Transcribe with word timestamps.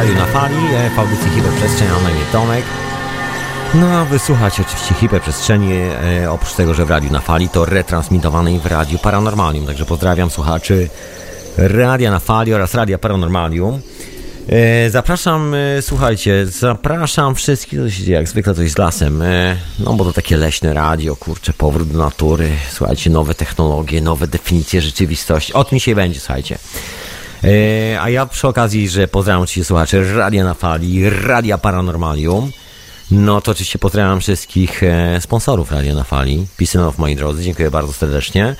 Radiu 0.00 0.14
na 0.14 0.26
Fali, 0.26 0.54
e, 0.74 0.90
w 0.90 0.98
audycji 0.98 1.30
Hiperprzestrzeń, 1.30 1.88
a 1.88 2.02
na 2.02 2.10
imię 2.10 2.20
Tomek. 2.32 2.64
No, 3.74 4.06
wysłuchać 4.06 4.60
oczywiście 4.60 4.94
Hiperprzestrzeni, 4.94 5.72
e, 5.72 6.30
oprócz 6.30 6.52
tego, 6.52 6.74
że 6.74 6.84
w 6.84 6.90
Radiu 6.90 7.12
na 7.12 7.20
Fali, 7.20 7.48
to 7.48 7.64
retransmitowanej 7.64 8.60
w 8.60 8.66
Radiu 8.66 8.98
Paranormalium. 8.98 9.66
Także 9.66 9.84
pozdrawiam 9.84 10.30
słuchaczy 10.30 10.88
Radia 11.56 12.10
na 12.10 12.18
Fali 12.18 12.54
oraz 12.54 12.74
Radia 12.74 12.98
Paranormalium. 12.98 13.80
E, 14.48 14.90
zapraszam, 14.90 15.54
e, 15.54 15.82
słuchajcie, 15.82 16.46
zapraszam 16.46 17.34
wszystkich, 17.34 17.78
to 17.78 17.90
się 17.90 18.02
dzieje 18.02 18.16
jak 18.16 18.28
zwykle 18.28 18.54
coś 18.54 18.70
z 18.70 18.78
lasem, 18.78 19.22
e, 19.22 19.56
no 19.78 19.92
bo 19.92 20.04
to 20.04 20.12
takie 20.12 20.36
leśne 20.36 20.74
radio, 20.74 21.16
kurczę, 21.16 21.52
powrót 21.52 21.88
do 21.88 21.98
natury, 21.98 22.48
słuchajcie, 22.70 23.10
nowe 23.10 23.34
technologie, 23.34 24.00
nowe 24.00 24.26
definicje 24.26 24.80
rzeczywistości, 24.80 25.52
o 25.52 25.64
tym 25.64 25.78
dzisiaj 25.78 25.94
będzie, 25.94 26.20
słuchajcie. 26.20 26.58
E, 27.44 28.00
a 28.00 28.10
ja 28.10 28.26
przy 28.26 28.48
okazji, 28.48 28.88
że 28.88 29.08
pozdrawiam 29.08 29.42
oczywiście 29.42 29.64
słuchaczy 29.64 30.14
Radia 30.14 30.44
na 30.44 30.54
Fali, 30.54 31.10
Radia 31.10 31.58
Paranormalium, 31.58 32.52
no 33.10 33.40
to 33.40 33.50
oczywiście 33.50 33.78
pozdrawiam 33.78 34.20
wszystkich 34.20 34.82
e, 34.82 35.20
sponsorów 35.20 35.72
Radia 35.72 35.94
na 35.94 36.04
Fali, 36.04 36.46
Pisynów 36.56 36.98
moi 36.98 37.16
drodzy, 37.16 37.42
dziękuję 37.42 37.70
bardzo 37.70 37.92
serdecznie. 37.92 38.56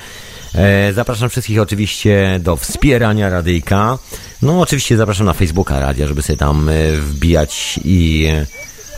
E, 0.55 0.93
Zapraszam 0.93 1.29
wszystkich 1.29 1.61
oczywiście 1.61 2.41
do 2.43 2.57
wspierania 2.57 3.31
radyjka. 3.31 3.99
No 4.43 4.61
oczywiście 4.61 4.97
zapraszam 4.97 5.27
na 5.27 5.33
Facebooka 5.33 5.81
radia, 5.81 6.07
żeby 6.07 6.23
sobie 6.23 6.37
tam 6.37 6.71
wbijać 7.01 7.81
i 7.85 8.29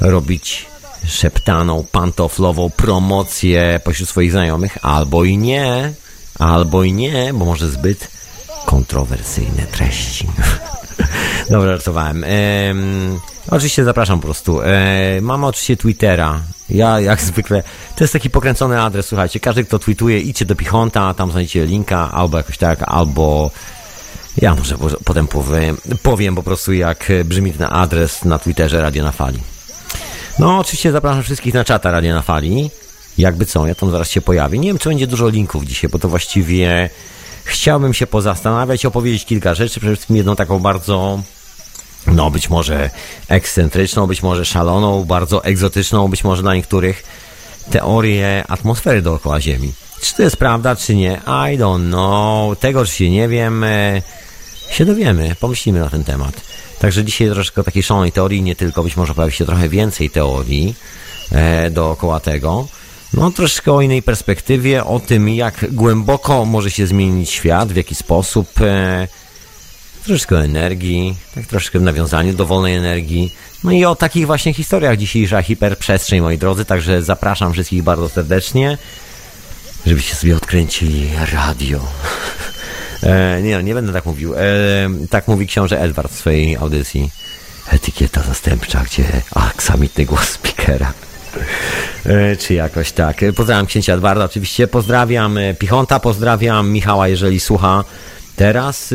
robić 0.00 0.66
szeptaną, 1.06 1.84
pantoflową 1.92 2.70
promocję 2.70 3.80
pośród 3.84 4.08
swoich 4.08 4.32
znajomych, 4.32 4.78
albo 4.82 5.24
i 5.24 5.38
nie, 5.38 5.92
albo 6.38 6.82
i 6.84 6.92
nie, 6.92 7.30
bo 7.34 7.44
może 7.44 7.68
zbyt 7.68 8.21
kontrowersyjne 8.66 9.66
treści. 9.66 10.26
Dobra, 11.50 11.70
żartowałem. 11.70 12.24
Ehm, 12.24 13.18
oczywiście 13.50 13.84
zapraszam 13.84 14.20
po 14.20 14.24
prostu. 14.26 14.60
E, 14.62 15.20
mamy 15.20 15.46
oczywiście 15.46 15.76
Twittera. 15.76 16.40
Ja 16.70 17.00
jak 17.00 17.20
zwykle, 17.20 17.62
to 17.96 18.04
jest 18.04 18.12
taki 18.12 18.30
pokręcony 18.30 18.80
adres, 18.82 19.06
słuchajcie, 19.06 19.40
każdy 19.40 19.64
kto 19.64 19.78
tweetuje, 19.78 20.20
idźcie 20.20 20.44
do 20.44 20.54
Pichonta, 20.56 21.14
tam 21.14 21.30
znajdziecie 21.30 21.66
linka, 21.66 22.10
albo 22.12 22.36
jakoś 22.36 22.58
tak, 22.58 22.78
albo 22.86 23.50
ja 24.36 24.54
może 24.54 24.78
po- 24.78 24.88
potem 25.04 25.26
powiem, 25.26 25.76
powiem 26.02 26.34
po 26.34 26.42
prostu 26.42 26.72
jak 26.72 27.12
brzmi 27.24 27.52
ten 27.52 27.66
adres 27.70 28.24
na 28.24 28.38
Twitterze 28.38 28.82
Radio 28.82 29.04
na 29.04 29.12
Fali. 29.12 29.38
No, 30.38 30.58
oczywiście 30.58 30.92
zapraszam 30.92 31.22
wszystkich 31.22 31.54
na 31.54 31.64
czata 31.64 31.90
Radio 31.90 32.14
na 32.14 32.22
Fali. 32.22 32.70
Jakby 33.18 33.46
co, 33.46 33.66
ja 33.66 33.74
tam 33.74 33.90
zaraz 33.90 34.10
się 34.10 34.20
pojawię. 34.20 34.58
Nie 34.58 34.68
wiem, 34.68 34.78
czy 34.78 34.88
będzie 34.88 35.06
dużo 35.06 35.28
linków 35.28 35.64
dzisiaj, 35.64 35.90
bo 35.90 35.98
to 35.98 36.08
właściwie 36.08 36.90
chciałbym 37.44 37.94
się 37.94 38.06
pozastanawiać, 38.06 38.86
opowiedzieć 38.86 39.24
kilka 39.24 39.54
rzeczy. 39.54 39.80
Przede 39.80 39.96
wszystkim 39.96 40.16
jedną 40.16 40.36
taką 40.36 40.58
bardzo, 40.58 41.20
no 42.06 42.30
być 42.30 42.50
może 42.50 42.90
ekscentryczną, 43.28 44.06
być 44.06 44.22
może 44.22 44.44
szaloną, 44.44 45.04
bardzo 45.04 45.44
egzotyczną, 45.44 46.08
być 46.08 46.24
może 46.24 46.42
dla 46.42 46.54
niektórych 46.54 47.02
teorię 47.70 48.44
atmosfery 48.48 49.02
dookoła 49.02 49.40
Ziemi. 49.40 49.72
Czy 50.00 50.14
to 50.14 50.22
jest 50.22 50.36
prawda, 50.36 50.76
czy 50.76 50.94
nie? 50.94 51.20
I 51.26 51.58
don't 51.58 51.88
know. 51.88 52.58
Tego 52.58 52.80
oczywiście 52.80 53.10
nie 53.10 53.28
wiem. 53.28 53.64
E, 53.64 54.02
się 54.70 54.84
dowiemy, 54.84 55.36
pomyślimy 55.40 55.80
na 55.80 55.90
ten 55.90 56.04
temat. 56.04 56.40
Także 56.78 57.04
dzisiaj 57.04 57.30
troszkę 57.30 57.64
takiej 57.64 57.82
szalonej 57.82 58.12
teorii, 58.12 58.42
nie 58.42 58.56
tylko, 58.56 58.82
być 58.82 58.96
może 58.96 59.14
pojawi 59.14 59.32
się 59.32 59.46
trochę 59.46 59.68
więcej 59.68 60.10
teorii 60.10 60.74
e, 61.32 61.70
dookoła 61.70 62.20
tego. 62.20 62.66
No, 63.14 63.30
troszkę 63.30 63.72
o 63.72 63.80
innej 63.80 64.02
perspektywie, 64.02 64.84
o 64.84 65.00
tym, 65.00 65.28
jak 65.28 65.74
głęboko 65.74 66.44
może 66.44 66.70
się 66.70 66.86
zmienić 66.86 67.30
świat, 67.30 67.72
w 67.72 67.76
jaki 67.76 67.94
sposób. 67.94 68.60
E, 68.60 69.08
troszkę 70.04 70.38
energii, 70.38 71.16
tak 71.34 71.46
troszkę 71.46 71.78
w 71.78 71.82
nawiązaniu 71.82 72.34
do 72.34 72.46
wolnej 72.46 72.76
energii. 72.76 73.34
No 73.64 73.72
i 73.72 73.84
o 73.84 73.94
takich 73.94 74.26
właśnie 74.26 74.54
historiach 74.54 74.96
dzisiejsza 74.96 75.42
hiperprzestrzeń, 75.42 76.20
moi 76.20 76.38
drodzy. 76.38 76.64
Także 76.64 77.02
zapraszam 77.02 77.52
wszystkich 77.52 77.82
bardzo 77.82 78.08
serdecznie, 78.08 78.78
żebyście 79.86 80.14
sobie 80.14 80.36
odkręcili 80.36 81.10
radio. 81.32 81.80
E, 83.02 83.42
nie, 83.42 83.62
nie 83.62 83.74
będę 83.74 83.92
tak 83.92 84.06
mówił. 84.06 84.34
E, 84.34 84.38
tak 85.10 85.28
mówi 85.28 85.46
książę 85.46 85.80
Edward 85.80 86.12
w 86.12 86.18
swojej 86.18 86.56
audycji. 86.56 87.10
Etykieta 87.70 88.22
zastępcza, 88.22 88.84
gdzie 88.84 89.04
aksamitny 89.34 90.04
głos 90.04 90.28
speakera. 90.28 90.92
E, 92.06 92.36
czy 92.36 92.54
jakoś 92.54 92.92
tak. 92.92 93.22
E, 93.22 93.32
Pozdrawiam 93.32 93.66
księcia 93.66 93.94
Edwarda 93.94 94.24
oczywiście. 94.24 94.66
Pozdrawiam 94.68 95.38
e, 95.38 95.54
Pichonta, 95.54 96.00
pozdrawiam 96.00 96.70
Michała, 96.70 97.08
jeżeli 97.08 97.40
słucha 97.40 97.84
teraz. 98.36 98.94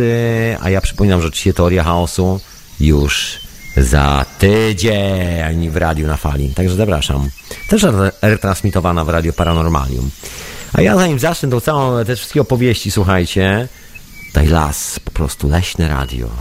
A 0.62 0.70
ja 0.70 0.82
przypominam, 0.82 1.22
że 1.22 1.28
oczywiście 1.28 1.54
teoria 1.54 1.84
chaosu 1.84 2.40
już 2.80 3.40
za 3.78 4.26
tydzień 4.40 5.70
w 5.70 5.78
radiu 5.78 6.08
na 6.08 6.18
fali. 6.18 6.50
Także 6.50 6.76
zapraszam. 6.76 7.30
Też 7.70 7.84
re- 7.84 8.12
retransmitowana 8.22 9.06
w 9.06 9.10
Radio 9.10 9.34
Paranormalium. 9.34 10.10
A 10.74 10.82
ja 10.82 10.96
zanim 10.98 11.20
zacznę 11.20 11.50
tą 11.50 11.60
całą, 11.60 12.06
te 12.06 12.16
wszystkie 12.16 12.42
opowieści, 12.42 12.92
słuchajcie, 12.92 13.68
daj 14.34 14.48
las, 14.48 15.00
po 15.00 15.12
prostu 15.12 15.50
leśne 15.50 15.88
radio. 15.88 16.30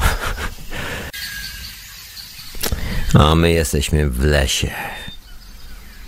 A 3.14 3.34
my 3.34 3.50
jesteśmy 3.52 4.10
w 4.10 4.24
lesie. 4.24 4.70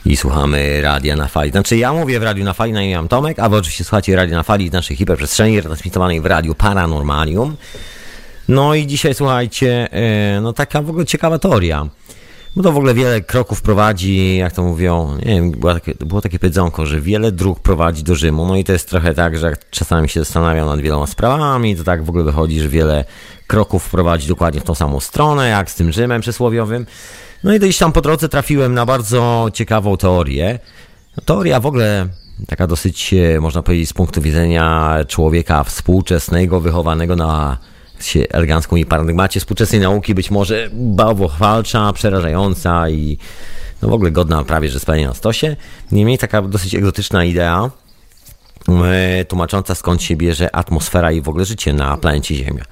I 0.04 0.16
słuchamy 0.16 0.82
radia 0.82 1.16
na 1.16 1.28
fali. 1.28 1.50
Znaczy 1.50 1.76
ja 1.76 1.92
mówię 1.92 2.20
w 2.20 2.22
radiu 2.22 2.44
na 2.44 2.53
fali, 2.53 2.72
na 2.72 2.82
imię 2.82 2.97
mam 2.97 3.09
Tomek, 3.09 3.38
a 3.38 3.48
wy 3.48 3.56
oczywiście 3.56 3.84
słuchacie 3.84 4.16
radia 4.16 4.36
na 4.36 4.42
fali 4.42 4.70
naszej 4.70 4.97
hiperprzestrzeni 4.97 5.56
retransmitowanej 5.56 6.20
w 6.20 6.26
radiu 6.26 6.54
Paranormalium. 6.54 7.56
No 8.48 8.75
i 8.75 8.87
dzisiaj 8.87 9.14
słuchajcie, 9.14 9.88
e, 9.92 10.41
no 10.41 10.53
taka 10.53 10.82
w 10.82 10.91
ogóle 10.91 11.06
ciekawa 11.06 11.38
teoria. 11.38 11.88
Bo 12.56 12.62
to 12.62 12.72
w 12.72 12.76
ogóle 12.76 12.94
wiele 12.94 13.20
kroków 13.20 13.62
prowadzi, 13.62 14.37
jak 14.37 14.53
to 14.53 14.62
mówią, 14.62 15.16
nie 15.16 15.34
wiem, 15.34 15.50
było 15.50 15.75
takie, 15.75 15.94
było 15.94 16.20
takie 16.20 16.38
powiedzonko, 16.38 16.87
że 16.87 17.00
wiele 17.00 17.32
dróg 17.32 17.60
prowadzi 17.60 18.03
do 18.03 18.14
Rzymu. 18.14 18.47
No 18.47 18.56
i 18.56 18.64
to 18.64 18.72
jest 18.72 18.88
trochę 18.88 19.14
tak, 19.14 19.38
że 19.38 19.47
jak 19.47 19.70
czasami 19.70 20.08
się 20.08 20.20
zastanawiam 20.20 20.66
nad 20.66 20.81
wieloma 20.81 21.06
sprawami, 21.06 21.76
to 21.76 21.84
tak 21.84 22.04
w 22.04 22.08
ogóle 22.08 22.25
wychodzi, 22.25 22.60
że 22.60 22.69
wiele 22.69 23.04
kroków 23.47 23.91
prowadzi 23.91 24.28
dokładnie 24.28 24.60
w 24.60 24.64
tą 24.64 24.75
samą 24.75 25.00
stronę, 25.00 25.48
jak 25.48 25.70
z 25.70 25.75
tym 25.75 25.92
Rzymem 25.92 26.20
przysłowiowym. 26.20 26.87
No 27.44 27.54
i 27.54 27.59
gdzieś 27.59 27.78
tam 27.78 27.93
po 27.93 28.00
drodze 28.00 28.28
trafiłem 28.28 28.75
na 28.75 28.87
bardzo 28.87 29.49
ciekawą 29.53 29.97
teorię. 29.97 30.59
Teoria 31.25 31.60
w 31.60 31.66
ogóle 31.66 32.09
taka 32.47 32.66
dosyć, 32.66 33.15
e, 33.15 33.41
można 33.41 33.62
powiedzieć, 33.62 33.88
z 33.88 33.93
punktu 33.93 34.22
widzenia 34.22 34.97
człowieka 35.09 35.65
współczesnego, 35.65 36.60
wychowanego 36.60 37.16
na 37.16 37.59
się 38.00 38.25
elegancką 38.31 38.76
i 38.76 38.84
paradygmacie 38.84 39.41
współczesnej 39.41 39.81
nauki, 39.81 40.15
być 40.15 40.31
może 40.31 40.71
bałwochwalcza, 40.72 41.93
przerażająca 41.93 42.91
i 42.91 43.19
no 43.82 43.88
w 43.88 43.93
ogóle 43.93 44.10
godna 44.10 44.44
prawie, 44.44 44.69
że 44.69 44.81
spalenia 44.81 45.09
na 45.09 45.15
stosie. 45.15 45.56
Niemniej 45.93 46.19
taka 46.19 46.43
dosyć 46.43 46.75
egzotyczna 46.75 47.25
idea, 47.25 47.70
e, 48.84 49.25
tłumacząca 49.25 49.75
skąd 49.75 50.03
się 50.03 50.16
bierze 50.16 50.56
atmosfera 50.56 51.12
i 51.12 51.20
w 51.20 51.28
ogóle 51.28 51.44
życie 51.44 51.72
na 51.72 51.97
planecie 51.97 52.34
Ziemia. 52.34 52.65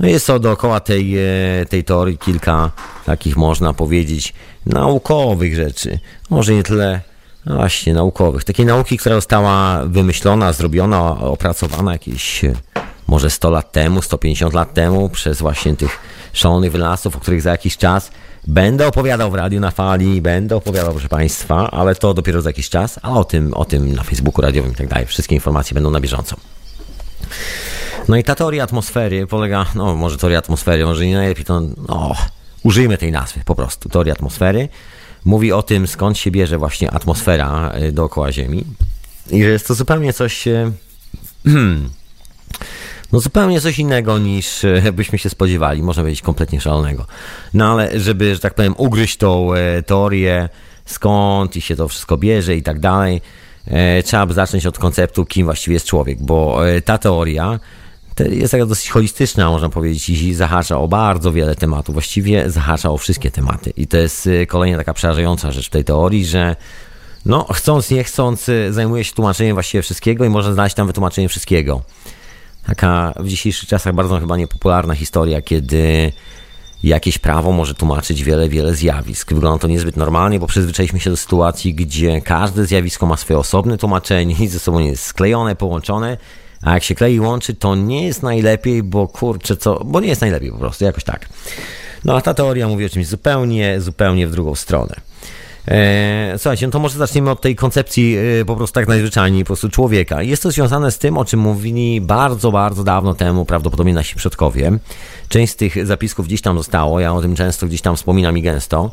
No 0.00 0.08
jest 0.08 0.26
to 0.26 0.38
dookoła 0.38 0.80
tej, 0.80 1.18
e, 1.18 1.66
tej 1.68 1.84
teorii 1.84 2.18
kilka 2.18 2.70
takich, 3.06 3.36
można 3.36 3.72
powiedzieć, 3.74 4.34
naukowych 4.66 5.56
rzeczy. 5.56 5.98
Może 6.30 6.54
nie 6.54 6.62
tyle 6.62 7.00
no 7.46 7.56
właśnie 7.56 7.94
naukowych. 7.94 8.44
Takiej 8.44 8.66
nauki, 8.66 8.98
która 8.98 9.14
została 9.14 9.84
wymyślona, 9.86 10.52
zrobiona, 10.52 11.20
opracowana 11.20 11.92
jakieś 11.92 12.44
e, 12.44 12.52
może 13.06 13.30
100 13.30 13.50
lat 13.50 13.72
temu, 13.72 14.02
150 14.02 14.54
lat 14.54 14.74
temu 14.74 15.08
przez 15.08 15.38
właśnie 15.38 15.76
tych 15.76 15.98
szalonych 16.32 16.72
wynalazców, 16.72 17.16
o 17.16 17.20
których 17.20 17.42
za 17.42 17.50
jakiś 17.50 17.76
czas 17.76 18.10
będę 18.46 18.86
opowiadał 18.86 19.30
w 19.30 19.34
radiu 19.34 19.60
na 19.60 19.70
fali, 19.70 20.22
będę 20.22 20.56
opowiadał, 20.56 20.92
proszę 20.92 21.08
Państwa, 21.08 21.70
ale 21.70 21.94
to 21.94 22.14
dopiero 22.14 22.42
za 22.42 22.50
jakiś 22.50 22.68
czas, 22.68 23.00
a 23.02 23.12
o 23.12 23.24
tym, 23.24 23.54
o 23.54 23.64
tym 23.64 23.94
na 23.94 24.02
Facebooku 24.02 24.42
radiowym 24.42 24.72
i 24.72 24.74
tak 24.74 24.88
dalej. 24.88 25.06
Wszystkie 25.06 25.34
informacje 25.34 25.74
będą 25.74 25.90
na 25.90 26.00
bieżąco. 26.00 26.36
No 28.10 28.16
i 28.16 28.24
ta 28.24 28.34
teoria 28.34 28.64
atmosfery 28.64 29.26
polega, 29.26 29.66
no 29.74 29.94
może 29.94 30.16
teoria 30.16 30.38
atmosfery, 30.38 30.84
może 30.84 31.06
nie 31.06 31.14
najlepiej 31.14 31.44
to, 31.44 31.60
no, 31.88 32.14
użyjmy 32.62 32.98
tej 32.98 33.12
nazwy 33.12 33.40
po 33.44 33.54
prostu, 33.54 33.88
teoria 33.88 34.12
atmosfery. 34.12 34.68
Mówi 35.24 35.52
o 35.52 35.62
tym, 35.62 35.86
skąd 35.86 36.18
się 36.18 36.30
bierze 36.30 36.58
właśnie 36.58 36.90
atmosfera 36.90 37.72
y, 37.82 37.92
dookoła 37.92 38.32
Ziemi 38.32 38.64
i 39.30 39.42
że 39.42 39.48
jest 39.48 39.68
to 39.68 39.74
zupełnie 39.74 40.12
coś, 40.12 40.46
y, 40.46 40.72
no 43.12 43.20
zupełnie 43.20 43.60
coś 43.60 43.78
innego 43.78 44.18
niż 44.18 44.64
e, 44.64 44.92
byśmy 44.92 45.18
się 45.18 45.30
spodziewali, 45.30 45.82
można 45.82 46.02
powiedzieć 46.02 46.22
kompletnie 46.22 46.60
szalonego. 46.60 47.06
No 47.54 47.72
ale 47.72 48.00
żeby, 48.00 48.34
że 48.34 48.40
tak 48.40 48.54
powiem, 48.54 48.74
ugryźć 48.76 49.16
tą 49.16 49.50
teorię, 49.86 50.48
skąd 50.84 51.56
i 51.56 51.60
się 51.60 51.76
to 51.76 51.88
wszystko 51.88 52.16
bierze 52.16 52.56
i 52.56 52.62
tak 52.62 52.80
dalej, 52.80 53.20
trzeba 54.04 54.26
by 54.26 54.34
zacząć 54.34 54.66
od 54.66 54.78
konceptu, 54.78 55.24
kim 55.24 55.44
właściwie 55.44 55.74
jest 55.74 55.86
człowiek, 55.86 56.22
bo 56.22 56.60
ta 56.84 56.98
teoria 56.98 57.60
te- 57.60 57.79
jest 58.18 58.50
taka 58.50 58.66
dosyć 58.66 58.90
holistyczna, 58.90 59.50
można 59.50 59.68
powiedzieć, 59.68 60.08
i 60.08 60.34
zahacza 60.34 60.78
o 60.78 60.88
bardzo 60.88 61.32
wiele 61.32 61.54
tematów, 61.54 61.92
właściwie 61.92 62.50
zahacza 62.50 62.90
o 62.90 62.98
wszystkie 62.98 63.30
tematy. 63.30 63.72
I 63.76 63.86
to 63.86 63.96
jest 63.96 64.26
e, 64.26 64.46
kolejna 64.46 64.78
taka 64.78 64.94
przerażająca 64.94 65.52
rzecz 65.52 65.66
w 65.66 65.70
tej 65.70 65.84
teorii, 65.84 66.26
że 66.26 66.56
no, 67.26 67.46
chcąc, 67.52 67.90
nie 67.90 68.04
chcąc, 68.04 68.48
e, 68.48 68.72
zajmuje 68.72 69.04
się 69.04 69.12
tłumaczeniem 69.12 69.56
właściwie 69.56 69.82
wszystkiego 69.82 70.24
i 70.24 70.28
można 70.28 70.52
znaleźć 70.52 70.76
tam 70.76 70.86
wytłumaczenie 70.86 71.28
wszystkiego 71.28 71.82
taka 72.66 73.14
w 73.20 73.28
dzisiejszych 73.28 73.68
czasach 73.68 73.94
bardzo 73.94 74.20
chyba 74.20 74.36
niepopularna 74.36 74.94
historia, 74.94 75.42
kiedy 75.42 76.12
jakieś 76.82 77.18
prawo 77.18 77.52
może 77.52 77.74
tłumaczyć 77.74 78.24
wiele, 78.24 78.48
wiele 78.48 78.74
zjawisk. 78.74 79.32
Wygląda 79.32 79.58
to 79.58 79.68
niezbyt 79.68 79.96
normalnie, 79.96 80.40
bo 80.40 80.46
przyzwyczailiśmy 80.46 81.00
się 81.00 81.10
do 81.10 81.16
sytuacji, 81.16 81.74
gdzie 81.74 82.20
każde 82.20 82.66
zjawisko 82.66 83.06
ma 83.06 83.16
swoje 83.16 83.38
osobne 83.38 83.78
tłumaczenie 83.78 84.34
i 84.40 84.48
ze 84.48 84.58
sobą 84.58 84.78
jest 84.78 85.02
sklejone, 85.02 85.56
połączone, 85.56 86.16
a 86.62 86.74
jak 86.74 86.82
się 86.82 86.94
klei 86.94 87.14
i 87.14 87.20
łączy, 87.20 87.54
to 87.54 87.74
nie 87.74 88.06
jest 88.06 88.22
najlepiej, 88.22 88.82
bo 88.82 89.08
kurczę, 89.08 89.56
co, 89.56 89.84
bo 89.84 90.00
nie 90.00 90.08
jest 90.08 90.20
najlepiej 90.20 90.50
po 90.50 90.58
prostu, 90.58 90.84
jakoś 90.84 91.04
tak. 91.04 91.28
No 92.04 92.16
a 92.16 92.20
ta 92.20 92.34
teoria 92.34 92.68
mówi 92.68 92.84
o 92.84 92.88
czymś 92.88 93.06
zupełnie, 93.06 93.80
zupełnie 93.80 94.26
w 94.26 94.30
drugą 94.30 94.54
stronę. 94.54 94.94
E, 95.68 96.34
słuchajcie, 96.38 96.66
no 96.66 96.72
to 96.72 96.78
może 96.78 96.98
zaczniemy 96.98 97.30
od 97.30 97.40
tej 97.40 97.56
koncepcji 97.56 98.16
e, 98.40 98.44
po 98.44 98.56
prostu 98.56 98.74
tak 98.74 98.88
najzwyczajniej 98.88 99.44
po 99.44 99.46
prostu 99.46 99.68
człowieka. 99.68 100.22
Jest 100.22 100.42
to 100.42 100.50
związane 100.50 100.90
z 100.90 100.98
tym, 100.98 101.18
o 101.18 101.24
czym 101.24 101.40
mówili 101.40 102.00
bardzo, 102.00 102.52
bardzo 102.52 102.84
dawno 102.84 103.14
temu 103.14 103.44
prawdopodobnie 103.44 103.94
nasi 103.94 104.16
przodkowie. 104.16 104.78
Część 105.28 105.52
z 105.52 105.56
tych 105.56 105.86
zapisków 105.86 106.26
gdzieś 106.26 106.42
tam 106.42 106.56
zostało, 106.58 107.00
ja 107.00 107.14
o 107.14 107.22
tym 107.22 107.36
często 107.36 107.66
gdzieś 107.66 107.80
tam 107.80 107.96
wspominam 107.96 108.38
i 108.38 108.42
gęsto. 108.42 108.90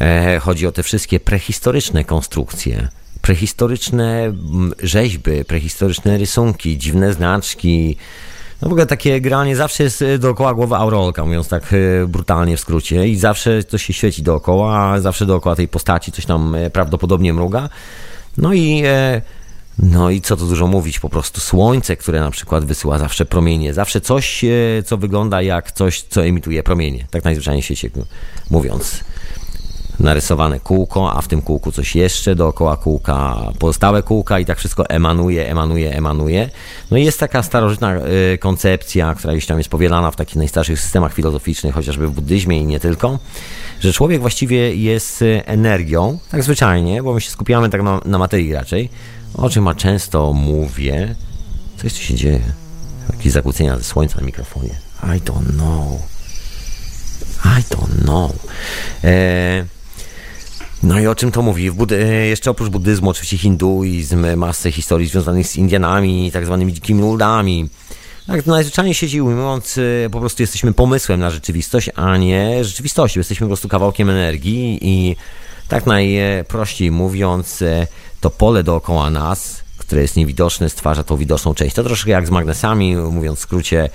E, 0.00 0.38
chodzi 0.38 0.66
o 0.66 0.72
te 0.72 0.82
wszystkie 0.82 1.20
prehistoryczne 1.20 2.04
konstrukcje, 2.04 2.88
prehistoryczne 3.22 4.32
rzeźby, 4.82 5.44
prehistoryczne 5.44 6.18
rysunki, 6.18 6.78
dziwne 6.78 7.12
znaczki, 7.12 7.96
no 8.62 8.68
w 8.68 8.72
ogóle 8.72 8.86
takie 8.86 9.20
granie 9.20 9.56
zawsze 9.56 9.82
jest 9.82 10.02
e, 10.02 10.18
dookoła 10.18 10.54
głowy 10.54 10.76
aureolka, 10.76 11.24
mówiąc 11.24 11.48
tak 11.48 11.72
e, 11.72 12.06
brutalnie 12.06 12.56
w 12.56 12.60
skrócie. 12.60 13.08
I 13.08 13.16
zawsze 13.16 13.64
coś 13.64 13.84
się 13.84 13.92
świeci 13.92 14.22
dookoła, 14.22 15.00
zawsze 15.00 15.26
dookoła 15.26 15.56
tej 15.56 15.68
postaci 15.68 16.12
coś 16.12 16.26
tam 16.26 16.54
e, 16.54 16.70
prawdopodobnie 16.70 17.32
mruga. 17.32 17.68
No 18.36 18.54
i 18.54 18.82
no 19.78 20.10
i 20.10 20.20
co 20.20 20.36
tu 20.36 20.46
dużo 20.46 20.66
mówić, 20.66 21.00
po 21.00 21.08
prostu 21.08 21.40
słońce, 21.40 21.96
które 21.96 22.20
na 22.20 22.30
przykład 22.30 22.64
wysyła 22.64 22.98
zawsze 22.98 23.26
promienie, 23.26 23.74
zawsze 23.74 24.00
coś, 24.00 24.44
co 24.84 24.96
wygląda 24.96 25.42
jak 25.42 25.72
coś, 25.72 26.02
co 26.02 26.24
emituje 26.24 26.62
promienie, 26.62 27.06
tak 27.10 27.24
najzwyczajniej 27.24 27.62
w 27.62 27.64
świecie 27.64 27.90
mówiąc 28.50 29.04
narysowane 30.00 30.60
kółko, 30.60 31.12
a 31.12 31.20
w 31.20 31.28
tym 31.28 31.42
kółku 31.42 31.72
coś 31.72 31.96
jeszcze, 31.96 32.34
dookoła 32.34 32.76
kółka 32.76 33.36
pozostałe 33.58 34.02
kółka 34.02 34.38
i 34.38 34.44
tak 34.46 34.58
wszystko 34.58 34.88
emanuje, 34.88 35.50
emanuje, 35.50 35.92
emanuje. 35.92 36.50
No 36.90 36.96
i 36.96 37.04
jest 37.04 37.20
taka 37.20 37.42
starożytna 37.42 37.96
y, 38.34 38.38
koncepcja, 38.38 39.14
która 39.14 39.32
gdzieś 39.32 39.46
tam 39.46 39.58
jest 39.58 39.70
powielana 39.70 40.10
w 40.10 40.16
takich 40.16 40.36
najstarszych 40.36 40.80
systemach 40.80 41.14
filozoficznych, 41.14 41.74
chociażby 41.74 42.06
w 42.08 42.10
buddyzmie 42.10 42.60
i 42.60 42.66
nie 42.66 42.80
tylko, 42.80 43.18
że 43.80 43.92
człowiek 43.92 44.20
właściwie 44.20 44.74
jest 44.74 45.22
y, 45.22 45.42
energią, 45.46 46.18
tak 46.30 46.42
zwyczajnie, 46.42 47.02
bo 47.02 47.14
my 47.14 47.20
się 47.20 47.30
skupiamy 47.30 47.68
tak 47.68 47.82
na, 47.82 48.00
na 48.04 48.18
materii 48.18 48.52
raczej, 48.52 48.88
o 49.34 49.50
czym 49.50 49.64
ma 49.64 49.74
często 49.74 50.32
mówię. 50.32 51.14
Coś 51.76 51.92
tu 51.94 52.00
się 52.00 52.14
dzieje. 52.14 52.40
Jakieś 53.12 53.32
zakłócenia 53.32 53.76
ze 53.76 53.84
słońca 53.84 54.20
na 54.20 54.26
mikrofonie. 54.26 54.74
I 55.02 55.20
don't 55.20 55.52
know. 55.56 56.02
I 57.44 57.62
don't 57.74 58.02
know. 58.02 58.32
Eee, 59.04 59.64
no 60.82 61.00
i 61.00 61.06
o 61.06 61.14
czym 61.14 61.32
to 61.32 61.42
mówi? 61.42 61.70
Buddy, 61.70 62.26
jeszcze 62.28 62.50
oprócz 62.50 62.68
buddyzmu, 62.68 63.10
oczywiście 63.10 63.38
hinduizm, 63.38 64.36
masę 64.36 64.72
historii 64.72 65.08
związanych 65.08 65.46
z 65.46 65.56
Indianami 65.56 66.30
tak 66.32 66.46
zwanymi 66.46 66.72
dzikimi 66.72 67.02
ludami. 67.02 67.68
Tak, 68.26 68.46
najzwyczajniej 68.46 68.94
siedzi 68.94 69.22
ujmując, 69.22 69.78
e, 69.78 70.10
po 70.10 70.20
prostu 70.20 70.42
jesteśmy 70.42 70.72
pomysłem 70.72 71.20
na 71.20 71.30
rzeczywistość, 71.30 71.90
a 71.94 72.16
nie 72.16 72.64
rzeczywistością. 72.64 73.20
Jesteśmy 73.20 73.44
po 73.44 73.48
prostu 73.48 73.68
kawałkiem 73.68 74.10
energii 74.10 74.78
i 74.82 75.16
tak 75.68 75.86
najprościej 75.86 76.90
mówiąc, 76.90 77.62
e, 77.62 77.86
to 78.20 78.30
pole 78.30 78.62
dookoła 78.62 79.10
nas, 79.10 79.62
które 79.78 80.02
jest 80.02 80.16
niewidoczne, 80.16 80.70
stwarza 80.70 81.04
tą 81.04 81.16
widoczną 81.16 81.54
część. 81.54 81.74
To 81.74 81.84
troszkę 81.84 82.10
jak 82.10 82.26
z 82.26 82.30
magnesami, 82.30 82.96
mówiąc 82.96 83.38
w 83.38 83.42
skrócie, 83.42 83.84
E, 83.84 83.90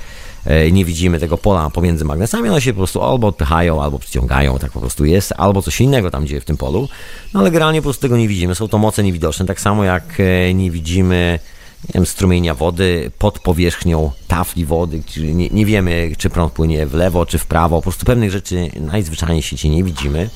nie 0.71 0.85
widzimy 0.85 1.19
tego 1.19 1.37
pola 1.37 1.69
pomiędzy 1.69 2.05
magnesami, 2.05 2.49
one 2.49 2.61
się 2.61 2.73
po 2.73 2.77
prostu 2.77 3.01
albo 3.01 3.27
odpychają, 3.27 3.83
albo 3.83 3.99
przyciągają, 3.99 4.59
tak 4.59 4.71
po 4.71 4.79
prostu 4.79 5.05
jest, 5.05 5.33
albo 5.37 5.61
coś 5.61 5.81
innego 5.81 6.11
tam 6.11 6.27
dzieje 6.27 6.41
w 6.41 6.45
tym 6.45 6.57
polu, 6.57 6.89
no 7.33 7.39
ale 7.39 7.51
generalnie 7.51 7.81
po 7.81 7.83
prostu 7.83 8.01
tego 8.01 8.17
nie 8.17 8.27
widzimy, 8.27 8.55
są 8.55 8.67
to 8.67 8.77
moce 8.77 9.03
niewidoczne, 9.03 9.45
tak 9.45 9.61
samo 9.61 9.83
jak 9.83 10.03
e, 10.19 10.53
nie 10.53 10.71
widzimy 10.71 11.39
nie 11.89 11.93
wiem, 11.93 12.05
strumienia 12.05 12.55
wody 12.55 13.11
pod 13.19 13.39
powierzchnią 13.39 14.11
tafli 14.27 14.65
wody, 14.65 15.01
nie, 15.17 15.49
nie 15.49 15.65
wiemy, 15.65 16.11
czy 16.17 16.29
prąd 16.29 16.53
płynie 16.53 16.85
w 16.85 16.93
lewo, 16.93 17.25
czy 17.25 17.37
w 17.37 17.45
prawo, 17.45 17.75
po 17.75 17.81
prostu 17.81 18.05
pewnych 18.05 18.31
rzeczy 18.31 18.69
najzwyczajniej 18.75 19.41
w 19.41 19.45
świecie 19.45 19.69
nie 19.69 19.83
widzimy. 19.83 20.29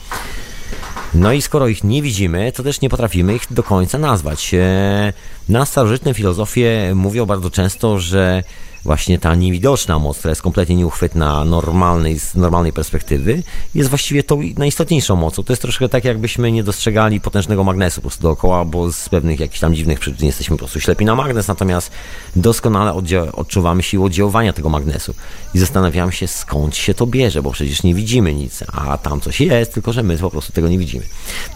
No 1.13 1.33
i 1.33 1.41
skoro 1.41 1.67
ich 1.67 1.83
nie 1.83 2.01
widzimy, 2.01 2.51
to 2.51 2.63
też 2.63 2.81
nie 2.81 2.89
potrafimy 2.89 3.35
ich 3.35 3.41
do 3.51 3.63
końca 3.63 3.97
nazwać. 3.97 4.53
E, 4.53 5.13
na 5.49 5.65
starożytne 5.65 6.13
filozofie 6.13 6.91
mówią 6.95 7.25
bardzo 7.25 7.49
często, 7.49 7.99
że 7.99 8.43
właśnie 8.89 9.19
ta 9.19 9.35
niewidoczna 9.35 9.99
moc, 9.99 10.17
która 10.17 10.31
jest 10.31 10.41
kompletnie 10.41 10.75
nieuchwytna 10.75 11.45
normalnej, 11.45 12.19
z 12.19 12.35
normalnej 12.35 12.73
perspektywy, 12.73 13.43
jest 13.75 13.89
właściwie 13.89 14.23
tą 14.23 14.41
najistotniejszą 14.57 15.15
mocą. 15.15 15.43
To 15.43 15.53
jest 15.53 15.61
troszkę 15.61 15.89
tak, 15.89 16.05
jakbyśmy 16.05 16.51
nie 16.51 16.63
dostrzegali 16.63 17.21
potężnego 17.21 17.63
magnesu 17.63 17.95
po 17.95 18.01
prostu 18.01 18.21
dookoła, 18.23 18.65
bo 18.65 18.91
z 18.91 19.09
pewnych 19.09 19.39
jakichś 19.39 19.59
tam 19.59 19.75
dziwnych 19.75 19.99
przyczyn 19.99 20.25
jesteśmy 20.25 20.55
po 20.55 20.57
prostu 20.57 20.79
ślepi 20.79 21.05
na 21.05 21.15
magnes, 21.15 21.47
natomiast 21.47 21.91
doskonale 22.35 22.93
odczuwamy 23.33 23.83
siłę 23.83 24.05
oddziaływania 24.05 24.53
tego 24.53 24.69
magnesu 24.69 25.13
i 25.53 25.59
zastanawiamy 25.59 26.11
się, 26.11 26.27
skąd 26.27 26.75
się 26.75 26.93
to 26.93 27.07
bierze, 27.07 27.41
bo 27.41 27.51
przecież 27.51 27.83
nie 27.83 27.95
widzimy 27.95 28.33
nic, 28.33 28.63
a 28.73 28.97
tam 28.97 29.21
coś 29.21 29.41
jest, 29.41 29.73
tylko 29.73 29.93
że 29.93 30.03
my 30.03 30.17
po 30.17 30.29
prostu 30.29 30.53
tego 30.53 30.69
nie 30.69 30.77
widzimy. 30.77 31.05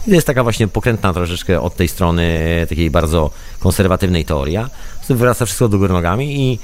I 0.08 0.10
to 0.10 0.16
jest 0.16 0.28
taka 0.28 0.44
właśnie 0.44 0.68
pokrętna 0.68 1.14
troszeczkę 1.14 1.62
od 1.62 1.76
tej 1.76 1.88
strony 1.88 2.40
takiej 2.70 2.92
bardzo 2.92 3.32
konserwatywnej 3.60 4.26
teoria. 4.26 4.70
Wraca 5.10 5.46
wszystko 5.46 5.68
do 5.68 5.78
góry 5.78 5.94
nogami 5.94 6.42
i 6.42 6.60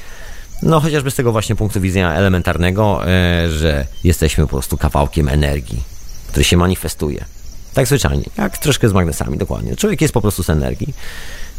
no 0.63 0.79
chociażby 0.79 1.11
z 1.11 1.15
tego 1.15 1.31
właśnie 1.31 1.55
punktu 1.55 1.81
widzenia 1.81 2.13
elementarnego, 2.13 3.07
e, 3.07 3.49
że 3.49 3.85
jesteśmy 4.03 4.43
po 4.43 4.49
prostu 4.49 4.77
kawałkiem 4.77 5.29
energii, 5.29 5.83
który 6.27 6.43
się 6.43 6.57
manifestuje. 6.57 7.25
Tak 7.73 7.87
zwyczajnie, 7.87 8.23
jak 8.37 8.57
troszkę 8.57 8.89
z 8.89 8.93
magnesami, 8.93 9.37
dokładnie. 9.37 9.75
Człowiek 9.75 10.01
jest 10.01 10.13
po 10.13 10.21
prostu 10.21 10.43
z 10.43 10.49
energii. 10.49 10.93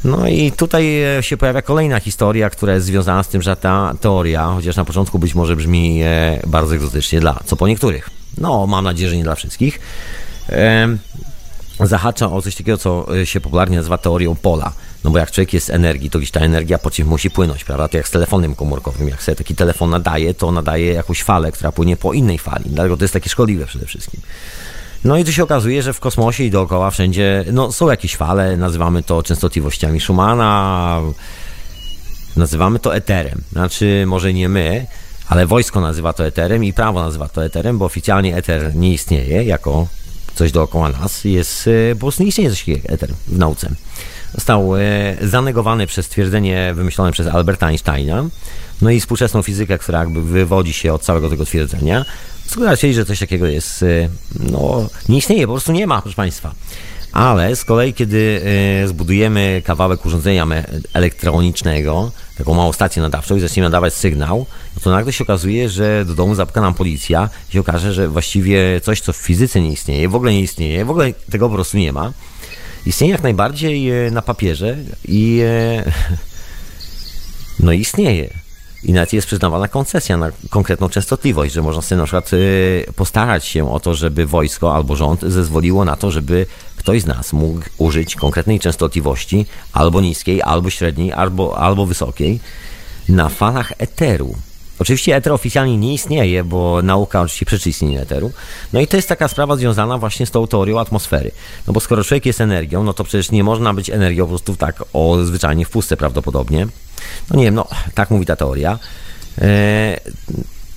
No 0.05 0.29
i 0.29 0.53
tutaj 0.53 1.03
e, 1.19 1.23
się 1.23 1.37
pojawia 1.37 1.63
kolejna 1.63 2.01
historia, 2.01 2.51
która 2.51 2.75
jest 2.75 2.87
związana 2.87 3.23
z 3.23 3.29
tym, 3.29 3.43
że 3.43 3.57
ta 3.57 3.95
teoria, 4.01 4.47
chociaż 4.47 4.77
na 4.77 4.85
początku 4.85 5.19
być 5.19 5.35
może 5.35 5.57
brzmi 5.57 6.03
e, 6.03 6.41
bardzo 6.47 6.75
egzotycznie 6.75 7.21
dla, 7.21 7.41
co 7.45 7.57
po 7.57 7.69
niektórych. 7.69 8.11
No, 8.39 8.67
mam 8.67 8.85
nadzieję, 8.85 9.11
że 9.11 9.17
nie 9.17 9.25
dla 9.25 9.35
wszystkich. 9.35 9.81
Zahacza 11.81 12.33
o 12.33 12.43
coś 12.43 12.57
takiego, 12.57 12.79
co 12.79 13.07
się 13.25 13.41
popularnie 13.41 13.77
nazywa 13.77 13.99
teorią 13.99 14.35
pola. 14.35 14.73
No 15.05 15.11
bo 15.11 15.19
jak 15.19 15.31
człowiek 15.31 15.53
jest 15.53 15.71
energii, 15.71 16.11
to 16.11 16.19
gdzieś 16.19 16.31
ta 16.31 16.41
energia 16.41 16.79
po 16.79 16.91
czymś 16.91 17.09
musi 17.09 17.31
płynąć, 17.31 17.65
prawda? 17.65 17.89
To 17.89 17.97
jak 17.97 18.09
z 18.09 18.11
telefonem 18.11 18.55
komórkowym. 18.55 19.09
Jak 19.09 19.23
sobie 19.23 19.37
taki 19.37 19.55
telefon 19.55 19.91
nadaje, 19.91 20.35
to 20.35 20.53
nadaje 20.53 20.93
jakąś 20.93 21.23
falę, 21.23 21.53
która 21.53 21.73
płynie 21.73 21.97
po 21.97 22.13
innej 22.13 22.39
fali. 22.39 22.65
Dlatego 22.67 22.97
to 22.97 23.05
jest 23.05 23.15
takie 23.15 23.31
szkodliwe 23.31 23.67
przede 23.67 23.87
wszystkim. 23.87 24.21
No 25.05 25.19
i 25.19 25.25
tu 25.25 25.33
się 25.33 25.43
okazuje, 25.43 25.83
że 25.83 25.93
w 25.93 26.01
kosmosie 26.01 26.45
i 26.45 26.51
dookoła 26.51 26.91
wszędzie 26.91 27.45
no, 27.53 27.73
są 27.73 27.91
jakieś 27.91 28.17
fale, 28.17 28.57
nazywamy 28.57 29.03
to 29.03 29.23
częstotliwościami 29.23 30.01
Schumana, 30.01 31.01
nazywamy 32.37 32.79
to 32.79 32.97
eterem. 32.97 33.43
Znaczy, 33.53 34.05
może 34.07 34.33
nie 34.33 34.49
my, 34.49 34.87
ale 35.29 35.47
wojsko 35.47 35.81
nazywa 35.81 36.13
to 36.13 36.27
eterem 36.27 36.65
i 36.65 36.73
prawo 36.73 37.03
nazywa 37.03 37.29
to 37.29 37.45
eterem, 37.45 37.79
bo 37.79 37.85
oficjalnie 37.85 38.37
eter 38.37 38.77
nie 38.77 38.93
istnieje 38.93 39.45
jako 39.45 39.87
coś 40.35 40.53
dookoła 40.53 40.89
nas. 40.89 41.25
Jest, 41.25 41.69
e, 41.69 41.95
po 41.95 42.01
prostu 42.01 42.23
nie 42.23 42.29
istnieje 42.29 42.51
coś 42.51 42.59
takiego 42.59 42.89
eter 42.89 43.11
w 43.29 43.39
nauce 43.39 43.71
został 44.35 44.77
e, 44.77 44.81
zanegowany 45.23 45.87
przez 45.87 46.07
stwierdzenie 46.07 46.73
wymyślone 46.75 47.13
przez 47.13 47.27
Alberta 47.27 47.67
Einsteina, 47.67 48.25
no 48.83 48.91
i 48.91 49.01
współczesną 49.01 49.43
fizykę, 49.43 49.79
która 49.79 49.99
jakby 49.99 50.23
wywodzi 50.23 50.73
się 50.73 50.93
od 50.93 51.03
całego 51.03 51.31
tego 51.31 51.45
twierdzenia, 51.45 52.05
sugerowali, 52.47 52.95
że 52.95 53.05
coś 53.05 53.19
takiego 53.19 53.47
jest, 53.47 53.83
e, 53.83 54.09
no, 54.53 54.89
nie 55.09 55.19
istnieje, 55.19 55.47
po 55.47 55.53
prostu 55.53 55.73
nie 55.73 55.87
ma, 55.87 56.03
proszę 56.03 56.17
Państwa. 56.17 56.55
Ale 57.13 57.57
z 57.57 57.65
kolei, 57.65 57.95
kiedy 57.95 58.43
e, 58.85 58.89
zbudujemy 58.89 59.63
kawałek 59.65 60.07
urządzenia 60.07 60.47
elektronicznego, 60.93 62.13
taką 62.39 62.55
małą 62.55 62.73
stację 62.73 63.03
nadawczą 63.03 63.37
i 63.37 63.41
zaczniemy 63.41 63.67
nadawać 63.67 63.95
sygnał, 63.95 64.47
no 64.77 64.83
to 64.83 64.91
nagle 64.91 65.13
się 65.13 65.25
okazuje, 65.25 65.69
że 65.69 66.05
do 66.05 66.15
domu 66.15 66.35
zapuka 66.35 66.61
nam 66.61 66.75
policja 66.75 67.29
i 67.51 67.53
się 67.53 67.61
okaże, 67.61 67.93
że 67.93 68.09
właściwie 68.09 68.81
coś, 68.81 69.01
co 69.01 69.13
w 69.13 69.17
fizyce 69.17 69.61
nie 69.61 69.73
istnieje, 69.73 70.09
w 70.09 70.15
ogóle 70.15 70.33
nie 70.33 70.41
istnieje, 70.41 70.85
w 70.85 70.91
ogóle 70.91 71.13
tego 71.31 71.49
po 71.49 71.55
prostu 71.55 71.79
nie 71.79 71.93
ma, 71.93 72.13
istnieje 72.87 73.13
jak 73.13 73.23
najbardziej 73.23 74.07
e, 74.07 74.11
na 74.11 74.23
papierze 74.23 74.77
i 75.09 75.41
e, 75.45 75.93
no 77.65 77.73
istnieje. 77.73 78.31
I 78.83 78.93
nawet 78.93 79.13
jest 79.13 79.27
przyznawana 79.27 79.69
koncesja 79.69 80.17
na 80.17 80.31
konkretną 80.51 80.89
częstotliwość, 80.89 81.55
że 81.55 81.63
można 81.63 81.83
sobie 81.83 81.99
na 81.99 82.05
przykład 82.05 82.31
e, 82.33 82.93
postarać 82.93 83.45
się 83.45 83.73
o 83.73 83.81
to, 83.81 83.95
żeby 83.95 84.27
wojsko 84.27 84.75
albo 84.75 84.97
rząd 84.97 85.23
zezwoliło 85.23 85.85
na 85.85 85.97
to, 85.97 86.11
żeby 86.11 86.47
ktoś 86.77 87.03
z 87.03 87.07
nas 87.07 87.33
mógł 87.33 87.61
użyć 87.79 88.17
konkretnej 88.17 88.61
częstotliwości 88.61 89.47
albo 89.73 90.01
niskiej, 90.01 90.43
albo 90.43 90.71
średniej, 90.71 91.13
albo, 91.13 91.59
albo 91.59 91.87
wysokiej 91.87 92.41
na 93.09 93.29
falach 93.29 93.73
eteru. 93.79 94.35
Oczywiście 94.81 95.17
eter 95.17 95.33
oficjalnie 95.33 95.77
nie 95.77 95.95
istnieje, 95.95 96.45
bo 96.45 96.83
nauka 96.83 97.21
oczywiście 97.21 97.47
przeczy 97.47 97.69
istnieniu 97.69 98.01
eteru. 98.01 98.33
No 98.73 98.81
i 98.81 98.87
to 98.87 98.97
jest 98.97 99.09
taka 99.09 99.29
sprawa 99.29 99.57
związana 99.57 99.99
właśnie 99.99 100.27
z 100.27 100.31
tą 100.31 100.47
teorią 100.47 100.81
atmosfery. 100.81 101.31
No 101.67 101.73
bo 101.73 101.81
skoro 101.81 102.05
człowiek 102.05 102.27
jest 102.27 102.41
energią, 102.41 102.85
no 102.85 102.93
to 102.93 103.05
przecież 103.05 103.31
nie 103.31 103.45
można 103.45 103.75
być 103.75 103.91
energią 103.91 104.25
po 104.25 104.29
prostu 104.29 104.57
tak 104.57 104.85
o 104.93 105.25
zwyczajnie 105.25 105.65
w 105.65 105.71
pustce 105.71 105.97
prawdopodobnie. 105.97 106.67
No 107.31 107.37
nie 107.37 107.45
wiem, 107.45 107.55
no 107.55 107.69
tak 107.95 108.11
mówi 108.11 108.27
ta 108.27 108.37
teoria. 108.37 108.79
Eee, 109.39 109.97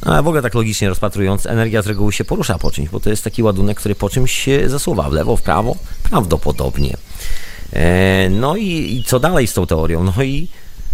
A 0.05 0.21
w 0.21 0.27
ogóle 0.27 0.41
tak 0.41 0.53
logicznie 0.53 0.89
rozpatrując, 0.89 1.45
energia 1.45 1.81
z 1.81 1.87
reguły 1.87 2.13
się 2.13 2.25
porusza 2.25 2.59
po 2.59 2.71
czymś, 2.71 2.89
bo 2.89 2.99
to 2.99 3.09
jest 3.09 3.23
taki 3.23 3.43
ładunek, 3.43 3.77
który 3.77 3.95
po 3.95 4.09
czymś 4.09 4.31
się 4.31 4.69
zasuwa 4.69 5.09
w 5.09 5.13
lewo, 5.13 5.37
w 5.37 5.41
prawo, 5.41 5.75
prawdopodobnie. 6.03 6.97
E, 7.73 8.29
no 8.29 8.55
i, 8.55 8.97
i 8.97 9.03
co 9.03 9.19
dalej 9.19 9.47
z 9.47 9.53
tą 9.53 9.65
teorią? 9.65 10.03
No 10.03 10.23
i 10.23 10.47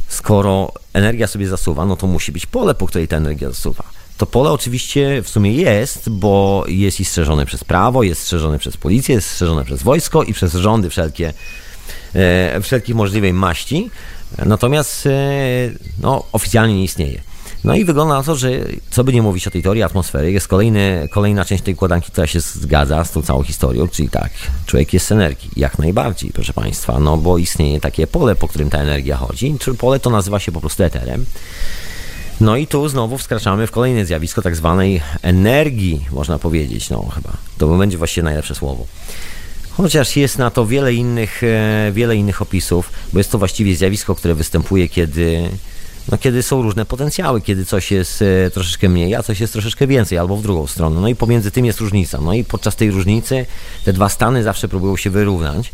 skoro 0.10 0.74
energia 0.94 1.28
sobie 1.28 1.48
zasuwa, 1.48 1.86
no 1.86 1.96
to 1.96 2.08
musi 2.08 2.32
być 2.32 2.46
pole, 2.46 2.76
po 2.76 2.88
której 2.88 3.08
ta 3.08 3.18
energia 3.18 3.50
zasuwa. 3.50 3.84
To 4.18 4.26
pole 4.26 4.52
oczywiście 4.52 5.22
w 5.22 5.30
sumie 5.30 5.54
jest, 5.54 6.10
bo 6.10 6.64
jest 6.68 7.00
i 7.00 7.06
strzeżone 7.06 7.46
przez 7.46 7.64
prawo, 7.64 8.04
jest 8.04 8.22
strzeżone 8.22 8.60
przez 8.60 8.78
policję, 8.78 9.16
jest 9.16 9.30
strzeżone 9.30 9.66
przez 9.66 9.84
wojsko 9.84 10.24
i 10.24 10.34
przez 10.34 10.54
rządy 10.54 10.90
wszelkie, 10.90 11.34
e, 12.16 12.62
wszelkich 12.62 12.96
możliwej 12.96 13.34
maści. 13.34 13.90
Natomiast 14.46 15.06
e, 15.06 15.12
no, 16.02 16.24
oficjalnie 16.32 16.76
nie 16.76 16.84
istnieje. 16.84 17.22
No 17.64 17.76
i 17.76 17.86
wygląda 17.86 18.14
na 18.14 18.24
to, 18.24 18.36
że 18.36 18.50
co 18.90 19.04
by 19.04 19.14
nie 19.14 19.22
mówić 19.22 19.48
o 19.48 19.52
tej 19.52 19.64
teorii 19.64 19.84
atmosfery, 19.84 20.32
jest 20.32 20.48
kolejny, 20.48 21.08
kolejna 21.12 21.46
część 21.46 21.64
tej 21.64 21.74
układanki, 21.74 22.12
która 22.12 22.28
się 22.28 22.40
zgadza 22.40 23.06
z 23.06 23.12
tą 23.12 23.22
całą 23.22 23.44
historią, 23.44 23.88
czyli 23.88 24.10
tak, 24.10 24.32
człowiek 24.66 24.94
jest 24.94 25.12
energii, 25.12 25.50
jak 25.56 25.80
najbardziej, 25.80 26.32
proszę 26.34 26.54
Państwa, 26.54 27.00
no 27.00 27.18
bo 27.18 27.38
istnieje 27.38 27.80
takie 27.80 28.08
pole, 28.08 28.36
po 28.36 28.48
którym 28.48 28.70
ta 28.70 28.78
energia 28.78 29.18
chodzi, 29.18 29.56
pole 29.78 30.00
to 30.00 30.10
nazywa 30.10 30.40
się 30.40 30.52
po 30.52 30.60
prostu 30.62 30.84
eterem. 30.84 31.26
No 32.42 32.58
i 32.58 32.68
tu 32.68 32.90
znowu 32.90 33.18
wkraczamy 33.18 33.68
w 33.68 33.72
kolejne 33.72 34.06
zjawisko 34.06 34.42
tak 34.42 34.56
zwanej 34.56 35.02
energii, 35.22 36.06
można 36.12 36.40
powiedzieć, 36.40 36.90
no 36.90 37.10
chyba, 37.16 37.30
to 37.58 37.68
będzie 37.68 37.98
właściwie 37.98 38.24
najlepsze 38.24 38.56
słowo. 38.56 38.86
Chociaż 39.72 40.16
jest 40.16 40.38
na 40.38 40.52
to 40.52 40.66
wiele 40.66 40.94
innych, 40.94 41.44
e, 41.44 41.92
wiele 41.94 42.16
innych 42.16 42.42
opisów, 42.42 42.92
bo 43.14 43.20
jest 43.20 43.32
to 43.32 43.38
właściwie 43.38 43.76
zjawisko, 43.76 44.16
które 44.16 44.36
występuje, 44.36 44.90
kiedy 44.90 45.50
no, 46.12 46.18
kiedy 46.18 46.44
są 46.44 46.62
różne 46.62 46.86
potencjały, 46.86 47.42
kiedy 47.42 47.66
coś 47.66 47.92
jest 47.92 48.22
e, 48.22 48.52
troszeczkę 48.52 48.90
mniej, 48.90 49.16
a 49.16 49.24
coś 49.24 49.40
jest 49.40 49.54
troszeczkę 49.54 49.88
więcej, 49.88 50.18
albo 50.18 50.38
w 50.38 50.42
drugą 50.42 50.68
stronę. 50.68 51.02
No 51.02 51.08
i 51.08 51.16
pomiędzy 51.16 51.52
tym 51.52 51.66
jest 51.66 51.80
różnica. 51.80 52.22
No 52.22 52.34
i 52.34 52.44
podczas 52.44 52.76
tej 52.76 52.92
różnicy 52.92 53.46
te 53.86 53.94
dwa 53.94 54.10
stany 54.10 54.44
zawsze 54.44 54.68
próbują 54.68 54.98
się 54.98 55.10
wyrównać. 55.10 55.72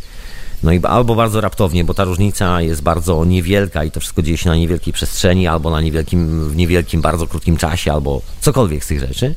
No 0.64 0.72
i 0.72 0.82
albo 0.84 1.16
bardzo 1.16 1.42
raptownie, 1.42 1.84
bo 1.84 1.94
ta 1.94 2.04
różnica 2.04 2.62
jest 2.62 2.82
bardzo 2.82 3.26
niewielka 3.26 3.84
i 3.84 3.92
to 3.92 4.00
wszystko 4.00 4.22
dzieje 4.22 4.38
się 4.38 4.50
na 4.50 4.56
niewielkiej 4.56 4.94
przestrzeni, 4.94 5.48
albo 5.48 5.72
na 5.72 5.82
niewielkim, 5.82 6.50
w 6.50 6.56
niewielkim, 6.56 7.02
bardzo 7.02 7.28
krótkim 7.28 7.58
czasie, 7.58 7.94
albo 7.94 8.22
cokolwiek 8.42 8.84
z 8.84 8.88
tych 8.88 9.00
rzeczy. 9.00 9.36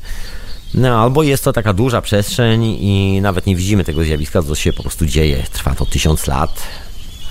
No, 0.73 1.01
albo 1.01 1.23
jest 1.23 1.43
to 1.43 1.53
taka 1.53 1.73
duża 1.73 2.01
przestrzeń 2.01 2.63
i 2.63 3.19
nawet 3.21 3.45
nie 3.45 3.55
widzimy 3.55 3.83
tego 3.83 4.03
zjawiska, 4.03 4.43
co 4.43 4.55
się 4.55 4.73
po 4.73 4.83
prostu 4.83 5.05
dzieje. 5.05 5.43
Trwa 5.51 5.75
to 5.75 5.85
tysiąc 5.85 6.27
lat, 6.27 6.61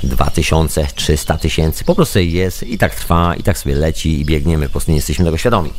2000, 0.02 0.86
300 0.94 1.38
tysięcy, 1.38 1.84
po 1.84 1.94
prostu 1.94 2.18
jest 2.18 2.62
i 2.62 2.78
tak 2.78 2.94
trwa, 2.94 3.34
i 3.34 3.42
tak 3.42 3.58
sobie 3.58 3.74
leci 3.74 4.20
i 4.20 4.24
biegniemy, 4.24 4.66
po 4.66 4.72
prostu 4.72 4.90
nie 4.90 4.96
jesteśmy 4.96 5.24
tego 5.24 5.38
świadomi. 5.38 5.70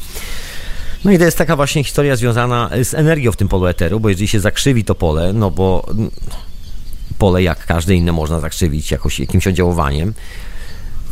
No 1.05 1.11
i 1.11 1.17
to 1.17 1.23
jest 1.23 1.37
taka 1.37 1.55
właśnie 1.55 1.83
historia 1.83 2.15
związana 2.15 2.69
z 2.83 2.93
energią 2.93 3.31
w 3.31 3.37
tym 3.37 3.47
polu 3.47 3.65
eteru, 3.65 3.99
bo 3.99 4.09
jeżeli 4.09 4.27
się 4.27 4.39
zakrzywi 4.39 4.83
to 4.83 4.95
pole, 4.95 5.33
no 5.33 5.51
bo 5.51 5.85
pole 7.17 7.43
jak 7.43 7.65
każde 7.65 7.95
inne 7.95 8.11
można 8.11 8.39
zakrzywić 8.39 8.91
jakoś, 8.91 9.19
jakimś 9.19 9.47
oddziaływaniem, 9.47 10.13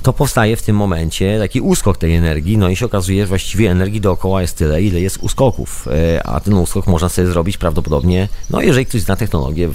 to 0.03 0.13
powstaje 0.13 0.55
w 0.55 0.61
tym 0.61 0.75
momencie 0.75 1.39
taki 1.39 1.61
uskok 1.61 1.97
tej 1.97 2.15
energii, 2.15 2.57
no 2.57 2.69
i 2.69 2.75
się 2.75 2.85
okazuje, 2.85 3.23
że 3.23 3.27
właściwie 3.27 3.71
energii 3.71 4.01
dookoła 4.01 4.41
jest 4.41 4.57
tyle, 4.57 4.81
ile 4.81 5.01
jest 5.01 5.17
uskoków, 5.17 5.87
e, 5.87 6.27
a 6.27 6.39
ten 6.39 6.53
uskok 6.53 6.87
można 6.87 7.09
sobie 7.09 7.27
zrobić 7.27 7.57
prawdopodobnie, 7.57 8.27
no 8.49 8.61
jeżeli 8.61 8.85
ktoś 8.85 9.01
zna 9.01 9.15
technologię 9.15 9.69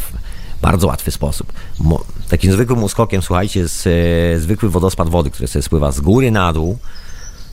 bardzo 0.62 0.86
łatwy 0.86 1.10
sposób. 1.10 1.52
Mo 1.80 2.04
takim 2.28 2.52
zwykłym 2.52 2.82
uskokiem, 2.82 3.22
słuchajcie, 3.22 3.60
jest 3.60 3.86
e, 3.86 4.40
zwykły 4.40 4.70
wodospad 4.70 5.08
wody, 5.08 5.30
który 5.30 5.48
sobie 5.48 5.62
spływa 5.62 5.92
z 5.92 6.00
góry 6.00 6.30
na 6.30 6.52
dół, 6.52 6.78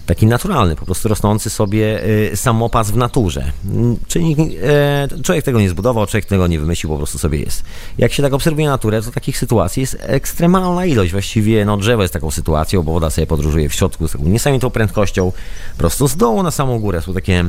taki 0.09 0.25
naturalny, 0.25 0.75
po 0.75 0.85
prostu 0.85 1.09
rosnący 1.09 1.49
sobie 1.49 2.03
y, 2.31 2.35
samopas 2.35 2.91
w 2.91 2.97
naturze. 2.97 3.51
Mm, 3.65 3.97
czyli 4.07 4.35
e, 4.63 5.07
człowiek 5.23 5.45
tego 5.45 5.59
nie 5.59 5.69
zbudował, 5.69 6.07
człowiek 6.07 6.25
tego 6.25 6.47
nie 6.47 6.59
wymyślił, 6.59 6.89
po 6.89 6.97
prostu 6.97 7.17
sobie 7.17 7.39
jest. 7.39 7.63
Jak 7.97 8.13
się 8.13 8.23
tak 8.23 8.33
obserwuje 8.33 8.67
naturę, 8.67 9.01
to 9.01 9.11
takich 9.11 9.37
sytuacji 9.37 9.81
jest 9.81 9.97
ekstremalna 10.01 10.85
ilość. 10.85 11.11
Właściwie 11.11 11.65
no, 11.65 11.77
drzewo 11.77 12.01
jest 12.01 12.13
taką 12.13 12.31
sytuacją, 12.31 12.83
bo 12.83 12.91
woda 12.91 13.09
sobie 13.09 13.27
podróżuje 13.27 13.69
w 13.69 13.73
środku 13.73 14.07
z 14.07 14.11
taką 14.11 14.25
niesamowitą 14.25 14.69
prędkością, 14.69 15.31
prosto 15.77 16.07
z 16.07 16.17
dołu 16.17 16.43
na 16.43 16.51
samą 16.51 16.79
górę. 16.79 17.01
Są 17.01 17.13
takie 17.13 17.45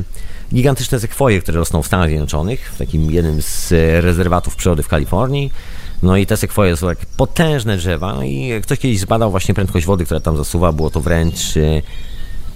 gigantyczne 0.53 0.99
sekwoje, 0.99 1.41
które 1.41 1.57
rosną 1.57 1.81
w 1.81 1.87
Stanach 1.87 2.09
Zjednoczonych, 2.09 2.71
w 2.73 2.77
takim 2.77 3.11
jednym 3.11 3.41
z 3.41 3.71
rezerwatów 4.03 4.55
przyrody 4.55 4.83
w 4.83 4.87
Kalifornii. 4.87 5.51
No 6.03 6.17
i 6.17 6.25
te 6.25 6.37
sekwoje 6.37 6.77
są 6.77 6.87
takie 6.87 7.05
potężne 7.17 7.77
drzewa. 7.77 8.13
No 8.13 8.23
i 8.23 8.61
ktoś 8.63 8.79
kiedyś 8.79 8.99
zbadał 8.99 9.31
właśnie 9.31 9.53
prędkość 9.53 9.85
wody, 9.85 10.05
która 10.05 10.19
tam 10.19 10.37
zasuwa. 10.37 10.71
Było 10.71 10.89
to 10.89 11.01
wręcz 11.01 11.57
y, 11.57 11.81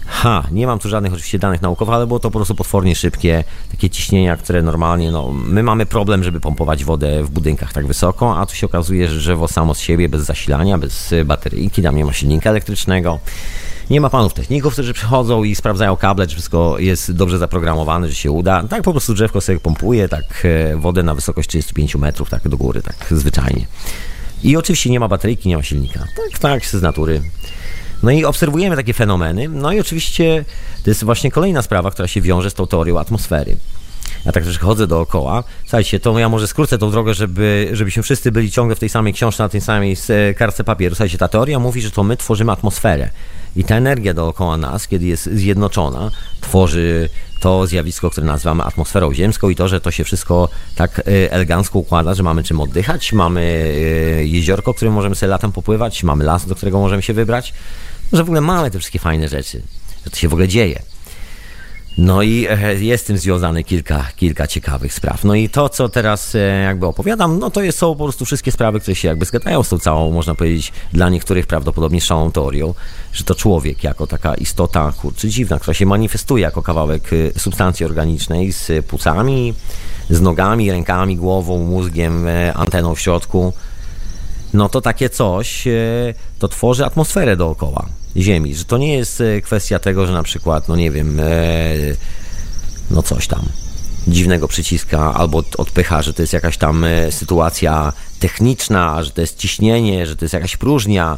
Ha, 0.08 0.44
nie 0.52 0.68
mam 0.68 0.80
tu 0.80 0.90
żadnych 0.90 1.14
oczywiście 1.14 1.40
danych 1.40 1.62
naukowych, 1.62 1.96
ale 1.96 2.08
było 2.08 2.20
to 2.20 2.32
po 2.32 2.40
prostu 2.40 2.56
potwornie 2.56 2.96
szybkie, 2.96 3.44
takie 3.72 3.90
ciśnienia, 3.90 4.38
które 4.38 4.62
normalnie, 4.62 5.12
no, 5.12 5.32
my 5.32 5.64
mamy 5.64 5.86
problem, 5.86 6.24
żeby 6.24 6.40
pompować 6.40 6.84
wodę 6.84 7.24
w 7.24 7.30
budynkach 7.30 7.74
tak 7.74 7.88
wysoko, 7.88 8.38
a 8.38 8.46
tu 8.46 8.56
się 8.56 8.66
okazuje, 8.66 9.08
że 9.08 9.18
drzewo 9.18 9.48
samo 9.48 9.74
z 9.74 9.80
siebie, 9.80 10.10
bez 10.10 10.24
zasilania, 10.24 10.78
bez 10.78 11.14
bateryjki, 11.26 11.82
tam 11.82 11.96
nie 11.96 12.06
ma 12.06 12.14
silnika 12.14 12.50
elektrycznego. 12.50 13.20
Nie 13.90 14.02
ma 14.02 14.10
panów 14.10 14.34
techników, 14.34 14.74
którzy 14.74 14.94
przychodzą 14.94 15.44
i 15.44 15.56
sprawdzają 15.56 15.98
kable, 15.98 16.28
czy 16.28 16.34
wszystko 16.34 16.80
jest 16.80 17.12
dobrze 17.12 17.38
zaprogramowane, 17.38 18.10
że 18.10 18.16
się 18.16 18.32
uda. 18.32 18.64
Tak 18.70 18.84
po 18.84 18.92
prostu 18.92 19.14
drzewko 19.14 19.42
sobie 19.42 19.60
pompuje, 19.60 20.10
tak 20.10 20.44
e, 20.44 20.78
wodę 20.78 21.04
na 21.04 21.16
wysokość 21.16 21.50
35 21.50 21.96
metrów, 21.96 22.30
tak 22.30 22.48
do 22.50 22.58
góry, 22.58 22.82
tak 22.82 22.96
zwyczajnie. 23.12 23.66
I 24.44 24.58
oczywiście 24.58 24.90
nie 24.90 25.00
ma 25.00 25.08
bateryjki, 25.08 25.50
nie 25.50 25.58
ma 25.58 25.64
silnika. 25.64 26.00
Tak, 26.00 26.40
tak, 26.40 26.66
z 26.66 26.82
natury. 26.82 27.22
No 28.04 28.12
i 28.12 28.26
obserwujemy 28.26 28.76
takie 28.76 28.94
fenomeny. 28.94 29.50
No 29.50 29.72
i 29.72 29.80
oczywiście 29.80 30.46
to 30.84 30.90
jest 30.90 31.04
właśnie 31.04 31.32
kolejna 31.32 31.62
sprawa, 31.62 31.92
która 31.92 32.08
się 32.08 32.22
wiąże 32.22 32.50
z 32.50 32.54
tą 32.54 32.68
teorią 32.68 33.00
atmosfery. 33.00 33.58
Ja 34.26 34.32
tak 34.32 34.44
też 34.44 34.60
chodzę 34.60 34.88
dookoła. 34.88 35.44
Słuchajcie, 35.64 36.00
to 36.00 36.20
ja 36.20 36.30
może 36.30 36.48
skrócę 36.48 36.78
tą 36.78 36.92
drogę, 36.92 37.14
żeby, 37.14 37.70
żebyśmy 37.72 38.04
wszyscy 38.04 38.32
byli 38.32 38.52
ciągle 38.52 38.76
w 38.76 38.80
tej 38.80 38.90
samej 38.90 39.14
książce, 39.14 39.44
na 39.44 39.50
tej 39.50 39.62
samej 39.62 39.98
e, 40.10 40.34
kartce 40.34 40.64
papieru. 40.64 40.96
Słuchajcie, 40.96 41.18
ta 41.18 41.28
teoria 41.28 41.60
mówi, 41.60 41.82
że 41.82 41.92
to 41.92 42.04
my 42.04 42.18
tworzymy 42.18 42.52
atmosferę. 42.52 43.10
I 43.56 43.64
ta 43.64 43.76
energia 43.76 44.14
dookoła 44.14 44.58
nas, 44.58 44.88
kiedy 44.88 45.06
jest 45.06 45.30
zjednoczona, 45.34 46.12
tworzy 46.42 47.10
to 47.40 47.68
zjawisko, 47.68 48.10
które 48.10 48.28
nazywamy 48.28 48.64
atmosferą 48.64 49.14
ziemską 49.14 49.50
i 49.50 49.56
to, 49.56 49.68
że 49.68 49.82
to 49.82 49.92
się 49.92 50.04
wszystko 50.04 50.50
tak 50.76 51.00
e, 51.00 51.32
elegancko 51.32 51.80
układa, 51.80 52.14
że 52.14 52.24
mamy 52.24 52.44
czym 52.44 52.62
oddychać, 52.62 53.14
mamy 53.14 53.42
e, 53.42 54.26
jeziorko, 54.26 54.74
którym 54.74 54.94
możemy 54.94 55.16
sobie 55.16 55.30
latem 55.30 55.52
popływać, 55.52 56.04
mamy 56.04 56.24
las, 56.24 56.46
do 56.48 56.56
którego 56.56 56.80
możemy 56.80 57.02
się 57.02 57.14
wybrać, 57.14 57.54
że 58.14 58.24
w 58.24 58.28
ogóle 58.28 58.42
mamy 58.42 58.72
te 58.72 58.80
wszystkie 58.80 59.00
fajne 59.00 59.28
rzeczy, 59.28 59.62
że 60.06 60.12
to 60.12 60.18
się 60.18 60.28
w 60.28 60.34
ogóle 60.34 60.48
dzieje. 60.48 60.95
No 61.98 62.22
i 62.22 62.48
e, 62.50 62.76
jest 62.76 63.04
z 63.04 63.08
tym 63.08 63.18
związane 63.18 63.64
kilka, 63.64 64.06
kilka 64.16 64.48
ciekawych 64.48 64.94
spraw. 64.94 65.24
No 65.24 65.36
i 65.36 65.50
to, 65.50 65.70
co 65.70 65.90
teraz 65.90 66.36
e, 66.36 66.40
jakby 66.40 66.86
opowiadam, 66.86 67.40
no 67.40 67.52
to 67.52 67.62
jest, 67.62 67.78
są 67.78 67.96
po 67.96 68.04
prostu 68.04 68.26
wszystkie 68.26 68.52
sprawy, 68.52 68.80
które 68.80 68.96
się 68.96 69.08
jakby 69.08 69.26
zgadzają 69.26 69.64
z 69.64 69.70
tą 69.70 69.80
całą, 69.80 70.12
można 70.12 70.36
powiedzieć, 70.36 70.72
dla 70.94 71.10
niektórych 71.10 71.48
prawdopodobnie 71.48 72.02
szalą 72.02 72.32
teorią, 72.32 72.74
że 73.14 73.24
to 73.24 73.36
człowiek 73.36 73.84
jako 73.84 74.08
taka 74.08 74.36
istota, 74.36 74.94
kurczę, 75.02 75.30
dziwna, 75.30 75.60
która 75.60 75.74
się 75.74 75.86
manifestuje 75.86 76.44
jako 76.44 76.62
kawałek 76.62 77.10
e, 77.14 77.40
substancji 77.40 77.86
organicznej 77.86 78.52
z 78.52 78.86
płucami, 78.86 79.54
z 80.10 80.22
nogami, 80.22 80.72
rękami, 80.72 81.18
głową, 81.18 81.58
mózgiem, 81.64 82.26
anteną 82.54 82.96
w 82.96 83.00
środku, 83.00 83.54
no 84.54 84.70
to 84.70 84.82
takie 84.82 85.10
coś 85.10 85.68
to 86.40 86.48
tworzy 86.48 86.86
atmosferę 86.86 87.38
dookoła 87.38 87.86
Ziemi, 88.18 88.56
że 88.56 88.66
to 88.66 88.78
nie 88.78 88.94
jest 88.94 89.22
e, 89.22 89.42
kwestia 89.42 89.80
tego, 89.80 90.08
że 90.08 90.14
na 90.14 90.24
przykład, 90.24 90.68
no 90.68 90.76
nie 90.76 90.92
wiem, 90.92 91.20
e, 91.20 91.24
no 92.92 93.04
coś 93.04 93.28
tam 93.28 93.46
dziwnego 94.08 94.48
przyciska 94.48 95.14
albo 95.14 95.44
odpycha, 95.58 96.02
że 96.02 96.14
to 96.14 96.22
jest 96.22 96.34
jakaś 96.34 96.58
tam 96.58 96.86
sytuacja 97.10 97.94
techniczna, 98.20 99.04
że 99.04 99.12
to 99.12 99.22
jest 99.22 99.38
ciśnienie, 99.38 100.08
że 100.08 100.16
to 100.16 100.26
jest 100.26 100.34
jakaś 100.34 100.58
próżnia, 100.58 101.18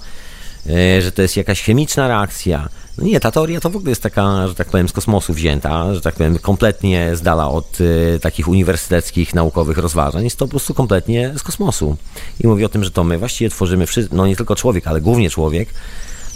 że 1.01 1.11
to 1.11 1.21
jest 1.21 1.37
jakaś 1.37 1.61
chemiczna 1.61 2.07
reakcja. 2.07 2.69
No 2.97 3.03
nie, 3.03 3.19
ta 3.19 3.31
teoria 3.31 3.59
to 3.59 3.69
w 3.69 3.75
ogóle 3.75 3.89
jest 3.91 4.03
taka, 4.03 4.47
że 4.47 4.55
tak 4.55 4.67
powiem, 4.67 4.89
z 4.89 4.91
kosmosu 4.91 5.33
wzięta, 5.33 5.93
że 5.95 6.01
tak 6.01 6.15
powiem, 6.15 6.39
kompletnie 6.39 7.15
z 7.15 7.21
dala 7.21 7.49
od 7.49 7.81
y, 7.81 8.19
takich 8.21 8.47
uniwersyteckich, 8.47 9.35
naukowych 9.35 9.77
rozważań. 9.77 10.23
Jest 10.23 10.37
to 10.37 10.45
po 10.45 10.49
prostu 10.49 10.73
kompletnie 10.73 11.33
z 11.37 11.43
kosmosu. 11.43 11.97
I 12.43 12.47
mówi 12.47 12.65
o 12.65 12.69
tym, 12.69 12.83
że 12.83 12.91
to 12.91 13.03
my 13.03 13.17
właściwie 13.17 13.49
tworzymy, 13.49 13.85
no 14.11 14.27
nie 14.27 14.35
tylko 14.35 14.55
człowiek, 14.55 14.87
ale 14.87 15.01
głównie 15.01 15.29
człowiek, 15.29 15.69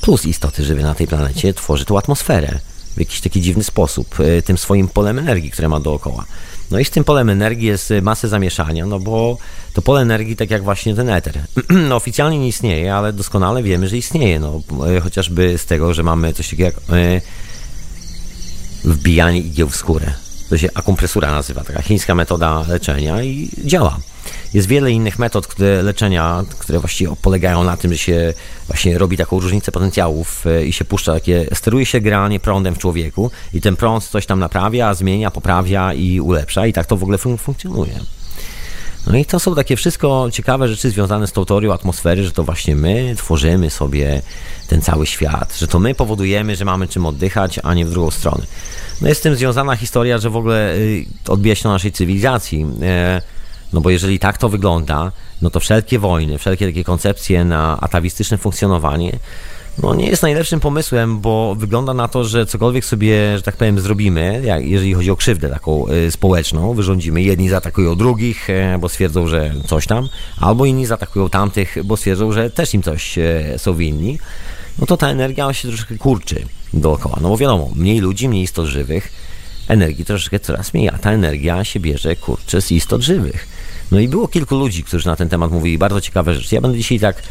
plus 0.01 0.25
istoty 0.25 0.63
żywe 0.63 0.81
na 0.81 0.95
tej 0.95 1.07
planecie, 1.07 1.53
tworzy 1.53 1.85
tą 1.85 1.97
atmosferę 1.97 2.59
w 2.95 2.99
jakiś 2.99 3.21
taki 3.21 3.41
dziwny 3.41 3.63
sposób, 3.63 4.19
y, 4.19 4.41
tym 4.41 4.57
swoim 4.57 4.87
polem 4.87 5.19
energii, 5.19 5.51
które 5.51 5.69
ma 5.69 5.79
dookoła. 5.79 6.25
No 6.71 6.79
i 6.79 6.85
z 6.85 6.89
tym 6.89 7.03
polem 7.03 7.29
energii 7.29 7.67
jest 7.67 7.93
masę 8.01 8.27
zamieszania, 8.27 8.85
no 8.85 8.99
bo 8.99 9.37
to 9.73 9.81
pole 9.81 10.01
energii, 10.01 10.35
tak 10.35 10.51
jak 10.51 10.63
właśnie 10.63 10.95
ten 10.95 11.09
eter, 11.09 11.39
no 11.89 11.95
oficjalnie 11.95 12.39
nie 12.39 12.47
istnieje, 12.47 12.95
ale 12.95 13.13
doskonale 13.13 13.63
wiemy, 13.63 13.87
że 13.87 13.97
istnieje, 13.97 14.39
no 14.39 14.61
e, 14.87 15.01
chociażby 15.01 15.57
z 15.57 15.65
tego, 15.65 15.93
że 15.93 16.03
mamy 16.03 16.33
coś 16.33 16.49
takiego 16.49 16.63
jak 16.63 16.75
e, 16.75 17.21
wbijanie 18.83 19.39
igieł 19.39 19.69
w 19.69 19.75
skórę. 19.75 20.13
To 20.49 20.57
się 20.57 20.69
akumpresura 20.73 21.31
nazywa, 21.31 21.63
taka 21.63 21.81
chińska 21.81 22.15
metoda 22.15 22.65
leczenia 22.67 23.23
i 23.23 23.49
działa. 23.65 23.99
Jest 24.53 24.67
wiele 24.67 24.91
innych 24.91 25.19
metod 25.19 25.59
leczenia, 25.83 26.43
które 26.59 26.79
właściwie 26.79 27.15
polegają 27.21 27.63
na 27.63 27.77
tym, 27.77 27.91
że 27.91 27.97
się 27.97 28.33
właśnie 28.67 28.97
robi 28.97 29.17
taką 29.17 29.39
różnicę 29.39 29.71
potencjałów 29.71 30.47
e, 30.47 30.65
i 30.65 30.73
się 30.73 30.85
puszcza 30.85 31.13
takie, 31.13 31.45
steruje 31.53 31.85
się 31.85 32.01
generalnie 32.01 32.39
prądem 32.39 32.75
w 32.75 32.77
człowieku 32.77 33.31
i 33.53 33.61
ten 33.61 33.75
prąd 33.75 34.03
coś 34.03 34.25
tam 34.25 34.39
naprawia, 34.39 34.93
zmienia, 34.93 35.31
poprawia 35.31 35.93
i 35.93 36.19
ulepsza 36.19 36.67
i 36.67 36.73
tak 36.73 36.85
to 36.85 36.97
w 36.97 37.03
ogóle 37.03 37.17
fun 37.17 37.37
funkcjonuje. 37.37 37.99
No 39.07 39.17
i 39.17 39.25
to 39.25 39.39
są 39.39 39.55
takie 39.55 39.75
wszystko 39.75 40.29
ciekawe 40.31 40.67
rzeczy 40.67 40.89
związane 40.89 41.27
z 41.27 41.31
tą 41.31 41.45
teorią 41.45 41.73
atmosfery, 41.73 42.23
że 42.23 42.31
to 42.31 42.43
właśnie 42.43 42.75
my 42.75 43.15
tworzymy 43.17 43.69
sobie 43.69 44.21
ten 44.67 44.81
cały 44.81 45.07
świat, 45.07 45.57
że 45.57 45.67
to 45.67 45.79
my 45.79 45.95
powodujemy, 45.95 46.55
że 46.55 46.65
mamy 46.65 46.87
czym 46.87 47.05
oddychać, 47.05 47.59
a 47.63 47.73
nie 47.73 47.85
w 47.85 47.89
drugą 47.89 48.11
stronę. 48.11 48.45
No 49.01 49.07
jest 49.07 49.21
z 49.21 49.23
tym 49.23 49.35
związana 49.35 49.75
historia, 49.75 50.17
że 50.17 50.29
w 50.29 50.35
ogóle 50.35 50.75
y, 50.75 51.05
odbija 51.27 51.55
się 51.55 51.67
na 51.67 51.73
naszej 51.73 51.91
cywilizacji. 51.91 52.65
No 53.73 53.81
bo 53.81 53.89
jeżeli 53.89 54.19
tak 54.19 54.37
to 54.37 54.49
wygląda, 54.49 55.11
no 55.41 55.49
to 55.49 55.59
wszelkie 55.59 55.99
wojny, 55.99 56.37
wszelkie 56.37 56.65
takie 56.65 56.83
koncepcje 56.83 57.45
na 57.45 57.79
atawistyczne 57.81 58.37
funkcjonowanie, 58.37 59.19
no 59.83 59.95
nie 59.95 60.07
jest 60.07 60.21
najlepszym 60.21 60.59
pomysłem, 60.59 61.19
bo 61.19 61.55
wygląda 61.55 61.93
na 61.93 62.07
to, 62.07 62.23
że 62.23 62.45
cokolwiek 62.45 62.85
sobie, 62.85 63.37
że 63.37 63.43
tak 63.43 63.57
powiem, 63.57 63.79
zrobimy, 63.79 64.41
jak, 64.45 64.65
jeżeli 64.65 64.93
chodzi 64.93 65.11
o 65.11 65.15
krzywdę 65.15 65.49
taką 65.49 65.87
y, 65.87 66.11
społeczną, 66.11 66.73
wyrządzimy, 66.73 67.21
jedni 67.21 67.49
zaatakują 67.49 67.95
drugich, 67.95 68.49
y, 68.49 68.77
bo 68.79 68.89
stwierdzą, 68.89 69.27
że 69.27 69.53
coś 69.67 69.87
tam, 69.87 70.09
albo 70.37 70.65
inni 70.65 70.85
zaatakują 70.85 71.29
tamtych, 71.29 71.77
bo 71.83 71.97
stwierdzą, 71.97 72.31
że 72.31 72.49
też 72.49 72.73
im 72.73 72.83
coś 72.83 73.17
y, 73.17 73.53
są 73.57 73.73
winni, 73.73 74.19
no 74.79 74.85
to 74.85 74.97
ta 74.97 75.09
energia 75.09 75.53
się 75.53 75.67
troszkę 75.67 75.97
kurczy 75.97 76.45
dookoła. 76.73 77.17
No 77.21 77.29
bo 77.29 77.37
wiadomo, 77.37 77.69
mniej 77.75 77.99
ludzi, 77.99 78.29
mniej 78.29 78.43
istot 78.43 78.67
żywych, 78.67 79.11
energii 79.67 80.05
troszeczkę 80.05 80.39
coraz 80.39 80.73
mniej, 80.73 80.89
a 80.89 80.97
ta 80.97 81.11
energia 81.11 81.63
się 81.63 81.79
bierze, 81.79 82.15
kurczę, 82.15 82.61
z 82.61 82.71
istot 82.71 83.01
żywych. 83.01 83.60
No 83.91 83.99
i 83.99 84.07
było 84.07 84.27
kilku 84.27 84.55
ludzi, 84.55 84.83
którzy 84.83 85.07
na 85.07 85.15
ten 85.15 85.29
temat 85.29 85.51
mówili 85.51 85.77
bardzo 85.77 86.01
ciekawe 86.01 86.35
rzeczy. 86.35 86.55
Ja 86.55 86.61
będę 86.61 86.77
dzisiaj 86.77 86.99
tak 86.99 87.23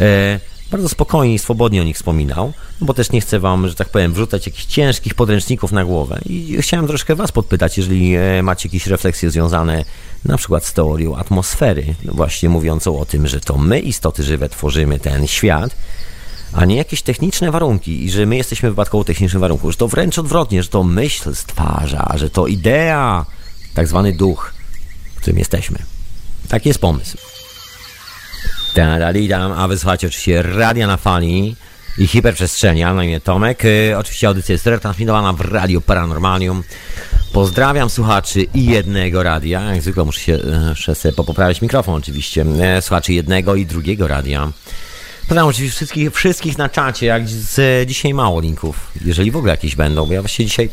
e, 0.00 0.40
bardzo 0.70 0.88
spokojnie 0.88 1.34
i 1.34 1.38
swobodnie 1.38 1.80
o 1.80 1.84
nich 1.84 1.96
wspominał, 1.96 2.52
bo 2.80 2.94
też 2.94 3.10
nie 3.10 3.20
chcę 3.20 3.40
wam, 3.40 3.68
że 3.68 3.74
tak 3.74 3.88
powiem, 3.88 4.12
wrzucać 4.12 4.46
jakichś 4.46 4.64
ciężkich 4.64 5.14
podręczników 5.14 5.72
na 5.72 5.84
głowę. 5.84 6.20
I 6.26 6.56
chciałem 6.60 6.86
troszkę 6.86 7.14
was 7.14 7.32
podpytać, 7.32 7.78
jeżeli 7.78 8.14
e, 8.14 8.42
macie 8.42 8.68
jakieś 8.68 8.86
refleksje 8.86 9.30
związane 9.30 9.84
na 10.24 10.36
przykład 10.36 10.64
z 10.64 10.72
teorią 10.72 11.16
atmosfery, 11.16 11.94
no 12.04 12.12
właśnie 12.12 12.48
mówiącą 12.48 12.98
o 12.98 13.04
tym, 13.04 13.26
że 13.26 13.40
to 13.40 13.58
my, 13.58 13.80
istoty 13.80 14.22
żywe, 14.22 14.48
tworzymy 14.48 14.98
ten 14.98 15.26
świat, 15.26 15.76
a 16.52 16.64
nie 16.64 16.76
jakieś 16.76 17.02
techniczne 17.02 17.50
warunki 17.50 18.04
i 18.04 18.10
że 18.10 18.26
my 18.26 18.36
jesteśmy 18.36 18.70
wypadkowo 18.70 19.04
technicznym 19.04 19.40
warunku, 19.40 19.72
że 19.72 19.78
to 19.78 19.88
wręcz 19.88 20.18
odwrotnie, 20.18 20.62
że 20.62 20.68
to 20.68 20.84
myśl 20.84 21.34
stwarza, 21.34 22.12
że 22.14 22.30
to 22.30 22.46
idea, 22.46 23.26
tak 23.74 23.88
zwany 23.88 24.12
duch, 24.12 24.54
którym 25.16 25.38
jesteśmy. 25.38 25.93
Taki 26.48 26.68
jest 26.68 26.80
pomysł. 26.80 27.18
Tadalidam, 28.74 29.52
a 29.52 29.68
wysłuchacie 29.68 30.06
oczywiście 30.06 30.42
Radia 30.42 30.86
na 30.86 30.96
Fali 30.96 31.56
i 31.98 32.06
Hiperprzestrzenia, 32.06 32.94
na 32.94 33.04
imię 33.04 33.20
Tomek. 33.20 33.64
Y, 33.64 33.94
oczywiście 33.98 34.28
audycja 34.28 34.52
jest 34.52 34.66
retransmitowana 34.66 35.32
w 35.32 35.40
Radiu 35.40 35.80
Paranormalium. 35.80 36.62
Pozdrawiam 37.32 37.90
słuchaczy 37.90 38.46
i 38.54 38.64
jednego 38.64 39.22
radia. 39.22 39.60
Jak 39.60 39.82
zwykle 39.82 40.04
muszę 40.04 40.20
się 40.20 40.38
jeszcze 40.68 40.94
sobie 40.94 41.14
popoprawiać 41.14 41.62
mikrofon 41.62 41.94
oczywiście. 41.94 42.46
E, 42.60 42.82
słuchaczy 42.82 43.12
jednego 43.12 43.54
i 43.54 43.66
drugiego 43.66 44.08
radia. 44.08 44.52
Pozdrawiam 45.20 45.48
oczywiście 45.48 45.76
wszystkich, 45.76 46.14
wszystkich 46.14 46.58
na 46.58 46.68
czacie, 46.68 47.06
jak 47.06 47.28
z, 47.28 47.88
dzisiaj 47.88 48.14
mało 48.14 48.40
linków, 48.40 48.90
jeżeli 49.04 49.30
w 49.30 49.36
ogóle 49.36 49.50
jakieś 49.50 49.76
będą, 49.76 50.06
bo 50.06 50.12
ja 50.12 50.22
właściwie 50.22 50.48
dzisiaj 50.48 50.70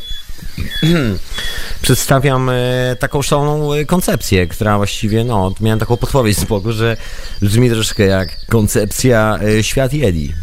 przedstawiam 1.82 2.50
e, 2.50 2.96
taką 3.00 3.22
szaloną 3.22 3.74
e, 3.74 3.86
koncepcję, 3.86 4.48
która 4.48 4.78
właściwie, 4.78 5.24
no, 5.24 5.54
miałem 5.62 5.80
taką 5.80 5.98
podpowiedź 5.98 6.38
z 6.38 6.44
boku, 6.44 6.72
że 6.72 6.98
brzmi 7.42 7.70
troszkę 7.70 8.06
jak 8.06 8.46
koncepcja 8.46 9.40
e, 9.60 9.64
świat 9.64 9.94
jedi. 9.94 10.34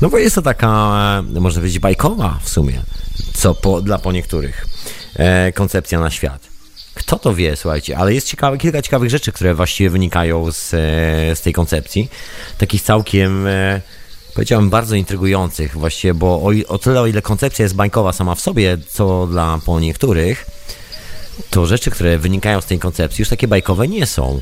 No 0.00 0.08
bo 0.08 0.18
jest 0.18 0.34
to 0.34 0.42
taka, 0.42 1.22
można 1.40 1.60
powiedzieć, 1.60 1.78
bajkowa 1.78 2.38
w 2.42 2.48
sumie, 2.48 2.82
co 3.34 3.54
po, 3.54 3.82
dla 3.82 3.98
po 3.98 4.12
niektórych, 4.12 4.66
koncepcja 5.54 6.00
na 6.00 6.10
świat. 6.10 6.48
Kto 6.94 7.18
to 7.18 7.34
wie, 7.34 7.56
słuchajcie, 7.56 7.98
ale 7.98 8.14
jest 8.14 8.28
ciekawe, 8.28 8.58
kilka 8.58 8.82
ciekawych 8.82 9.10
rzeczy, 9.10 9.32
które 9.32 9.54
właściwie 9.54 9.90
wynikają 9.90 10.52
z, 10.52 10.70
z 11.38 11.40
tej 11.40 11.52
koncepcji. 11.52 12.08
Takich 12.58 12.82
całkiem 12.82 13.46
powiedziałem, 14.36 14.70
bardzo 14.70 14.96
intrygujących 14.96 15.76
właściwie, 15.76 16.14
bo 16.14 16.26
o, 16.26 16.50
o 16.68 16.78
tyle, 16.78 17.00
o 17.00 17.06
ile 17.06 17.22
koncepcja 17.22 17.62
jest 17.62 17.74
bańkowa 17.74 18.12
sama 18.12 18.34
w 18.34 18.40
sobie, 18.40 18.78
co 18.88 19.26
dla 19.26 19.58
po 19.64 19.80
niektórych, 19.80 20.46
to 21.50 21.66
rzeczy, 21.66 21.90
które 21.90 22.18
wynikają 22.18 22.60
z 22.60 22.66
tej 22.66 22.78
koncepcji, 22.78 23.22
już 23.22 23.28
takie 23.28 23.48
bajkowe 23.48 23.88
nie 23.88 24.06
są. 24.06 24.40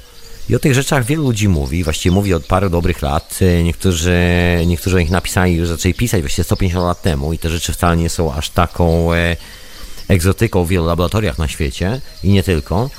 I 0.49 0.57
o 0.57 0.59
tych 0.59 0.75
rzeczach 0.75 1.05
wielu 1.05 1.23
ludzi 1.23 1.49
mówi, 1.49 1.85
właściwie 1.85 2.15
mówi 2.15 2.35
od 2.35 2.47
paru 2.47 2.71
dobrych 2.71 3.03
lat. 3.03 3.39
Niektórzy, 3.65 4.19
niektórzy 4.67 4.97
o 4.97 4.99
nich 4.99 5.11
napisali, 5.11 5.55
już 5.55 5.69
zaczęli 5.69 5.95
pisać 5.95 6.21
właściwie 6.21 6.45
150 6.45 6.85
lat 6.85 7.03
temu 7.03 7.33
i 7.33 7.39
te 7.39 7.51
rzeczy 7.51 7.73
wcale 7.73 7.97
nie 7.97 8.11
są 8.11 8.35
aż 8.35 8.51
taką 8.51 9.13
e, 9.13 9.37
egzotyką 10.09 10.65
w 10.65 10.69
wielu 10.69 10.87
laboratoriach 10.87 11.39
na 11.39 11.49
świecie 11.49 12.01
i 12.25 12.29
nie 12.29 12.43
tylko. 12.43 12.91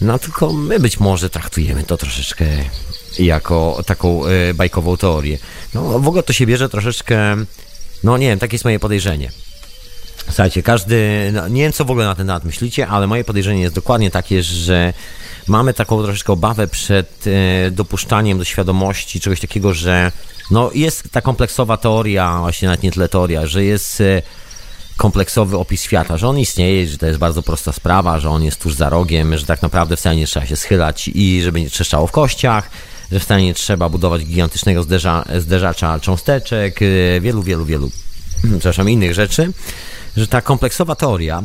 No 0.00 0.18
tylko 0.18 0.52
my 0.52 0.80
być 0.80 1.00
może 1.00 1.30
traktujemy 1.30 1.82
to 1.82 1.96
troszeczkę 1.96 2.44
jako 3.18 3.82
taką 3.86 4.26
y, 4.26 4.54
bajkową 4.54 4.96
teorię. 4.96 5.38
No 5.74 5.98
w 5.98 6.08
ogóle 6.08 6.22
to 6.22 6.32
się 6.32 6.46
bierze 6.46 6.68
troszeczkę, 6.68 7.36
no 8.04 8.18
nie 8.18 8.26
wiem, 8.26 8.38
takie 8.38 8.54
jest 8.54 8.64
moje 8.64 8.78
podejrzenie. 8.78 9.30
Słuchajcie, 10.26 10.62
każdy, 10.62 11.30
no, 11.32 11.48
nie 11.48 11.62
wiem 11.62 11.72
co 11.72 11.84
w 11.84 11.90
ogóle 11.90 12.06
na 12.06 12.14
ten 12.14 12.26
temat 12.26 12.44
myślicie, 12.44 12.88
ale 12.88 13.06
moje 13.06 13.24
podejrzenie 13.24 13.62
jest 13.62 13.74
dokładnie 13.74 14.10
takie, 14.10 14.42
że 14.42 14.92
mamy 15.46 15.74
taką 15.74 16.02
troszeczkę 16.02 16.32
obawę 16.32 16.68
przed 16.68 17.26
y, 17.26 17.70
dopuszczaniem 17.70 18.38
do 18.38 18.44
świadomości 18.44 19.20
czegoś 19.20 19.40
takiego, 19.40 19.74
że 19.74 20.12
no 20.50 20.70
jest 20.74 21.10
ta 21.12 21.20
kompleksowa 21.20 21.76
teoria, 21.76 22.38
właśnie 22.40 22.68
nawet 22.68 22.82
nie 22.82 22.92
tyle 22.92 23.08
teoria, 23.08 23.46
że 23.46 23.64
jest 23.64 24.00
y, 24.00 24.22
kompleksowy 24.96 25.58
opis 25.58 25.82
świata, 25.82 26.16
że 26.16 26.28
on 26.28 26.38
istnieje, 26.38 26.86
że 26.88 26.98
to 26.98 27.06
jest 27.06 27.18
bardzo 27.18 27.42
prosta 27.42 27.72
sprawa, 27.72 28.20
że 28.20 28.30
on 28.30 28.42
jest 28.42 28.60
tuż 28.60 28.74
za 28.74 28.88
rogiem, 28.88 29.38
że 29.38 29.46
tak 29.46 29.62
naprawdę 29.62 29.96
wcale 29.96 30.16
nie 30.16 30.26
trzeba 30.26 30.46
się 30.46 30.56
schylać 30.56 31.10
i 31.14 31.42
żeby 31.42 31.60
nie 31.60 31.70
trzeszczało 31.70 32.06
w 32.06 32.12
kościach, 32.12 32.70
że 33.14 33.20
wcale 33.20 33.42
nie 33.42 33.54
trzeba 33.54 33.88
budować 33.88 34.24
gigantycznego 34.24 34.82
zderza, 34.82 35.24
zderzacza 35.38 36.00
cząsteczek, 36.00 36.82
y, 36.82 37.18
wielu, 37.22 37.42
wielu, 37.42 37.64
wielu, 37.64 37.90
przepraszam, 38.58 38.90
innych 38.90 39.14
rzeczy, 39.14 39.52
że 40.16 40.26
ta 40.26 40.40
kompleksowa 40.40 40.94
teoria, 40.94 41.42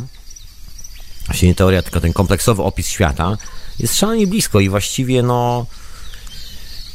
właściwie 1.26 1.48
nie 1.48 1.56
teoria, 1.56 1.82
tylko 1.82 2.02
ten 2.02 2.14
kompleksowy 2.14 2.64
opis 2.64 2.88
świata 2.88 3.38
jest 3.80 3.98
szalenie 3.98 4.28
blisko 4.28 4.60
i 4.60 4.70
właściwie 4.70 5.24
no... 5.24 5.66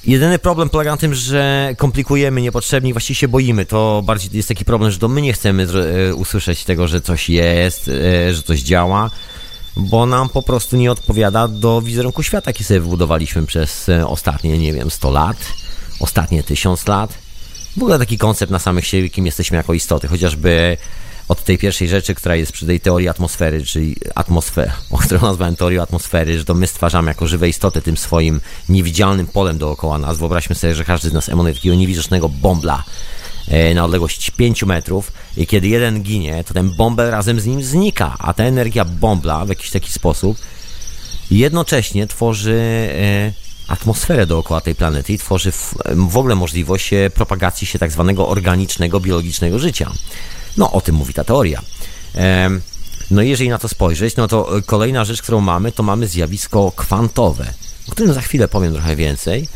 Jedyny 0.06 0.38
problem 0.38 0.68
polega 0.68 0.90
na 0.90 0.96
tym, 0.96 1.14
że 1.14 1.74
komplikujemy 1.78 2.42
niepotrzebnie 2.42 2.92
właściwie 2.92 3.14
się 3.14 3.28
boimy. 3.28 3.66
To 3.66 4.02
bardziej 4.06 4.30
jest 4.32 4.48
taki 4.48 4.64
problem, 4.64 4.90
że 4.90 4.98
to 4.98 5.08
my 5.08 5.22
nie 5.22 5.32
chcemy 5.32 5.66
y, 6.10 6.14
usłyszeć 6.14 6.64
tego, 6.64 6.88
że 6.88 7.00
coś 7.00 7.28
jest, 7.28 7.88
y, 7.88 8.34
że 8.34 8.42
coś 8.42 8.60
działa, 8.60 9.10
bo 9.76 10.06
nam 10.06 10.28
po 10.28 10.42
prostu 10.42 10.76
nie 10.76 10.92
odpowiada 10.92 11.48
do 11.48 11.82
wizerunku 11.82 12.22
świata, 12.22 12.50
jaki 12.50 12.64
sobie 12.64 12.80
wybudowaliśmy 12.80 13.46
przez 13.46 13.88
e, 13.88 14.06
ostatnie, 14.06 14.58
nie 14.58 14.72
wiem, 14.72 14.90
100 14.90 15.10
lat, 15.10 15.36
ostatnie 16.00 16.42
1000 16.42 16.86
lat. 16.86 17.14
W 17.76 17.82
ogóle 17.82 17.98
taki 17.98 18.18
koncept 18.18 18.52
na 18.52 18.58
samych 18.58 18.86
siebie, 18.86 19.10
kim 19.10 19.26
jesteśmy 19.26 19.56
jako 19.56 19.74
istoty, 19.74 20.08
chociażby 20.08 20.76
od 21.28 21.44
tej 21.44 21.58
pierwszej 21.58 21.88
rzeczy, 21.88 22.14
która 22.14 22.36
jest 22.36 22.52
przy 22.52 22.66
tej 22.66 22.80
teorii 22.80 23.08
atmosfery, 23.08 23.64
czyli 23.64 23.96
atmosfery, 24.14 24.70
o 24.90 24.98
którą 24.98 25.20
nazwałem 25.20 25.56
teorią 25.56 25.82
atmosfery, 25.82 26.38
że 26.38 26.44
to 26.44 26.54
my 26.54 26.66
stwarzamy 26.66 27.10
jako 27.10 27.26
żywe 27.26 27.48
istoty 27.48 27.82
tym 27.82 27.96
swoim 27.96 28.40
niewidzialnym 28.68 29.26
polem 29.26 29.58
dookoła 29.58 29.98
nas. 29.98 30.18
Wyobraźmy 30.18 30.54
sobie, 30.54 30.74
że 30.74 30.84
każdy 30.84 31.10
z 31.10 31.12
nas 31.12 31.28
emanuje 31.28 31.54
takiego 31.54 31.74
niewidocznego 31.74 32.28
bombla, 32.28 32.84
na 33.74 33.84
odległość 33.84 34.30
5 34.30 34.62
metrów 34.62 35.12
i 35.36 35.46
kiedy 35.46 35.68
jeden 35.68 36.02
ginie, 36.02 36.44
to 36.44 36.54
ten 36.54 36.70
bąbel 36.70 37.10
razem 37.10 37.40
z 37.40 37.46
nim 37.46 37.62
znika, 37.62 38.16
a 38.18 38.32
ta 38.34 38.44
energia 38.44 38.84
bombla 38.84 39.44
w 39.44 39.48
jakiś 39.48 39.70
taki 39.70 39.92
sposób 39.92 40.38
jednocześnie 41.30 42.06
tworzy 42.06 42.60
e, 42.94 43.32
atmosferę 43.68 44.26
dookoła 44.26 44.60
tej 44.60 44.74
planety 44.74 45.12
i 45.12 45.18
tworzy 45.18 45.52
w 45.94 46.16
ogóle 46.16 46.34
możliwość 46.34 46.92
e, 46.92 47.10
propagacji 47.10 47.66
się 47.66 47.78
tak 47.78 47.90
zwanego 47.90 48.28
organicznego, 48.28 49.00
biologicznego 49.00 49.58
życia. 49.58 49.92
No, 50.56 50.72
o 50.72 50.80
tym 50.80 50.94
mówi 50.94 51.14
ta 51.14 51.24
teoria. 51.24 51.62
No 53.10 53.22
i 53.22 53.28
jeżeli 53.28 53.50
na 53.50 53.58
to 53.58 53.68
spojrzeć, 53.68 54.16
no 54.16 54.28
to 54.28 54.48
kolejna 54.66 55.04
rzecz, 55.04 55.22
którą 55.22 55.40
mamy, 55.40 55.72
to 55.72 55.82
mamy 55.82 56.08
zjawisko 56.08 56.72
kwantowe, 56.76 57.54
o 57.88 57.90
którym 57.90 58.12
za 58.12 58.20
chwilę 58.20 58.48
powiem 58.48 58.72
trochę 58.72 58.96
więcej. 58.96 59.48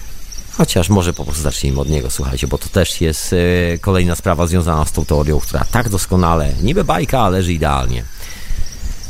Chociaż 0.59 0.89
może 0.89 1.13
po 1.13 1.25
prostu 1.25 1.43
zacznijmy 1.43 1.81
od 1.81 1.89
niego, 1.89 2.11
słuchajcie, 2.11 2.47
bo 2.47 2.59
to 2.59 2.69
też 2.69 3.01
jest 3.01 3.33
e, 3.33 3.79
kolejna 3.79 4.17
sprawa 4.17 4.47
związana 4.47 4.85
z 4.85 4.93
tą 4.93 5.05
teorią, 5.05 5.41
która 5.41 5.65
tak 5.65 5.89
doskonale, 5.89 6.53
niby 6.63 6.85
bajka, 6.85 7.21
ale 7.21 7.39
leży 7.39 7.53
idealnie. 7.53 8.05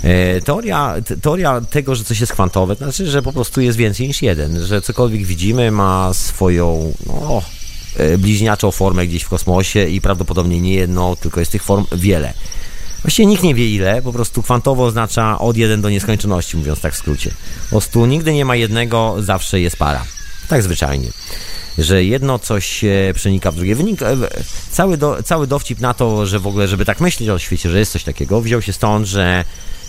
E, 0.03 0.41
teoria, 0.41 0.95
teoria 1.23 1.61
tego, 1.61 1.95
że 1.95 2.05
coś 2.05 2.21
jest 2.21 2.33
kwantowe, 2.33 2.77
to 2.77 2.85
znaczy, 2.85 3.07
że 3.07 3.23
po 3.23 3.33
prostu 3.33 3.61
jest 3.61 3.79
więcej 3.79 4.09
niż 4.09 4.23
jeden, 4.23 4.65
że 4.67 4.83
cokolwiek 4.83 5.23
widzimy 5.23 5.71
ma 5.71 6.15
swoją 6.15 6.93
no, 7.07 7.43
e, 7.97 8.19
bliźniaczą 8.19 8.71
formę 8.71 9.07
gdzieś 9.07 9.23
w 9.23 9.29
kosmosie 9.29 9.89
i 9.89 10.01
prawdopodobnie 10.01 10.61
nie 10.61 10.75
jedną, 10.75 11.17
tylko 11.17 11.41
jest 11.41 11.53
tych 11.53 11.63
form 11.63 11.85
wiele. 11.93 12.33
Właściwie 13.03 13.27
nikt 13.27 13.43
nie 13.43 13.55
wie 13.55 13.75
ile, 13.75 14.03
po 14.03 14.13
prostu 14.13 14.43
kwantowo 14.43 14.85
oznacza 14.85 15.39
od 15.39 15.57
1 15.57 15.83
do 15.83 15.91
nieskończoności, 15.91 16.57
mówiąc 16.57 16.81
tak 16.81 16.95
w 16.95 16.97
skrócie. 16.97 17.31
Po 17.65 17.71
prostu 17.71 18.07
nigdy 18.07 18.33
nie 18.33 18.45
ma 18.45 18.57
jednego, 18.57 19.17
zawsze 19.19 19.61
jest 19.61 19.77
para. 19.77 20.18
Tak 20.49 20.63
zwyczajnie. 20.63 21.09
Że 21.79 22.05
jedno 22.05 22.39
coś 22.39 22.85
przenika 23.15 23.53
w 23.53 23.57
drugie. 23.57 23.75
Wynik, 23.75 24.03
e, 24.03 24.17
cały, 24.71 24.97
do, 24.97 25.23
cały 25.23 25.47
dowcip 25.47 25.81
na 25.81 25.95
to, 25.95 26.27
że 26.27 26.39
w 26.39 26.47
ogóle, 26.47 26.69
żeby 26.69 26.85
tak 26.85 27.01
myśleć 27.01 27.29
o 27.29 27.39
świecie, 27.39 27.71
że 27.71 27.79
jest 27.79 27.93
coś 27.93 28.05
takiego, 28.05 28.41
wziął 28.41 28.63
się 28.63 28.73
stąd, 28.73 29.07
że 29.07 29.45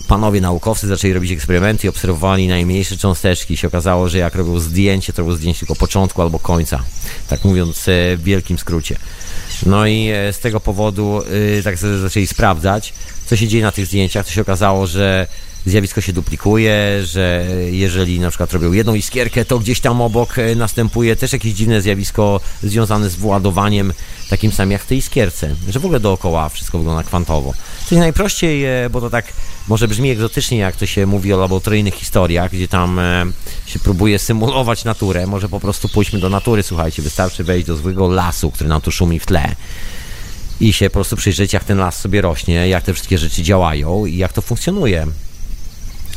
panowie 0.07 0.41
naukowcy 0.41 0.87
zaczęli 0.87 1.13
robić 1.13 1.31
eksperymenty 1.31 1.87
i 1.87 1.89
obserwowali 1.89 2.47
najmniejsze 2.47 2.97
cząsteczki. 2.97 3.53
I 3.53 3.57
się 3.57 3.67
okazało, 3.67 4.09
że 4.09 4.17
jak 4.17 4.35
robią 4.35 4.59
zdjęcie, 4.59 5.13
to 5.13 5.21
robią 5.21 5.35
zdjęcie 5.35 5.59
tylko 5.59 5.75
początku 5.75 6.21
albo 6.21 6.39
końca. 6.39 6.83
Tak 7.27 7.45
mówiąc 7.45 7.87
e, 7.87 8.17
w 8.17 8.23
wielkim 8.23 8.57
skrócie. 8.57 8.97
No 9.65 9.87
i 9.87 10.09
e, 10.09 10.33
z 10.33 10.39
tego 10.39 10.59
powodu 10.59 11.21
y, 11.59 11.63
tak 11.63 11.77
zaczęli 11.77 12.27
sprawdzać, 12.27 12.93
co 13.25 13.35
się 13.35 13.47
dzieje 13.47 13.63
na 13.63 13.71
tych 13.71 13.85
zdjęciach. 13.85 14.25
To 14.25 14.31
się 14.31 14.41
okazało, 14.41 14.87
że 14.87 15.27
zjawisko 15.65 16.01
się 16.01 16.13
duplikuje, 16.13 16.99
że 17.03 17.45
jeżeli 17.71 18.19
na 18.19 18.29
przykład 18.29 18.53
robią 18.53 18.71
jedną 18.71 18.93
iskierkę, 18.93 19.45
to 19.45 19.59
gdzieś 19.59 19.79
tam 19.79 20.01
obok 20.01 20.37
e, 20.37 20.55
następuje 20.55 21.15
też 21.15 21.33
jakieś 21.33 21.53
dziwne 21.53 21.81
zjawisko 21.81 22.39
związane 22.63 23.09
z 23.09 23.15
władowaniem 23.15 23.93
takim 24.29 24.51
samym 24.51 24.71
jak 24.71 24.81
w 24.83 24.87
tej 24.87 24.97
iskierce, 24.97 25.55
że 25.69 25.79
w 25.79 25.85
ogóle 25.85 25.99
dookoła 25.99 26.49
wszystko 26.49 26.77
wygląda 26.77 27.03
kwantowo. 27.03 27.53
Czyli 27.87 27.99
najprościej, 27.99 28.65
e, 28.65 28.89
bo 28.89 29.01
to 29.01 29.09
tak 29.09 29.25
może 29.67 29.87
brzmi 29.87 30.09
egzotycznie, 30.09 30.57
jak 30.57 30.75
to 30.75 30.85
się 30.85 31.05
mówi 31.05 31.33
o 31.33 31.37
laboratoryjnych 31.37 31.93
historiach, 31.93 32.51
gdzie 32.51 32.67
tam 32.67 32.99
e, 32.99 33.25
się 33.65 33.79
próbuje 33.79 34.19
symulować 34.19 34.83
naturę, 34.83 35.27
może 35.27 35.49
po 35.49 35.59
prostu 35.59 35.89
pójdźmy 35.89 36.19
do 36.19 36.29
natury, 36.29 36.63
słuchajcie, 36.63 37.01
wystarczy 37.01 37.43
wejść 37.43 37.67
do 37.67 37.75
zwykłego 37.75 38.07
lasu, 38.07 38.51
który 38.51 38.69
nam 38.69 38.81
tu 38.81 38.91
szumi 38.91 39.19
w 39.19 39.25
tle 39.25 39.55
i 40.59 40.73
się 40.73 40.89
po 40.89 40.93
prostu 40.93 41.15
przyjrzeć, 41.15 41.53
jak 41.53 41.63
ten 41.63 41.77
las 41.77 41.99
sobie 41.99 42.21
rośnie, 42.21 42.67
jak 42.67 42.83
te 42.83 42.93
wszystkie 42.93 43.17
rzeczy 43.17 43.43
działają 43.43 44.05
i 44.05 44.17
jak 44.17 44.33
to 44.33 44.41
funkcjonuje. 44.41 45.07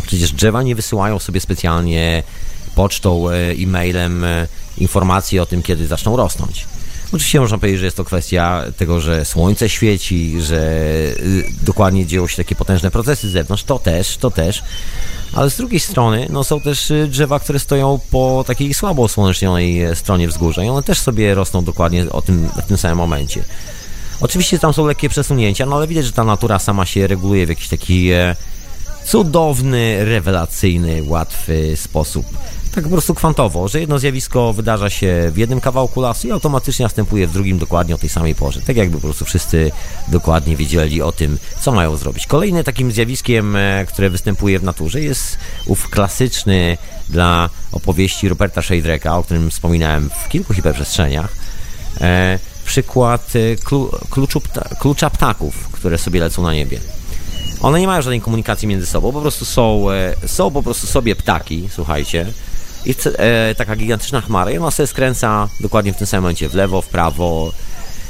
Przecież 0.06 0.32
drzewa 0.32 0.62
nie 0.62 0.74
wysyłają 0.74 1.18
sobie 1.18 1.40
specjalnie 1.40 2.22
pocztą, 2.74 3.30
e, 3.30 3.34
e-mailem 3.34 4.24
e, 4.24 4.46
informacji 4.78 5.38
o 5.38 5.46
tym, 5.46 5.62
kiedy 5.62 5.86
zaczną 5.86 6.16
rosnąć. 6.16 6.66
Oczywiście 7.12 7.40
można 7.40 7.58
powiedzieć, 7.58 7.80
że 7.80 7.84
jest 7.84 7.96
to 7.96 8.04
kwestia 8.04 8.64
tego, 8.76 9.00
że 9.00 9.24
słońce 9.24 9.68
świeci, 9.68 10.42
że 10.42 10.56
y, 11.20 11.44
dokładnie 11.62 12.06
dzieją 12.06 12.26
się 12.26 12.36
takie 12.36 12.54
potężne 12.54 12.90
procesy 12.90 13.28
z 13.28 13.32
zewnątrz. 13.32 13.64
To 13.64 13.78
też, 13.78 14.16
to 14.16 14.30
też. 14.30 14.62
Ale 15.32 15.50
z 15.50 15.56
drugiej 15.56 15.80
strony 15.80 16.26
no, 16.30 16.44
są 16.44 16.60
też 16.60 16.90
y, 16.90 17.08
drzewa, 17.10 17.40
które 17.40 17.58
stoją 17.58 18.00
po 18.10 18.44
takiej 18.46 18.74
słabo 18.74 19.02
osłonecznionej 19.02 19.82
e, 19.82 19.96
stronie 19.96 20.28
wzgórza 20.28 20.64
i 20.64 20.68
one 20.68 20.82
też 20.82 20.98
sobie 20.98 21.34
rosną 21.34 21.64
dokładnie 21.64 22.10
o 22.10 22.22
tym, 22.22 22.48
w 22.64 22.66
tym 22.66 22.76
samym 22.76 22.98
momencie. 22.98 23.44
Oczywiście 24.20 24.58
tam 24.58 24.72
są 24.72 24.86
lekkie 24.86 25.08
przesunięcia, 25.08 25.66
no 25.66 25.76
ale 25.76 25.86
widać, 25.86 26.04
że 26.04 26.12
ta 26.12 26.24
natura 26.24 26.58
sama 26.58 26.86
się 26.86 27.06
reguluje 27.06 27.46
w 27.46 27.48
jakiś 27.48 27.68
taki 27.68 28.10
cudowny, 29.04 30.04
rewelacyjny, 30.04 31.02
łatwy 31.06 31.76
sposób. 31.76 32.26
Tak 32.74 32.84
po 32.84 32.90
prostu 32.90 33.14
kwantowo, 33.14 33.68
że 33.68 33.80
jedno 33.80 33.98
zjawisko 33.98 34.52
wydarza 34.52 34.90
się 34.90 35.30
w 35.34 35.36
jednym 35.36 35.60
kawałku 35.60 36.00
lasu 36.00 36.28
i 36.28 36.30
automatycznie 36.30 36.82
następuje 36.82 37.26
w 37.26 37.32
drugim 37.32 37.58
dokładnie 37.58 37.94
o 37.94 37.98
tej 37.98 38.08
samej 38.08 38.34
porze. 38.34 38.60
Tak 38.60 38.76
jakby 38.76 38.96
po 38.96 39.02
prostu 39.02 39.24
wszyscy 39.24 39.70
dokładnie 40.08 40.56
wiedzieli 40.56 41.02
o 41.02 41.12
tym, 41.12 41.38
co 41.60 41.72
mają 41.72 41.96
zrobić. 41.96 42.26
Kolejnym 42.26 42.64
takim 42.64 42.92
zjawiskiem, 42.92 43.56
e, 43.56 43.86
które 43.88 44.10
występuje 44.10 44.58
w 44.58 44.64
naturze 44.64 45.00
jest 45.00 45.38
ów 45.66 45.88
klasyczny 45.88 46.78
dla 47.08 47.50
opowieści 47.72 48.28
Roberta 48.28 48.62
Shadraka, 48.62 49.16
o 49.16 49.22
którym 49.22 49.50
wspominałem 49.50 50.10
w 50.24 50.28
kilku 50.28 50.54
hiperprzestrzeniach. 50.54 51.32
E, 52.00 52.38
przykład 52.64 53.32
e, 53.36 53.56
kluczu, 54.10 54.40
klucza 54.80 55.10
ptaków, 55.10 55.68
które 55.72 55.98
sobie 55.98 56.20
lecą 56.20 56.42
na 56.42 56.54
niebie. 56.54 56.80
One 57.62 57.80
nie 57.80 57.86
mają 57.86 58.02
żadnej 58.02 58.20
komunikacji 58.20 58.68
między 58.68 58.86
sobą, 58.86 59.12
po 59.12 59.20
prostu 59.20 59.44
są, 59.44 59.90
e, 59.90 60.28
są 60.28 60.50
po 60.50 60.62
prostu 60.62 60.86
sobie 60.86 61.16
ptaki, 61.16 61.68
słuchajcie. 61.70 62.26
I 62.86 62.94
e, 63.18 63.54
taka 63.54 63.76
gigantyczna 63.76 64.20
chmara 64.20 64.50
i 64.50 64.58
ona 64.58 64.70
sobie 64.70 64.86
skręca 64.86 65.48
dokładnie 65.60 65.92
w 65.92 65.96
tym 65.96 66.06
samym 66.06 66.22
momencie 66.22 66.48
w 66.48 66.54
lewo, 66.54 66.82
w 66.82 66.88
prawo 66.88 67.52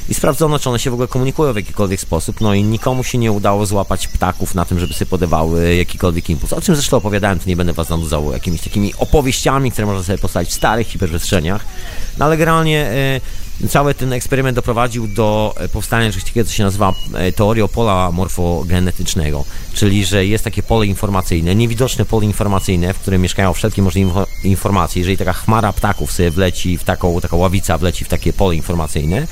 i 0.08 0.14
sprawdzono, 0.14 0.58
czy 0.58 0.68
one 0.68 0.78
się 0.78 0.90
w 0.90 0.92
ogóle 0.92 1.08
komunikują 1.08 1.52
w 1.52 1.56
jakikolwiek 1.56 2.00
sposób, 2.00 2.40
no 2.40 2.54
i 2.54 2.62
nikomu 2.62 3.04
się 3.04 3.18
nie 3.18 3.32
udało 3.32 3.66
złapać 3.66 4.08
ptaków 4.08 4.54
na 4.54 4.64
tym, 4.64 4.78
żeby 4.78 4.94
sobie 4.94 5.06
podawały 5.06 5.76
jakikolwiek 5.76 6.30
impuls. 6.30 6.52
O 6.52 6.60
czym 6.60 6.74
zresztą 6.74 6.96
opowiadałem, 6.96 7.38
to 7.38 7.48
nie 7.48 7.56
będę 7.56 7.72
was 7.72 7.88
zanudzał 7.88 8.32
jakimiś 8.32 8.60
takimi 8.60 8.94
opowieściami, 8.98 9.72
które 9.72 9.86
można 9.86 10.02
sobie 10.02 10.18
postawić 10.18 10.50
w 10.50 10.54
starych 10.54 10.86
hiperprzestrzeniach, 10.86 11.64
no 12.18 12.24
ale 12.24 12.36
generalnie 12.36 12.86
e, 12.86 13.20
cały 13.68 13.94
ten 13.94 14.12
eksperyment 14.12 14.56
doprowadził 14.56 15.08
do 15.08 15.54
e, 15.56 15.68
powstania 15.68 16.10
czegoś 16.10 16.24
takiego, 16.24 16.48
co 16.48 16.52
się 16.54 16.62
nazywa 16.62 16.94
e, 17.14 17.32
teorią 17.32 17.68
pola 17.68 18.10
morfogenetycznego, 18.12 19.44
czyli 19.74 20.04
że 20.04 20.26
jest 20.26 20.44
takie 20.44 20.62
pole 20.62 20.86
informacyjne, 20.86 21.54
niewidoczne 21.54 22.04
pole 22.04 22.24
informacyjne, 22.26 22.94
w 22.94 22.98
którym 22.98 23.22
mieszkają 23.22 23.52
wszelkie 23.52 23.82
możliwe 23.82 24.26
informacje. 24.44 25.00
Jeżeli 25.00 25.16
taka 25.16 25.32
chmara 25.32 25.72
ptaków 25.72 26.12
sobie 26.12 26.30
wleci 26.30 26.78
w 26.78 26.84
taką, 26.84 27.20
taka 27.20 27.36
ławica 27.36 27.78
wleci 27.78 28.04
w 28.04 28.08
takie 28.08 28.32
pole 28.32 28.56
informacyjne, 28.56 29.26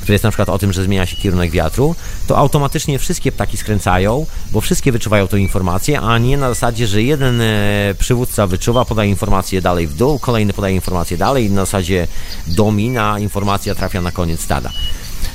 które 0.00 0.14
jest 0.14 0.24
na 0.24 0.30
przykład 0.30 0.48
o 0.48 0.58
tym, 0.58 0.72
że 0.72 0.84
zmienia 0.84 1.06
się 1.06 1.16
kierunek 1.16 1.50
wiatru, 1.50 1.94
to 2.26 2.38
automatycznie 2.38 2.98
wszystkie 2.98 3.32
ptaki 3.32 3.56
skręcają, 3.56 4.26
bo 4.50 4.60
wszystkie 4.60 4.92
wyczuwają 4.92 5.28
tę 5.28 5.38
informację, 5.38 6.00
a 6.00 6.18
nie 6.18 6.36
na 6.36 6.48
zasadzie, 6.48 6.86
że 6.86 7.02
jeden 7.02 7.40
e, 7.40 7.94
przywódca 7.98 8.46
wyczuwa, 8.46 8.84
podaje 8.84 9.10
informację 9.10 9.62
dalej 9.62 9.86
w 9.86 9.94
dół, 9.94 10.18
kolejny 10.18 10.52
podaje 10.52 10.74
informację 10.74 11.16
dalej 11.16 11.46
i 11.46 11.50
na 11.50 11.64
zasadzie 11.64 12.08
domina, 12.46 13.18
informacja 13.18 13.74
trafia 13.74 14.00
na 14.00 14.12
koniec 14.12 14.40
stada. 14.40 14.70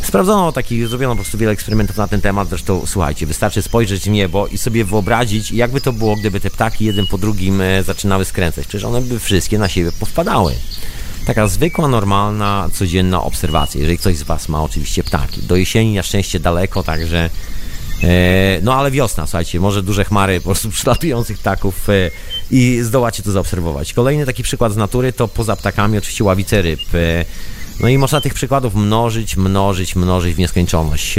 Sprawdzono 0.01 0.51
taki, 0.51 0.87
zrobiono 0.87 1.13
po 1.13 1.21
prostu 1.21 1.37
wiele 1.37 1.51
eksperymentów 1.51 1.97
na 1.97 2.07
ten 2.07 2.21
temat, 2.21 2.49
zresztą 2.49 2.81
słuchajcie, 2.85 3.25
wystarczy 3.25 3.61
spojrzeć 3.61 4.03
w 4.03 4.09
niebo 4.09 4.47
i 4.47 4.57
sobie 4.57 4.85
wyobrazić, 4.85 5.51
jakby 5.51 5.81
to 5.81 5.93
było, 5.93 6.15
gdyby 6.15 6.39
te 6.39 6.49
ptaki 6.49 6.85
jeden 6.85 7.07
po 7.07 7.17
drugim 7.17 7.61
e, 7.61 7.83
zaczynały 7.83 8.25
skręcać. 8.25 8.67
Przecież 8.67 8.85
one 8.85 9.01
by 9.01 9.19
wszystkie 9.19 9.59
na 9.59 9.67
siebie 9.67 9.91
powpadały. 9.99 10.53
Taka 11.25 11.47
zwykła, 11.47 11.87
normalna, 11.87 12.69
codzienna 12.73 13.23
obserwacja, 13.23 13.79
jeżeli 13.79 13.97
ktoś 13.97 14.17
z 14.17 14.23
Was 14.23 14.49
ma 14.49 14.63
oczywiście 14.63 15.03
ptaki. 15.03 15.41
Do 15.41 15.55
jesieni 15.55 15.95
na 15.95 16.03
szczęście 16.03 16.39
daleko, 16.39 16.83
także 16.83 17.29
e, 18.03 18.59
no 18.61 18.73
ale 18.73 18.91
wiosna, 18.91 19.27
słuchajcie, 19.27 19.59
może 19.59 19.83
duże 19.83 20.05
chmary 20.05 20.39
po 20.39 20.43
prostu 20.43 20.69
przylatujących 20.77 21.39
ptaków 21.39 21.89
e, 21.89 22.11
i 22.51 22.79
zdołacie 22.81 23.23
to 23.23 23.31
zaobserwować. 23.31 23.93
Kolejny 23.93 24.25
taki 24.25 24.43
przykład 24.43 24.73
z 24.73 24.77
natury 24.77 25.13
to 25.13 25.27
poza 25.27 25.55
ptakami 25.55 25.97
oczywiście 25.97 26.23
ławice 26.23 26.61
ryb. 26.61 26.79
E, 26.93 27.25
no 27.79 27.87
i 27.87 27.97
można 27.97 28.21
tych 28.21 28.33
przykładów 28.33 28.75
mnożyć, 28.75 29.37
mnożyć, 29.37 29.95
mnożyć 29.95 30.35
w 30.35 30.39
nieskończoność. 30.39 31.15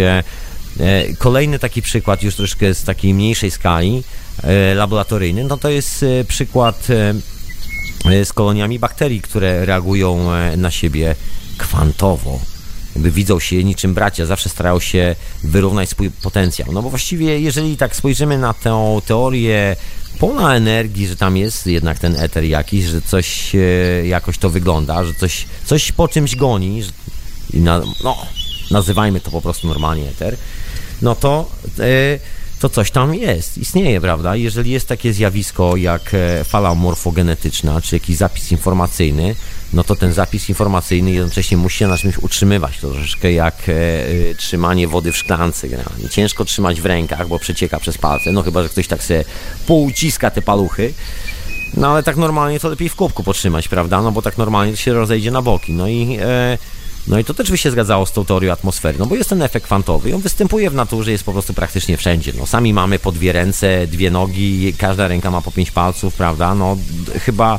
Kolejny 1.19 1.59
taki 1.59 1.83
przykład, 1.83 2.23
już 2.23 2.35
troszkę 2.35 2.75
z 2.75 2.85
takiej 2.85 3.15
mniejszej 3.15 3.51
skali, 3.51 4.03
laboratoryjny, 4.75 5.45
no 5.45 5.57
to 5.57 5.69
jest 5.69 6.05
przykład 6.29 6.89
z 8.25 8.33
koloniami 8.33 8.79
bakterii, 8.79 9.21
które 9.21 9.67
reagują 9.67 10.33
e, 10.33 10.57
na 10.57 10.71
siebie 10.71 11.15
kwantowo. 11.59 12.41
Jakby 12.95 13.11
widzą 13.11 13.41
się 13.41 13.65
niczym 13.65 13.95
bracia, 13.95 14.27
zawsze 14.27 14.49
starają 14.49 14.81
się 14.81 15.17
wyrównać 15.45 15.89
swój 15.89 16.11
potencjał. 16.11 16.73
No 16.73 16.83
bo 16.83 16.91
właściwie, 16.91 17.41
jeżeli 17.41 17.77
tak 17.77 17.97
spojrzymy 17.97 18.39
na 18.39 18.55
tę 18.55 19.01
teorię 19.07 19.77
pola 20.19 20.55
energii, 20.55 21.07
że 21.07 21.17
tam 21.17 21.37
jest 21.37 21.67
jednak 21.67 21.99
ten 21.99 22.17
eter 22.17 22.45
jakiś, 22.45 22.85
że 22.85 23.03
coś 23.03 23.55
e, 23.55 24.07
jakoś 24.07 24.39
to 24.39 24.51
wygląda, 24.51 25.05
że 25.05 25.15
coś, 25.15 25.45
coś 25.65 25.93
po 25.93 26.09
czymś 26.09 26.37
goni, 26.37 26.83
że, 26.83 26.91
na, 27.55 27.83
no, 28.05 28.17
nazywajmy 28.71 29.21
to 29.21 29.31
po 29.31 29.41
prostu 29.41 29.69
normalnie 29.69 30.09
eter, 30.09 30.37
no 31.03 31.15
to 31.15 31.51
to 32.61 32.69
coś 32.69 32.91
tam 32.91 33.15
jest, 33.15 33.59
istnieje, 33.59 34.01
prawda? 34.01 34.37
Jeżeli 34.37 34.71
jest 34.71 34.89
takie 34.89 35.13
zjawisko 35.13 35.77
jak 35.77 36.15
e, 36.15 36.45
fala 36.45 36.75
morfogenetyczna, 36.75 37.81
czy 37.81 37.97
jakiś 37.97 38.17
zapis 38.17 38.53
informacyjny, 38.53 39.35
no 39.73 39.85
to 39.85 39.97
ten 39.97 40.13
zapis 40.13 40.49
informacyjny 40.49 41.11
jednocześnie 41.11 41.57
musi 41.57 41.79
się 41.79 41.87
na 41.87 41.99
czymś 41.99 42.19
utrzymywać. 42.19 42.79
To 42.79 42.91
troszeczkę 42.91 43.33
jak 43.33 43.69
e, 43.69 43.73
e, 43.73 44.35
trzymanie 44.35 44.89
wody 44.89 45.13
w 45.13 45.17
szklance. 45.17 45.69
Generalnie. 45.69 46.09
Ciężko 46.09 46.45
trzymać 46.45 46.81
w 46.81 46.87
rękach, 46.87 47.29
bo 47.29 47.39
przecieka 47.39 47.81
przez 47.81 47.99
palce, 47.99 48.33
no 48.33 48.43
chyba, 48.43 48.63
że 48.63 48.69
ktoś 48.69 48.87
tak 48.87 49.03
sobie 49.03 49.25
pouciska 49.67 50.31
te 50.31 50.43
paluchy. 50.43 50.93
No 51.77 51.89
ale 51.89 52.03
tak 52.03 52.17
normalnie 52.17 52.61
to 52.61 52.69
lepiej 52.69 52.89
w 52.89 52.95
kubku 52.97 53.23
potrzymać, 53.23 53.69
prawda? 53.69 54.03
No 54.03 54.13
bo 54.13 54.23
tak 54.23 54.39
normalnie 54.39 54.73
to 54.73 54.79
się 54.79 54.93
rozejdzie 54.93 55.31
na 55.31 55.43
boki. 55.43 55.73
No 55.73 55.89
i 55.89 56.19
e, 56.21 56.59
no 57.09 57.19
i 57.19 57.25
to 57.25 57.35
też 57.35 57.51
by 57.51 57.59
się 57.59 57.71
zgadzało 57.71 58.07
z 58.07 58.13
tą 58.13 58.25
teorią 58.25 58.53
atmosfery, 58.53 58.99
no 58.99 59.07
bo 59.07 59.17
jest 59.17 59.31
ten 59.31 59.43
efekt 59.43 59.67
kwantowy. 59.67 60.15
On 60.15 60.21
występuje 60.21 60.71
w 60.71 60.75
naturze, 60.75 61.13
jest 61.13 61.25
po 61.25 61.33
prostu 61.33 61.55
praktycznie 61.55 61.97
wszędzie. 61.97 62.33
No 62.39 62.47
sami 62.47 62.73
mamy 62.73 62.99
po 62.99 63.13
dwie 63.13 63.33
ręce, 63.33 63.87
dwie 63.87 64.11
nogi, 64.11 64.75
każda 64.79 65.09
ręka 65.09 65.31
ma 65.31 65.43
po 65.43 65.53
pięć 65.53 65.71
palców, 65.71 66.15
prawda? 66.15 66.55
No 66.55 66.77
chyba 67.25 67.59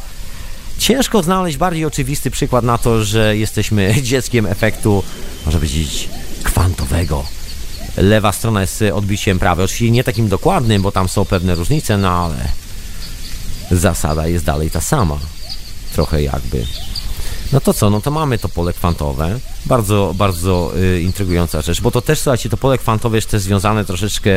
ciężko 0.78 1.24
znaleźć 1.24 1.58
bardziej 1.58 1.86
oczywisty 1.86 2.32
przykład 2.32 2.64
na 2.66 2.78
to, 2.78 3.04
że 3.04 3.38
jesteśmy 3.38 3.96
dzieckiem 4.02 4.46
efektu, 4.46 5.04
można 5.46 5.60
powiedzieć, 5.60 6.10
kwantowego. 6.44 7.24
Lewa 7.98 8.32
strona 8.32 8.62
jest 8.62 8.84
odbiciem 8.94 9.40
prawej. 9.40 9.66
Oczywiście 9.66 9.92
nie 9.92 10.04
takim 10.04 10.28
dokładnym, 10.28 10.82
bo 10.82 10.92
tam 10.92 11.10
są 11.10 11.26
pewne 11.26 11.56
różnice, 11.56 11.98
no 11.98 12.10
ale 12.10 12.52
zasada 13.72 14.28
jest 14.28 14.46
dalej 14.46 14.72
ta 14.72 14.82
sama. 14.82 15.20
Trochę 15.94 16.24
jakby. 16.24 16.66
No 17.54 17.62
to 17.62 17.74
co, 17.74 17.90
no 17.90 18.02
to 18.02 18.12
mamy 18.12 18.38
to 18.38 18.50
pole 18.50 18.74
kwantowe. 18.74 19.40
Bardzo, 19.66 20.14
bardzo 20.18 20.72
y, 20.78 21.02
intrygująca 21.02 21.62
rzecz, 21.62 21.82
bo 21.82 21.92
to 21.92 22.02
też, 22.02 22.20
słuchajcie, 22.20 22.50
to 22.50 22.58
pole 22.58 22.78
kwantowe 22.78 23.18
jest 23.18 23.30
też 23.30 23.42
związane 23.42 23.86
troszeczkę... 23.86 24.32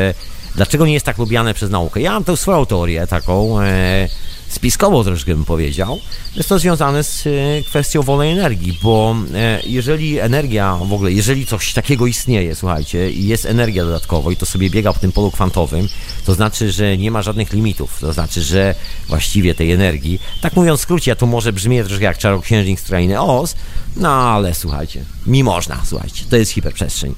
Dlaczego 0.55 0.87
nie 0.87 0.93
jest 0.93 1.07
tak 1.07 1.19
lubiane 1.19 1.55
przez 1.55 1.71
naukę? 1.71 2.01
Ja 2.01 2.13
mam 2.13 2.25
tę 2.25 2.37
swoją 2.37 2.67
teorię 2.67 3.07
taką... 3.07 3.61
E, 3.61 4.09
spiskowo 4.51 5.05
troszkę 5.05 5.35
bym 5.35 5.45
powiedział, 5.45 6.01
jest 6.37 6.49
to 6.49 6.59
związane 6.59 7.05
z 7.05 7.27
e, 7.27 7.31
kwestią 7.63 8.03
wolnej 8.03 8.33
energii, 8.33 8.79
bo 8.83 9.17
e, 9.35 9.61
jeżeli 9.67 10.19
energia 10.19 10.77
w 10.77 10.93
ogóle, 10.93 11.13
jeżeli 11.13 11.47
coś 11.47 11.73
takiego 11.73 12.07
istnieje, 12.07 12.55
słuchajcie, 12.55 13.11
i 13.11 13.27
jest 13.27 13.47
energia 13.47 13.85
dodatkowo 13.85 14.31
i 14.31 14.37
to 14.37 14.47
sobie 14.47 14.71
biega 14.71 14.93
po 14.93 14.99
tym 14.99 15.13
polu 15.13 15.31
kwantowym, 15.31 15.89
to 16.25 16.35
znaczy, 16.35 16.73
że 16.73 16.99
nie 16.99 17.11
ma 17.11 17.23
żadnych 17.23 17.53
limitów, 17.53 17.99
to 18.01 18.13
znaczy, 18.13 18.43
że 18.43 18.75
właściwie 19.09 19.55
tej 19.55 19.73
energii, 19.73 20.21
tak 20.41 20.57
mówiąc 20.57 20.81
w 20.81 20.83
skrócie, 20.83 21.11
ja 21.11 21.17
tu 21.17 21.27
może 21.27 21.53
brzmi 21.53 21.85
troszkę 21.85 22.05
jak 22.05 22.19
czarnoksiężnik 22.19 22.81
z 22.81 22.83
krainy 22.83 23.21
Oz, 23.21 23.55
no 23.97 24.09
ale 24.09 24.55
słuchajcie, 24.55 25.05
mi 25.27 25.45
można, 25.45 25.83
słuchajcie, 25.85 26.25
to 26.31 26.37
jest 26.37 26.53
hiperprzestrzeń. 26.53 27.15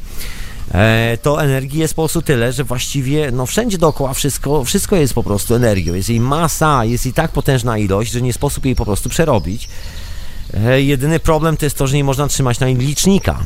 E, 0.71 1.19
to 1.23 1.43
energii 1.43 1.81
jest 1.81 1.95
po 1.95 2.03
prostu 2.03 2.23
tyle, 2.23 2.53
że 2.53 2.65
właściwie 2.65 3.31
no 3.31 3.47
wszędzie 3.47 3.79
dookoła 3.79 4.15
wszystko, 4.15 4.65
wszystko 4.65 4.97
jest 4.97 5.15
po 5.15 5.23
prostu 5.23 5.55
energią. 5.55 5.95
Jest 5.95 6.09
jej 6.09 6.21
masa, 6.21 6.85
jest 6.85 7.07
i 7.07 7.13
tak 7.13 7.33
potężna 7.33 7.79
ilość, 7.79 8.13
że 8.13 8.23
nie 8.23 8.33
sposób 8.33 8.65
jej 8.65 8.77
po 8.77 8.85
prostu 8.85 9.09
przerobić. 9.09 9.69
E, 10.55 10.83
jedyny 10.83 11.21
problem 11.21 11.57
to 11.57 11.67
jest 11.67 11.79
to, 11.79 11.87
że 11.87 11.97
nie 11.97 12.05
można 12.05 12.29
trzymać 12.29 12.61
na 12.61 12.67
licznika. 12.67 13.45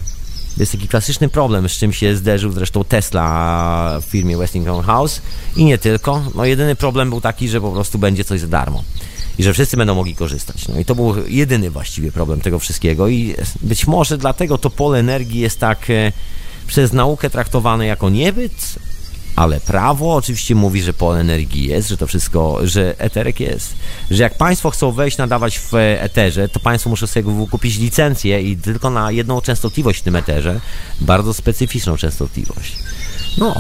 To 0.56 0.62
jest 0.62 0.72
taki 0.72 0.88
klasyczny 0.88 1.28
problem, 1.28 1.68
z 1.68 1.72
czym 1.72 1.92
się 1.92 2.16
zderzył 2.16 2.52
zresztą 2.52 2.84
Tesla 2.84 3.98
w 4.02 4.04
firmie 4.04 4.36
Westinghouse 4.36 5.22
i 5.56 5.64
nie 5.64 5.78
tylko. 5.78 6.22
No 6.34 6.44
jedyny 6.44 6.76
problem 6.76 7.10
był 7.10 7.20
taki, 7.20 7.48
że 7.48 7.60
po 7.60 7.72
prostu 7.72 7.98
będzie 7.98 8.24
coś 8.24 8.40
za 8.40 8.46
darmo 8.46 8.84
i 9.38 9.42
że 9.42 9.52
wszyscy 9.52 9.76
będą 9.76 9.94
mogli 9.94 10.14
korzystać. 10.14 10.68
No 10.68 10.78
i 10.78 10.84
to 10.84 10.94
był 10.94 11.14
jedyny 11.28 11.70
właściwie 11.70 12.12
problem 12.12 12.40
tego 12.40 12.58
wszystkiego 12.58 13.08
i 13.08 13.34
być 13.62 13.86
może 13.86 14.18
dlatego 14.18 14.58
to 14.58 14.70
pole 14.70 14.98
energii 14.98 15.40
jest 15.40 15.60
tak 15.60 15.90
e, 15.90 16.12
przez 16.66 16.92
naukę 16.92 17.30
traktowane 17.30 17.86
jako 17.86 18.10
niebyt, 18.10 18.78
ale 19.36 19.60
prawo 19.60 20.14
oczywiście 20.14 20.54
mówi, 20.54 20.82
że 20.82 20.92
pole 20.92 21.20
energii 21.20 21.66
jest, 21.68 21.88
że 21.88 21.96
to 21.96 22.06
wszystko, 22.06 22.58
że 22.66 22.94
eterek 22.98 23.40
jest. 23.40 23.74
Że 24.10 24.22
jak 24.22 24.34
państwo 24.34 24.70
chcą 24.70 24.92
wejść, 24.92 25.18
nadawać 25.18 25.58
w 25.58 25.74
eterze, 25.98 26.48
to 26.48 26.60
państwo 26.60 26.90
muszą 26.90 27.06
sobie 27.06 27.46
kupić 27.50 27.78
licencję 27.78 28.42
i 28.42 28.56
tylko 28.56 28.90
na 28.90 29.10
jedną 29.10 29.40
częstotliwość 29.40 30.00
w 30.00 30.02
tym 30.02 30.16
eterze, 30.16 30.60
bardzo 31.00 31.34
specyficzną 31.34 31.96
częstotliwość. 31.96 32.76
No, 33.38 33.54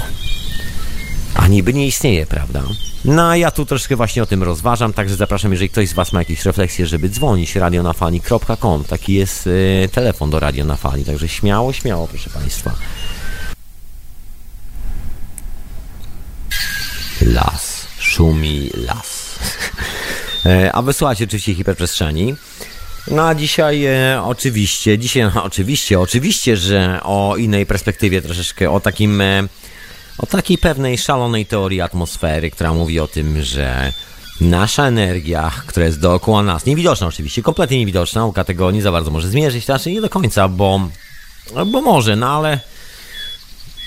a 1.36 1.48
niby 1.48 1.74
nie 1.74 1.86
istnieje, 1.86 2.26
prawda? 2.26 2.62
No 3.04 3.30
a 3.30 3.36
ja 3.36 3.50
tu 3.50 3.66
troszkę 3.66 3.96
właśnie 3.96 4.22
o 4.22 4.26
tym 4.26 4.42
rozważam, 4.42 4.92
także 4.92 5.16
zapraszam, 5.16 5.52
jeżeli 5.52 5.70
ktoś 5.70 5.88
z 5.88 5.92
Was 5.92 6.12
ma 6.12 6.18
jakieś 6.18 6.44
refleksje, 6.44 6.86
żeby 6.86 7.08
dzwonić 7.08 7.56
radionafali.com. 7.56 8.84
Taki 8.84 9.14
jest 9.14 9.46
y, 9.46 9.88
telefon 9.92 10.30
do 10.30 10.40
Radio 10.40 10.64
na 10.64 10.76
Fali, 10.76 11.04
także 11.04 11.28
śmiało, 11.28 11.72
śmiało, 11.72 12.08
proszę 12.08 12.30
Państwa. 12.30 12.72
Las, 17.20 17.86
szumi 17.98 18.70
las. 18.74 19.16
E, 20.46 20.72
a 20.72 20.82
wysłuchajcie 20.82 21.24
oczywiście 21.24 21.54
hiperprzestrzeni. 21.54 22.34
No 23.10 23.28
a 23.28 23.34
dzisiaj 23.34 23.84
e, 23.84 24.22
oczywiście, 24.24 24.98
dzisiaj 24.98 25.30
no, 25.34 25.44
oczywiście, 25.50 26.00
oczywiście, 26.00 26.56
że 26.56 27.00
o 27.02 27.36
innej 27.36 27.66
perspektywie 27.66 28.22
troszeczkę, 28.22 28.70
o 28.70 28.80
takim... 28.80 29.20
E, 29.20 29.48
o 30.18 30.26
takiej 30.26 30.58
pewnej 30.58 30.98
szalonej 30.98 31.46
teorii 31.46 31.80
atmosfery, 31.80 32.50
która 32.50 32.72
mówi 32.72 33.00
o 33.00 33.08
tym, 33.08 33.42
że 33.42 33.92
nasza 34.40 34.86
energia, 34.86 35.50
która 35.66 35.86
jest 35.86 36.00
dookoła 36.00 36.42
nas, 36.42 36.66
niewidoczna 36.66 37.06
oczywiście, 37.06 37.42
kompletnie 37.42 37.78
niewidoczna, 37.78 38.26
u 38.26 38.32
tego 38.32 38.70
nie 38.70 38.82
za 38.82 38.92
bardzo 38.92 39.10
może 39.10 39.28
zmierzyć, 39.28 39.64
znaczy 39.64 39.92
nie 39.92 40.00
do 40.00 40.08
końca, 40.08 40.48
bo, 40.48 40.80
bo 41.66 41.82
może, 41.82 42.16
no 42.16 42.30
ale 42.30 42.60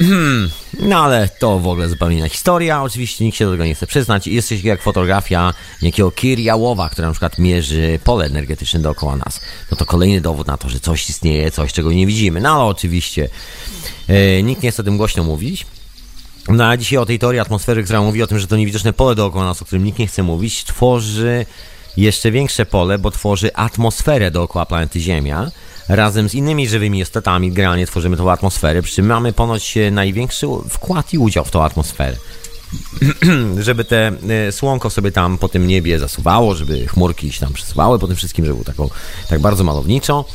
Hmm, 0.01 0.49
no 0.79 1.03
ale 1.03 1.29
to 1.39 1.59
w 1.59 1.67
ogóle 1.67 1.89
zupełnie 1.89 2.17
inna 2.17 2.29
historia. 2.29 2.83
Oczywiście 2.83 3.25
nikt 3.25 3.37
się 3.37 3.45
do 3.45 3.51
tego 3.51 3.65
nie 3.65 3.75
chce 3.75 3.87
przyznać. 3.87 4.27
Jest 4.27 4.47
coś 4.47 4.63
jak 4.63 4.81
fotografia 4.81 5.53
niejakiego 5.81 6.11
Kirjałowa, 6.11 6.89
która 6.89 7.07
na 7.07 7.13
przykład 7.13 7.37
mierzy 7.37 7.99
pole 8.03 8.25
energetyczne 8.25 8.79
dookoła 8.79 9.15
nas. 9.15 9.41
No 9.71 9.77
to 9.77 9.85
kolejny 9.85 10.21
dowód 10.21 10.47
na 10.47 10.57
to, 10.57 10.69
że 10.69 10.79
coś 10.79 11.09
istnieje, 11.09 11.51
coś 11.51 11.73
czego 11.73 11.91
nie 11.91 12.07
widzimy. 12.07 12.41
No 12.41 12.49
ale 12.49 12.63
oczywiście 12.63 13.29
e, 14.07 14.43
nikt 14.43 14.63
nie 14.63 14.71
chce 14.71 14.81
o 14.81 14.85
tym 14.85 14.97
głośno 14.97 15.23
mówić. 15.23 15.65
No 16.49 16.65
a 16.65 16.77
dzisiaj 16.77 16.97
o 16.97 17.05
tej 17.05 17.19
teorii 17.19 17.39
atmosfery, 17.39 17.83
która 17.83 18.01
mówi 18.01 18.23
o 18.23 18.27
tym, 18.27 18.39
że 18.39 18.47
to 18.47 18.57
niewidoczne 18.57 18.93
pole 18.93 19.15
dookoła 19.15 19.45
nas, 19.45 19.62
o 19.62 19.65
którym 19.65 19.83
nikt 19.83 19.99
nie 19.99 20.07
chce 20.07 20.23
mówić, 20.23 20.63
tworzy 20.63 21.45
jeszcze 21.97 22.31
większe 22.31 22.65
pole, 22.65 22.99
bo 22.99 23.12
tworzy 23.12 23.55
atmosferę 23.55 24.31
dookoła 24.31 24.65
planety 24.65 24.99
Ziemia. 24.99 25.51
Razem 25.89 26.29
z 26.29 26.35
innymi 26.35 26.67
żywymi 26.67 26.99
istotami 26.99 27.51
generalnie 27.51 27.88
tworzymy 27.88 28.17
tą 28.17 28.31
atmosferę, 28.31 28.81
przy 28.81 28.95
czym 28.95 29.05
mamy 29.05 29.33
ponoć 29.33 29.77
największy 29.91 30.47
wkład 30.69 31.13
i 31.13 31.17
udział 31.17 31.45
w 31.45 31.51
tą 31.51 31.63
atmosferę. 31.63 32.17
żeby 33.59 33.85
te 33.85 34.12
e, 34.47 34.51
słonko 34.51 34.89
sobie 34.89 35.12
tam 35.12 35.38
po 35.38 35.49
tym 35.49 35.67
niebie 35.67 35.99
zasuwało, 35.99 36.55
żeby 36.55 36.88
chmurki 36.88 37.31
się 37.31 37.39
tam 37.39 37.53
przesuwały 37.53 37.99
po 37.99 38.07
tym 38.07 38.15
wszystkim, 38.15 38.45
żeby 38.45 38.53
było 38.53 38.65
taką, 38.65 38.89
tak 39.29 39.41
bardzo 39.41 39.63
malowniczo 39.63 40.25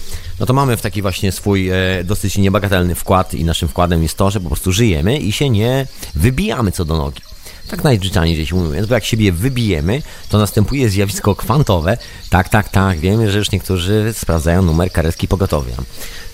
no 0.41 0.47
to 0.47 0.53
mamy 0.53 0.77
w 0.77 0.83
taki 0.83 1.03
właśnie 1.03 1.33
swój 1.33 1.71
e, 1.71 2.05
dosyć 2.05 2.39
niebagatelny 2.39 2.95
wkład 2.95 3.35
i 3.35 3.45
naszym 3.45 3.69
wkładem 3.69 4.03
jest 4.03 4.17
to, 4.17 4.31
że 4.31 4.41
po 4.41 4.49
prostu 4.49 4.73
żyjemy 4.73 5.19
i 5.19 5.33
się 5.33 5.51
nie 5.51 5.87
wybijamy 6.15 6.73
co 6.73 6.85
do 6.85 6.97
nogi. 6.97 7.21
Tak 7.69 7.85
najzwyczajniej 7.85 8.37
gdzieś 8.37 8.53
mówiąc, 8.53 8.87
bo 8.87 8.95
jak 8.95 9.05
siebie 9.05 9.33
wybijemy, 9.33 10.03
to 10.29 10.39
następuje 10.39 10.91
zjawisko 10.91 11.35
kwantowe. 11.37 11.99
Tak, 12.31 12.49
tak, 12.49 12.69
tak, 12.69 12.99
wiemy, 12.99 13.31
że 13.31 13.39
już 13.39 13.51
niektórzy 13.51 14.15
sprawdzają 14.17 14.63
numer 14.63 14.93
karetki 14.93 15.29
pogotowia. 15.29 15.75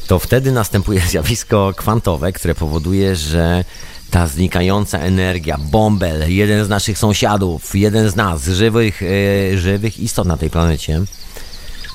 To 0.06 0.18
wtedy 0.18 0.52
następuje 0.52 1.00
zjawisko 1.10 1.72
kwantowe, 1.76 2.32
które 2.32 2.54
powoduje, 2.54 3.16
że 3.16 3.64
ta 4.10 4.26
znikająca 4.26 4.98
energia, 4.98 5.58
bąbel, 5.58 6.34
jeden 6.34 6.64
z 6.64 6.68
naszych 6.68 6.98
sąsiadów, 6.98 7.74
jeden 7.74 8.10
z 8.10 8.16
nas, 8.16 8.44
żywych, 8.44 9.02
e, 9.02 9.58
żywych 9.58 10.00
istot 10.00 10.26
na 10.26 10.36
tej 10.36 10.50
planecie, 10.50 11.00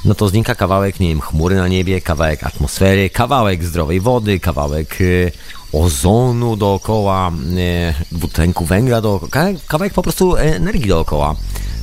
no 0.05 0.15
to 0.15 0.29
znika 0.29 0.55
kawałek, 0.55 0.99
nie 0.99 1.07
wiem, 1.07 1.21
chmury 1.21 1.55
na 1.55 1.67
niebie, 1.67 2.01
kawałek 2.01 2.43
atmosfery, 2.43 3.09
kawałek 3.09 3.63
zdrowej 3.63 3.99
wody, 3.99 4.39
kawałek 4.39 5.01
y, 5.01 5.31
ozonu 5.73 6.55
dookoła, 6.55 7.31
y, 8.11 8.15
dwutlenku 8.15 8.65
węgla 8.65 9.01
dookoła, 9.01 9.45
kawałek 9.67 9.93
po 9.93 10.03
prostu 10.03 10.35
energii 10.35 10.87
dookoła, 10.87 11.35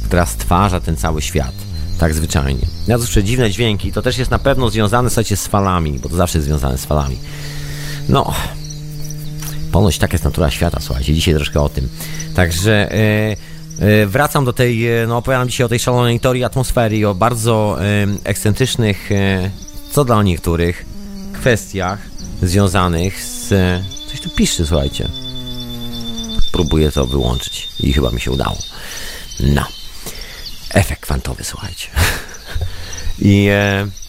która 0.04 0.26
stwarza 0.26 0.80
ten 0.80 0.96
cały 0.96 1.22
świat. 1.22 1.52
Tak 1.98 2.14
zwyczajnie. 2.14 2.66
Ja 2.86 2.98
słyszę 2.98 3.24
dziwne 3.24 3.50
dźwięki, 3.50 3.92
to 3.92 4.02
też 4.02 4.18
jest 4.18 4.30
na 4.30 4.38
pewno 4.38 4.70
związane 4.70 5.10
słuchajcie, 5.10 5.36
z 5.36 5.46
falami, 5.46 5.98
bo 5.98 6.08
to 6.08 6.16
zawsze 6.16 6.38
jest 6.38 6.48
związane 6.48 6.78
z 6.78 6.84
falami. 6.84 7.18
No, 8.08 8.34
ponoć 9.72 9.98
taka 9.98 10.14
jest 10.14 10.24
natura 10.24 10.50
świata, 10.50 10.80
słuchajcie, 10.80 11.14
dzisiaj 11.14 11.34
troszkę 11.34 11.60
o 11.60 11.68
tym. 11.68 11.88
Także... 12.34 12.92
E, 12.92 13.51
wracam 14.06 14.44
do 14.44 14.52
tej, 14.52 15.02
e, 15.02 15.06
no 15.06 15.16
opowiadam 15.16 15.48
dzisiaj 15.48 15.66
o 15.66 15.68
tej 15.68 15.78
szalonej 15.78 16.20
teorii 16.20 16.44
atmosfery 16.44 16.96
i 16.96 17.04
o 17.04 17.14
bardzo 17.14 17.78
ekscentrycznych, 18.24 19.12
e, 19.12 19.50
co 19.90 20.04
dla 20.04 20.22
niektórych, 20.22 20.84
kwestiach 21.32 21.98
związanych 22.42 23.24
z... 23.24 23.48
Coś 24.10 24.20
tu 24.20 24.30
pisze, 24.30 24.66
słuchajcie. 24.66 25.08
Próbuję 26.52 26.92
to 26.92 27.06
wyłączyć 27.06 27.68
i 27.80 27.92
chyba 27.92 28.10
mi 28.10 28.20
się 28.20 28.30
udało. 28.30 28.58
No. 29.40 29.66
Efekt 30.74 31.02
kwantowy, 31.02 31.44
słuchajcie. 31.44 31.88
I... 33.18 33.46
E, 33.50 34.01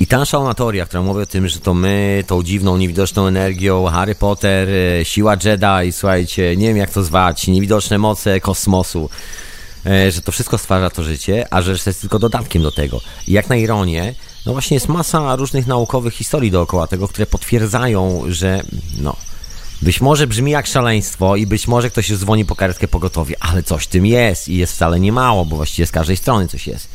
i 0.00 0.06
ta 0.06 0.24
szalona 0.24 0.54
która 0.86 1.02
mówi 1.02 1.22
o 1.22 1.26
tym, 1.26 1.48
że 1.48 1.60
to 1.60 1.74
my, 1.74 2.24
tą 2.26 2.42
dziwną, 2.42 2.76
niewidoczną 2.76 3.26
energią, 3.26 3.86
Harry 3.86 4.14
Potter, 4.14 4.68
e, 4.68 5.04
siła 5.04 5.36
Jedi, 5.44 5.92
słuchajcie, 5.92 6.56
nie 6.56 6.68
wiem 6.68 6.76
jak 6.76 6.90
to 6.90 7.04
zwać, 7.04 7.46
niewidoczne 7.46 7.98
moce 7.98 8.40
kosmosu, 8.40 9.10
e, 9.86 10.12
że 10.12 10.22
to 10.22 10.32
wszystko 10.32 10.58
stwarza 10.58 10.90
to 10.90 11.04
życie, 11.04 11.46
a 11.50 11.62
że 11.62 11.72
jest 11.86 12.00
tylko 12.00 12.18
dodatkiem 12.18 12.62
do 12.62 12.72
tego. 12.72 13.00
I 13.26 13.32
jak 13.32 13.48
na 13.48 13.56
ironię, 13.56 14.14
no 14.46 14.52
właśnie 14.52 14.74
jest 14.74 14.88
masa 14.88 15.36
różnych 15.36 15.66
naukowych 15.66 16.14
historii 16.14 16.50
dookoła 16.50 16.86
tego, 16.86 17.08
które 17.08 17.26
potwierdzają, 17.26 18.22
że 18.28 18.62
no, 19.00 19.16
być 19.82 20.00
może 20.00 20.26
brzmi 20.26 20.50
jak 20.50 20.66
szaleństwo 20.66 21.36
i 21.36 21.46
być 21.46 21.68
może 21.68 21.90
ktoś 21.90 22.08
już 22.08 22.18
dzwoni 22.18 22.44
po 22.44 22.56
karetkę 22.56 22.88
pogotowie, 22.88 23.36
ale 23.40 23.62
coś 23.62 23.86
tym 23.86 24.06
jest 24.06 24.48
i 24.48 24.56
jest 24.56 24.72
wcale 24.72 25.00
nie 25.00 25.12
mało, 25.12 25.44
bo 25.44 25.56
właściwie 25.56 25.86
z 25.86 25.90
każdej 25.90 26.16
strony 26.16 26.48
coś 26.48 26.66
jest. 26.66 26.88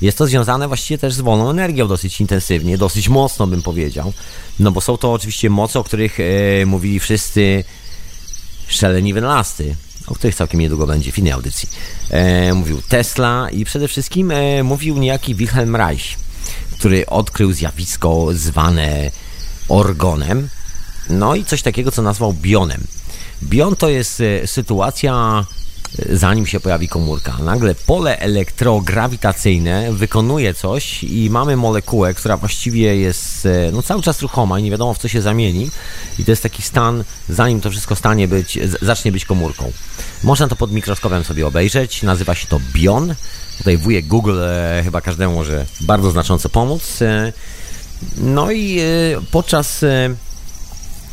Jest 0.00 0.18
to 0.18 0.26
związane 0.26 0.68
właściwie 0.68 0.98
też 0.98 1.14
z 1.14 1.20
wolną 1.20 1.50
energią 1.50 1.88
dosyć 1.88 2.20
intensywnie, 2.20 2.78
dosyć 2.78 3.08
mocno 3.08 3.46
bym 3.46 3.62
powiedział. 3.62 4.12
No 4.58 4.70
bo 4.72 4.80
są 4.80 4.96
to 4.96 5.12
oczywiście 5.12 5.50
moce, 5.50 5.78
o 5.78 5.84
których 5.84 6.18
e, 6.20 6.66
mówili 6.66 7.00
wszyscy 7.00 7.64
szaleni 8.68 9.14
wynalazcy, 9.14 9.76
o 10.06 10.14
których 10.14 10.34
całkiem 10.34 10.60
niedługo 10.60 10.86
będzie 10.86 11.12
w 11.12 11.18
innej 11.18 11.32
audycji. 11.32 11.68
E, 12.10 12.54
mówił 12.54 12.82
Tesla 12.88 13.50
i 13.50 13.64
przede 13.64 13.88
wszystkim 13.88 14.30
e, 14.30 14.62
mówił 14.62 14.98
niejaki 14.98 15.34
Wilhelm 15.34 15.76
Reich, 15.76 16.18
który 16.78 17.06
odkrył 17.06 17.52
zjawisko 17.52 18.26
zwane 18.32 19.10
orgonem, 19.68 20.48
no 21.10 21.34
i 21.34 21.44
coś 21.44 21.62
takiego, 21.62 21.90
co 21.90 22.02
nazwał 22.02 22.32
bionem. 22.32 22.86
Bion 23.42 23.76
to 23.76 23.88
jest 23.88 24.20
e, 24.20 24.46
sytuacja 24.46 25.44
zanim 26.12 26.46
się 26.46 26.60
pojawi 26.60 26.88
komórka. 26.88 27.38
Nagle 27.38 27.74
pole 27.74 28.18
elektrograwitacyjne 28.18 29.92
wykonuje 29.92 30.54
coś 30.54 31.04
i 31.04 31.30
mamy 31.30 31.56
molekułę, 31.56 32.14
która 32.14 32.36
właściwie 32.36 32.96
jest 32.96 33.46
e, 33.46 33.70
no, 33.72 33.82
cały 33.82 34.02
czas 34.02 34.22
ruchoma 34.22 34.58
i 34.58 34.62
nie 34.62 34.70
wiadomo 34.70 34.94
w 34.94 34.98
co 34.98 35.08
się 35.08 35.22
zamieni. 35.22 35.70
I 36.18 36.24
to 36.24 36.32
jest 36.32 36.42
taki 36.42 36.62
stan, 36.62 37.04
zanim 37.28 37.60
to 37.60 37.70
wszystko 37.70 37.96
stanie 37.96 38.28
być, 38.28 38.58
zacznie 38.82 39.12
być 39.12 39.24
komórką. 39.24 39.72
Można 40.24 40.48
to 40.48 40.56
pod 40.56 40.72
mikroskopem 40.72 41.24
sobie 41.24 41.46
obejrzeć. 41.46 42.02
Nazywa 42.02 42.34
się 42.34 42.46
to 42.46 42.60
BION. 42.72 43.14
Tutaj 43.58 43.76
wujek 43.76 44.06
Google 44.06 44.40
e, 44.42 44.80
chyba 44.84 45.00
każdemu 45.00 45.34
może 45.34 45.66
bardzo 45.80 46.10
znacząco 46.10 46.48
pomóc. 46.48 47.02
E, 47.02 47.32
no 48.16 48.52
i 48.52 48.80
podczas 49.30 49.84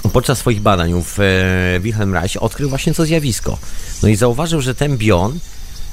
podczas 0.09 0.37
swoich 0.37 0.61
badań 0.61 1.03
w 1.03 1.19
e, 1.19 1.79
Wilhelm 1.79 2.13
Reich 2.13 2.43
odkrył 2.43 2.69
właśnie 2.69 2.93
to 2.93 3.05
zjawisko. 3.05 3.57
No 4.03 4.09
i 4.09 4.15
zauważył, 4.15 4.61
że 4.61 4.75
ten 4.75 4.97
bion 4.97 5.39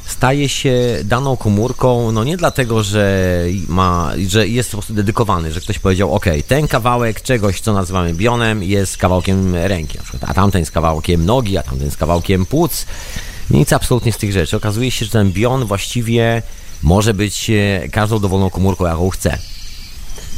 staje 0.07 0.48
się 0.48 0.98
daną 1.05 1.37
komórką, 1.37 2.12
no 2.12 2.24
nie 2.24 2.37
dlatego, 2.37 2.83
że 2.83 3.24
ma, 3.68 4.12
że 4.29 4.48
jest 4.48 4.70
po 4.70 4.77
prostu 4.77 4.94
dedykowany, 4.94 5.53
że 5.53 5.61
ktoś 5.61 5.79
powiedział, 5.79 6.14
ok, 6.14 6.27
ten 6.48 6.68
kawałek 6.68 7.22
czegoś, 7.22 7.61
co 7.61 7.72
nazywamy 7.72 8.14
bionem, 8.14 8.62
jest 8.62 8.96
kawałkiem 8.96 9.55
ręki, 9.55 9.98
na 9.98 10.03
przykład, 10.03 10.31
a 10.31 10.35
tamten 10.35 10.61
jest 10.61 10.72
kawałkiem 10.72 11.27
nogi, 11.27 11.59
a 11.59 11.62
tamten 11.62 11.85
jest 11.85 11.96
kawałkiem 11.96 12.46
płuc. 12.46 12.87
Nic 13.50 13.72
absolutnie 13.72 14.12
z 14.12 14.16
tych 14.16 14.33
rzeczy. 14.33 14.57
Okazuje 14.57 14.90
się, 14.90 15.05
że 15.05 15.11
ten 15.11 15.33
bion 15.33 15.64
właściwie 15.64 16.42
może 16.83 17.14
być 17.14 17.50
e, 17.50 17.88
każdą 17.88 18.18
dowolną 18.18 18.50
komórką, 18.50 18.87
jaką 18.87 19.11
chce. 19.11 19.38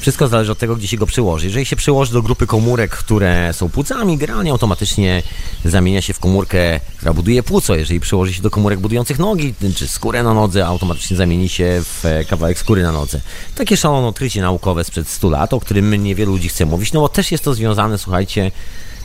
Wszystko 0.01 0.29
zależy 0.29 0.53
od 0.53 0.59
tego, 0.59 0.77
gdzie 0.77 0.89
się 0.89 0.97
go 0.97 1.07
przyłoży. 1.07 1.47
Jeżeli 1.47 1.67
się 1.67 1.77
przyłoży 1.77 2.13
do 2.13 2.23
grupy 2.23 2.47
komórek, 2.47 2.91
które 2.91 3.53
są 3.53 3.69
płucami, 3.69 4.19
generalnie 4.19 4.51
automatycznie 4.51 5.23
zamienia 5.65 6.03
się 6.03 6.13
w 6.13 6.19
komórkę, 6.19 6.81
która 6.97 7.13
buduje 7.13 7.43
płuco. 7.43 7.75
Jeżeli 7.75 8.01
przyłoży 8.01 8.35
się 8.35 8.43
do 8.43 8.51
komórek 8.51 8.81
budujących 8.81 9.19
nogi, 9.19 9.55
czy 9.77 9.89
skórę 9.89 10.23
na 10.23 10.35
nodze, 10.35 10.67
automatycznie 10.67 11.17
zamieni 11.17 11.49
się 11.49 11.83
w 11.83 12.05
kawałek 12.29 12.59
skóry 12.59 12.83
na 12.83 12.93
nodze. 12.93 13.21
Takie 13.55 13.77
szalone 13.77 14.07
odkrycie 14.07 14.41
naukowe 14.41 14.85
sprzed 14.85 15.09
100 15.09 15.31
lat, 15.31 15.53
o 15.53 15.61
którym 15.61 16.05
niewielu 16.05 16.33
ludzi 16.33 16.49
chce 16.49 16.67
mówić, 16.67 16.93
no 16.93 17.01
bo 17.01 17.09
też 17.09 17.33
jest 17.33 17.45
to 17.45 17.55
związane, 17.55 17.99
słuchajcie, 17.99 18.51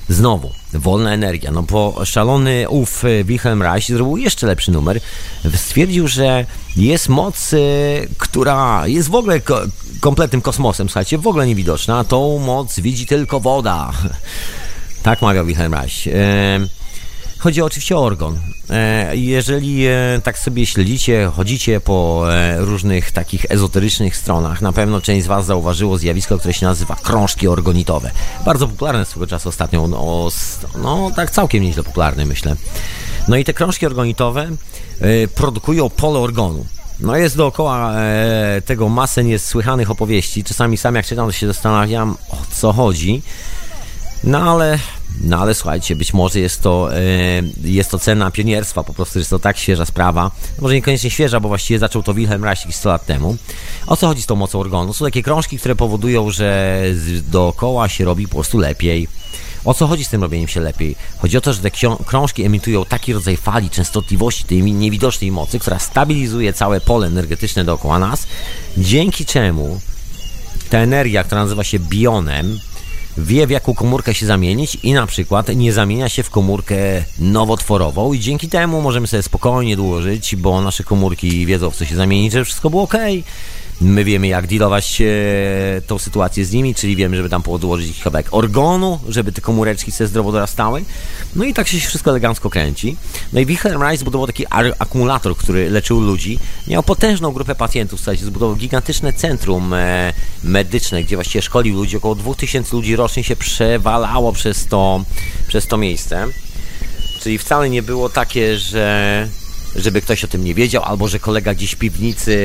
Znowu, 0.10 0.52
wolna 0.74 1.14
energia. 1.14 1.52
No 1.52 1.64
bo 1.64 2.06
szalony 2.06 2.70
ów 2.70 3.06
e, 3.06 3.24
Wilhelm 3.24 3.62
Reich 3.62 3.88
zrobił 3.88 4.18
jeszcze 4.18 4.48
lepszy 4.48 4.72
numer. 4.72 5.00
Stwierdził, 5.56 6.08
że 6.08 6.46
jest 6.76 7.10
moc, 7.10 7.54
e, 7.54 7.58
która 8.18 8.88
jest 8.88 9.10
w 9.10 9.16
ogóle 9.16 9.42
kompletnym 10.02 10.42
kosmosem, 10.42 10.90
słuchajcie, 10.90 11.18
w 11.18 11.28
ogóle 11.28 11.48
niewidoczna. 11.48 12.04
Tą 12.04 12.40
moc 12.40 12.80
widzi 12.80 13.06
tylko 13.06 13.40
woda. 13.40 13.92
tak 15.04 15.22
mawiał 15.22 15.46
Wilhelm 15.46 15.74
Reich. 15.74 16.08
E 16.08 16.82
Chodzi 17.42 17.62
oczywiście 17.62 17.98
o 17.98 18.04
organ. 18.04 18.40
E, 18.70 19.18
jeżeli 19.18 19.86
e, 19.88 20.22
tak 20.24 20.40
sobie 20.40 20.66
śledzicie, 20.66 21.32
chodzicie 21.36 21.80
po 21.80 22.26
różnych 22.58 23.12
takich 23.12 23.46
ezoterycznych 23.50 24.18
stronach, 24.18 24.62
na 24.62 24.72
pewno 24.72 25.02
część 25.02 25.24
z 25.24 25.28
Was 25.28 25.46
zauważyło 25.46 25.98
zjawisko, 25.98 26.38
które 26.38 26.54
się 26.54 26.66
nazywa 26.66 26.96
krążki 26.96 27.48
organitowe. 27.48 28.12
Bardzo 28.46 28.68
popularne 28.68 29.06
swego 29.06 29.28
czasu 29.28 29.50
ostatnio, 29.50 29.88
no, 29.88 30.30
no 30.76 31.12
tak 31.16 31.32
całkiem 31.32 31.64
nieźle 31.64 31.84
popularne 31.84 32.26
myślę. 32.26 32.56
No 33.28 33.38
i 33.38 33.44
te 33.44 33.54
krążki 33.54 33.86
organitowe 33.86 34.50
produkują 35.36 35.90
pole 35.90 36.20
organu. 36.20 36.66
No 37.02 37.16
jest 37.16 37.38
dookoła 37.38 37.96
tego 38.66 38.90
masę 38.90 39.24
niesłychanych 39.24 39.92
opowieści. 39.92 40.44
Czasami 40.44 40.78
sam 40.78 40.96
jak 40.96 41.06
czytam, 41.06 41.28
to 41.28 41.32
się 41.32 41.48
zastanawiam, 41.48 42.18
o 42.30 42.38
co 42.52 42.74
chodzi. 42.74 43.22
No 44.24 44.52
ale 44.52 44.80
no 45.24 45.40
ale 45.40 45.54
słuchajcie, 45.54 45.96
być 45.96 46.14
może 46.14 46.40
jest 46.40 46.62
to, 46.62 46.96
e, 46.96 47.02
jest 47.64 47.92
to 47.92 48.00
cena 48.00 48.32
pionierstwa, 48.32 48.84
po 48.84 48.94
prostu 48.94 49.20
jest 49.20 49.30
to 49.30 49.40
tak 49.40 49.58
świeża 49.58 49.86
sprawa. 49.86 50.32
Może 50.60 50.74
niekoniecznie 50.74 51.10
świeża, 51.10 51.40
bo 51.40 51.48
właściwie 51.48 51.80
zaczął 51.80 52.04
to 52.04 52.14
Wilhelm 52.14 52.44
Reich 52.44 52.76
100 52.76 52.90
lat 52.90 53.06
temu. 53.06 53.38
O 53.88 53.98
co 53.98 54.08
chodzi 54.08 54.22
z 54.22 54.26
tą 54.26 54.36
mocą 54.36 54.60
organu? 54.60 54.94
Są 54.94 55.06
takie 55.06 55.24
krążki, 55.24 55.58
które 55.58 55.76
powodują, 55.76 56.32
że 56.32 56.82
dookoła 57.32 57.90
się 57.90 58.06
robi 58.06 58.28
po 58.28 58.34
prostu 58.34 58.58
lepiej. 58.58 59.08
O 59.66 59.74
co 59.74 59.88
chodzi 59.88 60.06
z 60.06 60.10
tym 60.10 60.22
robieniem 60.22 60.48
się 60.48 60.60
lepiej? 60.60 60.96
Chodzi 61.18 61.38
o 61.38 61.42
to, 61.42 61.54
że 61.54 61.62
te 61.62 61.72
krążki 62.06 62.44
emitują 62.44 62.86
taki 62.86 63.14
rodzaj 63.14 63.38
fali, 63.38 63.70
częstotliwości 63.70 64.44
tej 64.44 64.64
niewidocznej 64.64 65.32
mocy, 65.32 65.60
która 65.60 65.80
stabilizuje 65.80 66.54
całe 66.54 66.82
pole 66.82 67.08
energetyczne 67.08 67.64
dookoła 67.64 68.00
nas, 68.00 68.28
dzięki 68.78 69.26
czemu 69.26 69.80
ta 70.70 70.78
energia, 70.78 71.24
która 71.24 71.42
nazywa 71.42 71.64
się 71.64 71.80
bionem, 71.80 72.60
wie 73.18 73.48
w 73.48 73.50
jaką 73.50 73.74
komórkę 73.74 74.14
się 74.14 74.26
zamienić 74.26 74.78
i 74.84 74.94
na 74.94 75.08
przykład 75.08 75.56
nie 75.56 75.74
zamienia 75.74 76.10
się 76.10 76.24
w 76.24 76.30
komórkę 76.30 76.76
nowotworową 77.20 78.14
i 78.14 78.20
dzięki 78.20 78.50
temu 78.50 78.82
możemy 78.82 79.08
sobie 79.08 79.24
spokojnie 79.24 79.76
dłużyć, 79.76 80.36
bo 80.36 80.62
nasze 80.62 80.84
komórki 80.84 81.46
wiedzą 81.46 81.72
w 81.72 81.76
co 81.76 81.86
się 81.86 81.96
zamienić, 81.96 82.34
że 82.34 82.46
wszystko 82.46 82.70
było 82.70 82.84
ok. 82.84 82.94
My 83.82 84.04
wiemy, 84.04 84.28
jak 84.28 84.48
dealować 84.48 85.02
e, 85.02 85.06
tą 85.88 86.00
sytuację 86.00 86.46
z 86.46 86.52
nimi, 86.52 86.76
czyli 86.76 86.96
wiemy, 86.96 87.18
żeby 87.18 87.30
tam 87.30 87.44
podłożyć 87.44 88.00
kawałek 88.04 88.28
organu, 88.32 89.00
żeby 89.10 89.32
te 89.32 89.42
komóreczki 89.42 89.92
sobie 89.92 90.08
zdrowo 90.08 90.32
dorastały. 90.32 90.84
No 91.36 91.44
i 91.44 91.54
tak 91.54 91.68
się 91.68 91.78
wszystko 91.78 92.12
elegancko 92.12 92.50
kręci. 92.50 92.96
No 93.34 93.40
i 93.40 93.46
Wilhelm 93.46 93.82
Reich 93.82 94.00
zbudował 94.00 94.28
taki 94.28 94.46
akumulator, 94.80 95.38
który 95.38 95.70
leczył 95.70 96.00
ludzi. 96.00 96.40
Miał 96.68 96.84
potężną 96.84 97.32
grupę 97.32 97.56
pacjentów, 97.56 98.00
słuchajcie, 98.00 98.26
zbudował 98.26 98.56
gigantyczne 98.56 99.14
centrum 99.14 99.74
e, 99.74 100.14
medyczne, 100.44 101.04
gdzie 101.04 101.16
właściwie 101.16 101.42
szkolił 101.42 101.76
ludzi. 101.76 101.98
Około 101.98 102.16
2000 102.16 102.76
ludzi 102.76 102.96
rocznie 102.96 103.24
się 103.24 103.36
przewalało 103.36 104.34
przez 104.34 104.68
to, 104.68 105.04
przez 105.48 105.68
to 105.68 105.78
miejsce. 105.78 106.28
Czyli 107.22 107.38
wcale 107.38 107.70
nie 107.70 107.84
było 107.84 108.10
takie, 108.10 108.58
że 108.58 109.28
żeby 109.76 110.02
ktoś 110.02 110.24
o 110.24 110.28
tym 110.28 110.44
nie 110.44 110.54
wiedział, 110.54 110.84
albo 110.84 111.08
że 111.08 111.20
kolega 111.20 111.54
gdzieś 111.54 111.72
w 111.72 111.78
piwnicy 111.78 112.36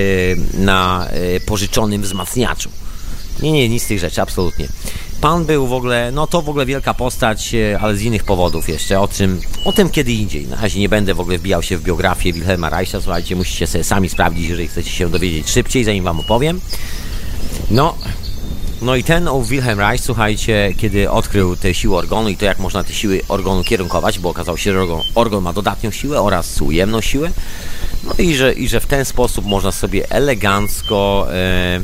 na 0.54 1.08
e, 1.08 1.40
pożyczonym 1.40 2.02
wzmacniaczu. 2.02 2.70
Nie, 3.42 3.52
nie, 3.52 3.68
nic 3.68 3.82
z 3.82 3.86
tych 3.86 3.98
rzeczy, 3.98 4.22
absolutnie. 4.22 4.68
Pan 5.20 5.44
był 5.44 5.66
w 5.66 5.72
ogóle, 5.72 6.12
no 6.12 6.26
to 6.26 6.42
w 6.42 6.48
ogóle 6.48 6.66
wielka 6.66 6.94
postać, 6.94 7.54
e, 7.54 7.78
ale 7.80 7.96
z 7.96 8.02
innych 8.02 8.24
powodów 8.24 8.68
jeszcze, 8.68 9.00
o 9.00 9.08
czym, 9.08 9.40
o 9.64 9.72
tym 9.72 9.90
kiedy 9.90 10.12
indziej. 10.12 10.46
Na 10.46 10.56
razie 10.56 10.80
nie 10.80 10.88
będę 10.88 11.14
w 11.14 11.20
ogóle 11.20 11.38
wbijał 11.38 11.62
się 11.62 11.78
w 11.78 11.82
biografię 11.82 12.32
Wilhelma 12.32 12.70
Reicha, 12.70 13.00
słuchajcie, 13.00 13.36
musicie 13.36 13.66
sobie 13.66 13.84
sami 13.84 14.08
sprawdzić, 14.08 14.48
jeżeli 14.48 14.68
chcecie 14.68 14.90
się 14.90 15.10
dowiedzieć 15.10 15.50
szybciej, 15.50 15.84
zanim 15.84 16.04
wam 16.04 16.20
opowiem. 16.20 16.60
No, 17.70 17.94
no 18.82 18.96
i 18.96 19.04
ten 19.04 19.28
Wilhelm 19.42 19.80
Reich, 19.80 20.04
słuchajcie, 20.04 20.74
kiedy 20.78 21.10
odkrył 21.10 21.56
te 21.56 21.74
siły 21.74 21.96
organu 21.96 22.28
i 22.28 22.36
to 22.36 22.44
jak 22.44 22.58
można 22.58 22.84
te 22.84 22.92
siły 22.92 23.20
organu 23.28 23.64
kierunkować, 23.64 24.18
bo 24.18 24.28
okazało 24.28 24.58
się, 24.58 24.72
że 24.72 24.80
organ, 24.80 25.00
organ 25.14 25.42
ma 25.42 25.52
dodatnią 25.52 25.90
siłę 25.90 26.20
oraz 26.20 26.60
ujemną 26.60 27.00
siłę, 27.00 27.30
no 28.04 28.14
i 28.18 28.34
że, 28.34 28.52
i 28.52 28.68
że 28.68 28.80
w 28.80 28.86
ten 28.86 29.04
sposób 29.04 29.44
można 29.44 29.72
sobie 29.72 30.10
elegancko... 30.10 31.26
E... 31.32 31.80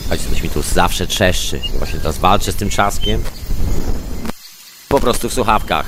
Słuchajcie, 0.00 0.24
coś 0.30 0.42
mi 0.42 0.50
tu 0.50 0.62
zawsze 0.62 1.06
trzeszczy. 1.06 1.60
Właśnie 1.78 1.98
teraz 1.98 2.18
walczę 2.18 2.52
z 2.52 2.56
tym 2.56 2.70
trzaskiem. 2.70 3.22
Po 4.88 5.00
prostu 5.00 5.28
w 5.28 5.34
słuchawkach. 5.34 5.86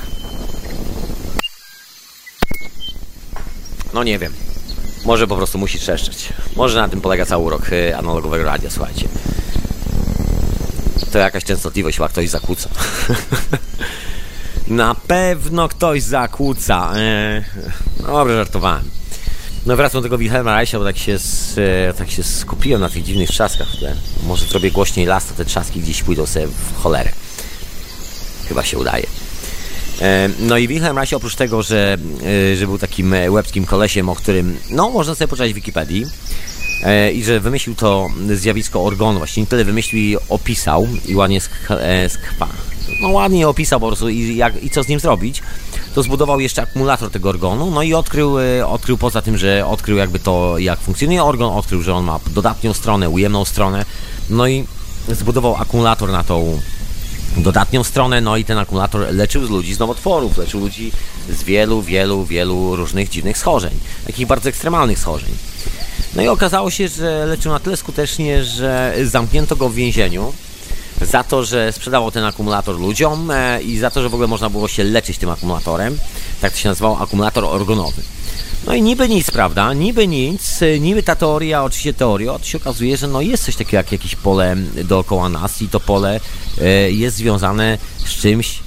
No 3.93 4.03
nie 4.03 4.19
wiem. 4.19 4.44
Może 5.05 5.27
po 5.27 5.35
prostu 5.35 5.57
musi 5.57 5.79
trzeszczeć. 5.79 6.33
Może 6.55 6.81
na 6.81 6.89
tym 6.89 7.01
polega 7.01 7.25
cały 7.25 7.43
urok 7.43 7.61
e, 7.71 7.97
analogowego 7.97 8.43
radia, 8.43 8.69
słuchajcie 8.69 9.07
to 11.15 11.19
jakaś 11.19 11.43
częstotliwość 11.43 11.97
chyba 11.97 12.09
ktoś 12.09 12.29
zakłóca. 12.29 12.69
Na 14.67 14.95
pewno 14.95 15.67
ktoś 15.67 16.03
zakłóca. 16.03 16.91
Eee, 16.95 17.43
dobrze, 17.97 18.35
żartowałem. 18.35 18.83
No 19.65 19.75
wracam 19.75 20.01
do 20.01 20.03
tego 20.03 20.17
Wilhelma 20.17 20.55
Reicha, 20.55 20.79
bo 20.79 20.83
tak 20.83 20.97
się, 20.97 21.17
e, 21.89 21.93
tak 21.93 22.11
się 22.11 22.23
skupiłem 22.23 22.81
na 22.81 22.89
tych 22.89 23.03
dziwnych 23.03 23.29
trzaskach 23.29 23.67
tle. 23.79 23.95
Może 24.23 24.45
zrobię 24.45 24.71
głośniej 24.71 25.05
las, 25.05 25.25
to 25.25 25.33
te 25.33 25.45
trzaski 25.45 25.81
gdzieś 25.81 26.03
pójdą 26.03 26.25
sobie 26.25 26.47
w 26.47 26.81
cholerę. 26.81 27.11
Chyba 28.47 28.63
się 28.63 28.77
udaje. 28.77 29.07
E, 30.05 30.29
no 30.39 30.57
i 30.57 30.67
Wilhelm 30.67 30.97
Reich 30.97 31.13
oprócz 31.13 31.35
tego, 31.35 31.63
że, 31.63 31.97
e, 32.53 32.55
że 32.55 32.67
był 32.67 32.77
takim 32.77 33.15
łebskim 33.29 33.65
kolesiem, 33.65 34.09
o 34.09 34.15
którym 34.15 34.57
no 34.69 34.89
można 34.89 35.15
sobie 35.15 35.27
poczytać 35.27 35.51
w 35.51 35.55
Wikipedii, 35.55 36.05
E, 36.83 37.11
i 37.11 37.23
że 37.23 37.39
wymyślił 37.39 37.75
to 37.75 38.07
zjawisko 38.33 38.83
organu. 38.83 39.17
Właśnie 39.17 39.43
nie 39.43 39.47
tyle 39.47 39.65
wymyślił 39.65 40.19
opisał 40.29 40.87
i 41.07 41.15
ładnie 41.15 41.39
e, 41.69 42.09
skwa. 42.09 42.47
No 43.01 43.09
ładnie 43.09 43.47
opisał 43.47 43.79
po 43.79 43.87
prostu 43.87 44.09
i, 44.09 44.35
jak, 44.35 44.63
i 44.63 44.69
co 44.69 44.83
z 44.83 44.87
nim 44.87 44.99
zrobić. 44.99 45.43
To 45.95 46.03
zbudował 46.03 46.39
jeszcze 46.39 46.61
akumulator 46.61 47.11
tego 47.11 47.29
organu, 47.29 47.71
no 47.71 47.81
i 47.81 47.93
odkrył, 47.93 48.39
e, 48.39 48.67
odkrył 48.67 48.97
poza 48.97 49.21
tym, 49.21 49.37
że 49.37 49.67
odkrył 49.67 49.97
jakby 49.97 50.19
to, 50.19 50.57
jak 50.57 50.79
funkcjonuje 50.79 51.23
organ, 51.23 51.49
odkrył, 51.49 51.81
że 51.81 51.93
on 51.93 52.05
ma 52.05 52.19
dodatnią 52.27 52.73
stronę, 52.73 53.09
ujemną 53.09 53.45
stronę, 53.45 53.85
no 54.29 54.47
i 54.47 54.65
zbudował 55.07 55.55
akumulator 55.55 56.11
na 56.11 56.23
tą 56.23 56.61
dodatnią 57.37 57.83
stronę, 57.83 58.21
no 58.21 58.37
i 58.37 58.45
ten 58.45 58.57
akumulator 58.57 59.07
leczył 59.11 59.45
z 59.45 59.49
ludzi 59.49 59.73
z 59.73 59.79
nowotworów, 59.79 60.37
leczył 60.37 60.59
ludzi 60.59 60.91
z 61.29 61.43
wielu, 61.43 61.81
wielu, 61.81 62.25
wielu 62.25 62.75
różnych 62.75 63.09
dziwnych 63.09 63.37
schorzeń, 63.37 63.71
takich 64.07 64.27
bardzo 64.27 64.49
ekstremalnych 64.49 64.99
schorzeń. 64.99 65.29
No 66.15 66.21
i 66.21 66.27
okazało 66.27 66.71
się, 66.71 66.87
że 66.87 67.25
leczył 67.25 67.51
na 67.51 67.59
tyle 67.59 67.77
skutecznie, 67.77 68.43
że 68.43 68.95
zamknięto 69.03 69.55
go 69.55 69.69
w 69.69 69.75
więzieniu. 69.75 70.33
za 71.01 71.23
to, 71.23 71.45
że 71.45 71.71
sprzedawał 71.71 72.11
ten 72.11 72.23
akumulator 72.23 72.79
ludziom 72.79 73.31
e, 73.31 73.61
i 73.61 73.77
za 73.77 73.89
to, 73.91 74.01
że 74.01 74.09
w 74.09 74.13
ogóle 74.13 74.27
można 74.27 74.49
było 74.49 74.67
się 74.67 74.83
leczyć 74.83 75.17
tym 75.17 75.29
akumulatorem. 75.29 75.97
Tak 76.41 76.51
to 76.51 76.59
się 76.59 76.69
nazywał 76.69 77.03
akumulator 77.03 77.45
organowy. 77.45 78.01
No 78.67 78.73
i 78.73 78.81
niby 78.81 79.09
nic, 79.09 79.31
prawda? 79.31 79.73
Niby 79.73 80.07
nic, 80.07 80.61
e, 80.61 80.79
niby 80.79 81.03
ta 81.03 81.15
teoria, 81.15 81.63
oczywiście 81.63 81.93
teoria, 81.93 82.39
to 82.39 82.45
się 82.45 82.57
okazuje, 82.57 82.97
że 82.97 83.07
no 83.07 83.21
jest 83.21 83.45
coś 83.45 83.55
takiego 83.55 83.77
jak 83.77 83.91
jakieś 83.91 84.15
pole 84.15 84.55
dookoła 84.83 85.29
nas 85.29 85.61
i 85.61 85.69
to 85.69 85.79
pole 85.79 86.19
e, 86.61 86.91
jest 86.91 87.17
związane 87.17 87.77
z 88.05 88.09
czymś, 88.09 88.59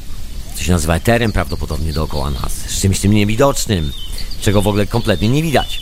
co 0.55 0.65
się 0.65 0.73
nazywa 0.73 0.95
eterem 0.95 1.33
prawdopodobnie 1.33 1.93
dookoła 1.93 2.31
nas, 2.31 2.53
z 2.53 2.81
czymś 2.81 3.01
tym 3.01 3.13
niewidocznym, 3.13 3.93
czego 4.41 4.63
w 4.63 4.69
ogóle 4.69 4.87
kompletnie 4.87 5.29
nie 5.29 5.43
widać. 5.43 5.81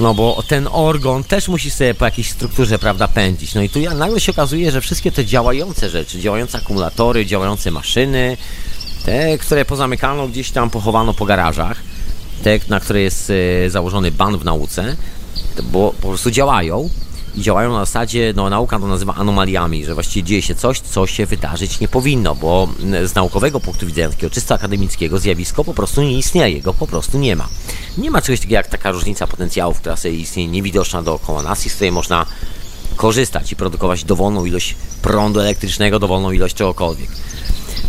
No 0.00 0.14
bo 0.14 0.42
ten 0.48 0.68
organ 0.72 1.24
też 1.24 1.48
musi 1.48 1.70
sobie 1.70 1.94
po 1.94 2.04
jakiejś 2.04 2.30
strukturze, 2.30 2.78
prawda, 2.78 3.08
pędzić. 3.08 3.54
No 3.54 3.62
i 3.62 3.68
tu 3.68 3.80
nagle 3.94 4.20
się 4.20 4.32
okazuje, 4.32 4.70
że 4.70 4.80
wszystkie 4.80 5.12
te 5.12 5.24
działające 5.24 5.90
rzeczy, 5.90 6.20
działające 6.20 6.58
akumulatory, 6.58 7.26
działające 7.26 7.70
maszyny, 7.70 8.36
te, 9.04 9.38
które 9.38 9.64
pozamykano 9.64 10.28
gdzieś 10.28 10.50
tam, 10.50 10.70
pochowano 10.70 11.14
po 11.14 11.24
garażach, 11.24 11.82
te, 12.42 12.58
na 12.68 12.80
które 12.80 13.00
jest 13.00 13.32
e, 13.66 13.70
założony 13.70 14.10
ban 14.10 14.38
w 14.38 14.44
nauce, 14.44 14.96
bo 15.62 15.94
po 16.00 16.08
prostu 16.08 16.30
działają 16.30 16.90
i 17.34 17.42
działają 17.42 17.72
na 17.72 17.78
zasadzie, 17.78 18.32
no 18.36 18.50
nauka 18.50 18.78
to 18.78 18.86
nazywa 18.86 19.14
anomaliami, 19.14 19.84
że 19.84 19.94
właściwie 19.94 20.28
dzieje 20.28 20.42
się 20.42 20.54
coś, 20.54 20.80
co 20.80 21.06
się 21.06 21.26
wydarzyć 21.26 21.80
nie 21.80 21.88
powinno, 21.88 22.34
bo 22.34 22.68
z 23.04 23.14
naukowego 23.14 23.60
punktu 23.60 23.86
widzenia, 23.86 24.08
takiego 24.08 24.30
czysto 24.30 24.54
akademickiego, 24.54 25.18
zjawisko 25.18 25.64
po 25.64 25.74
prostu 25.74 26.02
nie 26.02 26.18
istnieje, 26.18 26.60
go 26.60 26.74
po 26.74 26.86
prostu 26.86 27.18
nie 27.18 27.36
ma. 27.36 27.48
Nie 27.98 28.10
ma 28.10 28.22
czegoś 28.22 28.40
takiego 28.40 28.54
jak 28.54 28.68
taka 28.68 28.90
różnica 28.90 29.26
potencjałów, 29.26 29.80
która 29.80 29.96
sobie 29.96 30.14
istnieje 30.14 30.48
niewidoczna 30.48 31.02
dookoła 31.02 31.42
nas 31.42 31.66
i 31.66 31.70
z 31.70 31.74
której 31.74 31.92
można 31.92 32.26
korzystać 32.96 33.52
i 33.52 33.56
produkować 33.56 34.04
dowolną 34.04 34.44
ilość 34.44 34.76
prądu 35.02 35.40
elektrycznego, 35.40 35.98
dowolną 35.98 36.32
ilość 36.32 36.54
czegokolwiek. 36.54 37.10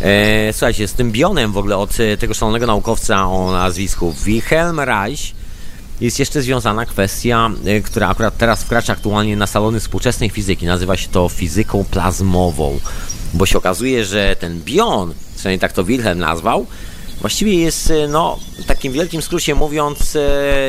Eee, 0.03 0.53
słuchajcie, 0.53 0.87
z 0.87 0.93
tym 0.93 1.11
bionem 1.11 1.51
w 1.51 1.57
ogóle 1.57 1.77
od 1.77 1.99
e, 1.99 2.17
tego 2.17 2.33
szalonego 2.33 2.67
naukowca 2.67 3.27
o 3.27 3.51
nazwisku 3.51 4.13
Wilhelm 4.25 4.79
Reich 4.79 5.35
jest 6.01 6.19
jeszcze 6.19 6.41
związana 6.41 6.85
kwestia, 6.85 7.49
y, 7.67 7.81
która 7.81 8.09
akurat 8.09 8.37
teraz 8.37 8.63
wkracza 8.63 8.93
aktualnie 8.93 9.37
na 9.37 9.47
salony 9.47 9.79
współczesnej 9.79 10.29
fizyki. 10.29 10.65
Nazywa 10.65 10.97
się 10.97 11.07
to 11.07 11.29
fizyką 11.29 11.85
plazmową, 11.91 12.79
bo 13.33 13.45
się 13.45 13.57
okazuje, 13.57 14.05
że 14.05 14.35
ten 14.35 14.61
bion, 14.61 15.13
przynajmniej 15.35 15.59
tak 15.59 15.73
to 15.73 15.83
Wilhelm 15.83 16.19
nazwał, 16.19 16.65
właściwie 17.19 17.55
jest, 17.55 17.89
y, 17.89 18.07
no, 18.07 18.39
w 18.59 18.65
takim 18.65 18.93
wielkim 18.93 19.21
skrócie 19.21 19.55
mówiąc, 19.55 20.17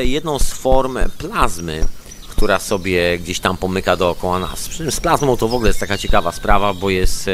jedną 0.03 0.39
z 0.39 0.53
form 0.53 0.99
plazmy, 1.17 1.85
która 2.29 2.59
sobie 2.59 3.19
gdzieś 3.19 3.39
tam 3.39 3.57
pomyka 3.57 3.95
dookoła 3.95 4.39
nas. 4.39 4.69
Przy 4.69 4.77
czym 4.77 4.91
z 4.91 4.99
plazmą 4.99 5.37
to 5.37 5.47
w 5.47 5.53
ogóle 5.53 5.69
jest 5.69 5.79
taka 5.79 5.97
ciekawa 5.97 6.31
sprawa, 6.31 6.73
bo 6.73 6.89
jest 6.89 7.29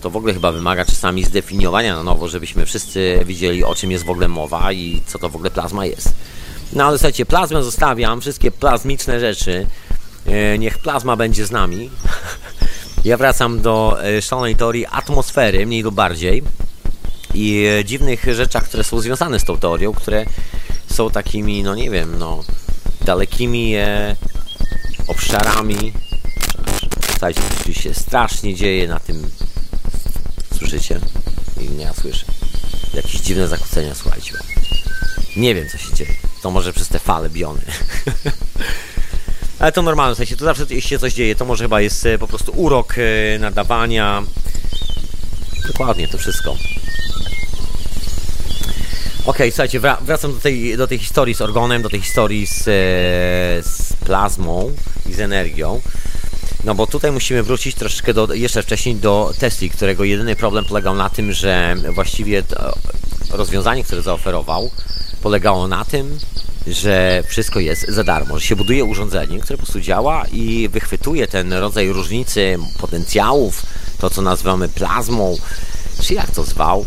to 0.00 0.10
w 0.10 0.16
ogóle 0.16 0.34
chyba 0.34 0.52
wymaga 0.52 0.84
czasami 0.84 1.24
zdefiniowania 1.24 1.96
na 1.96 2.02
nowo, 2.02 2.28
żebyśmy 2.28 2.66
wszyscy 2.66 3.20
widzieli 3.26 3.64
o 3.64 3.74
czym 3.74 3.90
jest 3.90 4.04
w 4.04 4.10
ogóle 4.10 4.28
mowa 4.28 4.72
i 4.72 5.02
co 5.06 5.18
to 5.18 5.28
w 5.28 5.36
ogóle 5.36 5.50
plazma 5.50 5.86
jest. 5.86 6.12
No 6.72 6.84
ale 6.84 6.98
słuchajcie, 6.98 7.26
plazmę 7.26 7.62
zostawiam, 7.62 8.20
wszystkie 8.20 8.50
plazmiczne 8.50 9.20
rzeczy. 9.20 9.66
E, 10.26 10.58
niech 10.58 10.78
plazma 10.78 11.16
będzie 11.16 11.46
z 11.46 11.50
nami. 11.50 11.90
Ja 13.04 13.16
wracam 13.16 13.60
do 13.60 14.04
e, 14.04 14.22
szalonej 14.22 14.56
teorii 14.56 14.86
atmosfery, 14.86 15.66
mniej 15.66 15.82
lub 15.82 15.94
bardziej. 15.94 16.42
I 17.34 17.66
e, 17.80 17.84
dziwnych 17.84 18.24
rzeczach, 18.34 18.64
które 18.64 18.84
są 18.84 19.00
związane 19.00 19.38
z 19.38 19.44
tą 19.44 19.58
teorią, 19.58 19.92
które 19.92 20.24
są 20.90 21.10
takimi, 21.10 21.62
no 21.62 21.74
nie 21.74 21.90
wiem, 21.90 22.18
no 22.18 22.44
dalekimi 23.04 23.74
e, 23.74 24.16
obszarami. 25.08 25.92
Słuchajcie, 27.10 27.40
coś 27.64 27.76
się 27.76 27.94
strasznie 27.94 28.54
dzieje 28.54 28.88
na 28.88 29.00
tym. 29.00 29.30
Słyszycie? 30.60 31.00
I 31.60 31.80
ja 31.80 31.94
słyszę. 31.94 32.24
Jakieś 32.94 33.20
dziwne 33.20 33.48
zakłócenia, 33.48 33.94
słuchajcie. 33.94 34.32
Nie 35.36 35.54
wiem, 35.54 35.68
co 35.68 35.78
się 35.78 35.94
dzieje. 35.94 36.14
To 36.42 36.50
może 36.50 36.72
przez 36.72 36.88
te 36.88 36.98
fale 36.98 37.30
biony. 37.30 37.60
Ale 39.58 39.72
to 39.72 39.82
normalne, 39.82 40.14
w 40.14 40.18
sensie, 40.18 40.36
to 40.36 40.44
zawsze 40.44 40.66
jeśli 40.70 40.90
się 40.90 40.98
coś 40.98 41.14
dzieje, 41.14 41.34
to 41.34 41.44
może 41.44 41.64
chyba 41.64 41.80
jest 41.80 42.06
e, 42.06 42.18
po 42.18 42.28
prostu 42.28 42.52
urok 42.52 42.94
e, 42.98 43.38
nadawania. 43.38 44.22
Dokładnie, 45.66 46.08
to 46.08 46.18
wszystko. 46.18 46.56
Ok, 49.26 49.38
słuchajcie, 49.48 49.80
wracam 49.80 50.32
do 50.32 50.40
tej, 50.40 50.76
do 50.76 50.86
tej 50.86 50.98
historii 50.98 51.34
z 51.34 51.40
organem, 51.40 51.82
do 51.82 51.88
tej 51.88 52.00
historii 52.00 52.46
z, 52.46 52.60
e, 52.60 52.62
z 53.70 53.92
plazmą 54.04 54.72
i 55.06 55.12
z 55.12 55.20
energią. 55.20 55.80
No 56.64 56.74
bo 56.74 56.86
tutaj 56.86 57.12
musimy 57.12 57.42
wrócić 57.42 57.74
troszeczkę 57.74 58.14
do, 58.14 58.34
jeszcze 58.34 58.62
wcześniej 58.62 58.96
do 58.96 59.32
Tesli, 59.38 59.70
którego 59.70 60.04
jedyny 60.04 60.36
problem 60.36 60.64
polegał 60.64 60.94
na 60.94 61.10
tym, 61.10 61.32
że 61.32 61.76
właściwie 61.94 62.42
rozwiązanie, 63.30 63.84
które 63.84 64.02
zaoferował, 64.02 64.70
polegało 65.22 65.68
na 65.68 65.84
tym, 65.84 66.18
że 66.66 67.22
wszystko 67.26 67.60
jest 67.60 67.88
za 67.88 68.04
darmo, 68.04 68.38
że 68.38 68.46
się 68.46 68.56
buduje 68.56 68.84
urządzenie, 68.84 69.40
które 69.40 69.56
po 69.56 69.62
prostu 69.62 69.80
działa 69.80 70.26
i 70.32 70.68
wychwytuje 70.68 71.26
ten 71.26 71.52
rodzaj 71.52 71.88
różnicy 71.88 72.58
potencjałów, 72.78 73.62
to 73.98 74.10
co 74.10 74.22
nazywamy 74.22 74.68
plazmą, 74.68 75.36
czy 76.02 76.14
jak 76.14 76.30
to 76.30 76.44
zwał, 76.44 76.86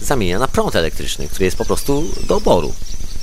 zamienia 0.00 0.38
na 0.38 0.48
prąd 0.48 0.76
elektryczny, 0.76 1.28
który 1.28 1.44
jest 1.44 1.56
po 1.56 1.64
prostu 1.64 2.04
do 2.28 2.36
oboru. 2.36 2.74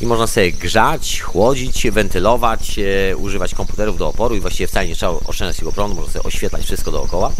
I 0.01 0.05
można 0.05 0.27
sobie 0.27 0.51
grzać, 0.51 1.21
chłodzić, 1.21 1.87
wentylować, 1.91 2.79
e, 2.79 3.17
używać 3.17 3.55
komputerów 3.55 3.97
do 3.97 4.07
oporu 4.07 4.35
i 4.35 4.39
właściwie 4.39 4.67
wcale 4.67 4.87
nie 4.87 4.95
trzeba 4.95 5.11
oszczędzać 5.11 5.57
tego 5.57 5.71
prądu, 5.71 5.95
można 5.95 6.13
sobie 6.13 6.23
oświetlać 6.23 6.65
wszystko 6.65 6.91
dookoła. 6.91 7.31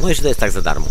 No 0.00 0.10
i 0.10 0.14
że 0.14 0.22
to 0.22 0.28
jest 0.28 0.40
tak 0.40 0.50
za 0.50 0.62
darmo. 0.62 0.86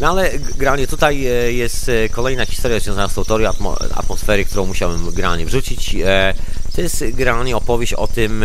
No 0.00 0.08
ale 0.08 0.38
generalnie 0.38 0.86
tutaj 0.86 1.26
e, 1.26 1.52
jest 1.52 1.88
e, 1.88 2.08
kolejna 2.08 2.46
historia 2.46 2.80
związana 2.80 3.08
z 3.08 3.14
tą 3.14 3.24
teorią 3.24 3.50
atmosfery, 3.94 4.44
którą 4.44 4.66
musiałem 4.66 5.10
generalnie 5.10 5.46
wrzucić. 5.46 5.94
E, 5.94 6.34
to 6.74 6.80
jest 6.80 7.04
generalnie 7.12 7.56
opowieść 7.56 7.92
o 7.92 8.08
tym, 8.08 8.44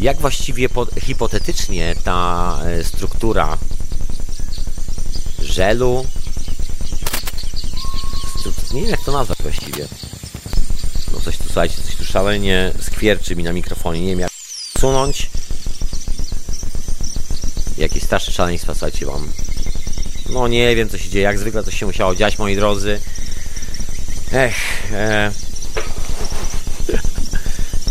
jak 0.00 0.20
właściwie 0.20 0.68
hipotetycznie 1.00 1.94
ta 2.04 2.58
struktura 2.82 3.58
żelu, 5.42 6.06
nie 8.74 8.80
wiem 8.80 8.90
jak 8.90 9.04
to 9.04 9.12
nazwać 9.12 9.38
właściwie, 9.42 9.88
no 11.12 11.20
coś 11.20 11.36
tu, 11.36 11.44
słuchajcie, 11.44 11.82
coś 11.82 11.96
tu 11.96 12.04
szalenie 12.04 12.72
skwierczy 12.80 13.36
mi 13.36 13.42
na 13.42 13.52
mikrofonie, 13.52 14.00
nie 14.00 14.08
wiem 14.08 14.20
jak 14.20 14.30
sunąć, 14.78 15.30
jakieś 17.78 18.02
starsze 18.02 18.32
szaleństwa, 18.32 18.74
słuchajcie, 18.74 19.06
mam 19.06 19.28
no 20.32 20.48
nie 20.48 20.76
wiem 20.76 20.88
co 20.88 20.98
się 20.98 21.08
dzieje, 21.08 21.24
jak 21.24 21.38
zwykle 21.38 21.64
to 21.64 21.70
się 21.70 21.86
musiało 21.86 22.14
dziać, 22.14 22.38
moi 22.38 22.56
drodzy. 22.56 23.00
Ech, 24.32 24.54
e... 24.92 25.32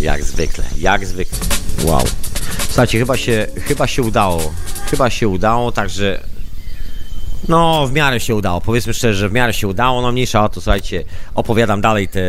jak 0.02 0.24
zwykle, 0.24 0.64
jak 0.78 1.06
zwykle. 1.06 1.38
Wow. 1.84 2.04
Słuchajcie, 2.68 3.00
chyba 3.00 3.18
się, 3.18 3.48
chyba 3.64 3.88
się 3.88 4.02
udało. 4.02 4.54
Chyba 4.92 5.10
się 5.10 5.28
udało, 5.28 5.72
także 5.72 6.24
no, 7.50 7.88
w 7.88 7.94
miarę 7.94 8.20
się 8.20 8.36
udało. 8.36 8.62
Powiedzmy 8.62 8.94
szczerze, 8.94 9.20
że 9.20 9.30
w 9.30 9.34
miarę 9.34 9.54
się 9.54 9.68
udało. 9.68 10.02
No, 10.02 10.12
mniejsza 10.12 10.44
o 10.44 10.50
to, 10.50 10.62
słuchajcie, 10.62 11.04
opowiadam 11.36 11.82
dalej 11.82 12.08
te, 12.08 12.22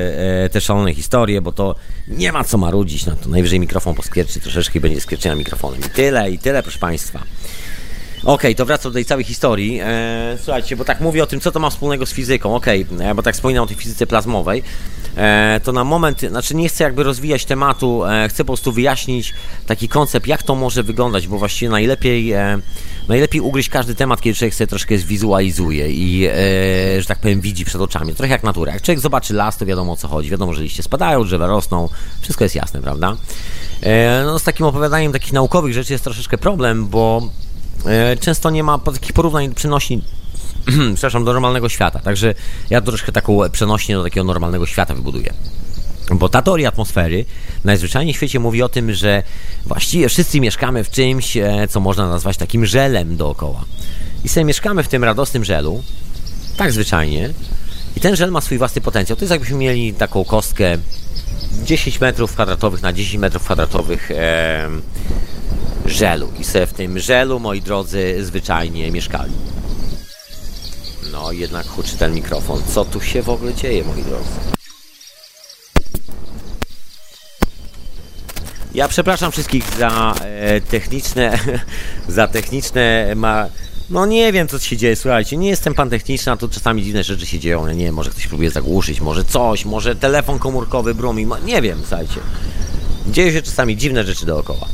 e, 0.44 0.48
te 0.48 0.60
szalone 0.60 0.94
historie, 0.94 1.40
bo 1.40 1.52
to 1.52 1.74
nie 2.08 2.32
ma 2.32 2.44
co 2.44 2.58
marudzić. 2.58 3.06
No, 3.06 3.16
to 3.16 3.28
najwyżej 3.28 3.60
mikrofon 3.60 3.94
poskwierczy 3.94 4.40
troszeczkę 4.40 4.78
i 4.78 4.80
będzie 4.80 5.00
skwierczenia 5.00 5.36
mikrofonem. 5.36 5.80
I 5.80 5.90
tyle, 5.90 6.30
i 6.30 6.38
tyle, 6.38 6.62
proszę 6.62 6.78
Państwa. 6.78 7.20
Okej, 8.22 8.34
okay, 8.34 8.54
to 8.54 8.66
wracam 8.66 8.92
do 8.92 8.94
tej 8.94 9.04
całej 9.04 9.24
historii. 9.24 9.80
E, 9.82 10.38
słuchajcie, 10.42 10.76
bo 10.76 10.84
tak 10.84 11.00
mówię 11.00 11.22
o 11.22 11.26
tym, 11.26 11.40
co 11.40 11.52
to 11.52 11.60
ma 11.60 11.70
wspólnego 11.70 12.06
z 12.06 12.12
fizyką. 12.12 12.54
Okej, 12.54 12.86
okay, 12.94 13.10
e, 13.10 13.14
bo 13.14 13.22
tak 13.22 13.34
wspominam 13.34 13.64
o 13.64 13.66
tej 13.66 13.76
fizyce 13.76 14.06
plazmowej. 14.06 14.62
E, 15.16 15.60
to 15.64 15.72
na 15.72 15.84
moment, 15.84 16.20
znaczy 16.20 16.56
nie 16.56 16.68
chcę 16.68 16.84
jakby 16.84 17.02
rozwijać 17.02 17.44
tematu, 17.44 18.02
chcę 18.28 18.44
po 18.44 18.46
prostu 18.46 18.72
wyjaśnić 18.72 19.34
taki 19.66 19.88
koncept, 19.88 20.26
jak 20.26 20.42
to 20.42 20.54
może 20.54 20.82
wyglądać, 20.82 21.26
bo 21.28 21.38
właściwie 21.38 21.70
najlepiej, 21.70 22.32
najlepiej 23.08 23.40
ugryźć 23.40 23.68
każdy 23.68 23.94
temat, 23.94 24.20
kiedy 24.20 24.36
człowiek 24.36 24.54
sobie 24.54 24.68
troszkę 24.68 24.98
zwizualizuje 24.98 25.90
i, 25.90 26.28
że 26.98 27.06
tak 27.06 27.18
powiem, 27.18 27.40
widzi 27.40 27.64
przed 27.64 27.80
oczami. 27.80 28.14
Trochę 28.14 28.32
jak 28.32 28.42
natura. 28.42 28.72
Jak 28.72 28.82
człowiek 28.82 29.00
zobaczy 29.00 29.34
las, 29.34 29.56
to 29.56 29.66
wiadomo 29.66 29.92
o 29.92 29.96
co 29.96 30.08
chodzi. 30.08 30.30
Wiadomo, 30.30 30.54
że 30.54 30.62
liście 30.62 30.82
spadają, 30.82 31.24
drzewa 31.24 31.46
rosną, 31.46 31.88
wszystko 32.20 32.44
jest 32.44 32.54
jasne, 32.54 32.80
prawda? 32.80 33.16
no, 34.24 34.38
z 34.38 34.42
takim 34.42 34.66
opowiadaniem 34.66 35.12
takich 35.12 35.32
naukowych 35.32 35.72
rzeczy 35.74 35.92
jest 35.92 36.04
troszeczkę 36.04 36.38
problem, 36.38 36.86
bo 36.86 37.30
często 38.20 38.50
nie 38.50 38.62
ma 38.62 38.78
takich 38.78 39.12
porównań 39.12 39.54
przenośni 39.54 40.02
przepraszam, 40.94 41.24
do 41.24 41.32
normalnego 41.32 41.68
świata. 41.68 41.98
Także 41.98 42.34
ja 42.70 42.80
troszkę 42.80 43.12
taką 43.12 43.50
przenośnię 43.52 43.96
do 43.96 44.02
takiego 44.02 44.24
normalnego 44.24 44.66
świata 44.66 44.94
wybuduję. 44.94 45.34
Bo 46.10 46.28
ta 46.28 46.42
teoria 46.42 46.68
atmosfery 46.68 47.24
najzwyczajniej 47.64 48.14
w 48.14 48.16
świecie 48.16 48.40
mówi 48.40 48.62
o 48.62 48.68
tym, 48.68 48.94
że 48.94 49.22
właściwie 49.66 50.08
wszyscy 50.08 50.40
mieszkamy 50.40 50.84
w 50.84 50.90
czymś, 50.90 51.36
e, 51.36 51.68
co 51.68 51.80
można 51.80 52.08
nazwać 52.08 52.36
takim 52.36 52.66
żelem 52.66 53.16
dookoła. 53.16 53.64
I 54.24 54.28
sobie 54.28 54.44
mieszkamy 54.44 54.82
w 54.82 54.88
tym 54.88 55.04
radosnym 55.04 55.44
żelu, 55.44 55.82
tak 56.56 56.72
zwyczajnie, 56.72 57.30
i 57.96 58.00
ten 58.00 58.16
żel 58.16 58.30
ma 58.30 58.40
swój 58.40 58.58
własny 58.58 58.80
potencjał. 58.80 59.16
To 59.16 59.24
jest 59.24 59.30
jakbyśmy 59.30 59.56
mieli 59.56 59.94
taką 59.94 60.24
kostkę 60.24 60.78
10 61.64 62.00
metrów 62.00 62.32
kwadratowych 62.32 62.82
na 62.82 62.92
10 62.92 63.16
metrów 63.20 63.44
kwadratowych. 63.44 64.10
Żelu. 65.90 66.32
I 66.40 66.44
sobie 66.44 66.66
w 66.66 66.72
tym 66.72 66.98
żelu, 66.98 67.40
moi 67.40 67.62
drodzy, 67.62 68.24
zwyczajnie 68.24 68.90
mieszkali. 68.90 69.32
No, 71.12 71.32
jednak 71.32 71.66
huczy 71.66 71.96
ten 71.96 72.14
mikrofon. 72.14 72.62
Co 72.68 72.84
tu 72.84 73.00
się 73.00 73.22
w 73.22 73.28
ogóle 73.28 73.54
dzieje, 73.54 73.84
moi 73.84 74.02
drodzy? 74.02 74.30
Ja 78.74 78.88
przepraszam 78.88 79.32
wszystkich 79.32 79.64
za 79.78 80.14
e, 80.20 80.60
techniczne, 80.60 81.38
za 82.08 82.28
techniczne 82.28 83.12
ma... 83.16 83.46
No 83.90 84.06
nie 84.06 84.32
wiem, 84.32 84.48
co 84.48 84.58
się 84.58 84.76
dzieje, 84.76 84.96
słuchajcie, 84.96 85.36
nie 85.36 85.48
jestem 85.48 85.74
pan 85.74 85.90
techniczny, 85.90 86.32
a 86.32 86.36
tu 86.36 86.48
czasami 86.48 86.84
dziwne 86.84 87.04
rzeczy 87.04 87.26
się 87.26 87.38
dzieją, 87.38 87.66
ja 87.66 87.72
nie 87.72 87.84
wiem, 87.84 87.94
może 87.94 88.10
ktoś 88.10 88.26
próbuje 88.26 88.50
zagłuszyć, 88.50 89.00
może 89.00 89.24
coś, 89.24 89.64
może 89.64 89.96
telefon 89.96 90.38
komórkowy 90.38 90.94
brumi, 90.94 91.26
nie 91.44 91.62
wiem, 91.62 91.78
słuchajcie. 91.80 92.20
Dzieją 93.08 93.32
się 93.32 93.42
czasami 93.42 93.76
dziwne 93.76 94.04
rzeczy 94.04 94.26
dookoła. 94.26 94.68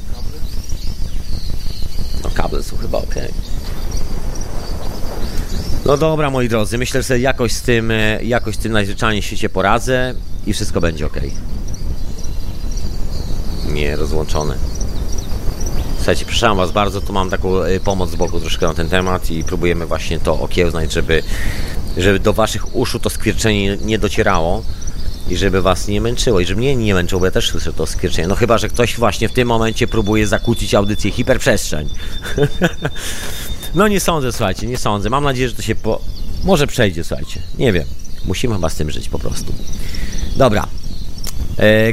Kable 2.36 2.62
są 2.62 2.76
chyba 2.76 2.98
ok. 2.98 3.14
No 5.86 5.96
dobra, 5.96 6.30
moi 6.30 6.48
drodzy, 6.48 6.78
myślę, 6.78 7.02
że 7.02 7.20
jakoś 7.20 7.52
z 7.52 7.62
tym, 7.62 7.90
e, 7.90 8.24
jakoś 8.24 8.54
z 8.54 8.58
tym 8.58 8.72
najzwyczajniej 8.72 9.22
świecie 9.22 9.48
poradzę 9.48 10.14
i 10.46 10.52
wszystko 10.52 10.80
będzie 10.80 11.06
ok. 11.06 11.16
Nie, 13.72 13.96
rozłączone. 13.96 14.54
Słuchajcie, 15.96 16.24
przepraszam 16.24 16.56
Was 16.56 16.72
bardzo, 16.72 17.00
tu 17.00 17.12
mam 17.12 17.30
taką 17.30 17.62
e, 17.62 17.80
pomoc 17.80 18.10
z 18.10 18.16
boku 18.16 18.40
troszkę 18.40 18.66
na 18.66 18.74
ten 18.74 18.88
temat 18.88 19.30
i 19.30 19.44
próbujemy 19.44 19.86
właśnie 19.86 20.20
to 20.20 20.40
okiełznać, 20.40 20.92
żeby, 20.92 21.22
żeby 21.96 22.18
do 22.18 22.32
Waszych 22.32 22.76
uszu 22.76 23.00
to 23.00 23.10
skwierczenie 23.10 23.76
nie 23.76 23.98
docierało 23.98 24.62
i 25.28 25.36
żeby 25.36 25.62
Was 25.62 25.88
nie 25.88 26.00
męczyło 26.00 26.40
i 26.40 26.46
żeby 26.46 26.60
mnie 26.60 26.76
nie 26.76 26.94
męczyło, 26.94 27.20
bo 27.20 27.26
ja 27.26 27.32
też 27.32 27.50
słyszę 27.50 27.72
to 27.72 27.86
skwierczenie. 27.86 28.28
No 28.28 28.34
chyba, 28.34 28.58
że 28.58 28.68
ktoś 28.68 28.96
właśnie 28.96 29.28
w 29.28 29.32
tym 29.32 29.48
momencie 29.48 29.86
próbuje 29.86 30.26
zakłócić 30.26 30.74
audycję 30.74 31.10
hiperprzestrzeń. 31.10 31.88
no 33.74 33.88
nie 33.88 34.00
sądzę, 34.00 34.32
słuchajcie, 34.32 34.66
nie 34.66 34.78
sądzę. 34.78 35.10
Mam 35.10 35.24
nadzieję, 35.24 35.48
że 35.48 35.54
to 35.54 35.62
się 35.62 35.74
po... 35.74 36.00
może 36.44 36.66
przejdzie, 36.66 37.04
słuchajcie. 37.04 37.42
Nie 37.58 37.72
wiem. 37.72 37.84
Musimy 38.24 38.54
chyba 38.54 38.68
z 38.68 38.74
tym 38.74 38.90
żyć 38.90 39.08
po 39.08 39.18
prostu. 39.18 39.52
Dobra, 40.36 40.66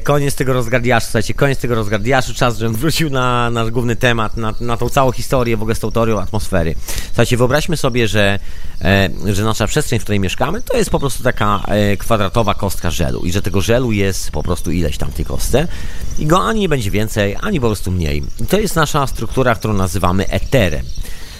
koniec 0.03 0.35
tego 0.35 0.53
rozgardiaszu, 0.53 1.05
słuchajcie, 1.05 1.33
koniec 1.33 1.59
tego 1.59 1.75
rozgardiaszu, 1.75 2.33
czas, 2.33 2.57
żebym 2.57 2.75
wrócił 2.75 3.09
na 3.09 3.49
nasz 3.49 3.71
główny 3.71 3.95
temat, 3.95 4.37
na, 4.37 4.53
na 4.59 4.77
tą 4.77 4.89
całą 4.89 5.11
historię 5.11 5.57
w 5.57 5.61
ogóle 5.61 5.75
z 5.75 5.79
tą 5.79 5.91
teorią 5.91 6.19
atmosfery. 6.19 6.75
Słuchajcie, 7.05 7.37
wyobraźmy 7.37 7.77
sobie, 7.77 8.07
że, 8.07 8.39
e, 8.81 9.09
że 9.33 9.43
nasza 9.43 9.67
przestrzeń, 9.67 9.99
w 9.99 10.03
której 10.03 10.19
mieszkamy, 10.19 10.61
to 10.61 10.77
jest 10.77 10.89
po 10.89 10.99
prostu 10.99 11.23
taka 11.23 11.63
e, 11.67 11.97
kwadratowa 11.97 12.53
kostka 12.53 12.91
żelu 12.91 13.19
i 13.19 13.31
że 13.31 13.41
tego 13.41 13.61
żelu 13.61 13.91
jest 13.91 14.31
po 14.31 14.43
prostu 14.43 14.71
ileś 14.71 14.97
tam 14.97 15.11
tej 15.11 15.25
kostce 15.25 15.67
i 16.19 16.25
go 16.25 16.43
ani 16.43 16.59
nie 16.59 16.69
będzie 16.69 16.91
więcej, 16.91 17.35
ani 17.41 17.59
po 17.59 17.67
prostu 17.67 17.91
mniej. 17.91 18.23
I 18.39 18.45
to 18.45 18.59
jest 18.59 18.75
nasza 18.75 19.07
struktura, 19.07 19.55
którą 19.55 19.73
nazywamy 19.73 20.29
eterem. 20.29 20.85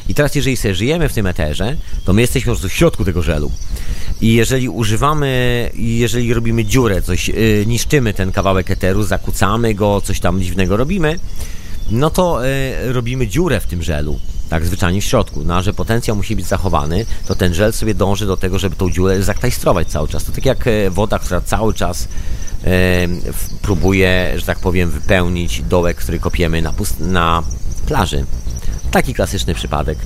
I 0.09 0.13
teraz, 0.13 0.35
jeżeli 0.35 0.57
sobie 0.57 0.75
żyjemy 0.75 1.09
w 1.09 1.13
tym 1.13 1.27
eterze, 1.27 1.77
to 2.05 2.13
my 2.13 2.21
jesteśmy 2.21 2.45
prostu 2.51 2.69
w 2.69 2.73
środku 2.73 3.05
tego 3.05 3.21
żelu. 3.21 3.51
I 4.21 4.33
jeżeli 4.33 4.69
używamy, 4.69 5.69
jeżeli 5.73 6.33
robimy 6.33 6.65
dziurę, 6.65 7.01
coś 7.01 7.27
yy, 7.27 7.63
niszczymy 7.67 8.13
ten 8.13 8.31
kawałek 8.31 8.71
eteru, 8.71 9.03
zakłócamy 9.03 9.73
go, 9.73 10.01
coś 10.01 10.19
tam 10.19 10.41
dziwnego 10.41 10.77
robimy, 10.77 11.19
no 11.91 12.09
to 12.09 12.39
yy, 12.43 12.93
robimy 12.93 13.27
dziurę 13.27 13.59
w 13.59 13.67
tym 13.67 13.83
żelu. 13.83 14.19
Tak, 14.49 14.65
zwyczajnie 14.65 15.01
w 15.01 15.05
środku. 15.05 15.43
No, 15.45 15.55
a 15.55 15.61
że 15.61 15.73
potencjał 15.73 16.17
musi 16.17 16.35
być 16.35 16.45
zachowany, 16.45 17.05
to 17.27 17.35
ten 17.35 17.53
żel 17.53 17.73
sobie 17.73 17.93
dąży 17.93 18.25
do 18.25 18.37
tego, 18.37 18.59
żeby 18.59 18.75
tą 18.75 18.91
dziurę 18.91 19.23
zaktajstrować 19.23 19.87
cały 19.87 20.07
czas. 20.07 20.23
To 20.23 20.31
tak 20.31 20.45
jak 20.45 20.67
e, 20.67 20.89
woda, 20.89 21.19
która 21.19 21.41
cały 21.41 21.73
czas 21.73 22.07
yy, 22.63 22.69
próbuje, 23.61 24.33
że 24.35 24.45
tak 24.45 24.59
powiem, 24.59 24.89
wypełnić 24.89 25.61
dołek, 25.61 25.97
który 25.97 26.19
kopiemy 26.19 26.61
na, 26.61 26.71
pust- 26.71 26.99
na 26.99 27.43
plaży. 27.85 28.25
Taki 28.93 29.13
klasyczny 29.13 29.53
przypadek, 29.53 29.97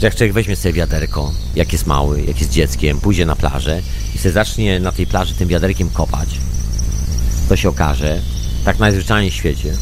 że 0.00 0.06
jak 0.06 0.14
człowiek 0.14 0.32
weźmie 0.32 0.56
sobie 0.56 0.72
wiaderko, 0.72 1.32
jak 1.54 1.72
jest 1.72 1.86
mały, 1.86 2.22
jak 2.22 2.40
jest 2.40 2.50
dzieckiem, 2.50 3.00
pójdzie 3.00 3.26
na 3.26 3.36
plażę 3.36 3.82
i 4.14 4.18
sobie 4.18 4.32
zacznie 4.32 4.80
na 4.80 4.92
tej 4.92 5.06
plaży 5.06 5.34
tym 5.34 5.48
wiaderkiem 5.48 5.90
kopać, 5.90 6.28
to 7.48 7.56
się 7.56 7.68
okaże, 7.68 8.20
tak 8.64 8.78
najzwyczajniej 8.78 9.30
w 9.30 9.34
świecie, 9.34 9.74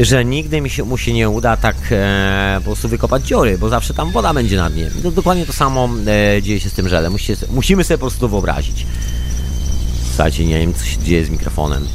że 0.00 0.24
nigdy 0.24 0.60
mi 0.60 0.70
się, 0.70 0.84
mu 0.84 0.98
się 0.98 1.12
nie 1.12 1.28
uda 1.28 1.56
tak 1.56 1.76
e, 1.90 2.56
po 2.58 2.64
prostu 2.64 2.88
wykopać 2.88 3.26
dziury, 3.26 3.58
bo 3.58 3.68
zawsze 3.68 3.94
tam 3.94 4.10
woda 4.10 4.34
będzie 4.34 4.56
na 4.56 4.70
dnie. 4.70 4.90
To 5.02 5.10
dokładnie 5.10 5.46
to 5.46 5.52
samo 5.52 5.88
e, 6.06 6.42
dzieje 6.42 6.60
się 6.60 6.70
z 6.70 6.72
tym 6.72 6.88
żelem. 6.88 7.12
Musicie, 7.12 7.36
musimy 7.50 7.84
sobie 7.84 7.98
po 7.98 8.00
prostu 8.02 8.20
to 8.20 8.28
wyobrazić. 8.28 8.86
Słuchajcie, 10.08 10.44
nie 10.44 10.58
wiem, 10.58 10.74
co 10.74 10.84
się 10.84 10.98
dzieje 10.98 11.24
z 11.24 11.30
mikrofonem. 11.30 11.88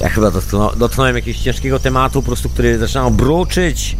Ja 0.00 0.08
chyba 0.08 0.30
dotknąłem 0.76 1.16
jakiegoś 1.16 1.42
ciężkiego 1.42 1.78
tematu, 1.78 2.22
po 2.22 2.26
prostu, 2.26 2.48
który 2.48 2.78
zaczyna 2.78 3.10
bruczyć. 3.10 3.96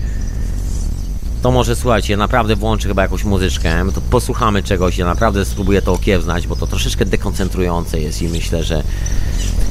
To 1.43 1.51
może 1.51 1.77
słuchajcie, 1.77 2.17
naprawdę 2.17 2.57
włączę 2.57 2.89
chyba 2.89 3.03
jakąś 3.03 3.25
muzyczkę, 3.25 3.85
to 3.95 4.01
posłuchamy 4.01 4.63
czegoś, 4.63 4.99
ja 4.99 5.07
naprawdę 5.07 5.45
spróbuję 5.45 5.83
to 5.83 5.93
okiełznać, 5.93 6.47
bo 6.47 6.57
to 6.57 6.67
troszeczkę 6.67 7.05
dekoncentrujące 7.05 8.01
jest 8.01 8.23
i 8.23 8.29
myślę, 8.29 8.65
że 8.65 8.83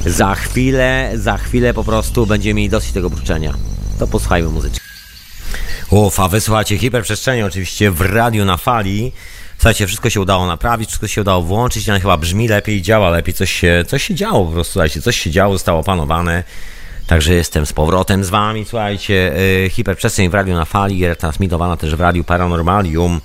za 0.06 0.34
chwilę, 0.34 1.12
za 1.14 1.38
chwilę 1.38 1.74
po 1.74 1.84
prostu 1.84 2.26
będziemy 2.26 2.54
mieli 2.54 2.68
dosyć 2.68 2.92
tego 2.92 3.10
bruczenia. 3.10 3.54
To 3.98 4.06
posłuchajmy 4.06 4.48
muzyczki. 4.48 4.80
Ufa, 5.90 6.28
wysłuchajcie 6.28 6.78
hiperprzestrzeni 6.78 7.42
oczywiście 7.42 7.90
w 7.90 8.00
radiu 8.00 8.44
na 8.44 8.56
fali. 8.56 9.12
Słuchajcie, 9.60 9.86
wszystko 9.86 10.10
się 10.10 10.20
udało 10.20 10.46
naprawić, 10.46 10.88
wszystko 10.88 11.06
się 11.06 11.20
udało 11.20 11.42
włączyć, 11.42 11.88
ale 11.88 12.00
chyba 12.00 12.16
brzmi 12.16 12.48
lepiej, 12.48 12.82
działa 12.82 13.10
lepiej, 13.10 13.34
coś 13.34 13.52
się, 13.52 13.84
coś 13.86 14.04
się 14.04 14.14
działo 14.14 14.46
po 14.46 14.52
prostu, 14.52 14.72
słuchajcie, 14.72 15.02
coś 15.02 15.16
się 15.16 15.30
działo, 15.30 15.52
zostało 15.52 15.80
opanowane. 15.80 16.44
Także 17.06 17.34
jestem 17.34 17.66
z 17.66 17.72
powrotem 17.72 18.24
z 18.24 18.30
wami, 18.30 18.64
słuchajcie, 18.64 19.32
yy, 19.62 19.70
hiperprzestrzeń 19.70 20.28
w 20.28 20.34
radiu 20.34 20.54
na 20.54 20.64
fali, 20.64 21.06
retransmitowana 21.06 21.76
też 21.76 21.94
w 21.94 22.00
radiu 22.00 22.24
Paranormalium. 22.24 23.20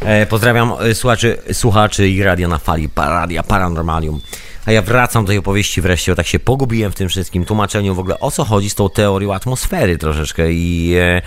E, 0.00 0.26
pozdrawiam 0.26 0.72
e, 0.80 0.94
słuchaczy, 0.94 1.38
słuchaczy 1.52 2.08
i 2.08 2.22
radia 2.22 2.48
na 2.48 2.58
fali, 2.58 2.88
radia 2.96 3.42
Paranormalium. 3.42 4.20
A 4.66 4.72
ja 4.72 4.82
wracam 4.82 5.24
do 5.24 5.28
tej 5.28 5.38
opowieści 5.38 5.80
wreszcie, 5.80 6.12
bo 6.12 6.16
tak 6.16 6.26
się 6.26 6.38
pogubiłem 6.38 6.92
w 6.92 6.94
tym 6.94 7.08
wszystkim 7.08 7.44
tłumaczeniu 7.44 7.94
w 7.94 7.98
ogóle 7.98 8.20
o 8.20 8.30
co 8.30 8.44
chodzi 8.44 8.70
z 8.70 8.74
tą 8.74 8.90
teorią 8.90 9.34
atmosfery 9.34 9.98
troszeczkę 9.98 10.52
i 10.52 10.94
e, 10.96 11.22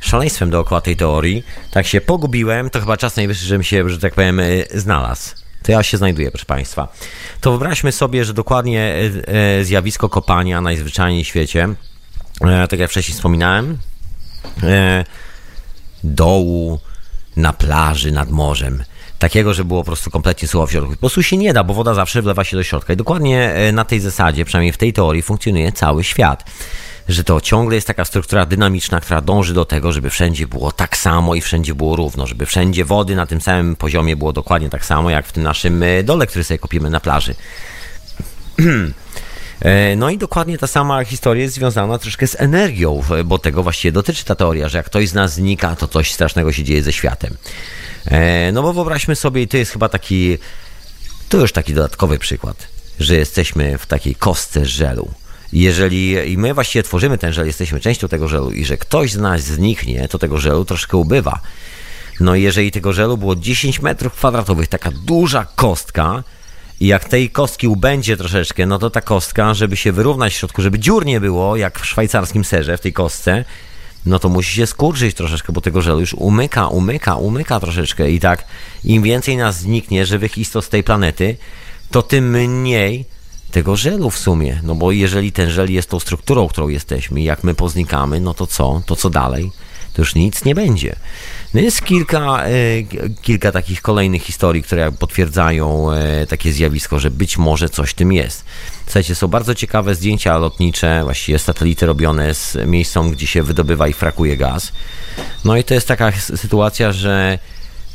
szaleństwem 0.00 0.50
dookoła 0.50 0.80
tej 0.80 0.96
teorii. 0.96 1.44
Tak 1.70 1.86
się 1.86 2.00
pogubiłem, 2.00 2.70
to 2.70 2.80
chyba 2.80 2.96
czas 2.96 3.16
najwyższy, 3.16 3.46
żebym 3.46 3.62
się, 3.62 3.88
że 3.90 3.98
tak 3.98 4.14
powiem, 4.14 4.40
e, 4.40 4.44
znalazł. 4.74 5.34
To 5.62 5.72
ja 5.72 5.82
się 5.82 5.96
znajduję, 5.96 6.30
proszę 6.30 6.46
Państwa. 6.46 6.88
To 7.40 7.50
wyobraźmy 7.50 7.92
sobie, 7.92 8.24
że 8.24 8.34
dokładnie 8.34 8.80
e, 8.80 9.28
e 9.58 9.64
zjawisko 9.64 10.08
kopania 10.08 10.60
najzwyczajniej 10.60 11.24
w 11.24 11.26
świecie, 11.26 11.68
e, 12.40 12.68
tak 12.68 12.80
jak 12.80 12.90
wcześniej 12.90 13.14
wspominałem, 13.14 13.78
e, 14.62 15.04
dołu 16.04 16.80
na 17.36 17.52
plaży 17.52 18.12
nad 18.12 18.30
morzem 18.30 18.84
takiego, 19.18 19.54
że 19.54 19.64
było 19.64 19.80
po 19.80 19.86
prostu 19.86 20.10
kompletnie 20.10 20.48
sucho 20.48 20.66
w 20.66 20.70
środku. 20.70 20.92
Po 20.92 20.98
prostu 20.98 21.22
się 21.22 21.36
nie 21.36 21.52
da, 21.52 21.64
bo 21.64 21.74
woda 21.74 21.94
zawsze 21.94 22.22
wlewa 22.22 22.44
się 22.44 22.56
do 22.56 22.62
środka. 22.62 22.92
I 22.92 22.96
dokładnie 22.96 23.52
e, 23.52 23.72
na 23.72 23.84
tej 23.84 24.00
zasadzie, 24.00 24.44
przynajmniej 24.44 24.72
w 24.72 24.76
tej 24.76 24.92
teorii, 24.92 25.22
funkcjonuje 25.22 25.72
cały 25.72 26.04
świat. 26.04 26.44
Że 27.08 27.24
to 27.24 27.40
ciągle 27.40 27.74
jest 27.74 27.86
taka 27.86 28.04
struktura 28.04 28.46
dynamiczna, 28.46 29.00
która 29.00 29.20
dąży 29.20 29.54
do 29.54 29.64
tego, 29.64 29.92
żeby 29.92 30.10
wszędzie 30.10 30.46
było 30.46 30.72
tak 30.72 30.96
samo 30.96 31.34
i 31.34 31.40
wszędzie 31.40 31.74
było 31.74 31.96
równo, 31.96 32.26
żeby 32.26 32.46
wszędzie 32.46 32.84
wody 32.84 33.16
na 33.16 33.26
tym 33.26 33.40
samym 33.40 33.76
poziomie 33.76 34.16
było 34.16 34.32
dokładnie 34.32 34.70
tak 34.70 34.84
samo, 34.84 35.10
jak 35.10 35.26
w 35.26 35.32
tym 35.32 35.42
naszym 35.42 35.82
e, 35.82 36.02
dole, 36.02 36.26
który 36.26 36.44
sobie 36.44 36.58
kopimy 36.58 36.90
na 36.90 37.00
plaży. 37.00 37.34
E, 39.60 39.96
no 39.96 40.10
i 40.10 40.18
dokładnie 40.18 40.58
ta 40.58 40.66
sama 40.66 41.04
historia 41.04 41.42
jest 41.42 41.54
związana 41.54 41.98
troszkę 41.98 42.26
z 42.26 42.40
energią, 42.40 43.02
bo 43.24 43.38
tego 43.38 43.62
właściwie 43.62 43.92
dotyczy 43.92 44.24
ta 44.24 44.34
teoria, 44.34 44.68
że 44.68 44.78
jak 44.78 44.86
ktoś 44.86 45.08
z 45.08 45.14
nas 45.14 45.32
znika, 45.32 45.76
to 45.76 45.88
coś 45.88 46.12
strasznego 46.12 46.52
się 46.52 46.64
dzieje 46.64 46.82
ze 46.82 46.92
światem. 46.92 47.36
E, 48.06 48.52
no 48.52 48.62
bo 48.62 48.72
wyobraźmy 48.72 49.16
sobie, 49.16 49.42
i 49.42 49.48
to 49.48 49.56
jest 49.56 49.72
chyba 49.72 49.88
taki, 49.88 50.38
to 51.28 51.38
już 51.38 51.52
taki 51.52 51.74
dodatkowy 51.74 52.18
przykład, 52.18 52.68
że 53.00 53.14
jesteśmy 53.14 53.78
w 53.78 53.86
takiej 53.86 54.14
kostce 54.14 54.66
żelu. 54.66 55.10
Jeżeli 55.52 56.32
i 56.32 56.38
my 56.38 56.54
właściwie 56.54 56.82
tworzymy 56.82 57.18
ten 57.18 57.32
żel, 57.32 57.46
jesteśmy 57.46 57.80
częścią 57.80 58.08
tego 58.08 58.28
żelu 58.28 58.50
i 58.50 58.64
że 58.64 58.76
ktoś 58.76 59.12
z 59.12 59.16
nas 59.16 59.40
zniknie, 59.42 60.08
to 60.08 60.18
tego 60.18 60.38
żelu 60.38 60.64
troszkę 60.64 60.96
ubywa. 60.96 61.40
No 62.20 62.34
i 62.34 62.42
jeżeli 62.42 62.70
tego 62.70 62.92
żelu 62.92 63.16
było 63.16 63.36
10 63.36 63.82
metrów 63.82 64.12
kwadratowych, 64.12 64.68
taka 64.68 64.90
duża 64.90 65.44
kostka, 65.44 66.22
i 66.80 66.86
jak 66.86 67.04
tej 67.04 67.30
kostki 67.30 67.68
ubędzie 67.68 68.16
troszeczkę, 68.16 68.66
no 68.66 68.78
to 68.78 68.90
ta 68.90 69.00
kostka, 69.00 69.54
żeby 69.54 69.76
się 69.76 69.92
wyrównać 69.92 70.32
w 70.32 70.36
środku, 70.36 70.62
żeby 70.62 70.78
dziur 70.78 71.06
nie 71.06 71.20
było, 71.20 71.56
jak 71.56 71.80
w 71.80 71.86
szwajcarskim 71.86 72.44
serze, 72.44 72.76
w 72.76 72.80
tej 72.80 72.92
kostce, 72.92 73.44
no 74.06 74.18
to 74.18 74.28
musi 74.28 74.54
się 74.54 74.66
skurczyć 74.66 75.16
troszeczkę, 75.16 75.52
bo 75.52 75.60
tego 75.60 75.82
żelu 75.82 76.00
już 76.00 76.14
umyka, 76.14 76.68
umyka, 76.68 77.16
umyka 77.16 77.60
troszeczkę 77.60 78.10
i 78.10 78.20
tak 78.20 78.44
im 78.84 79.02
więcej 79.02 79.36
nas 79.36 79.58
zniknie 79.58 80.06
żywych 80.06 80.38
istot 80.38 80.64
z 80.64 80.68
tej 80.68 80.84
planety, 80.84 81.36
to 81.90 82.02
tym 82.02 82.30
mniej 82.30 83.04
tego 83.50 83.76
żelu 83.76 84.10
w 84.10 84.18
sumie. 84.18 84.60
No 84.62 84.74
bo 84.74 84.92
jeżeli 84.92 85.32
ten 85.32 85.50
żel 85.50 85.72
jest 85.72 85.90
tą 85.90 86.00
strukturą, 86.00 86.48
którą 86.48 86.68
jesteśmy, 86.68 87.22
jak 87.22 87.44
my 87.44 87.54
poznikamy, 87.54 88.20
no 88.20 88.34
to 88.34 88.46
co? 88.46 88.82
To 88.86 88.96
co 88.96 89.10
dalej? 89.10 89.50
To 89.92 90.02
już 90.02 90.14
nic 90.14 90.44
nie 90.44 90.54
będzie. 90.54 90.96
No 91.54 91.60
jest 91.60 91.84
kilka, 91.84 92.44
e, 92.44 92.50
kilka 93.22 93.52
takich 93.52 93.82
kolejnych 93.82 94.22
historii, 94.22 94.62
które 94.62 94.92
potwierdzają 94.92 95.92
e, 95.92 96.26
takie 96.26 96.52
zjawisko, 96.52 96.98
że 96.98 97.10
być 97.10 97.38
może 97.38 97.68
coś 97.68 97.94
tym 97.94 98.12
jest. 98.12 98.44
Słuchajcie, 98.84 99.14
są 99.14 99.28
bardzo 99.28 99.54
ciekawe 99.54 99.94
zdjęcia 99.94 100.38
lotnicze, 100.38 101.00
właściwie 101.04 101.38
satelity 101.38 101.86
robione 101.86 102.34
z 102.34 102.56
miejscą, 102.66 103.10
gdzie 103.10 103.26
się 103.26 103.42
wydobywa 103.42 103.88
i 103.88 103.92
frakuje 103.92 104.36
gaz. 104.36 104.72
No 105.44 105.56
i 105.56 105.64
to 105.64 105.74
jest 105.74 105.88
taka 105.88 106.12
sytuacja, 106.12 106.92
że 106.92 107.38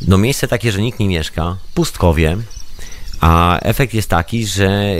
no 0.07 0.17
miejsce 0.17 0.47
takie, 0.47 0.71
że 0.71 0.81
nikt 0.81 0.99
nie 0.99 1.07
mieszka, 1.07 1.57
pustkowie, 1.73 2.37
a 3.21 3.59
efekt 3.59 3.93
jest 3.93 4.09
taki, 4.09 4.45
że 4.45 4.65
e, 4.67 4.97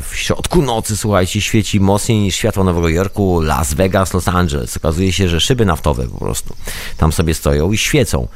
w 0.00 0.10
środku 0.12 0.62
nocy, 0.62 0.96
słuchajcie, 0.96 1.40
świeci 1.40 1.80
mocniej 1.80 2.18
niż 2.18 2.34
światło 2.34 2.64
Nowego 2.64 2.88
Jorku, 2.88 3.40
Las 3.40 3.74
Vegas, 3.74 4.14
Los 4.14 4.28
Angeles. 4.28 4.76
Okazuje 4.76 5.12
się, 5.12 5.28
że 5.28 5.40
szyby 5.40 5.66
naftowe 5.66 6.08
po 6.08 6.18
prostu 6.18 6.56
tam 6.96 7.12
sobie 7.12 7.34
stoją 7.34 7.72
i 7.72 7.78
świecą 7.78 8.28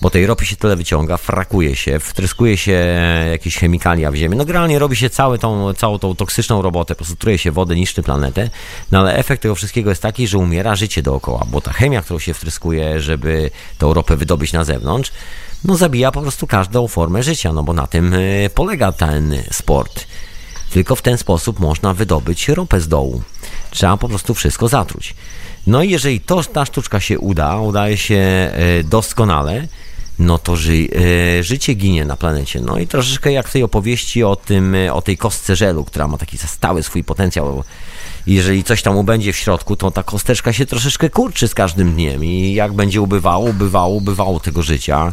bo 0.00 0.10
tej 0.10 0.26
ropy 0.26 0.46
się 0.46 0.56
tyle 0.56 0.76
wyciąga, 0.76 1.16
frakuje 1.16 1.76
się, 1.76 1.98
wtryskuje 1.98 2.56
się 2.56 2.86
jakieś 3.30 3.56
chemikalia 3.56 4.10
w 4.10 4.14
ziemię. 4.14 4.36
No 4.36 4.44
generalnie 4.44 4.78
robi 4.78 4.96
się 4.96 5.10
całą 5.10 5.38
tą, 5.38 5.74
całą 5.74 5.98
tą 5.98 6.14
toksyczną 6.14 6.62
robotę, 6.62 6.94
po 6.94 6.98
prostu 6.98 7.16
truje 7.16 7.38
się 7.38 7.52
wodę, 7.52 7.74
niszczy 7.74 8.02
planetę, 8.02 8.50
no 8.92 8.98
ale 9.00 9.16
efekt 9.16 9.42
tego 9.42 9.54
wszystkiego 9.54 9.90
jest 9.90 10.02
taki, 10.02 10.26
że 10.26 10.38
umiera 10.38 10.76
życie 10.76 11.02
dookoła, 11.02 11.46
bo 11.50 11.60
ta 11.60 11.72
chemia, 11.72 12.02
którą 12.02 12.18
się 12.18 12.34
wtryskuje, 12.34 13.00
żeby 13.00 13.50
tą 13.78 13.94
ropę 13.94 14.16
wydobyć 14.16 14.52
na 14.52 14.64
zewnątrz, 14.64 15.12
no 15.64 15.76
zabija 15.76 16.12
po 16.12 16.22
prostu 16.22 16.46
każdą 16.46 16.88
formę 16.88 17.22
życia, 17.22 17.52
no 17.52 17.62
bo 17.62 17.72
na 17.72 17.86
tym 17.86 18.14
y, 18.14 18.50
polega 18.54 18.92
ten 18.92 19.42
sport. 19.52 20.06
Tylko 20.70 20.96
w 20.96 21.02
ten 21.02 21.18
sposób 21.18 21.60
można 21.60 21.94
wydobyć 21.94 22.48
ropę 22.48 22.80
z 22.80 22.88
dołu. 22.88 23.22
Trzeba 23.70 23.96
po 23.96 24.08
prostu 24.08 24.34
wszystko 24.34 24.68
zatruć. 24.68 25.14
No 25.66 25.82
i 25.82 25.90
jeżeli 25.90 26.20
to, 26.20 26.44
ta 26.44 26.64
sztuczka 26.64 27.00
się 27.00 27.18
uda, 27.18 27.56
udaje 27.56 27.96
się 27.96 28.50
y, 28.80 28.84
doskonale, 28.84 29.68
no 30.18 30.38
to 30.38 30.56
ży, 30.56 30.72
y, 30.72 31.42
życie 31.42 31.74
ginie 31.74 32.04
na 32.04 32.16
planecie. 32.16 32.60
No 32.60 32.78
i 32.78 32.86
troszeczkę 32.86 33.32
jak 33.32 33.48
w 33.48 33.52
tej 33.52 33.62
opowieści 33.62 34.24
o 34.24 34.36
tym, 34.36 34.76
o 34.92 35.02
tej 35.02 35.16
kostce 35.16 35.56
żelu, 35.56 35.84
która 35.84 36.08
ma 36.08 36.18
taki 36.18 36.38
stały 36.38 36.82
swój 36.82 37.04
potencjał. 37.04 37.64
Jeżeli 38.26 38.64
coś 38.64 38.82
tam 38.82 38.96
ubędzie 38.96 39.32
w 39.32 39.36
środku, 39.36 39.76
to 39.76 39.90
ta 39.90 40.02
kosteczka 40.02 40.52
się 40.52 40.66
troszeczkę 40.66 41.10
kurczy 41.10 41.48
z 41.48 41.54
każdym 41.54 41.92
dniem 41.92 42.24
i 42.24 42.54
jak 42.54 42.72
będzie 42.72 43.00
ubywało, 43.00 43.50
ubywało, 43.50 43.94
ubywało 43.94 44.40
tego 44.40 44.62
życia, 44.62 45.12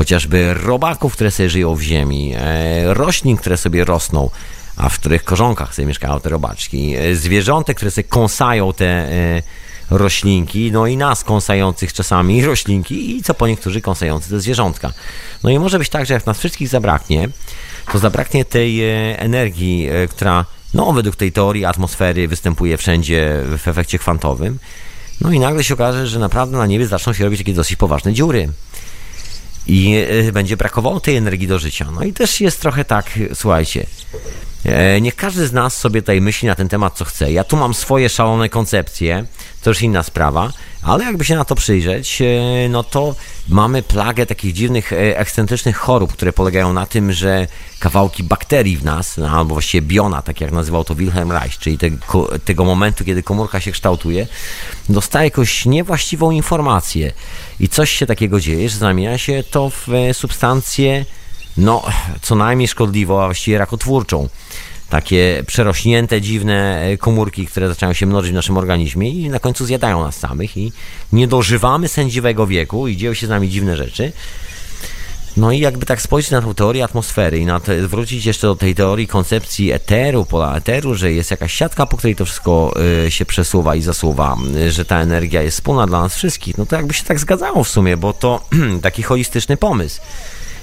chociażby 0.00 0.54
robaków, 0.54 1.12
które 1.12 1.30
sobie 1.30 1.50
żyją 1.50 1.74
w 1.74 1.82
ziemi, 1.82 2.32
e, 2.36 2.94
roślin, 2.94 3.36
które 3.36 3.56
sobie 3.56 3.84
rosną, 3.84 4.30
a 4.76 4.88
w 4.88 4.98
których 4.98 5.24
korzonkach 5.24 5.74
sobie 5.74 5.86
mieszkają 5.86 6.20
te 6.20 6.28
robaczki, 6.28 6.94
e, 6.96 7.16
zwierzątek, 7.16 7.76
które 7.76 7.90
sobie 7.90 8.08
kąsają 8.08 8.72
te 8.72 8.86
e, 8.86 9.42
roślinki, 9.90 10.72
no 10.72 10.86
i 10.86 10.96
nas 10.96 11.24
kąsających 11.24 11.92
czasami 11.92 12.44
roślinki 12.50 13.16
i 13.16 13.22
co 13.22 13.34
po 13.34 13.46
niektórzy 13.46 13.80
kąsający 13.80 14.30
te 14.30 14.40
zwierzątka. 14.40 14.92
No 15.42 15.50
i 15.50 15.58
może 15.58 15.78
być 15.78 15.88
tak, 15.88 16.06
że 16.06 16.14
jak 16.14 16.26
nas 16.26 16.38
wszystkich 16.38 16.68
zabraknie, 16.68 17.28
to 17.92 17.98
zabraknie 17.98 18.44
tej 18.44 18.80
energii, 19.16 19.88
która 20.10 20.44
no 20.74 20.92
według 20.92 21.16
tej 21.16 21.32
teorii 21.32 21.64
atmosfery 21.64 22.28
występuje 22.28 22.76
wszędzie 22.76 23.42
w 23.56 23.68
efekcie 23.68 23.98
kwantowym. 23.98 24.58
No 25.20 25.32
i 25.32 25.40
nagle 25.40 25.64
się 25.64 25.74
okaże, 25.74 26.06
że 26.06 26.18
naprawdę 26.18 26.58
na 26.58 26.66
niebie 26.66 26.86
zaczną 26.86 27.12
się 27.12 27.24
robić 27.24 27.40
takie 27.40 27.54
dosyć 27.54 27.76
poważne 27.76 28.12
dziury 28.12 28.48
i 29.70 29.94
e, 30.28 30.32
będzie 30.32 30.56
brakowało 30.56 31.00
tej 31.00 31.16
energii 31.16 31.48
do 31.48 31.58
życia. 31.58 31.86
No 31.94 32.04
i 32.04 32.12
też 32.12 32.40
jest 32.40 32.60
trochę 32.60 32.84
tak, 32.84 33.18
słuchajcie, 33.34 33.86
niech 35.00 35.16
każdy 35.16 35.46
z 35.46 35.52
nas 35.52 35.76
sobie 35.76 36.02
tutaj 36.02 36.20
myśli 36.20 36.48
na 36.48 36.54
ten 36.54 36.68
temat, 36.68 36.96
co 36.96 37.04
chce. 37.04 37.32
Ja 37.32 37.44
tu 37.44 37.56
mam 37.56 37.74
swoje 37.74 38.08
szalone 38.08 38.48
koncepcje, 38.48 39.24
to 39.62 39.70
już 39.70 39.82
inna 39.82 40.02
sprawa, 40.02 40.52
ale 40.82 41.04
jakby 41.04 41.24
się 41.24 41.36
na 41.36 41.44
to 41.44 41.54
przyjrzeć, 41.54 42.22
e, 42.22 42.68
no 42.68 42.84
to 42.84 43.14
mamy 43.48 43.82
plagę 43.82 44.26
takich 44.26 44.52
dziwnych, 44.52 44.92
ekscentrycznych 44.92 45.76
chorób, 45.76 46.12
które 46.12 46.32
polegają 46.32 46.72
na 46.72 46.86
tym, 46.86 47.12
że 47.12 47.46
kawałki 47.78 48.24
bakterii 48.24 48.76
w 48.76 48.84
nas, 48.84 49.16
no, 49.16 49.30
albo 49.30 49.54
właściwie 49.54 49.86
biona, 49.86 50.22
tak 50.22 50.40
jak 50.40 50.52
nazywał 50.52 50.84
to 50.84 50.94
Wilhelm 50.94 51.32
Reich, 51.32 51.58
czyli 51.58 51.78
tego, 51.78 52.28
tego 52.44 52.64
momentu, 52.64 53.04
kiedy 53.04 53.22
komórka 53.22 53.60
się 53.60 53.72
kształtuje, 53.72 54.26
dostaje 54.88 55.24
jakąś 55.24 55.66
niewłaściwą 55.66 56.30
informację 56.30 57.12
i 57.60 57.68
coś 57.68 57.90
się 57.90 58.06
takiego 58.06 58.40
dzieje, 58.40 58.68
że 58.68 58.78
zamienia 58.78 59.18
się 59.18 59.42
to 59.50 59.70
w 59.70 59.86
substancję, 60.12 61.04
no, 61.60 61.82
co 62.22 62.34
najmniej 62.34 62.68
szkodliwą, 62.68 63.22
a 63.22 63.24
właściwie 63.24 63.58
rakotwórczą 63.58 64.28
takie 64.90 65.42
przerośnięte, 65.46 66.20
dziwne 66.20 66.82
komórki, 66.98 67.46
które 67.46 67.68
zaczynają 67.68 67.94
się 67.94 68.06
mnożyć 68.06 68.32
w 68.32 68.34
naszym 68.34 68.56
organizmie 68.56 69.10
i 69.10 69.28
na 69.28 69.38
końcu 69.38 69.66
zjadają 69.66 70.04
nas 70.04 70.16
samych 70.16 70.56
i 70.56 70.72
nie 71.12 71.28
dożywamy 71.28 71.88
sędziwego 71.88 72.46
wieku 72.46 72.88
i 72.88 72.96
dzieją 72.96 73.14
się 73.14 73.26
z 73.26 73.30
nami 73.30 73.48
dziwne 73.48 73.76
rzeczy. 73.76 74.12
No 75.36 75.52
i 75.52 75.58
jakby 75.58 75.86
tak 75.86 76.02
spojrzeć 76.02 76.30
na 76.30 76.42
tą 76.42 76.54
teorię 76.54 76.84
atmosfery 76.84 77.38
i 77.38 77.46
na 77.46 77.60
te, 77.60 77.88
wrócić 77.88 78.24
jeszcze 78.26 78.46
do 78.46 78.56
tej 78.56 78.74
teorii 78.74 79.06
koncepcji 79.06 79.72
eteru, 79.72 80.24
pola 80.24 80.56
eteru, 80.56 80.94
że 80.94 81.12
jest 81.12 81.30
jakaś 81.30 81.52
siatka, 81.52 81.86
po 81.86 81.96
której 81.96 82.16
to 82.16 82.24
wszystko 82.24 82.74
y, 83.06 83.10
się 83.10 83.24
przesuwa 83.24 83.74
i 83.74 83.82
zasuwa, 83.82 84.36
y, 84.56 84.72
że 84.72 84.84
ta 84.84 85.00
energia 85.00 85.42
jest 85.42 85.56
wspólna 85.56 85.86
dla 85.86 86.00
nas 86.00 86.14
wszystkich, 86.14 86.58
no 86.58 86.66
to 86.66 86.76
jakby 86.76 86.94
się 86.94 87.04
tak 87.04 87.18
zgadzało 87.18 87.64
w 87.64 87.68
sumie, 87.68 87.96
bo 87.96 88.12
to 88.12 88.44
taki 88.82 89.02
holistyczny 89.02 89.56
pomysł 89.56 90.00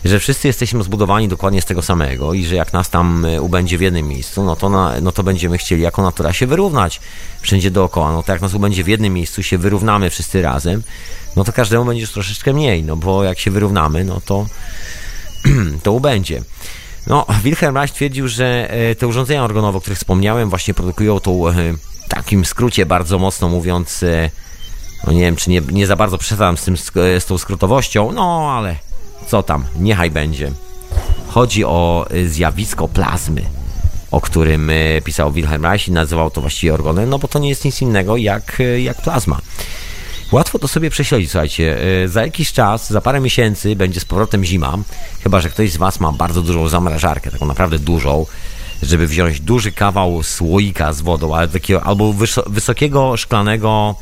że 0.06 0.20
wszyscy 0.20 0.48
jesteśmy 0.48 0.84
zbudowani 0.84 1.28
dokładnie 1.28 1.62
z 1.62 1.66
tego 1.66 1.82
samego 1.82 2.34
i 2.34 2.46
że 2.46 2.56
jak 2.56 2.74
nas 2.74 2.90
tam 2.90 3.26
y, 3.26 3.42
ubędzie 3.42 3.78
w 3.78 3.82
jednym 3.82 4.08
miejscu, 4.08 4.44
no 4.44 4.56
to, 4.56 4.70
na, 4.70 5.02
no 5.02 5.12
to 5.12 5.24
będziemy 5.24 5.58
chcieli 5.58 5.82
jako 5.82 6.04
natura 6.04 6.34
się 6.34 6.48
wyrównać 6.48 7.02
wszędzie 7.42 7.72
dookoła. 7.72 8.12
No 8.12 8.24
to 8.24 8.32
jak 8.32 8.42
nas 8.42 8.54
ubędzie 8.54 8.84
w 8.84 8.88
jednym 8.88 9.14
miejscu, 9.14 9.44
się 9.44 9.58
wyrównamy 9.58 10.10
wszyscy 10.10 10.42
razem, 10.42 10.84
no 11.36 11.44
to 11.44 11.54
każdemu 11.54 11.86
będzie 11.86 12.02
już 12.02 12.12
troszeczkę 12.12 12.54
mniej, 12.54 12.84
no 12.84 12.96
bo 12.96 13.24
jak 13.24 13.40
się 13.40 13.52
wyrównamy, 13.52 14.06
no 14.06 14.22
to 14.26 14.46
to 15.84 15.92
ubędzie. 15.92 16.42
No, 17.08 17.26
Wilhelm 17.44 17.76
Reich 17.76 17.92
twierdził, 17.92 18.28
że 18.28 18.72
e, 18.72 18.96
te 18.96 19.08
urządzenia 19.08 19.44
organowe, 19.44 19.78
o 19.78 19.82
których 19.82 19.98
wspomniałem, 19.98 20.50
właśnie 20.50 20.74
produkują 20.74 21.20
tą, 21.20 21.48
e, 21.48 21.54
w 22.06 22.10
takim 22.10 22.46
skrócie 22.46 22.86
bardzo 22.86 23.20
mocno 23.20 23.50
mówiąc, 23.50 24.04
e, 24.04 24.30
no 25.08 25.14
nie 25.14 25.22
wiem, 25.22 25.36
czy 25.36 25.50
nie, 25.50 25.62
nie 25.62 25.88
za 25.88 25.96
bardzo 25.96 26.18
przesadzam 26.18 26.58
z, 26.58 26.64
tym, 26.64 26.78
z 27.20 27.26
tą 27.26 27.38
skrótowością, 27.38 28.12
no 28.12 28.52
ale 28.52 28.87
co 29.28 29.44
tam, 29.44 29.66
niechaj 29.80 30.12
będzie. 30.12 30.52
Chodzi 31.28 31.66
o 31.66 32.08
zjawisko 32.28 32.88
plazmy, 32.88 33.42
o 34.12 34.22
którym 34.22 34.72
pisał 35.04 35.32
Wilhelm 35.32 35.66
Reich 35.66 35.88
i 35.88 35.92
nazywał 35.92 36.32
to 36.32 36.42
właściwie 36.42 36.74
organem, 36.74 37.10
no 37.10 37.20
bo 37.20 37.28
to 37.28 37.40
nie 37.40 37.50
jest 37.50 37.66
nic 37.66 37.82
innego 37.82 38.18
jak, 38.18 38.62
jak 38.84 39.02
plazma. 39.02 39.40
Łatwo 40.32 40.60
to 40.60 40.68
sobie 40.68 40.90
prześledzić, 40.90 41.32
słuchajcie. 41.32 41.78
Za 42.06 42.22
jakiś 42.22 42.54
czas, 42.54 42.90
za 42.90 43.02
parę 43.02 43.20
miesięcy 43.20 43.76
będzie 43.76 44.00
z 44.00 44.06
powrotem 44.06 44.46
zima, 44.46 44.78
chyba 45.24 45.42
że 45.42 45.50
ktoś 45.50 45.72
z 45.72 45.78
Was 45.78 46.00
ma 46.00 46.12
bardzo 46.12 46.42
dużą 46.42 46.68
zamrażarkę, 46.68 47.32
taką 47.32 47.46
naprawdę 47.46 47.80
dużą, 47.80 48.26
żeby 48.84 49.08
wziąć 49.08 49.40
duży 49.40 49.72
kawał 49.72 50.24
słoika 50.24 50.94
z 50.94 51.02
wodą, 51.02 51.36
ale 51.36 51.48
takiego, 51.48 51.84
albo 51.84 52.14
wysokiego 52.48 53.18
szklanego 53.18 53.96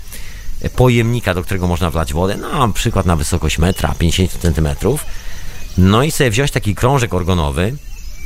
pojemnika, 0.69 1.33
do 1.33 1.43
którego 1.43 1.67
można 1.67 1.89
wlać 1.89 2.13
wodę, 2.13 2.37
na 2.37 2.67
przykład 2.67 3.05
na 3.05 3.15
wysokość 3.15 3.57
metra, 3.57 3.95
50 3.99 4.31
cm. 4.31 4.67
No 5.77 6.03
i 6.03 6.11
sobie 6.11 6.29
wziąć 6.29 6.51
taki 6.51 6.75
krążek 6.75 7.13
organowy, 7.13 7.75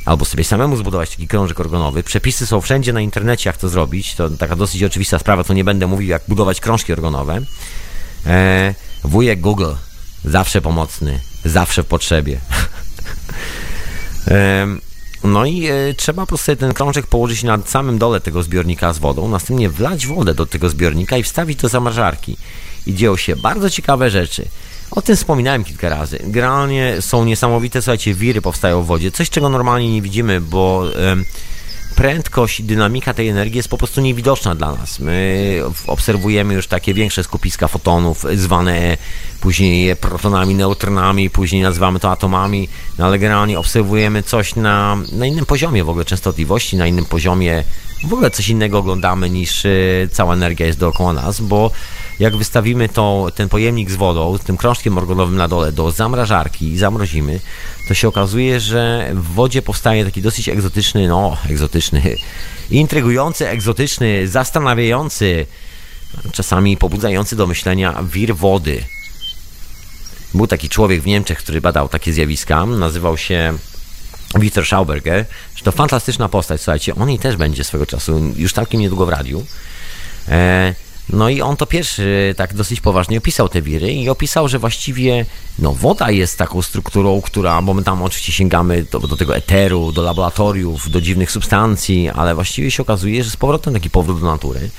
albo 0.04 0.24
sobie 0.24 0.44
samemu 0.44 0.76
zbudować 0.76 1.10
taki 1.10 1.28
krążek 1.28 1.60
organowy. 1.60 2.02
Przepisy 2.02 2.46
są 2.46 2.60
wszędzie 2.60 2.92
na 2.92 3.00
internecie, 3.00 3.48
jak 3.48 3.56
to 3.56 3.68
zrobić. 3.68 4.14
To 4.14 4.30
taka 4.30 4.56
dosyć 4.56 4.82
oczywista 4.82 5.18
sprawa, 5.18 5.44
to 5.44 5.54
nie 5.54 5.64
będę 5.64 5.86
mówił, 5.86 6.08
jak 6.08 6.22
budować 6.28 6.60
krążki 6.60 6.92
organowe. 6.92 7.40
E, 8.26 8.74
wujek 9.04 9.40
Google, 9.40 9.72
zawsze 10.24 10.60
pomocny, 10.60 11.20
zawsze 11.44 11.82
w 11.82 11.86
potrzebie. 11.86 12.40
e, 14.28 14.66
no 15.24 15.46
i 15.46 15.66
e, 15.66 15.94
trzeba 15.96 16.22
po 16.22 16.26
prostu 16.26 16.56
ten 16.56 16.74
krążek 16.74 17.06
położyć 17.06 17.42
na 17.42 17.58
samym 17.66 17.98
dole 17.98 18.20
tego 18.20 18.42
zbiornika 18.42 18.92
z 18.92 18.98
wodą, 18.98 19.28
następnie 19.28 19.70
wlać 19.70 20.06
wodę 20.06 20.34
do 20.34 20.46
tego 20.46 20.68
zbiornika 20.68 21.16
i 21.16 21.22
wstawić 21.22 21.60
do 21.60 21.68
zamrażarki. 21.68 22.36
I 22.86 22.94
dzieją 22.94 23.16
się 23.16 23.36
bardzo 23.36 23.70
ciekawe 23.70 24.10
rzeczy. 24.10 24.48
O 24.90 25.02
tym 25.02 25.16
wspominałem 25.16 25.64
kilka 25.64 25.88
razy. 25.88 26.18
Generalnie 26.24 26.96
są 27.00 27.24
niesamowite, 27.24 27.82
słuchajcie, 27.82 28.14
wiry 28.14 28.40
powstają 28.40 28.82
w 28.82 28.86
wodzie. 28.86 29.10
Coś, 29.10 29.30
czego 29.30 29.48
normalnie 29.48 29.92
nie 29.92 30.02
widzimy, 30.02 30.40
bo 30.40 30.84
prędkość 32.00 32.60
i 32.60 32.64
dynamika 32.64 33.14
tej 33.14 33.28
energii 33.28 33.56
jest 33.56 33.68
po 33.68 33.78
prostu 33.78 34.00
niewidoczna 34.00 34.54
dla 34.54 34.72
nas. 34.72 35.00
My 35.00 35.62
obserwujemy 35.86 36.54
już 36.54 36.66
takie 36.66 36.94
większe 36.94 37.24
skupiska 37.24 37.68
fotonów, 37.68 38.24
zwane 38.34 38.96
później 39.40 39.96
protonami, 39.96 40.54
neutronami, 40.54 41.30
później 41.30 41.62
nazywamy 41.62 42.00
to 42.00 42.10
atomami, 42.10 42.68
no 42.98 43.06
ale 43.06 43.18
generalnie 43.18 43.58
obserwujemy 43.58 44.22
coś 44.22 44.56
na, 44.56 44.96
na 45.12 45.26
innym 45.26 45.46
poziomie 45.46 45.84
w 45.84 45.88
ogóle 45.88 46.04
częstotliwości, 46.04 46.76
na 46.76 46.86
innym 46.86 47.04
poziomie 47.04 47.64
w 48.08 48.12
ogóle 48.12 48.30
coś 48.30 48.48
innego 48.48 48.78
oglądamy 48.78 49.30
niż 49.30 49.64
y, 49.64 50.08
cała 50.12 50.34
energia 50.34 50.66
jest 50.66 50.78
dookoła 50.78 51.12
nas, 51.12 51.40
bo 51.40 51.70
jak 52.20 52.36
wystawimy 52.36 52.88
ten 53.34 53.48
pojemnik 53.48 53.90
z 53.90 53.96
wodą, 53.96 54.38
z 54.38 54.40
tym 54.40 54.56
krążkiem 54.56 54.98
organowym 54.98 55.36
na 55.36 55.48
dole 55.48 55.72
do 55.72 55.90
zamrażarki 55.90 56.72
i 56.72 56.78
zamrozimy, 56.78 57.40
to 57.88 57.94
się 57.94 58.08
okazuje, 58.08 58.60
że 58.60 59.10
w 59.14 59.22
wodzie 59.22 59.62
powstaje 59.62 60.04
taki 60.04 60.22
dosyć 60.22 60.48
egzotyczny, 60.48 61.08
no 61.08 61.36
egzotyczny, 61.50 62.16
intrygujący, 62.70 63.48
egzotyczny, 63.48 64.28
zastanawiający, 64.28 65.46
czasami 66.32 66.76
pobudzający 66.76 67.36
do 67.36 67.46
myślenia 67.46 68.02
wir 68.02 68.36
wody. 68.36 68.84
Był 70.34 70.46
taki 70.46 70.68
człowiek 70.68 71.02
w 71.02 71.06
Niemczech, 71.06 71.38
który 71.38 71.60
badał 71.60 71.88
takie 71.88 72.12
zjawiska, 72.12 72.66
nazywał 72.66 73.18
się 73.18 73.54
Wiktor 74.38 74.66
Schauberger, 74.66 75.24
że 75.56 75.64
to 75.64 75.72
fantastyczna 75.72 76.28
postać, 76.28 76.60
słuchajcie, 76.60 76.94
on 76.94 77.08
jej 77.08 77.18
też 77.18 77.36
będzie 77.36 77.64
swego 77.64 77.86
czasu, 77.86 78.32
już 78.36 78.52
całkiem 78.52 78.80
niedługo 78.80 79.06
w 79.06 79.08
radiu. 79.08 79.46
E, 80.28 80.74
no 81.12 81.28
i 81.28 81.40
on 81.40 81.56
to 81.56 81.66
pierwszy 81.66 82.34
tak 82.36 82.54
dosyć 82.54 82.80
poważnie 82.80 83.18
opisał 83.18 83.48
te 83.48 83.62
wiry 83.62 83.92
i 83.92 84.08
opisał, 84.08 84.48
że 84.48 84.58
właściwie 84.58 85.26
no, 85.58 85.74
woda 85.74 86.10
jest 86.10 86.38
taką 86.38 86.62
strukturą, 86.62 87.20
która, 87.20 87.62
bo 87.62 87.74
my 87.74 87.84
tam 87.84 88.02
oczywiście 88.02 88.32
sięgamy 88.32 88.82
do, 88.82 88.98
do 88.98 89.16
tego 89.16 89.36
eteru, 89.36 89.92
do 89.92 90.02
laboratoriów, 90.02 90.90
do 90.90 91.00
dziwnych 91.00 91.30
substancji, 91.30 92.08
ale 92.08 92.34
właściwie 92.34 92.70
się 92.70 92.82
okazuje, 92.82 93.24
że 93.24 93.30
z 93.30 93.36
powrotem 93.36 93.74
taki 93.74 93.90
powrót 93.90 94.20
do 94.20 94.26
natury, 94.26 94.70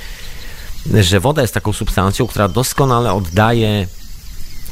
że 1.01 1.19
woda 1.19 1.41
jest 1.41 1.53
taką 1.53 1.73
substancją, 1.73 2.27
która 2.27 2.47
doskonale 2.47 3.13
oddaje 3.13 3.88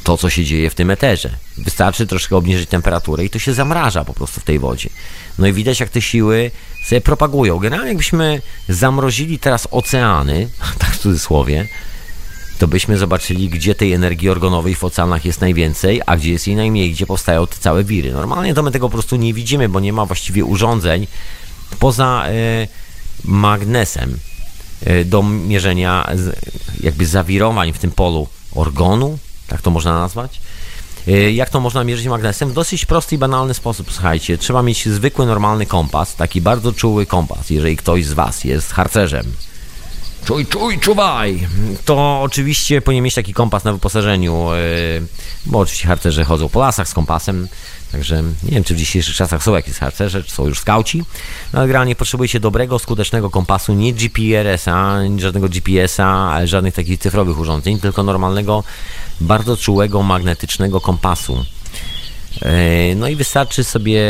to, 0.04 0.16
co 0.16 0.30
się 0.30 0.44
dzieje 0.44 0.70
w 0.70 0.74
tym 0.74 0.90
eterze. 0.90 1.30
Wystarczy 1.64 2.06
troszkę 2.06 2.36
obniżyć 2.36 2.68
temperaturę 2.68 3.24
i 3.24 3.30
to 3.30 3.38
się 3.38 3.54
zamraża 3.54 4.04
po 4.04 4.14
prostu 4.14 4.40
w 4.40 4.44
tej 4.44 4.58
wodzie. 4.58 4.90
No 5.38 5.46
i 5.46 5.52
widać, 5.52 5.80
jak 5.80 5.88
te 5.88 6.02
siły 6.02 6.50
sobie 6.86 7.00
propagują. 7.00 7.58
Generalnie 7.58 7.90
jakbyśmy 7.90 8.42
zamrozili 8.68 9.38
teraz 9.38 9.68
oceany, 9.70 10.48
tak 10.78 10.90
w 10.90 10.98
cudzysłowie, 10.98 11.68
to 12.58 12.68
byśmy 12.68 12.98
zobaczyli, 12.98 13.48
gdzie 13.48 13.74
tej 13.74 13.92
energii 13.92 14.28
organowej 14.28 14.74
w 14.74 14.84
oceanach 14.84 15.24
jest 15.24 15.40
najwięcej, 15.40 16.00
a 16.06 16.16
gdzie 16.16 16.32
jest 16.32 16.46
jej 16.46 16.56
najmniej, 16.56 16.92
gdzie 16.92 17.06
powstają 17.06 17.46
te 17.46 17.56
całe 17.56 17.84
wiry. 17.84 18.12
Normalnie 18.12 18.54
to 18.54 18.62
my 18.62 18.70
tego 18.70 18.88
po 18.88 18.92
prostu 18.92 19.16
nie 19.16 19.34
widzimy, 19.34 19.68
bo 19.68 19.80
nie 19.80 19.92
ma 19.92 20.06
właściwie 20.06 20.44
urządzeń 20.44 21.06
poza 21.78 22.24
y, 22.28 22.68
magnesem 23.24 24.18
y, 24.86 25.04
do 25.04 25.22
mierzenia 25.22 26.12
y, 26.12 26.84
jakby 26.84 27.06
zawirowań 27.06 27.72
w 27.72 27.78
tym 27.78 27.90
polu 27.90 28.28
organu, 28.54 29.18
tak 29.48 29.62
to 29.62 29.70
można 29.70 29.98
nazwać. 29.98 30.40
Y, 31.08 31.32
jak 31.32 31.50
to 31.50 31.60
można 31.60 31.84
mierzyć 31.84 32.06
magnesem? 32.06 32.48
W 32.48 32.52
dosyć 32.52 32.86
prosty 32.86 33.14
i 33.14 33.18
banalny 33.18 33.54
sposób, 33.54 33.92
słuchajcie. 33.92 34.38
Trzeba 34.38 34.62
mieć 34.62 34.88
zwykły, 34.88 35.26
normalny 35.26 35.66
kompas, 35.66 36.16
taki 36.16 36.40
bardzo 36.40 36.72
czuły 36.72 37.06
kompas. 37.06 37.50
Jeżeli 37.50 37.76
ktoś 37.76 38.06
z 38.06 38.12
Was 38.12 38.44
jest 38.44 38.72
harcerzem, 38.72 39.32
czuj, 40.24 40.46
czuj, 40.46 40.78
czuwaj, 40.78 41.48
to 41.84 42.20
oczywiście 42.22 42.82
powinien 42.82 43.04
mieć 43.04 43.14
taki 43.14 43.34
kompas 43.34 43.64
na 43.64 43.72
wyposażeniu, 43.72 44.52
y, 44.52 45.02
bo 45.46 45.58
oczywiście 45.58 45.88
harcerze 45.88 46.24
chodzą 46.24 46.48
po 46.48 46.60
lasach 46.60 46.88
z 46.88 46.94
kompasem, 46.94 47.48
Także 47.92 48.22
nie 48.22 48.50
wiem, 48.50 48.64
czy 48.64 48.74
w 48.74 48.76
dzisiejszych 48.76 49.14
czasach 49.14 49.42
są 49.42 49.54
jakieś 49.54 49.76
harcerze, 49.76 50.24
czy 50.24 50.30
są 50.30 50.46
już 50.46 50.58
skauci, 50.58 51.04
no 51.52 51.58
ale 51.58 51.68
generalnie 51.68 51.96
potrzebujecie 51.96 52.40
dobrego, 52.40 52.78
skutecznego 52.78 53.30
kompasu, 53.30 53.74
nie 53.74 53.92
GPRS-a, 53.92 54.98
żadnego 55.16 55.48
GPS-a, 55.48 56.06
ale 56.06 56.46
żadnych 56.46 56.74
takich 56.74 57.00
cyfrowych 57.00 57.38
urządzeń, 57.38 57.80
tylko 57.80 58.02
normalnego, 58.02 58.64
bardzo 59.20 59.56
czułego, 59.56 60.02
magnetycznego 60.02 60.80
kompasu. 60.80 61.44
E, 62.42 62.94
no 62.94 63.08
i 63.08 63.16
wystarczy 63.16 63.64
sobie 63.64 64.02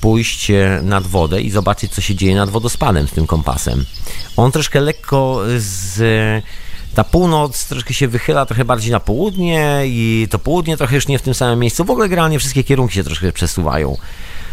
pójść 0.00 0.52
nad 0.82 1.06
wodę 1.06 1.40
i 1.40 1.50
zobaczyć, 1.50 1.92
co 1.92 2.00
się 2.00 2.14
dzieje 2.14 2.34
nad 2.34 2.50
wodospadem 2.50 3.08
z 3.08 3.12
tym 3.12 3.26
kompasem. 3.26 3.84
On 4.36 4.52
troszkę 4.52 4.80
lekko 4.80 5.42
z 5.56 6.02
ta 6.94 7.04
północ 7.04 7.66
troszkę 7.66 7.94
się 7.94 8.08
wychyla 8.08 8.46
trochę 8.46 8.64
bardziej 8.64 8.92
na 8.92 9.00
południe 9.00 9.82
i 9.84 10.28
to 10.30 10.38
południe 10.38 10.76
trochę 10.76 10.94
już 10.94 11.08
nie 11.08 11.18
w 11.18 11.22
tym 11.22 11.34
samym 11.34 11.58
miejscu. 11.58 11.84
W 11.84 11.90
ogóle 11.90 12.08
generalnie 12.08 12.38
wszystkie 12.38 12.64
kierunki 12.64 12.94
się 12.94 13.04
troszkę 13.04 13.32
przesuwają. 13.32 13.96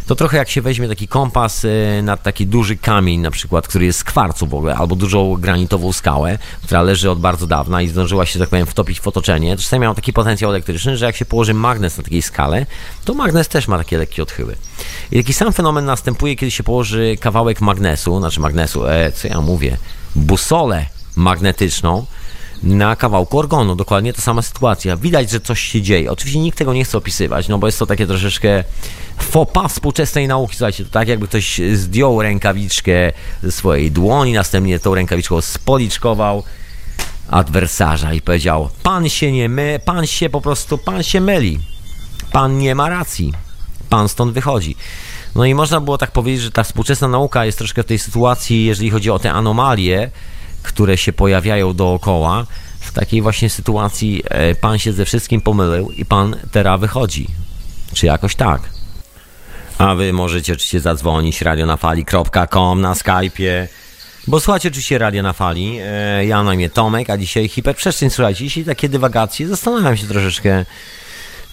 To 0.08 0.16
trochę 0.16 0.38
jak 0.38 0.49
się 0.49 0.62
weźmie 0.62 0.88
taki 0.88 1.08
kompas 1.08 1.66
y, 1.66 2.01
nad 2.03 2.24
taki 2.24 2.47
duży 2.47 2.78
kamień 2.78 3.20
na 3.20 3.32
przykład, 3.32 3.68
który 3.68 3.86
jest 3.86 3.99
z 3.99 4.03
kwarcu 4.03 4.47
w 4.47 4.53
ogóle, 4.53 4.76
albo 4.76 4.95
dużą 4.95 5.36
granitową 5.36 5.93
skałę, 5.93 6.38
która 6.64 6.82
leży 6.82 7.12
od 7.12 7.20
bardzo 7.20 7.47
dawna 7.47 7.82
i 7.82 7.88
zdążyła 7.88 8.26
się, 8.26 8.39
tak 8.39 8.49
powiem, 8.49 8.66
wtopić 8.66 8.99
w 8.99 9.08
otoczenie. 9.08 9.58
Czasami 9.58 9.82
miał 9.82 9.95
taki 9.95 10.14
potencjał 10.14 10.51
elektryczny, 10.51 10.97
że 10.97 11.05
jak 11.05 11.16
się 11.16 11.26
położy 11.26 11.53
magnes 11.53 11.97
na 11.97 12.03
takiej 12.03 12.22
skale, 12.22 12.66
to 13.05 13.14
magnes 13.14 13.47
też 13.47 13.68
ma 13.68 13.78
takie 13.78 13.97
lekkie 13.97 14.24
odchyły. 14.24 14.55
I 15.12 15.18
taki 15.18 15.34
sam 15.34 15.53
fenomen 15.53 15.86
następuje, 15.86 16.36
kiedy 16.36 16.51
się 16.51 16.64
położy 16.64 17.16
kawałek 17.20 17.62
magnesu, 17.62 18.20
znaczy 18.20 18.39
magnesu, 18.39 18.88
e, 18.88 19.12
co 19.12 19.28
ja 19.28 19.41
mówię, 19.41 19.78
busolę 20.16 20.86
magnetyczną, 21.16 22.05
na 22.64 22.95
kawałku 22.95 23.39
organu. 23.39 23.76
Dokładnie 23.76 24.14
ta 24.14 24.22
sama 24.22 24.41
sytuacja. 24.41 24.97
Widać, 24.97 25.30
że 25.30 25.39
coś 25.39 25.62
się 25.62 25.82
dzieje. 25.82 26.12
Oczywiście 26.12 26.39
nikt 26.39 26.58
tego 26.58 26.74
nie 26.74 26.84
chce 26.84 26.97
opisywać, 26.97 27.47
no 27.47 27.58
bo 27.58 27.68
jest 27.68 27.80
to 27.80 27.86
takie 27.86 28.08
troszeczkę 28.08 28.64
pas 29.53 29.72
współczesnej 29.72 30.28
nauki. 30.28 30.55
Słuchajcie, 30.55 30.86
to 30.86 30.91
tak 30.91 31.08
jakby 31.08 31.28
ktoś 31.28 31.62
zdjął 31.74 32.22
rękawiczkę 32.22 33.12
ze 33.43 33.51
swojej 33.51 33.91
dłoni, 33.91 34.34
następnie 34.34 34.80
tą 34.80 34.95
rękawiczką 34.95 35.41
spoliczkował 35.41 36.43
adwersarza 37.30 38.14
i 38.14 38.22
powiedział: 38.22 38.70
Pan 38.84 39.10
się 39.10 39.32
nie 39.32 39.49
my, 39.49 39.80
pan 39.86 40.08
się 40.08 40.30
po 40.30 40.41
prostu, 40.41 40.78
pan 40.78 41.03
się 41.03 41.22
myli. 41.22 41.60
Pan 42.32 42.58
nie 42.58 42.76
ma 42.76 42.89
racji. 42.89 43.34
Pan 43.89 44.10
stąd 44.10 44.34
wychodzi. 44.34 44.76
No 45.36 45.45
i 45.45 45.55
można 45.55 45.82
było 45.82 45.97
tak 45.97 46.12
powiedzieć, 46.12 46.41
że 46.41 46.51
ta 46.51 46.64
współczesna 46.64 47.08
nauka 47.08 47.45
jest 47.45 47.58
troszkę 47.58 47.84
w 47.84 47.86
tej 47.86 47.99
sytuacji, 47.99 48.66
jeżeli 48.66 48.89
chodzi 48.89 49.10
o 49.12 49.20
te 49.20 49.34
anomalie, 49.34 50.12
które 50.68 50.97
się 50.97 51.13
pojawiają 51.13 51.74
dookoła, 51.74 52.45
w 52.80 52.91
takiej 52.91 53.22
właśnie 53.22 53.49
sytuacji 53.49 54.24
e, 54.30 54.55
pan 54.55 54.80
się 54.80 54.93
ze 54.93 55.05
wszystkim 55.05 55.41
pomylił 55.41 55.91
i 55.91 56.05
pan 56.05 56.36
teraz 56.51 56.80
wychodzi. 56.80 57.28
Czy 57.93 58.05
jakoś 58.05 58.36
tak. 58.36 58.61
A 59.78 59.95
wy 59.95 60.13
możecie 60.13 60.53
oczywiście 60.53 60.80
zadzwonić 60.80 61.41
radionafali.com 61.41 62.82
na 62.82 62.93
Skype'ie. 62.93 63.68
Bo 64.28 64.39
słuchajcie 64.39 64.70
oczywiście 64.70 64.97
Radio 64.97 65.24
na 65.24 65.34
Fali. 65.34 65.78
E, 65.82 66.26
ja 66.26 66.43
na 66.43 66.53
imię 66.53 66.70
Tomek, 66.70 67.09
a 67.09 67.18
dzisiaj 67.18 67.47
hiperprzestrzeń. 67.47 68.09
Słuchajcie, 68.09 68.43
jeśli 68.43 68.65
takie 68.65 68.89
dywagacje, 68.89 69.47
zastanawiam 69.47 69.97
się 69.97 70.07
troszeczkę 70.07 70.65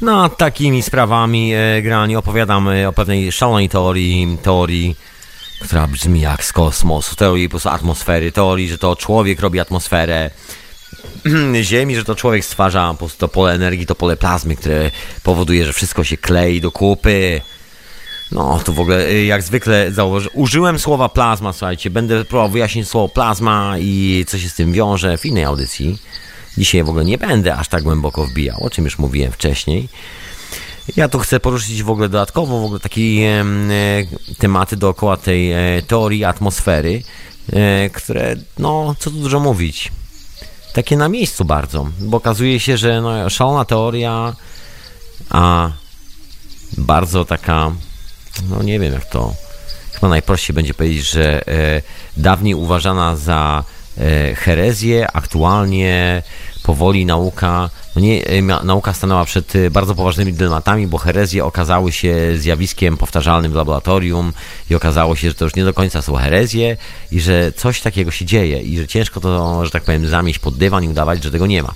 nad 0.01 0.37
takimi 0.39 0.83
sprawami. 0.83 1.55
E, 1.55 1.83
generalnie 1.83 2.19
opowiadam 2.19 2.69
o 2.89 2.93
pewnej 2.93 3.33
szalonej 3.33 3.69
teorii, 3.69 4.39
teorii 4.43 4.97
która 5.65 5.87
brzmi 5.87 6.21
jak 6.21 6.45
z 6.45 6.53
kosmosu, 6.53 7.17
teorii 7.17 7.49
po 7.49 7.51
prostu 7.51 7.69
atmosfery, 7.69 8.33
teorii, 8.33 8.69
że 8.69 8.79
to 8.79 8.97
człowiek 8.97 9.41
robi 9.41 9.61
atmosferę 9.61 10.31
Ziemi, 11.63 11.97
że 11.97 12.05
to 12.05 12.15
człowiek 12.15 12.45
stwarza 12.45 12.89
po 12.91 12.99
prostu 12.99 13.19
to 13.19 13.29
pole 13.29 13.53
energii, 13.53 13.87
to 13.87 13.95
pole 13.95 14.17
plazmy, 14.17 14.57
które 14.57 14.91
powoduje, 15.23 15.65
że 15.65 15.73
wszystko 15.73 16.05
się 16.05 16.17
klei 16.17 16.61
do 16.61 16.71
kupy. 16.73 17.41
No, 18.33 18.61
to 18.65 18.73
w 18.73 18.81
ogóle 18.81 19.09
y, 19.09 19.25
jak 19.25 19.43
zwykle 19.43 19.93
założę. 19.93 20.31
Użyłem 20.31 20.79
słowa 20.79 21.09
plazma, 21.09 21.53
słuchajcie. 21.53 21.91
Będę 21.91 22.25
próbował 22.25 22.51
wyjaśnić 22.51 22.89
słowo 22.89 23.09
plazma 23.09 23.75
i 23.79 24.25
co 24.29 24.39
się 24.39 24.49
z 24.49 24.55
tym 24.55 24.73
wiąże 24.73 25.19
w 25.19 25.27
innej 25.27 25.45
audycji. 25.45 25.99
Dzisiaj 26.59 26.85
w 26.85 26.89
ogóle 26.89 27.05
nie 27.05 27.19
będę 27.19 27.57
aż 27.57 27.69
tak 27.69 27.83
głęboko 27.83 28.27
wbijał, 28.27 28.65
o 28.65 28.71
czym 28.71 28.85
już 28.85 28.99
mówiłem 28.99 29.33
wcześniej. 29.33 29.89
Ja 30.97 31.09
tu 31.09 31.19
chcę 31.19 31.41
poruszyć 31.41 31.83
w 31.83 31.91
ogóle 31.91 32.09
dodatkowo 32.09 32.61
w 32.61 32.65
ogóle 32.65 32.81
takie 32.81 33.01
e, 33.01 33.45
tematy 34.39 34.77
dookoła 34.77 35.17
tej 35.17 35.53
e, 35.53 35.83
teorii 35.83 36.25
atmosfery, 36.25 37.03
e, 37.53 37.91
które, 37.91 38.37
no, 38.59 38.95
co 38.99 39.11
tu 39.11 39.17
dużo 39.17 39.41
mówić, 39.41 39.93
takie 40.73 40.97
na 40.97 41.09
miejscu 41.09 41.45
bardzo, 41.45 41.87
bo 42.01 42.17
okazuje 42.17 42.61
się, 42.61 42.77
że 42.77 43.01
no, 43.01 43.31
szalona 43.31 43.65
teoria, 43.65 44.35
a 45.31 45.71
bardzo 46.79 47.25
taka, 47.25 47.73
no 48.51 48.63
nie 48.63 48.81
wiem 48.81 48.93
jak 48.93 49.11
to, 49.11 49.35
chyba 49.93 50.09
najprościej 50.09 50.55
będzie 50.55 50.75
powiedzieć, 50.75 51.11
że 51.11 51.49
e, 51.49 51.83
dawniej 52.17 52.55
uważana 52.55 53.17
za 53.17 53.65
e, 53.99 54.35
herezję, 54.35 55.11
aktualnie 55.13 56.23
powoli 56.65 57.07
nauka 57.07 57.71
no 57.95 58.01
nie, 58.01 58.27
e, 58.27 58.43
nauka 58.43 58.93
stanęła 58.93 59.25
przed 59.25 59.57
e, 59.57 59.71
bardzo 59.71 59.95
poważnymi 59.95 60.33
dylematami, 60.33 60.87
bo 60.87 60.99
herezje 60.99 61.45
okazały 61.45 61.93
się 61.93 62.17
zjawiskiem 62.37 62.97
powtarzalnym 62.97 63.53
w 63.53 63.55
laboratorium 63.55 64.33
i 64.71 64.75
okazało 64.75 65.17
się, 65.17 65.29
że 65.29 65.35
to 65.35 65.45
już 65.45 65.55
nie 65.55 65.65
do 65.65 65.75
końca 65.75 66.03
są 66.03 66.15
herezje 66.15 66.77
i 67.13 67.21
że 67.21 67.53
coś 67.53 67.81
takiego 67.81 68.11
się 68.11 68.25
dzieje 68.25 68.63
i 68.63 68.79
że 68.79 68.87
ciężko 68.87 69.21
to, 69.21 69.65
że 69.65 69.71
tak 69.71 69.83
powiem, 69.83 70.07
zamieść 70.07 70.39
pod 70.39 70.57
dywan 70.57 70.85
i 70.85 70.89
udawać, 70.89 71.25
że 71.25 71.31
tego 71.31 71.47
nie 71.47 71.63
ma. 71.63 71.73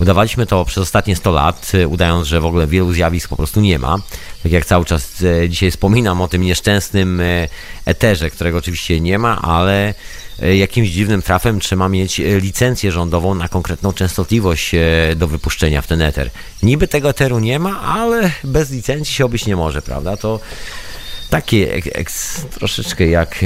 Udawaliśmy 0.00 0.46
to 0.46 0.64
przez 0.64 0.78
ostatnie 0.78 1.16
100 1.16 1.32
lat, 1.32 1.72
e, 1.74 1.88
udając, 1.88 2.26
że 2.26 2.40
w 2.40 2.46
ogóle 2.46 2.66
wielu 2.66 2.92
zjawisk 2.92 3.28
po 3.28 3.36
prostu 3.36 3.60
nie 3.60 3.78
ma. 3.78 3.96
Tak 4.42 4.52
jak 4.52 4.64
cały 4.64 4.84
czas 4.84 5.24
dzisiaj 5.48 5.70
wspominam 5.70 6.20
o 6.20 6.28
tym 6.28 6.42
nieszczęsnym 6.42 7.22
eterze, 7.84 8.30
którego 8.30 8.58
oczywiście 8.58 9.00
nie 9.00 9.18
ma, 9.18 9.42
ale 9.42 9.94
jakimś 10.46 10.88
dziwnym 10.88 11.22
trafem 11.22 11.60
trzeba 11.60 11.88
mieć 11.88 12.20
e, 12.20 12.40
licencję 12.40 12.92
rządową 12.92 13.34
na 13.34 13.48
konkretną 13.48 13.92
częstotliwość 13.92 14.74
e, 14.74 14.80
do 15.16 15.28
wypuszczenia 15.28 15.82
w 15.82 15.86
ten 15.86 16.02
eter. 16.02 16.30
Niby 16.62 16.88
tego 16.88 17.10
eteru 17.10 17.38
nie 17.38 17.58
ma, 17.58 17.80
ale 17.80 18.30
bez 18.44 18.70
licencji 18.70 19.14
się 19.14 19.24
obyć 19.24 19.46
nie 19.46 19.56
może, 19.56 19.82
prawda? 19.82 20.16
To 20.16 20.40
takie 21.30 21.74
eks, 21.74 22.40
troszeczkę 22.50 23.06
jak 23.06 23.44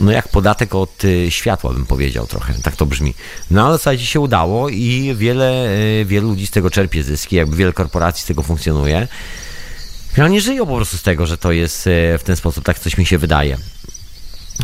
no 0.00 0.12
jak 0.12 0.28
podatek 0.28 0.74
od 0.74 1.02
światła 1.28 1.72
bym 1.72 1.86
powiedział 1.86 2.26
trochę, 2.26 2.54
tak 2.62 2.76
to 2.76 2.86
brzmi. 2.86 3.14
No 3.50 3.66
ale 3.66 3.78
słuchajcie, 3.78 4.06
się 4.06 4.20
udało 4.20 4.68
i 4.68 5.14
wiele, 5.16 5.68
wielu 6.04 6.28
ludzi 6.28 6.46
z 6.46 6.50
tego 6.50 6.70
czerpie 6.70 7.02
zyski, 7.02 7.36
jakby 7.36 7.56
wiele 7.56 7.72
korporacji 7.72 8.22
z 8.22 8.26
tego 8.26 8.42
funkcjonuje. 8.42 9.08
nie 10.30 10.40
żyją 10.40 10.66
po 10.66 10.76
prostu 10.76 10.98
z 10.98 11.02
tego, 11.02 11.26
że 11.26 11.38
to 11.38 11.52
jest 11.52 11.84
w 12.18 12.22
ten 12.24 12.36
sposób, 12.36 12.64
tak 12.64 12.78
coś 12.78 12.98
mi 12.98 13.06
się 13.06 13.18
wydaje. 13.18 13.58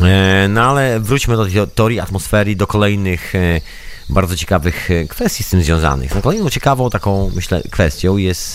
E, 0.01 0.47
no 0.49 0.61
ale 0.61 0.99
wróćmy 0.99 1.35
do 1.37 1.67
teorii 1.67 1.99
atmosfery, 1.99 2.55
do 2.55 2.67
kolejnych 2.67 3.35
e, 3.35 3.61
bardzo 4.09 4.35
ciekawych 4.35 4.89
kwestii 5.09 5.43
z 5.43 5.49
tym 5.49 5.63
związanych. 5.63 6.15
No, 6.15 6.21
kolejną 6.21 6.49
ciekawą 6.49 6.89
taką, 6.89 7.31
myślę, 7.35 7.61
kwestią 7.71 8.17
jest 8.17 8.53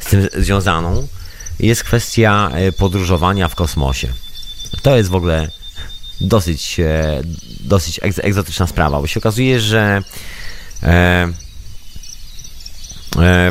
z 0.00 0.06
tym 0.10 0.28
związaną 0.38 1.08
jest 1.60 1.84
kwestia 1.84 2.50
podróżowania 2.76 3.48
w 3.48 3.54
kosmosie. 3.54 4.08
To 4.82 4.96
jest 4.96 5.10
w 5.10 5.14
ogóle 5.14 5.50
dosyć, 6.20 6.80
dosyć 7.60 8.00
egzotyczna 8.02 8.66
sprawa, 8.66 9.00
bo 9.00 9.06
się 9.06 9.20
okazuje, 9.20 9.60
że 9.60 10.02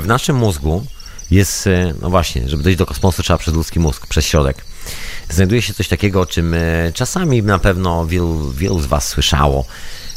w 0.02 0.04
naszym 0.06 0.36
mózgu 0.36 0.86
jest, 1.32 1.68
e, 1.68 1.94
no 2.02 2.10
właśnie, 2.10 2.50
żeby 2.50 2.64
dojść 2.64 2.80
do 2.80 2.86
kosmosu 2.86 3.24
trzeba 3.24 3.40
przez 3.40 3.54
ludzki 3.54 3.80
mózg, 3.80 4.08
przez 4.08 4.26
środek. 4.26 4.66
Znajduje 5.30 5.62
się 5.62 5.74
coś 5.74 5.88
takiego, 5.88 6.22
o 6.22 6.26
czym 6.26 6.54
e, 6.54 6.92
czasami 6.94 7.44
na 7.44 7.60
pewno 7.60 8.06
wielu, 8.06 8.52
wielu 8.52 8.80
z 8.80 8.86
Was 8.86 9.08
słyszało. 9.08 9.66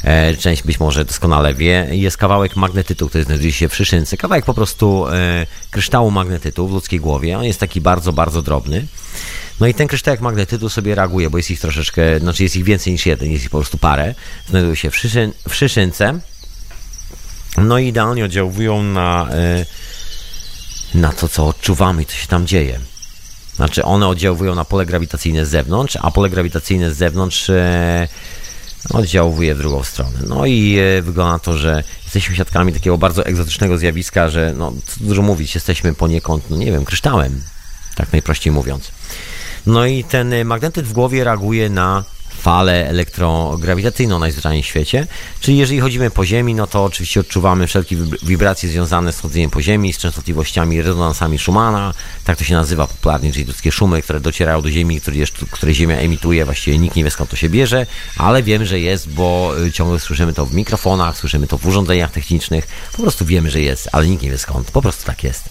E, 0.03 0.35
część 0.35 0.63
być 0.63 0.79
może 0.79 1.05
doskonale 1.05 1.53
wie. 1.53 1.87
Jest 1.91 2.17
kawałek 2.17 2.55
magnetytu, 2.55 3.09
który 3.09 3.23
znajduje 3.23 3.51
się 3.51 3.69
w 3.69 3.75
szyszynce. 3.75 4.17
Kawałek 4.17 4.45
po 4.45 4.53
prostu 4.53 5.05
kryształu 5.71 6.11
magnetytu 6.11 6.67
w 6.67 6.71
ludzkiej 6.71 6.99
głowie. 6.99 7.37
On 7.37 7.43
jest 7.43 7.59
taki 7.59 7.81
bardzo, 7.81 8.13
bardzo 8.13 8.41
drobny. 8.41 8.85
No 9.59 9.67
i 9.67 9.73
ten 9.73 9.87
kryształek 9.87 10.21
magnetytu 10.21 10.69
sobie 10.69 10.95
reaguje, 10.95 11.29
bo 11.29 11.37
jest 11.37 11.51
ich 11.51 11.59
troszeczkę, 11.59 12.19
znaczy 12.19 12.43
jest 12.43 12.55
ich 12.55 12.63
więcej 12.63 12.93
niż 12.93 13.05
jeden, 13.05 13.31
jest 13.31 13.43
ich 13.43 13.49
po 13.49 13.57
prostu 13.57 13.77
parę. 13.77 14.15
Znajdują 14.49 14.75
się 14.75 14.91
w, 14.91 14.97
szyszyn, 14.97 15.31
w 15.49 15.55
szyszynce. 15.55 16.19
No 17.57 17.79
i 17.79 17.87
idealnie 17.87 18.25
oddziałują 18.25 18.83
na 18.83 19.27
na 20.93 21.11
to, 21.11 21.29
co 21.29 21.47
odczuwamy 21.47 22.01
i 22.01 22.05
co 22.05 22.13
się 22.13 22.27
tam 22.27 22.47
dzieje. 22.47 22.79
Znaczy, 23.55 23.83
one 23.83 24.07
oddziałują 24.07 24.55
na 24.55 24.65
pole 24.65 24.85
grawitacyjne 24.85 25.45
z 25.45 25.49
zewnątrz, 25.49 25.97
a 26.01 26.11
pole 26.11 26.29
grawitacyjne 26.29 26.93
z 26.93 26.97
zewnątrz 26.97 27.49
e, 27.49 28.07
oddziałuje 28.89 29.55
w 29.55 29.57
drugą 29.57 29.83
stronę. 29.83 30.19
No 30.27 30.45
i 30.45 30.77
e, 30.77 31.01
wygląda 31.01 31.39
to, 31.39 31.57
że 31.57 31.83
jesteśmy 32.03 32.35
świadkami 32.35 32.73
takiego 32.73 32.97
bardzo 32.97 33.25
egzotycznego 33.25 33.77
zjawiska, 33.77 34.29
że 34.29 34.53
no, 34.57 34.73
co 34.85 35.05
dużo 35.05 35.21
mówić, 35.21 35.55
jesteśmy 35.55 35.93
poniekąd, 35.93 36.49
no 36.49 36.57
nie 36.57 36.71
wiem, 36.71 36.85
kryształem, 36.85 37.41
tak 37.95 38.11
najprościej 38.11 38.53
mówiąc. 38.53 38.91
No 39.65 39.85
i 39.85 40.03
ten 40.03 40.45
magnetyt 40.45 40.85
w 40.85 40.93
głowie 40.93 41.23
reaguje 41.23 41.69
na 41.69 42.03
falę 42.43 42.89
elektrograwitacyjną 42.89 44.19
najzwyczajniej 44.19 44.63
w 44.63 44.65
świecie. 44.65 45.07
Czyli 45.39 45.57
jeżeli 45.57 45.79
chodzimy 45.79 46.11
po 46.11 46.25
Ziemi, 46.25 46.55
no 46.55 46.67
to 46.67 46.83
oczywiście 46.83 47.19
odczuwamy 47.19 47.67
wszelkie 47.67 47.97
wibracje 48.23 48.69
związane 48.69 49.13
z 49.13 49.19
chodzeniem 49.19 49.49
po 49.49 49.61
Ziemi, 49.61 49.93
z 49.93 49.97
częstotliwościami, 49.97 50.81
rezonansami 50.81 51.39
Schumana, 51.39 51.93
tak 52.23 52.37
to 52.37 52.43
się 52.43 52.53
nazywa 52.53 52.87
popularnie, 52.87 53.31
czyli 53.31 53.45
wszystkie 53.45 53.71
szumy, 53.71 54.01
które 54.01 54.19
docierają 54.19 54.61
do 54.61 54.71
Ziemi, 54.71 55.01
które, 55.01 55.17
które 55.51 55.73
Ziemia 55.73 55.95
emituje, 55.95 56.45
właściwie 56.45 56.77
nikt 56.77 56.95
nie 56.95 57.03
wie 57.03 57.11
skąd 57.11 57.29
to 57.29 57.35
się 57.35 57.49
bierze, 57.49 57.85
ale 58.17 58.43
wiem, 58.43 58.65
że 58.65 58.79
jest, 58.79 59.09
bo 59.09 59.53
y, 59.65 59.71
ciągle 59.71 59.99
słyszymy 59.99 60.33
to 60.33 60.45
w 60.45 60.53
mikrofonach, 60.53 61.17
słyszymy 61.17 61.47
to 61.47 61.57
w 61.57 61.65
urządzeniach 61.65 62.11
technicznych, 62.11 62.67
po 62.95 63.01
prostu 63.01 63.25
wiemy, 63.25 63.51
że 63.51 63.61
jest, 63.61 63.89
ale 63.91 64.07
nikt 64.07 64.23
nie 64.23 64.29
wie 64.29 64.37
skąd, 64.37 64.71
po 64.71 64.81
prostu 64.81 65.05
tak 65.05 65.23
jest. 65.23 65.49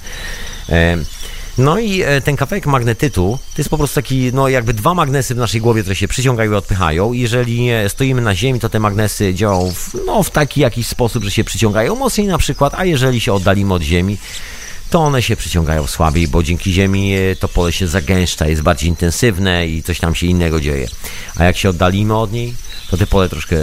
No 1.59 1.79
i 1.79 2.03
e, 2.03 2.21
ten 2.21 2.37
kawałek 2.37 2.67
magnetytu 2.67 3.39
to 3.55 3.61
jest 3.61 3.71
po 3.71 3.79
prostu 3.79 3.95
taki, 3.95 4.31
no 4.35 4.49
jakby 4.49 4.75
dwa 4.75 4.95
magnesy 4.95 5.35
w 5.35 5.39
naszej 5.39 5.61
głowie, 5.61 5.83
które 5.83 5.97
się 5.97 6.09
przyciągają 6.09 6.53
i 6.53 6.55
odpychają. 6.55 7.13
Jeżeli 7.13 7.71
e, 7.71 7.89
stoimy 7.89 8.23
na 8.23 8.35
ziemi, 8.35 8.61
to 8.61 8.69
te 8.69 8.81
magnesy 8.81 9.35
działają 9.35 9.73
w, 9.73 9.95
no, 10.07 10.23
w 10.23 10.31
taki 10.31 10.61
jakiś 10.61 10.87
sposób, 10.87 11.25
że 11.25 11.31
się 11.31 11.45
przyciągają 11.45 11.95
mocniej 11.95 12.27
na 12.27 12.39
przykład, 12.39 12.75
a 12.77 12.85
jeżeli 12.85 13.21
się 13.21 13.33
oddalimy 13.33 13.75
od 13.75 13.83
ziemi, 13.83 14.19
to 14.91 15.01
one 15.01 15.23
się 15.23 15.37
przyciągają 15.37 15.87
słabiej, 15.87 16.29
bo 16.29 16.43
dzięki 16.43 16.73
ziemi 16.73 17.15
e, 17.15 17.37
to 17.37 17.49
pole 17.49 17.73
się 17.73 17.89
zagęszcza, 17.89 18.47
jest 18.47 18.63
bardziej 18.63 18.89
intensywne 18.89 19.69
i 19.69 19.83
coś 19.83 20.01
tam 20.01 20.15
się 20.15 20.27
innego 20.27 20.61
dzieje. 20.61 20.89
A 21.37 21.45
jak 21.45 21.57
się 21.57 21.69
oddalimy 21.69 22.17
od 22.17 22.33
niej, 22.33 22.55
to 22.91 22.97
te 22.97 23.07
pole 23.07 23.29
troszkę 23.29 23.57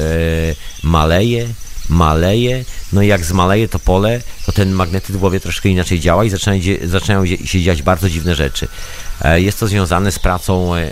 maleje, 0.84 1.48
maleje, 1.90 2.66
no 2.94 3.02
i 3.02 3.08
jak 3.08 3.26
zmaleje 3.26 3.68
to 3.68 3.80
pole, 3.80 4.22
to 4.46 4.52
ten 4.52 4.72
magnetyzm 4.72 5.18
w 5.18 5.20
głowie 5.20 5.40
troszkę 5.40 5.70
inaczej 5.70 6.00
działa 6.00 6.26
i 6.26 6.30
zaczynają, 6.30 6.62
zaczynają 6.84 7.26
się 7.26 7.62
dziać 7.62 7.82
bardzo 7.82 8.10
dziwne 8.10 8.36
rzeczy. 8.36 8.68
E, 9.22 9.42
jest 9.42 9.60
to 9.60 9.68
związane 9.68 10.12
z 10.12 10.20
pracą 10.20 10.76
e, 10.76 10.92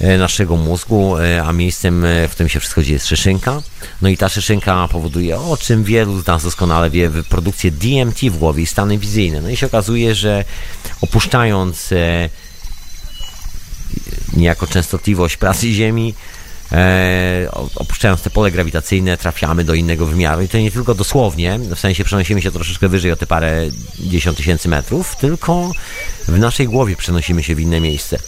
e, 0.00 0.18
naszego 0.18 0.56
mózgu, 0.56 1.14
a 1.44 1.52
miejscem, 1.52 2.04
w 2.28 2.30
którym 2.30 2.48
się 2.48 2.60
wszystko 2.60 2.82
dzieje, 2.82 2.92
jest 2.92 3.06
szyszynka. 3.06 3.62
No 4.02 4.08
i 4.08 4.16
ta 4.16 4.28
szyszynka 4.28 4.88
powoduje, 4.88 5.40
o 5.40 5.56
czym 5.56 5.84
wielu 5.84 6.20
z 6.20 6.26
nas 6.26 6.42
doskonale 6.42 6.90
wie, 6.90 7.10
produkcję 7.28 7.70
DMT 7.70 8.20
w 8.30 8.38
głowie 8.38 8.62
i 8.62 8.66
stany 8.66 8.98
wizyjne. 8.98 9.40
No 9.40 9.48
i 9.48 9.56
się 9.56 9.66
okazuje, 9.66 10.14
że 10.14 10.44
opuszczając 11.00 11.90
niejako 14.36 14.66
częstotliwość 14.66 15.36
pracy 15.36 15.72
Ziemi, 15.72 16.14
e, 16.72 17.48
opuszczając 17.74 18.22
te 18.22 18.30
pole 18.30 18.50
grawitacyjne, 18.50 19.16
trafiamy 19.16 19.64
do 19.64 19.74
innego 19.74 20.06
wymiaru. 20.06 20.42
I 20.42 20.48
to 20.48 20.58
nie 20.58 20.70
tylko 20.70 20.94
dosłownie, 20.94 21.58
w 21.58 21.78
sensie 21.78 22.04
przenosimy 22.04 22.42
się 22.42 22.50
troszeczkę 22.50 22.88
wyżej 22.88 23.12
o 23.12 23.16
te 23.16 23.26
parę 23.26 23.66
dziesiąt 24.00 24.36
tysięcy 24.36 24.68
metrów, 24.68 25.16
tylko 25.16 25.70
w 26.28 26.38
naszej 26.38 26.68
głowie 26.68 26.96
przenosimy 26.96 27.42
się 27.42 27.54
w 27.54 27.60
inne 27.60 27.80
miejsce. 27.80 28.18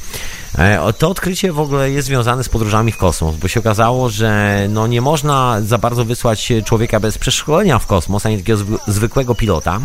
E, 0.58 0.92
to 0.92 1.08
odkrycie 1.08 1.52
w 1.52 1.60
ogóle 1.60 1.90
jest 1.90 2.06
związane 2.06 2.44
z 2.44 2.48
podróżami 2.48 2.92
w 2.92 2.96
kosmos, 2.96 3.36
bo 3.36 3.48
się 3.48 3.60
okazało, 3.60 4.10
że 4.10 4.66
no 4.70 4.86
nie 4.86 5.00
można 5.00 5.60
za 5.60 5.78
bardzo 5.78 6.04
wysłać 6.04 6.52
człowieka 6.64 7.00
bez 7.00 7.18
przeszkolenia 7.18 7.78
w 7.78 7.86
kosmos, 7.86 8.26
ani 8.26 8.38
takiego 8.38 8.58
zwykłego 8.86 9.34
pilota, 9.34 9.80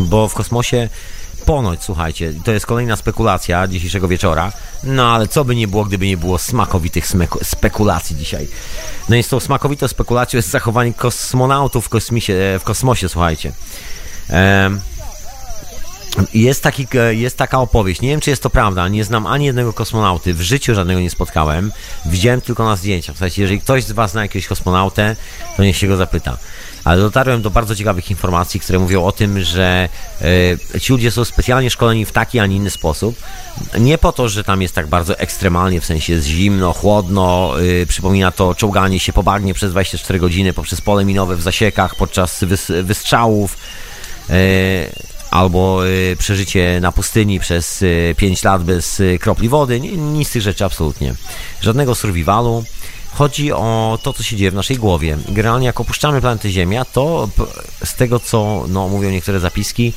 bo 0.00 0.28
w 0.28 0.34
kosmosie 0.34 0.88
ponoć, 1.50 1.84
słuchajcie, 1.84 2.32
to 2.44 2.52
jest 2.52 2.66
kolejna 2.66 2.96
spekulacja 2.96 3.68
dzisiejszego 3.68 4.08
wieczora, 4.08 4.52
no 4.84 5.14
ale 5.14 5.28
co 5.28 5.44
by 5.44 5.56
nie 5.56 5.68
było, 5.68 5.84
gdyby 5.84 6.06
nie 6.06 6.16
było 6.16 6.38
smakowitych 6.38 7.06
spekulacji 7.42 8.16
dzisiaj. 8.16 8.48
No 9.08 9.16
i 9.16 9.22
z 9.22 9.28
tą 9.28 9.40
smakowitą 9.40 9.88
spekulacją 9.88 10.36
jest 10.36 10.50
zachowanie 10.50 10.94
kosmonautów 10.94 11.86
w, 11.86 11.88
kosmisie, 11.88 12.34
e, 12.34 12.58
w 12.58 12.64
kosmosie, 12.64 13.08
słuchajcie. 13.08 13.52
jest, 16.34 16.62
taki, 16.62 16.86
e, 16.94 17.14
jest 17.14 17.36
taka 17.36 17.58
opowieść, 17.58 18.00
nie 18.00 18.08
wiem 18.08 18.20
czy 18.20 18.30
jest 18.30 18.42
to 18.42 18.50
prawda, 18.50 18.88
nie 18.88 19.04
znam 19.04 19.26
ani 19.26 19.46
jednego 19.46 19.72
kosmonauty, 19.72 20.34
w 20.34 20.40
życiu 20.40 20.74
żadnego 20.74 21.00
nie 21.00 21.10
spotkałem, 21.10 21.72
widziałem 22.06 22.40
tylko 22.40 22.64
na 22.64 22.76
zdjęciach. 22.76 23.16
Słuchajcie, 23.16 23.42
jeżeli 23.42 23.60
ktoś 23.60 23.84
z 23.84 23.92
Was 23.92 24.10
zna 24.10 24.22
jakiegoś 24.22 24.46
kosmonautę, 24.46 25.16
to 25.56 25.64
niech 25.64 25.76
się 25.76 25.88
go 25.88 25.96
zapyta 25.96 26.38
ale 26.84 27.00
dotarłem 27.00 27.42
do 27.42 27.50
bardzo 27.50 27.76
ciekawych 27.76 28.10
informacji, 28.10 28.60
które 28.60 28.78
mówią 28.78 29.04
o 29.04 29.12
tym, 29.12 29.42
że 29.42 29.88
e, 30.74 30.80
ci 30.80 30.92
ludzie 30.92 31.10
są 31.10 31.24
specjalnie 31.24 31.70
szkoleni 31.70 32.04
w 32.04 32.12
taki, 32.12 32.38
a 32.38 32.46
nie 32.46 32.56
inny 32.56 32.70
sposób. 32.70 33.16
Nie 33.78 33.98
po 33.98 34.12
to, 34.12 34.28
że 34.28 34.44
tam 34.44 34.62
jest 34.62 34.74
tak 34.74 34.86
bardzo 34.86 35.18
ekstremalnie, 35.18 35.80
w 35.80 35.84
sensie 35.84 36.12
jest 36.12 36.26
zimno, 36.26 36.72
chłodno, 36.72 37.54
e, 37.82 37.86
przypomina 37.86 38.30
to 38.30 38.54
czołganie 38.54 39.00
się 39.00 39.12
po 39.12 39.22
bagnie 39.22 39.54
przez 39.54 39.70
24 39.70 40.18
godziny 40.18 40.52
poprzez 40.52 40.80
pole 40.80 41.04
minowe 41.04 41.36
w 41.36 41.42
zasiekach 41.42 41.94
podczas 41.94 42.44
wys 42.44 42.72
wystrzałów 42.82 43.56
e, 44.30 44.34
albo 45.30 45.80
przeżycie 46.18 46.78
na 46.80 46.92
pustyni 46.92 47.40
przez 47.40 47.84
5 48.16 48.44
lat 48.44 48.64
bez 48.64 49.02
kropli 49.20 49.48
wody. 49.48 49.80
Nic 49.80 50.28
z 50.28 50.30
tych 50.30 50.42
rzeczy 50.42 50.64
absolutnie. 50.64 51.14
Żadnego 51.60 51.94
survivalu. 51.94 52.64
Chodzi 53.12 53.52
o 53.52 53.98
to, 54.02 54.12
co 54.12 54.22
się 54.22 54.36
dzieje 54.36 54.50
w 54.50 54.54
naszej 54.54 54.76
głowie. 54.76 55.18
Generalnie 55.28 55.66
jak 55.66 55.80
opuszczamy 55.80 56.20
planetę 56.20 56.50
Ziemia, 56.50 56.84
to 56.84 57.28
z 57.84 57.94
tego, 57.94 58.20
co 58.20 58.64
no, 58.68 58.88
mówią 58.88 59.10
niektóre 59.10 59.40
zapiski, 59.40 59.92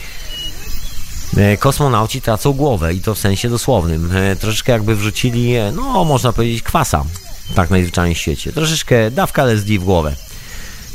e, 1.37 1.57
kosmonauci 1.57 2.21
tracą 2.21 2.53
głowę 2.53 2.93
i 2.93 3.01
to 3.01 3.15
w 3.15 3.19
sensie 3.19 3.49
dosłownym. 3.49 4.11
E, 4.15 4.35
troszeczkę 4.35 4.71
jakby 4.71 4.95
wrzucili, 4.95 5.55
e, 5.55 5.71
no 5.71 6.03
można 6.03 6.33
powiedzieć, 6.33 6.63
kwasa, 6.63 7.05
tak 7.55 7.69
najzwyczajniej 7.69 8.15
w 8.15 8.17
świecie. 8.17 8.53
Troszeczkę 8.53 9.11
dawka 9.11 9.43
LSD 9.43 9.79
w 9.79 9.83
głowę. 9.83 10.15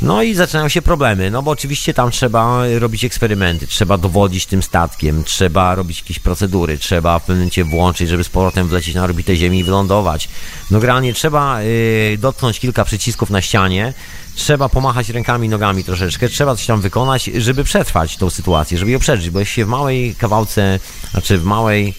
No 0.03 0.23
i 0.23 0.35
zaczynają 0.35 0.69
się 0.69 0.83
problemy, 0.83 1.31
no 1.31 1.43
bo 1.43 1.51
oczywiście 1.51 1.95
tam 1.95 2.11
trzeba 2.11 2.63
robić 2.79 3.05
eksperymenty, 3.05 3.67
trzeba 3.67 3.99
dowodzić 3.99 4.47
tym 4.47 4.63
statkiem, 4.63 5.25
trzeba 5.25 5.75
robić 5.75 6.01
jakieś 6.01 6.19
procedury, 6.19 6.79
trzeba 6.79 7.19
w 7.19 7.23
pewnym 7.23 7.39
momencie 7.39 7.65
włączyć, 7.65 8.09
żeby 8.09 8.25
z 8.25 8.29
powrotem 8.29 8.69
wlecieć 8.69 8.95
na 8.95 9.05
orbitę 9.05 9.37
Ziemi 9.37 9.59
i 9.59 9.65
wylądować. 9.65 10.29
No 10.71 10.81
generalnie 10.81 11.15
trzeba 11.15 11.61
y, 11.61 12.19
dotknąć 12.21 12.61
kilka 12.61 12.85
przycisków 12.85 13.31
na 13.31 13.43
ścianie, 13.43 13.93
trzeba 14.35 14.69
pomachać 14.69 15.09
rękami 15.09 15.49
nogami 15.49 15.85
troszeczkę, 15.85 16.29
trzeba 16.29 16.57
coś 16.57 16.67
tam 16.67 16.81
wykonać, 16.81 17.25
żeby 17.25 17.65
przetrwać 17.65 18.17
tą 18.17 18.31
sytuację, 18.31 18.79
żeby 18.79 18.91
ją 18.91 18.99
przeżyć, 18.99 19.31
bo 19.31 19.41
jeśli 19.41 19.55
się 19.55 19.65
w 19.65 19.69
małej 19.69 20.15
kawałce, 20.15 20.81
znaczy 21.11 21.39
w 21.39 21.45
małej 21.45 21.95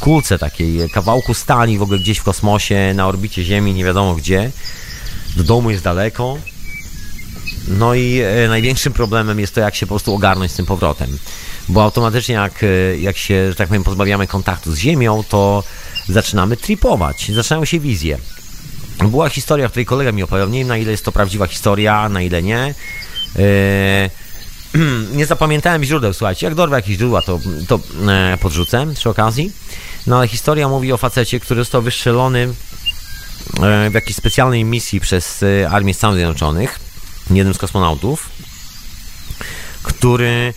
kulce 0.00 0.38
takiej, 0.38 0.90
kawałku 0.90 1.34
stali 1.34 1.78
w 1.78 1.82
ogóle 1.82 1.98
gdzieś 1.98 2.18
w 2.18 2.22
kosmosie, 2.22 2.92
na 2.94 3.06
orbicie 3.06 3.44
Ziemi, 3.44 3.74
nie 3.74 3.84
wiadomo 3.84 4.14
gdzie, 4.14 4.50
do 5.36 5.44
domu 5.44 5.70
jest 5.70 5.84
daleko, 5.84 6.38
no 7.68 7.94
i 7.94 8.20
e, 8.20 8.48
największym 8.48 8.92
problemem 8.92 9.40
jest 9.40 9.54
to, 9.54 9.60
jak 9.60 9.74
się 9.74 9.86
po 9.86 9.90
prostu 9.90 10.14
ogarnąć 10.14 10.52
z 10.52 10.54
tym 10.54 10.66
powrotem. 10.66 11.18
Bo 11.68 11.82
automatycznie, 11.82 12.34
jak, 12.34 12.62
e, 12.62 12.98
jak 12.98 13.16
się, 13.16 13.48
że 13.48 13.54
tak 13.54 13.68
powiem, 13.68 13.84
pozbawiamy 13.84 14.26
kontaktu 14.26 14.72
z 14.72 14.78
Ziemią, 14.78 15.24
to 15.28 15.62
zaczynamy 16.08 16.56
tripować, 16.56 17.32
zaczynają 17.34 17.64
się 17.64 17.80
wizje. 17.80 18.18
Była 18.98 19.28
historia, 19.28 19.68
w 19.68 19.70
której 19.70 19.86
kolega 19.86 20.12
mi 20.12 20.22
opowiadał, 20.22 20.48
nie 20.48 20.58
wiem 20.58 20.68
na 20.68 20.76
ile 20.76 20.90
jest 20.90 21.04
to 21.04 21.12
prawdziwa 21.12 21.46
historia, 21.46 22.08
na 22.08 22.22
ile 22.22 22.42
nie. 22.42 22.74
E, 23.36 24.10
nie 25.18 25.26
zapamiętałem 25.26 25.84
źródeł, 25.84 26.12
słuchajcie, 26.12 26.46
jak 26.46 26.54
dorwę 26.54 26.76
jakieś 26.76 26.96
źródła, 26.96 27.22
to, 27.22 27.40
to 27.68 27.80
podrzucę 28.40 28.86
przy 28.94 29.10
okazji. 29.10 29.52
No 30.06 30.18
ale 30.18 30.28
historia 30.28 30.68
mówi 30.68 30.92
o 30.92 30.96
facecie, 30.96 31.40
który 31.40 31.60
został 31.60 31.82
wystrzelony 31.82 32.54
w 33.90 33.94
jakiejś 33.94 34.16
specjalnej 34.16 34.64
misji 34.64 35.00
przez 35.00 35.44
Armię 35.70 35.94
Stanów 35.94 36.16
Zjednoczonych 36.16 36.78
jednym 37.30 37.54
z 37.54 37.58
kosmonautów, 37.58 38.28
który 39.82 40.54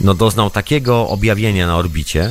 no, 0.00 0.14
doznał 0.14 0.50
takiego 0.50 1.08
objawienia 1.08 1.66
na 1.66 1.76
orbicie, 1.76 2.30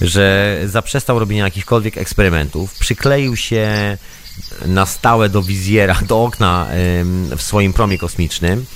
że 0.00 0.58
zaprzestał 0.66 1.18
robienia 1.18 1.44
jakichkolwiek 1.44 1.98
eksperymentów, 1.98 2.74
przykleił 2.78 3.36
się 3.36 3.98
na 4.66 4.86
stałe 4.86 5.28
do 5.28 5.42
wizjera, 5.42 5.98
do 6.08 6.24
okna 6.24 6.66
w 7.36 7.42
swoim 7.42 7.72
promie 7.72 7.98
kosmicznym 7.98 8.66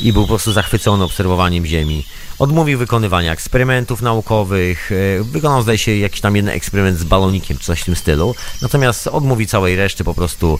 i 0.00 0.12
był 0.12 0.22
po 0.22 0.28
prostu 0.28 0.52
zachwycony 0.52 1.04
obserwowaniem 1.04 1.66
Ziemi. 1.66 2.06
Odmówił 2.38 2.78
wykonywania 2.78 3.32
eksperymentów 3.32 4.02
naukowych, 4.02 4.92
e, 4.92 5.24
wykonał 5.24 5.62
zdaje 5.62 5.78
się 5.78 5.96
jakiś 5.96 6.20
tam 6.20 6.36
jeden 6.36 6.54
eksperyment 6.54 6.98
z 6.98 7.04
balonikiem, 7.04 7.58
czy 7.58 7.64
coś 7.64 7.80
w 7.80 7.84
tym 7.84 7.96
stylu, 7.96 8.34
natomiast 8.62 9.06
odmówił 9.06 9.46
całej 9.46 9.76
reszty, 9.76 10.04
po 10.04 10.14
prostu 10.14 10.58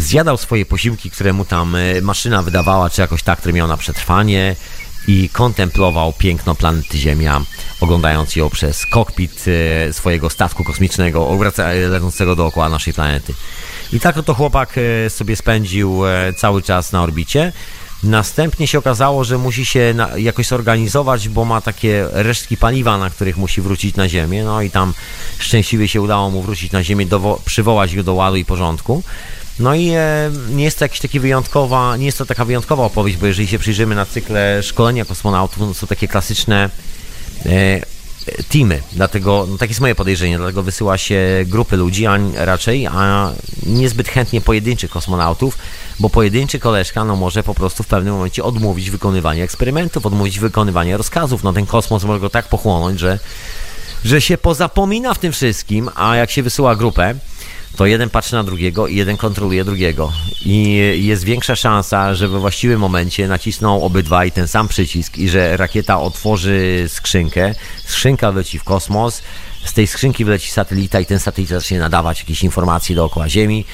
zjadał 0.00 0.36
swoje 0.36 0.66
posiłki, 0.66 1.10
które 1.10 1.32
mu 1.32 1.44
tam 1.44 1.76
e, 1.76 2.00
maszyna 2.00 2.42
wydawała, 2.42 2.90
czy 2.90 3.00
jakoś 3.00 3.22
tak, 3.22 3.38
które 3.38 3.54
miał 3.54 3.68
na 3.68 3.76
przetrwanie 3.76 4.56
i 5.06 5.28
kontemplował 5.28 6.12
piękno 6.12 6.54
planety 6.54 6.98
Ziemia, 6.98 7.40
oglądając 7.80 8.36
ją 8.36 8.50
przez 8.50 8.86
kokpit 8.86 9.44
e, 9.88 9.92
swojego 9.92 10.30
statku 10.30 10.64
kosmicznego 10.64 11.38
lecącego 11.88 12.36
dookoła 12.36 12.68
naszej 12.68 12.94
planety. 12.94 13.34
I 13.92 14.00
tak 14.00 14.16
oto 14.16 14.34
chłopak 14.34 14.74
sobie 15.08 15.36
spędził 15.36 16.02
cały 16.36 16.62
czas 16.62 16.92
na 16.92 17.02
orbicie. 17.02 17.52
Następnie 18.02 18.66
się 18.66 18.78
okazało, 18.78 19.24
że 19.24 19.38
musi 19.38 19.66
się 19.66 19.94
jakoś 20.16 20.46
zorganizować, 20.46 21.28
bo 21.28 21.44
ma 21.44 21.60
takie 21.60 22.06
resztki 22.12 22.56
paliwa, 22.56 22.98
na 22.98 23.10
których 23.10 23.36
musi 23.36 23.60
wrócić 23.60 23.96
na 23.96 24.08
Ziemię. 24.08 24.44
No 24.44 24.62
i 24.62 24.70
tam 24.70 24.94
szczęśliwie 25.38 25.88
się 25.88 26.00
udało 26.00 26.30
mu 26.30 26.42
wrócić 26.42 26.72
na 26.72 26.82
Ziemię, 26.82 27.06
przywołać 27.44 27.96
go 27.96 28.02
do 28.02 28.14
ładu 28.14 28.36
i 28.36 28.44
porządku. 28.44 29.02
No 29.60 29.74
i 29.74 29.88
e, 29.88 30.30
nie 30.50 30.64
jest 30.64 30.78
to 30.78 30.84
jakaś 30.84 31.00
taki 31.00 31.20
wyjątkowa, 31.20 31.96
nie 31.96 32.06
jest 32.06 32.18
to 32.18 32.26
taka 32.26 32.44
wyjątkowa 32.44 32.84
opowieść, 32.84 33.18
bo 33.18 33.26
jeżeli 33.26 33.48
się 33.48 33.58
przyjrzymy 33.58 33.94
na 33.94 34.06
cykle 34.06 34.62
szkolenia 34.62 35.04
kosmonautów, 35.04 35.58
no 35.58 35.74
są 35.74 35.86
takie 35.86 36.08
klasyczne 36.08 36.70
e, 37.46 37.80
teamy, 38.48 38.82
dlatego, 38.92 39.46
no 39.50 39.58
takie 39.58 39.70
jest 39.70 39.80
moje 39.80 39.94
podejrzenie, 39.94 40.36
dlatego 40.36 40.62
wysyła 40.62 40.98
się 40.98 41.20
grupy 41.46 41.76
ludzi, 41.76 42.06
a 42.06 42.18
raczej, 42.34 42.86
a 42.86 43.32
niezbyt 43.66 44.08
chętnie 44.08 44.40
pojedynczych 44.40 44.90
kosmonautów, 44.90 45.58
bo 45.98 46.10
pojedynczy 46.10 46.58
koleżka, 46.58 47.04
no 47.04 47.16
może 47.16 47.42
po 47.42 47.54
prostu 47.54 47.82
w 47.82 47.86
pewnym 47.86 48.14
momencie 48.14 48.44
odmówić 48.44 48.90
wykonywania 48.90 49.44
eksperymentów, 49.44 50.06
odmówić 50.06 50.38
wykonywania 50.38 50.96
rozkazów, 50.96 51.42
no 51.42 51.52
ten 51.52 51.66
kosmos 51.66 52.04
może 52.04 52.20
go 52.20 52.30
tak 52.30 52.48
pochłonąć, 52.48 53.00
że, 53.00 53.18
że 54.04 54.20
się 54.20 54.38
pozapomina 54.38 55.14
w 55.14 55.18
tym 55.18 55.32
wszystkim, 55.32 55.90
a 55.94 56.16
jak 56.16 56.30
się 56.30 56.42
wysyła 56.42 56.76
grupę, 56.76 57.14
to 57.76 57.86
jeden 57.86 58.10
patrzy 58.10 58.34
na 58.34 58.44
drugiego 58.44 58.86
i 58.86 58.96
jeden 58.96 59.16
kontroluje 59.16 59.64
drugiego. 59.64 60.12
I 60.44 60.76
jest 61.02 61.24
większa 61.24 61.56
szansa, 61.56 62.14
że 62.14 62.28
we 62.28 62.38
właściwym 62.38 62.80
momencie 62.80 63.28
nacisną 63.28 63.82
obydwaj 63.82 64.32
ten 64.32 64.48
sam 64.48 64.68
przycisk 64.68 65.18
i 65.18 65.28
że 65.28 65.56
rakieta 65.56 66.00
otworzy 66.00 66.86
skrzynkę, 66.88 67.54
skrzynka 67.84 68.32
wleci 68.32 68.58
w 68.58 68.64
kosmos, 68.64 69.22
z 69.64 69.72
tej 69.72 69.86
skrzynki 69.86 70.24
wleci 70.24 70.50
satelita 70.50 71.00
i 71.00 71.06
ten 71.06 71.18
satelita 71.18 71.54
zacznie 71.54 71.78
nadawać 71.78 72.20
jakieś 72.20 72.42
informacje 72.44 72.96
dookoła 72.96 73.28
Ziemi 73.28 73.64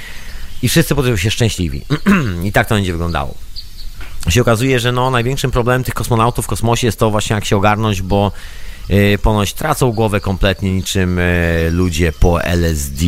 i 0.63 0.69
wszyscy 0.69 0.95
poczują 0.95 1.17
się 1.17 1.31
szczęśliwi. 1.31 1.83
I 2.45 2.53
tak 2.53 2.69
to 2.69 2.75
będzie 2.75 2.93
wyglądało. 2.93 3.35
Się 4.29 4.41
okazuje, 4.41 4.81
że 4.81 4.93
no, 4.93 5.11
największym 5.11 5.51
problemem 5.51 5.85
tych 5.85 5.95
kosmonautów 5.95 6.45
w 6.45 6.49
kosmosie 6.49 6.87
jest 6.87 6.99
to 6.99 7.11
właśnie 7.11 7.35
jak 7.35 7.45
się 7.45 7.57
ogarnąć, 7.57 8.03
bo 8.03 8.33
yy, 8.89 9.19
ponoć 9.19 9.53
tracą 9.53 9.93
głowę 9.93 10.21
kompletnie 10.21 10.73
niczym 10.73 11.19
yy, 11.19 11.71
ludzie 11.71 12.13
po 12.13 12.43
LSD. 12.43 13.05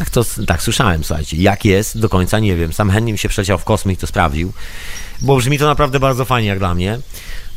Tak 0.00 0.10
to 0.10 0.24
tak 0.46 0.62
słyszałem, 0.62 1.04
słuchajcie. 1.04 1.36
Jak 1.36 1.64
jest, 1.64 1.98
do 1.98 2.08
końca 2.08 2.38
nie 2.38 2.56
wiem. 2.56 2.72
Sam 2.72 3.04
mi 3.04 3.18
się 3.18 3.28
przeciął 3.28 3.58
w 3.58 3.64
kosmos 3.64 3.94
i 3.94 3.96
to 3.96 4.06
sprawdził, 4.06 4.52
bo 5.20 5.36
brzmi 5.36 5.58
to 5.58 5.66
naprawdę 5.66 6.00
bardzo 6.00 6.24
fajnie 6.24 6.48
jak 6.48 6.58
dla 6.58 6.74
mnie. 6.74 6.98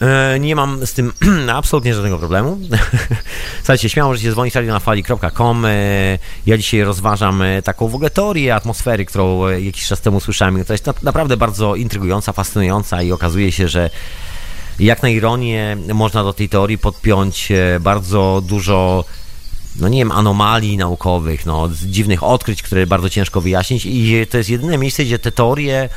E, 0.01 0.39
nie 0.39 0.55
mam 0.55 0.85
z 0.85 0.93
tym 0.93 1.13
absolutnie 1.53 1.93
żadnego 1.93 2.17
problemu. 2.17 2.59
Słuchajcie, 3.57 3.89
śmiało 3.89 4.11
możecie 4.11 4.31
dzwonić 4.31 4.53
na 4.67 4.79
fali.com. 4.79 5.65
E, 5.65 5.71
ja 6.45 6.57
dzisiaj 6.57 6.81
rozważam 6.81 7.41
e, 7.41 7.61
taką 7.61 7.87
w 7.87 7.95
ogóle 7.95 8.09
teorię 8.09 8.55
atmosfery, 8.55 9.05
którą 9.05 9.47
jakiś 9.47 9.87
czas 9.87 10.01
temu 10.01 10.19
słyszałem. 10.19 10.65
To 10.65 10.73
jest 10.73 11.03
naprawdę 11.03 11.37
bardzo 11.37 11.75
intrygująca, 11.75 12.33
fascynująca 12.33 13.01
i 13.01 13.11
okazuje 13.11 13.51
się, 13.51 13.67
że 13.67 13.89
jak 14.79 15.03
na 15.03 15.09
ironię 15.09 15.77
można 15.93 16.23
do 16.23 16.33
tej 16.33 16.49
teorii 16.49 16.77
podpiąć 16.77 17.51
bardzo 17.79 18.41
dużo 18.45 19.05
no 19.76 19.89
nie 19.89 19.97
wiem, 19.97 20.11
anomalii 20.11 20.78
naukowych, 20.78 21.45
no, 21.45 21.69
dziwnych 21.86 22.24
odkryć, 22.24 22.61
które 22.61 22.88
bardzo 22.88 23.09
ciężko 23.09 23.41
wyjaśnić 23.41 23.86
i 23.86 24.28
to 24.30 24.38
jest 24.38 24.49
jedyne 24.49 24.78
miejsce, 24.78 25.05
gdzie 25.05 25.19
te 25.19 25.32
teorie 25.32 25.89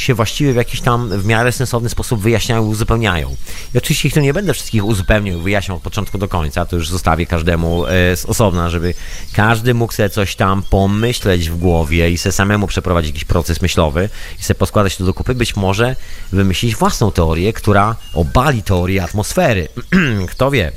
się 0.00 0.14
właściwie 0.14 0.52
w 0.52 0.56
jakiś 0.56 0.80
tam 0.80 1.08
w 1.08 1.26
miarę 1.26 1.52
sensowny 1.52 1.88
sposób 1.88 2.20
wyjaśniają 2.20 2.66
uzupełniają. 2.66 3.36
I 3.74 3.78
oczywiście 3.78 4.08
ich 4.08 4.14
tu 4.14 4.20
nie 4.20 4.32
będę 4.32 4.54
wszystkich 4.54 4.84
uzupełniał, 4.84 5.40
wyjaśniał 5.40 5.76
od 5.76 5.82
początku 5.82 6.18
do 6.18 6.28
końca, 6.28 6.66
to 6.66 6.76
już 6.76 6.88
zostawię 6.88 7.26
każdemu 7.26 7.86
e, 7.86 8.16
z 8.16 8.26
osobna, 8.26 8.70
żeby 8.70 8.94
każdy 9.32 9.74
mógł 9.74 9.92
sobie 9.92 10.10
coś 10.10 10.36
tam 10.36 10.62
pomyśleć 10.70 11.50
w 11.50 11.56
głowie 11.56 12.10
i 12.10 12.18
sobie 12.18 12.32
samemu 12.32 12.66
przeprowadzić 12.66 13.08
jakiś 13.08 13.24
proces 13.24 13.62
myślowy 13.62 14.08
i 14.40 14.42
sobie 14.42 14.58
poskładać 14.58 14.96
to 14.96 15.04
do 15.04 15.14
kupy, 15.14 15.34
być 15.34 15.56
może 15.56 15.96
wymyślić 16.32 16.76
własną 16.76 17.12
teorię, 17.12 17.52
która 17.52 17.96
obali 18.14 18.62
teorię 18.62 19.02
atmosfery. 19.02 19.68
Kto 20.32 20.50
wie? 20.50 20.72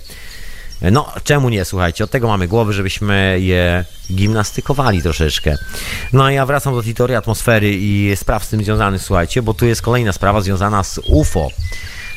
No, 0.91 1.13
czemu 1.23 1.49
nie, 1.49 1.65
słuchajcie, 1.65 2.03
od 2.03 2.11
tego 2.11 2.27
mamy 2.27 2.47
głowy, 2.47 2.73
żebyśmy 2.73 3.37
je 3.39 3.85
gimnastykowali 4.11 5.01
troszeczkę. 5.01 5.57
No 6.13 6.23
a 6.23 6.31
ja 6.31 6.45
wracam 6.45 6.73
do 6.73 6.83
teorii 6.93 7.15
atmosfery 7.15 7.71
i 7.73 8.11
spraw 8.15 8.45
z 8.45 8.49
tym 8.49 8.63
związanych, 8.63 9.01
słuchajcie, 9.01 9.41
bo 9.41 9.53
tu 9.53 9.65
jest 9.65 9.81
kolejna 9.81 10.13
sprawa 10.13 10.41
związana 10.41 10.83
z 10.83 10.99
UFO. 11.05 11.49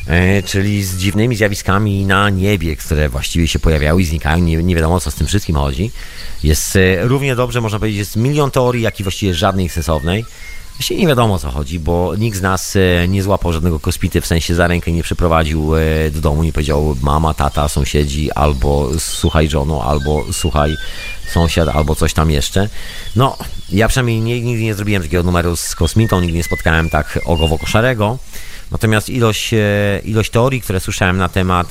E, 0.07 0.43
czyli 0.43 0.85
z 0.85 0.97
dziwnymi 0.97 1.37
zjawiskami 1.37 2.07
na 2.07 2.31
niebie, 2.31 2.77
które 2.77 3.09
właściwie 3.09 3.49
się 3.49 3.59
pojawiają 3.59 3.99
i 3.99 4.05
znikają, 4.05 4.39
nie, 4.39 4.57
nie 4.57 4.75
wiadomo 4.75 5.01
co 5.01 5.11
z 5.11 5.15
tym 5.15 5.27
wszystkim 5.27 5.57
chodzi. 5.57 5.91
Jest 6.43 6.77
e, 6.77 7.05
równie 7.09 7.37
dobrze, 7.37 7.61
można 7.61 7.79
powiedzieć, 7.79 7.99
jest 7.99 8.17
milion 8.17 8.51
teorii, 8.51 8.83
jak 8.83 9.01
i 9.01 9.03
właściwie 9.03 9.35
żadnej 9.35 9.69
sensownej. 9.69 10.25
Właściwie 10.75 11.01
nie 11.01 11.07
wiadomo 11.07 11.35
o 11.35 11.39
co 11.39 11.51
chodzi, 11.51 11.79
bo 11.81 12.15
nikt 12.17 12.39
z 12.39 12.43
nas 12.43 12.77
e, 12.77 13.09
nie 13.09 13.23
złapał 13.23 13.53
żadnego 13.53 13.81
kospity, 13.81 14.21
w 14.21 14.27
sensie 14.27 14.55
za 14.55 14.67
rękę 14.67 14.93
nie 14.93 15.03
przyprowadził 15.03 15.77
e, 15.77 16.11
do 16.11 16.21
domu, 16.21 16.45
nie 16.45 16.53
powiedział 16.53 16.97
mama, 17.03 17.35
tata, 17.35 17.69
sąsiedzi, 17.69 18.33
albo 18.33 18.91
słuchaj 18.99 19.49
żono, 19.49 19.85
albo 19.85 20.25
słuchaj 20.33 20.77
sąsiad, 21.33 21.69
albo 21.69 21.95
coś 21.95 22.15
tam 22.15 22.31
jeszcze. 22.31 22.69
No, 23.17 23.37
ja 23.71 23.89
przynajmniej 23.89 24.21
nie, 24.21 24.41
nigdy 24.41 24.63
nie 24.63 24.75
zrobiłem 24.75 25.03
takiego 25.03 25.23
numeru 25.23 25.57
z 25.57 25.75
kosmitą, 25.75 26.21
nigdy 26.21 26.37
nie 26.37 26.45
spotkałem 26.45 26.91
tak 26.91 27.19
ogowo-koszarego. 27.27 28.19
Natomiast 28.71 29.09
ilość, 29.09 29.55
e, 29.55 30.01
ilość 30.05 30.31
teorii, 30.31 30.61
które 30.61 30.81
słyszałem 30.81 31.17
na 31.17 31.29
temat 31.29 31.67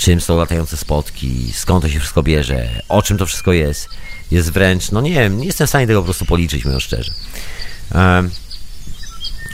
czym 0.00 0.20
są 0.20 0.36
latające 0.36 0.76
spotki, 0.76 1.52
skąd 1.54 1.82
to 1.82 1.90
się 1.90 1.98
wszystko 1.98 2.22
bierze, 2.22 2.82
o 2.88 3.02
czym 3.02 3.18
to 3.18 3.26
wszystko 3.26 3.52
jest, 3.52 3.88
jest 4.30 4.52
wręcz, 4.52 4.90
no 4.90 5.00
nie 5.00 5.10
wiem, 5.10 5.38
nie 5.38 5.46
jestem 5.46 5.66
w 5.66 5.70
stanie 5.70 5.86
tego 5.86 6.00
po 6.00 6.04
prostu 6.04 6.24
policzyć, 6.24 6.64
mówiąc 6.64 6.82
szczerze. 6.82 7.12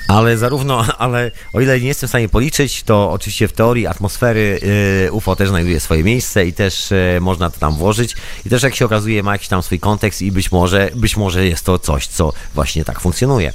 Ale 0.08 0.38
zarówno, 0.38 0.84
ale 0.98 1.30
o 1.52 1.60
ile 1.60 1.80
nie 1.80 1.88
jestem 1.88 2.06
w 2.06 2.10
stanie 2.10 2.28
policzyć, 2.28 2.82
to 2.82 3.10
oczywiście 3.10 3.48
w 3.48 3.52
teorii 3.52 3.86
atmosfery 3.86 4.60
y, 5.06 5.12
UFO 5.12 5.36
też 5.36 5.48
znajduje 5.48 5.80
swoje 5.80 6.04
miejsce 6.04 6.46
i 6.46 6.52
też 6.52 6.92
y, 6.92 7.18
można 7.20 7.50
to 7.50 7.60
tam 7.60 7.74
włożyć. 7.74 8.16
I 8.46 8.50
też 8.50 8.62
jak 8.62 8.74
się 8.74 8.84
okazuje, 8.84 9.22
ma 9.22 9.32
jakiś 9.32 9.48
tam 9.48 9.62
swój 9.62 9.80
kontekst 9.80 10.22
i 10.22 10.32
być 10.32 10.52
może, 10.52 10.90
być 10.94 11.16
może 11.16 11.46
jest 11.46 11.64
to 11.64 11.78
coś, 11.78 12.06
co 12.06 12.32
właśnie 12.54 12.84
tak 12.84 13.00
funkcjonuje. 13.00 13.52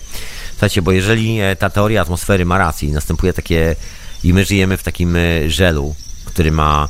Słuchajcie, 0.51 0.81
bo 0.81 0.91
jeżeli 0.91 1.41
e, 1.41 1.55
ta 1.55 1.69
teoria 1.69 2.01
atmosfery 2.01 2.45
ma 2.45 2.57
rację 2.57 2.89
i 2.89 2.91
następuje 2.91 3.33
takie, 3.33 3.75
i 4.23 4.33
my 4.33 4.45
żyjemy 4.45 4.77
w 4.77 4.83
takim 4.83 5.15
e, 5.15 5.49
żelu, 5.49 5.95
który 6.25 6.51
ma 6.51 6.89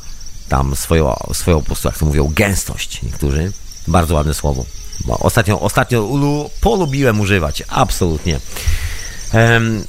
tam 0.50 0.76
swoją, 0.76 1.16
swoją 1.34 1.60
po 1.60 1.66
prostu, 1.66 1.88
jak 1.88 1.98
to 1.98 2.06
mówią, 2.06 2.32
gęstość 2.36 3.02
niektórzy, 3.04 3.52
bardzo 3.88 4.16
ładne 4.16 4.34
słowo, 4.34 4.66
ostatnio, 5.08 5.60
ostatnio 5.60 6.04
ulu, 6.04 6.50
polubiłem 6.62 7.20
używać, 7.20 7.64
absolutnie. 7.68 8.39
Um, 9.34 9.84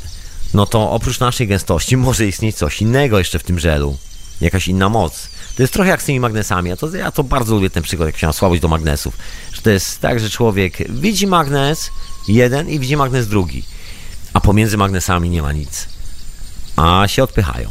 no 0.54 0.66
to 0.66 0.90
oprócz 0.90 1.20
naszej 1.20 1.48
gęstości 1.48 1.96
może 1.96 2.26
istnieć 2.26 2.56
coś 2.56 2.82
innego 2.82 3.18
jeszcze 3.18 3.38
w 3.38 3.42
tym 3.42 3.58
żelu. 3.58 3.96
Jakaś 4.40 4.68
inna 4.68 4.88
moc. 4.88 5.28
To 5.56 5.62
jest 5.62 5.72
trochę 5.72 5.90
jak 5.90 6.02
z 6.02 6.04
tymi 6.04 6.20
magnesami. 6.20 6.72
A 6.72 6.76
to, 6.76 6.96
ja 6.96 7.10
to 7.10 7.24
bardzo 7.24 7.54
lubię 7.54 7.70
ten 7.70 7.82
przykład, 7.82 8.06
jak 8.06 8.22
ma 8.22 8.32
słabość 8.32 8.62
do 8.62 8.68
magnesów. 8.68 9.16
Że 9.52 9.62
to 9.62 9.70
jest 9.70 10.00
tak, 10.00 10.20
że 10.20 10.30
człowiek 10.30 10.92
widzi 10.92 11.26
magnes 11.26 11.90
jeden 12.28 12.68
i 12.68 12.78
widzi 12.78 12.96
magnes 12.96 13.28
drugi. 13.28 13.64
A 14.32 14.40
pomiędzy 14.40 14.76
magnesami 14.76 15.30
nie 15.30 15.42
ma 15.42 15.52
nic. 15.52 15.88
A 16.76 17.08
się 17.08 17.22
odpychają 17.22 17.70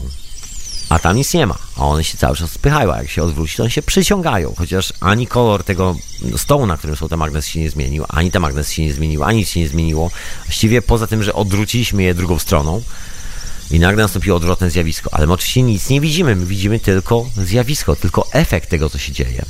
a 0.92 1.00
tam 1.00 1.16
nic 1.16 1.34
nie 1.34 1.48
ma, 1.48 1.58
a 1.78 1.86
one 1.86 2.04
się 2.04 2.18
cały 2.18 2.36
czas 2.36 2.52
spychają, 2.52 2.94
a 2.94 2.98
jak 2.98 3.10
się 3.10 3.24
odwróci, 3.24 3.58
to 3.58 3.64
one 3.64 3.72
się 3.72 3.82
przyciągają, 3.82 4.54
chociaż 4.58 4.94
ani 5.00 5.28
kolor 5.28 5.64
tego 5.64 5.96
stołu, 6.38 6.66
na 6.66 6.78
którym 6.78 6.96
są 6.96 7.10
te 7.10 7.18
magnesy 7.18 7.50
się 7.50 7.60
nie 7.60 7.70
zmienił, 7.70 8.06
ani 8.10 8.32
ten 8.32 8.42
magnes 8.42 8.72
się 8.72 8.86
nie 8.86 8.94
zmienił, 8.94 9.24
ani 9.24 9.38
nic 9.38 9.50
się 9.50 9.60
nie 9.60 9.68
zmieniło, 9.68 10.12
właściwie 10.46 10.82
poza 10.82 11.08
tym, 11.08 11.24
że 11.24 11.34
odwróciliśmy 11.34 12.04
je 12.04 12.14
drugą 12.14 12.40
stroną 12.40 12.82
i 13.72 13.80
nagle 13.80 14.04
nastąpiło 14.04 14.38
odwrotne 14.38 14.70
zjawisko, 14.70 15.14
ale 15.14 15.28
my 15.28 15.34
oczywiście 15.34 15.62
nic 15.62 15.90
nie 15.90 16.02
widzimy, 16.02 16.36
my 16.36 16.46
widzimy 16.46 16.80
tylko 16.80 17.26
zjawisko, 17.38 17.96
tylko 17.96 18.28
efekt 18.34 18.70
tego, 18.70 18.90
co 18.90 18.98
się 18.98 19.12
dzieje. 19.12 19.46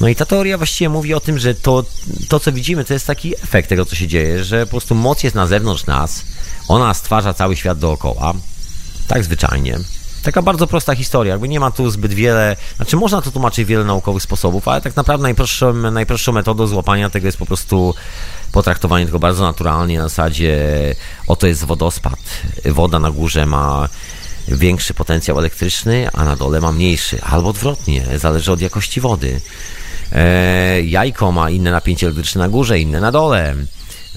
No 0.00 0.08
i 0.08 0.16
ta 0.16 0.26
teoria 0.26 0.58
właściwie 0.58 0.88
mówi 0.88 1.14
o 1.14 1.20
tym, 1.20 1.38
że 1.38 1.54
to, 1.54 1.84
to 2.28 2.40
co 2.40 2.52
widzimy, 2.52 2.84
to 2.84 2.92
jest 2.92 3.06
taki 3.06 3.34
efekt 3.34 3.68
tego, 3.68 3.86
co 3.86 3.96
się 3.96 4.06
dzieje, 4.06 4.44
że 4.44 4.66
po 4.66 4.70
prostu 4.70 4.94
moc 4.94 5.22
jest 5.22 5.36
na 5.36 5.46
zewnątrz 5.46 5.86
nas, 5.86 6.22
ona 6.68 6.94
stwarza 6.94 7.34
cały 7.34 7.56
świat 7.56 7.78
dookoła, 7.78 8.34
tak 9.08 9.24
zwyczajnie. 9.24 9.78
Taka 10.22 10.42
bardzo 10.42 10.66
prosta 10.66 10.94
historia, 10.94 11.32
jakby 11.32 11.48
nie 11.48 11.60
ma 11.60 11.70
tu 11.70 11.90
zbyt 11.90 12.14
wiele, 12.14 12.56
znaczy 12.76 12.96
można 12.96 13.22
to 13.22 13.30
tłumaczyć 13.30 13.64
wiele 13.64 13.84
naukowych 13.84 14.22
sposobów, 14.22 14.68
ale 14.68 14.80
tak 14.80 14.96
naprawdę 14.96 15.22
najprostszą, 15.22 15.72
najprostszą 15.72 16.32
metodą 16.32 16.66
złapania 16.66 17.10
tego 17.10 17.26
jest 17.26 17.38
po 17.38 17.46
prostu 17.46 17.94
potraktowanie 18.52 19.06
tego 19.06 19.18
bardzo 19.18 19.42
naturalnie, 19.42 19.98
na 19.98 20.08
zasadzie 20.08 20.58
oto 21.26 21.46
jest 21.46 21.64
wodospad, 21.64 22.18
woda 22.64 22.98
na 22.98 23.10
górze 23.10 23.46
ma 23.46 23.88
większy 24.48 24.94
potencjał 24.94 25.38
elektryczny, 25.38 26.08
a 26.12 26.24
na 26.24 26.36
dole 26.36 26.60
ma 26.60 26.72
mniejszy, 26.72 27.22
albo 27.22 27.48
odwrotnie, 27.48 28.06
zależy 28.16 28.52
od 28.52 28.60
jakości 28.60 29.00
wody. 29.00 29.40
E, 30.12 30.82
jajko 30.82 31.32
ma 31.32 31.50
inne 31.50 31.70
napięcie 31.70 32.06
elektryczne 32.06 32.38
na 32.38 32.48
górze, 32.48 32.78
inne 32.78 33.00
na 33.00 33.12
dole. 33.12 33.54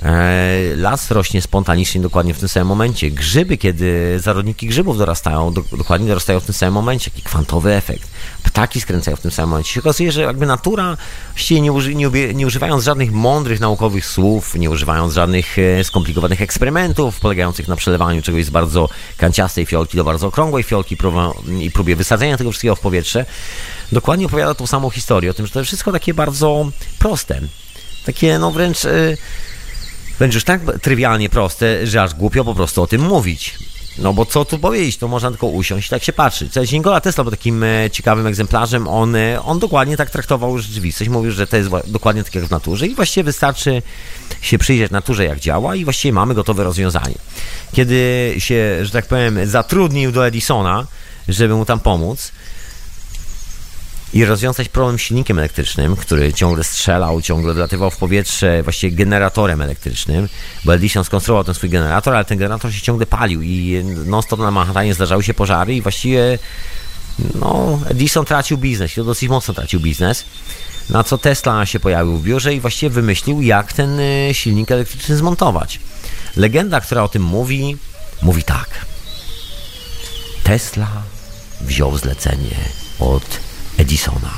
E, 0.04 0.76
las 0.76 1.12
rośnie 1.12 1.42
spontanicznie 1.42 2.02
dokładnie 2.02 2.34
w 2.34 2.40
tym 2.40 2.50
samym 2.50 2.68
momencie. 2.68 3.12
Grzyby, 3.12 3.58
kiedy 3.58 4.20
zarodniki 4.20 4.68
grzybów 4.68 4.98
dorastają, 4.98 5.54
do, 5.54 5.62
dokładnie 5.78 6.08
dorastają 6.08 6.40
w 6.40 6.46
tym 6.46 6.56
samym 6.56 6.74
momencie. 6.74 7.12
Jaki 7.14 7.22
kwantowy 7.22 7.74
efekt. 7.74 8.10
Ptaki 8.44 8.82
skręcają 8.82 9.18
w 9.18 9.22
tym 9.22 9.32
samym 9.32 9.50
momencie. 9.50 9.74
Się 9.74 9.80
okazuje, 9.80 10.12
że 10.12 10.22
jakby 10.22 10.46
natura, 10.46 10.98
właściwie 11.34 11.62
nie, 11.62 11.72
uży, 11.72 11.96
nie, 11.96 12.10
nie 12.34 12.48
używając 12.48 12.84
żadnych 12.84 13.12
mądrych 13.12 13.60
naukowych 13.60 14.06
słów, 14.06 14.56
nie 14.56 14.70
używając 14.70 15.14
żadnych 15.14 15.60
e, 15.60 15.84
skomplikowanych 15.84 16.42
eksperymentów 16.42 17.20
polegających 17.20 17.68
na 17.68 17.76
przelewaniu 17.76 18.22
czegoś 18.22 18.46
z 18.46 18.50
bardzo 18.50 18.90
kanciastej 19.18 19.66
fiolki 19.66 19.98
do 19.98 20.04
bardzo 20.04 20.28
okrągłej 20.28 20.64
fiolki 20.64 20.98
i 21.60 21.72
próbie 21.72 21.96
wysadzenia 21.96 22.38
tego 22.38 22.52
wszystkiego 22.52 22.76
w 22.76 22.80
powietrze, 22.80 23.26
dokładnie 23.92 24.26
opowiada 24.26 24.56
tą 24.56 24.68
samą 24.68 24.90
historię 24.90 25.32
o 25.32 25.34
tym, 25.34 25.46
że 25.46 25.52
to 25.52 25.60
jest 25.60 25.68
wszystko 25.68 25.92
takie 25.92 26.14
bardzo 26.14 26.72
proste. 27.00 27.42
Takie 28.06 28.40
no 28.40 28.52
wręcz... 28.52 28.86
E, 28.86 29.18
wręcz 30.20 30.34
już 30.34 30.44
tak 30.44 30.62
trywialnie 30.82 31.30
proste, 31.30 31.88
że 31.88 32.02
aż 32.02 32.14
głupio 32.14 32.46
po 32.46 32.56
prostu 32.56 32.82
o 32.82 32.88
tym 32.88 33.02
mówić. 33.02 33.56
No 33.98 34.14
bo 34.14 34.26
co 34.26 34.46
tu 34.46 34.60
powiedzieć, 34.60 34.98
to 34.98 35.08
można 35.08 35.30
tylko 35.30 35.48
usiąść 35.48 35.88
i 35.88 35.90
tak 35.90 36.04
się 36.04 36.14
patrzeć. 36.14 36.52
Cześć, 36.52 36.72
Nikola 36.72 37.02
Tesla 37.02 37.24
był 37.24 37.32
takim 37.32 37.64
e, 37.64 37.90
ciekawym 37.92 38.28
egzemplarzem, 38.28 38.88
on, 38.88 39.16
e, 39.16 39.44
on 39.44 39.60
dokładnie 39.60 39.98
tak 39.98 40.10
traktował 40.10 40.58
rzeczywistość, 40.58 41.10
mówił, 41.10 41.32
że 41.32 41.48
to 41.48 41.58
jest 41.58 41.70
dokładnie 41.88 42.24
tak 42.24 42.36
jak 42.36 42.46
w 42.46 42.52
naturze 42.52 42.88
i 42.88 42.96
właściwie 42.96 43.24
wystarczy 43.24 43.82
się 44.42 44.58
przyjrzeć 44.58 44.92
naturze 44.92 45.26
jak 45.26 45.40
działa 45.40 45.76
i 45.76 45.84
właściwie 45.84 46.14
mamy 46.14 46.34
gotowe 46.34 46.64
rozwiązanie. 46.64 47.16
Kiedy 47.74 48.34
się, 48.38 48.86
że 48.86 48.92
tak 48.92 49.06
powiem, 49.06 49.40
zatrudnił 49.48 50.12
do 50.12 50.28
Edisona, 50.28 50.88
żeby 51.28 51.56
mu 51.56 51.66
tam 51.66 51.80
pomóc, 51.80 52.32
i 54.16 54.26
rozwiązać 54.26 54.70
problem 54.70 55.00
silnikiem 55.00 55.40
elektrycznym, 55.40 55.96
który 55.96 56.34
ciągle 56.34 56.64
strzelał, 56.64 57.22
ciągle 57.22 57.54
wlatywał 57.54 57.92
w 57.92 57.98
powietrze, 57.98 58.64
właściwie 58.64 58.98
generatorem 58.98 59.62
elektrycznym, 59.62 60.30
bo 60.66 60.74
Edison 60.76 61.04
skonstruował 61.04 61.44
ten 61.44 61.54
swój 61.54 61.70
generator, 61.70 62.16
ale 62.16 62.26
ten 62.26 62.38
generator 62.38 62.74
się 62.74 62.82
ciągle 62.82 63.06
palił 63.06 63.42
i 63.42 63.84
non-stop 64.06 64.40
na 64.40 64.52
Manhattanie 64.52 64.94
zdarzały 64.94 65.24
się 65.24 65.34
pożary 65.34 65.76
i 65.76 65.82
właściwie 65.82 66.40
no, 67.36 67.80
Edison 67.90 68.26
tracił 68.26 68.58
biznes, 68.58 68.94
to 68.94 69.04
dosyć 69.04 69.30
mocno 69.30 69.54
tracił 69.54 69.80
biznes. 69.80 70.26
Na 70.90 71.04
co 71.04 71.18
Tesla 71.18 71.66
się 71.66 71.80
pojawił 71.80 72.18
w 72.18 72.24
biurze 72.24 72.54
i 72.54 72.60
właściwie 72.60 72.90
wymyślił, 72.90 73.42
jak 73.42 73.74
ten 73.74 74.00
y, 74.00 74.30
silnik 74.34 74.72
elektryczny 74.72 75.18
zmontować. 75.18 75.80
Legenda, 76.36 76.82
która 76.82 77.04
o 77.04 77.08
tym 77.08 77.24
mówi, 77.24 77.78
mówi 78.22 78.44
tak. 78.44 78.86
Tesla 80.44 80.88
wziął 81.62 81.98
zlecenie 81.98 82.56
od 83.00 83.55
Edisona. 83.78 84.32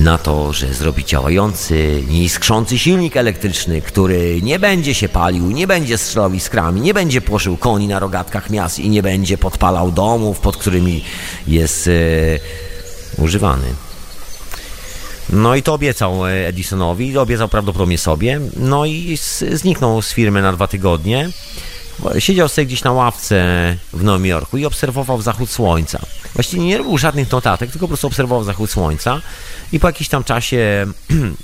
Na 0.00 0.18
to, 0.18 0.52
że 0.52 0.74
zrobi 0.74 1.04
działający, 1.04 2.02
nieiskrzący 2.08 2.78
silnik 2.78 3.16
elektryczny, 3.16 3.82
który 3.82 4.42
nie 4.42 4.58
będzie 4.58 4.94
się 4.94 5.08
palił, 5.08 5.50
nie 5.50 5.66
będzie 5.66 5.98
strzelał 5.98 6.32
iskrami, 6.32 6.80
nie 6.80 6.94
będzie 6.94 7.20
płoszył 7.20 7.56
koni 7.56 7.88
na 7.88 7.98
rogatkach 7.98 8.50
miast 8.50 8.78
i 8.78 8.88
nie 8.88 9.02
będzie 9.02 9.38
podpalał 9.38 9.92
domów, 9.92 10.40
pod 10.40 10.56
którymi 10.56 11.04
jest 11.46 11.86
e, 11.86 11.92
używany. 13.22 13.66
No 15.30 15.54
i 15.54 15.62
to 15.62 15.74
obiecał 15.74 16.26
e, 16.26 16.46
Edisonowi, 16.46 17.18
obiecał 17.18 17.48
prawdopodobnie 17.48 17.98
sobie, 17.98 18.40
no 18.56 18.86
i 18.86 19.18
zniknął 19.52 20.02
z 20.02 20.12
firmy 20.12 20.42
na 20.42 20.52
dwa 20.52 20.66
tygodnie. 20.66 21.30
Siedział 22.18 22.48
sobie 22.48 22.66
gdzieś 22.66 22.84
na 22.84 22.92
ławce 22.92 23.44
w 23.92 24.04
Nowym 24.04 24.26
Jorku 24.26 24.58
i 24.58 24.66
obserwował 24.66 25.22
zachód 25.22 25.50
słońca. 25.50 25.98
Właściwie 26.34 26.62
nie 26.62 26.78
robił 26.78 26.98
żadnych 26.98 27.30
notatek, 27.30 27.70
tylko 27.70 27.86
po 27.86 27.88
prostu 27.88 28.06
obserwował 28.06 28.44
zachód 28.44 28.70
słońca 28.70 29.20
i 29.72 29.80
po 29.80 29.86
jakimś 29.86 30.08
tam 30.08 30.24
czasie 30.24 30.86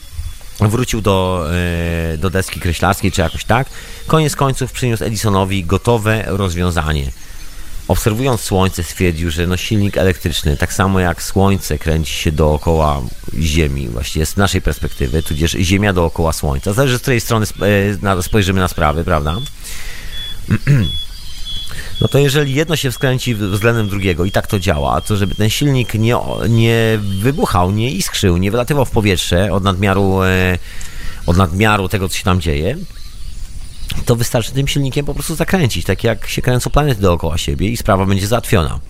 wrócił 0.60 1.00
do, 1.00 1.46
e, 2.14 2.18
do 2.18 2.30
deski 2.30 2.60
kreślarskiej 2.60 3.12
czy 3.12 3.20
jakoś 3.20 3.44
tak. 3.44 3.68
Koniec 4.06 4.36
końców 4.36 4.72
przyniósł 4.72 5.04
Edisonowi 5.04 5.64
gotowe 5.64 6.24
rozwiązanie. 6.26 7.10
Obserwując 7.88 8.40
słońce 8.40 8.84
stwierdził, 8.84 9.30
że 9.30 9.46
no 9.46 9.56
silnik 9.56 9.96
elektryczny, 9.96 10.56
tak 10.56 10.72
samo 10.72 11.00
jak 11.00 11.22
słońce 11.22 11.78
kręci 11.78 12.12
się 12.12 12.32
dookoła 12.32 13.02
Ziemi, 13.40 13.88
właściwie 13.88 14.26
z 14.26 14.36
naszej 14.36 14.62
perspektywy, 14.62 15.22
tudzież 15.22 15.52
Ziemia 15.52 15.92
dookoła 15.92 16.32
słońca. 16.32 16.72
Zależy 16.72 16.98
z 16.98 17.00
której 17.00 17.20
strony 17.20 17.46
e, 18.02 18.22
spojrzymy 18.22 18.60
na 18.60 18.68
sprawy, 18.68 19.04
prawda? 19.04 19.36
No 22.00 22.08
to 22.08 22.18
jeżeli 22.18 22.54
jedno 22.54 22.76
się 22.76 22.90
wskręci 22.90 23.34
względem 23.34 23.88
drugiego 23.88 24.24
i 24.24 24.30
tak 24.30 24.46
to 24.46 24.58
działa, 24.58 25.00
to 25.00 25.16
żeby 25.16 25.34
ten 25.34 25.50
silnik 25.50 25.94
nie, 25.94 26.16
nie 26.48 26.98
wybuchał, 27.20 27.70
nie 27.70 27.90
iskrzył, 27.90 28.36
nie 28.36 28.50
wylatywał 28.50 28.84
w 28.84 28.90
powietrze 28.90 29.52
od 29.52 29.62
nadmiaru, 29.62 30.22
e, 30.22 30.58
od 31.26 31.36
nadmiaru 31.36 31.88
tego, 31.88 32.08
co 32.08 32.16
się 32.16 32.24
tam 32.24 32.40
dzieje, 32.40 32.76
to 34.04 34.16
wystarczy 34.16 34.52
tym 34.52 34.68
silnikiem 34.68 35.06
po 35.06 35.14
prostu 35.14 35.34
zakręcić, 35.34 35.86
tak 35.86 36.04
jak 36.04 36.26
się 36.26 36.42
kręcą 36.42 36.70
planety 36.70 37.00
dookoła 37.00 37.38
siebie 37.38 37.68
i 37.68 37.76
sprawa 37.76 38.06
będzie 38.06 38.26
załatwiona. 38.26 38.80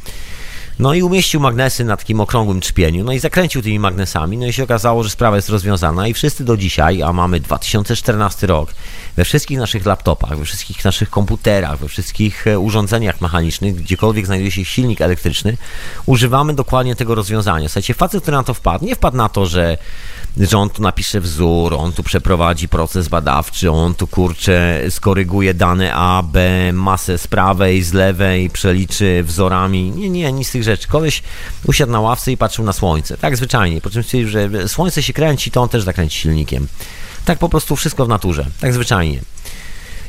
No 0.78 0.94
i 0.94 1.02
umieścił 1.02 1.40
magnesy 1.40 1.84
na 1.84 1.96
takim 1.96 2.20
okrągłym 2.20 2.60
trzpieniu, 2.60 3.04
no 3.04 3.12
i 3.12 3.18
zakręcił 3.18 3.62
tymi 3.62 3.78
magnesami, 3.78 4.38
no 4.38 4.46
i 4.46 4.52
się 4.52 4.64
okazało, 4.64 5.02
że 5.04 5.10
sprawa 5.10 5.36
jest 5.36 5.48
rozwiązana 5.48 6.08
i 6.08 6.14
wszyscy 6.14 6.44
do 6.44 6.56
dzisiaj, 6.56 7.02
a 7.02 7.12
mamy 7.12 7.40
2014 7.40 8.46
rok, 8.46 8.74
we 9.18 9.24
wszystkich 9.24 9.58
naszych 9.58 9.86
laptopach, 9.86 10.38
we 10.38 10.44
wszystkich 10.44 10.84
naszych 10.84 11.10
komputerach, 11.10 11.78
we 11.78 11.88
wszystkich 11.88 12.46
e, 12.46 12.58
urządzeniach 12.58 13.20
mechanicznych, 13.20 13.74
gdziekolwiek 13.74 14.26
znajduje 14.26 14.50
się 14.50 14.64
silnik 14.64 15.00
elektryczny, 15.00 15.56
używamy 16.06 16.54
dokładnie 16.54 16.96
tego 16.96 17.14
rozwiązania. 17.14 17.68
Słuchajcie, 17.68 17.94
facet, 17.94 18.22
który 18.22 18.36
na 18.36 18.42
to 18.42 18.54
wpadł, 18.54 18.84
nie 18.84 18.94
wpadł 18.94 19.16
na 19.16 19.28
to, 19.28 19.46
że 19.46 19.78
że 20.36 20.58
on 20.58 20.70
tu 20.70 20.82
napisze 20.82 21.20
wzór, 21.20 21.74
on 21.74 21.92
tu 21.92 22.02
przeprowadzi 22.02 22.68
proces 22.68 23.08
badawczy, 23.08 23.70
on 23.70 23.94
tu 23.94 24.06
kurczę 24.06 24.80
skoryguje 24.90 25.54
dane 25.54 25.94
A, 25.94 26.22
B, 26.22 26.70
masę 26.72 27.18
z 27.18 27.26
prawej, 27.26 27.82
z 27.82 27.92
lewej, 27.92 28.50
przeliczy 28.50 29.22
wzorami. 29.22 29.90
Nie, 29.90 30.10
nie, 30.10 30.32
nic 30.32 30.48
z 30.48 30.50
tych 30.50 30.62
rzeczy. 30.62 30.88
Koleś 30.88 31.22
usiadł 31.64 31.92
na 31.92 32.00
ławce 32.00 32.32
i 32.32 32.36
patrzył 32.36 32.64
na 32.64 32.72
słońce. 32.72 33.16
Tak 33.16 33.36
zwyczajnie. 33.36 33.80
Po 33.80 33.90
czym 33.90 34.02
stwierdził, 34.02 34.30
że 34.30 34.68
słońce 34.68 35.02
się 35.02 35.12
kręci, 35.12 35.50
to 35.50 35.62
on 35.62 35.68
też 35.68 35.82
zakręci 35.82 36.18
silnikiem. 36.18 36.68
Tak 37.28 37.38
po 37.38 37.48
prostu 37.48 37.76
wszystko 37.76 38.06
w 38.06 38.08
naturze. 38.08 38.46
Tak 38.60 38.72
zwyczajnie. 38.72 39.20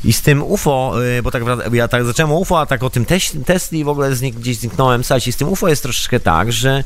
I 0.04 0.14
z 0.14 0.22
tym 0.22 0.44
UFO, 0.44 0.94
y, 1.18 1.24
bo 1.24 1.32
tak 1.32 1.44
ja 1.74 1.88
tak 1.88 2.06
zacząłem 2.06 2.32
UFO, 2.32 2.60
a 2.60 2.66
tak 2.66 2.84
o 2.84 2.90
tym 2.90 3.06
Tesli 3.46 3.84
w 3.84 3.88
ogóle 3.88 4.12
gdzieś 4.12 4.58
zniknąłem. 4.58 5.04
Słuchajcie, 5.04 5.32
z 5.32 5.36
tym 5.36 5.50
UFO 5.50 5.68
jest 5.68 5.84
troszeczkę 5.84 6.20
tak, 6.20 6.52
że 6.52 6.84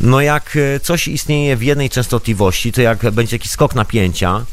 no 0.00 0.20
jak 0.20 0.56
e, 0.56 0.80
coś 0.80 1.08
istnieje 1.08 1.56
w 1.56 1.62
jednej 1.62 1.90
częstotliwości, 1.90 2.72
to 2.72 2.80
jak 2.80 3.10
będzie 3.10 3.36
jakiś 3.36 3.50
skok 3.50 3.74
napięcia, 3.74 4.44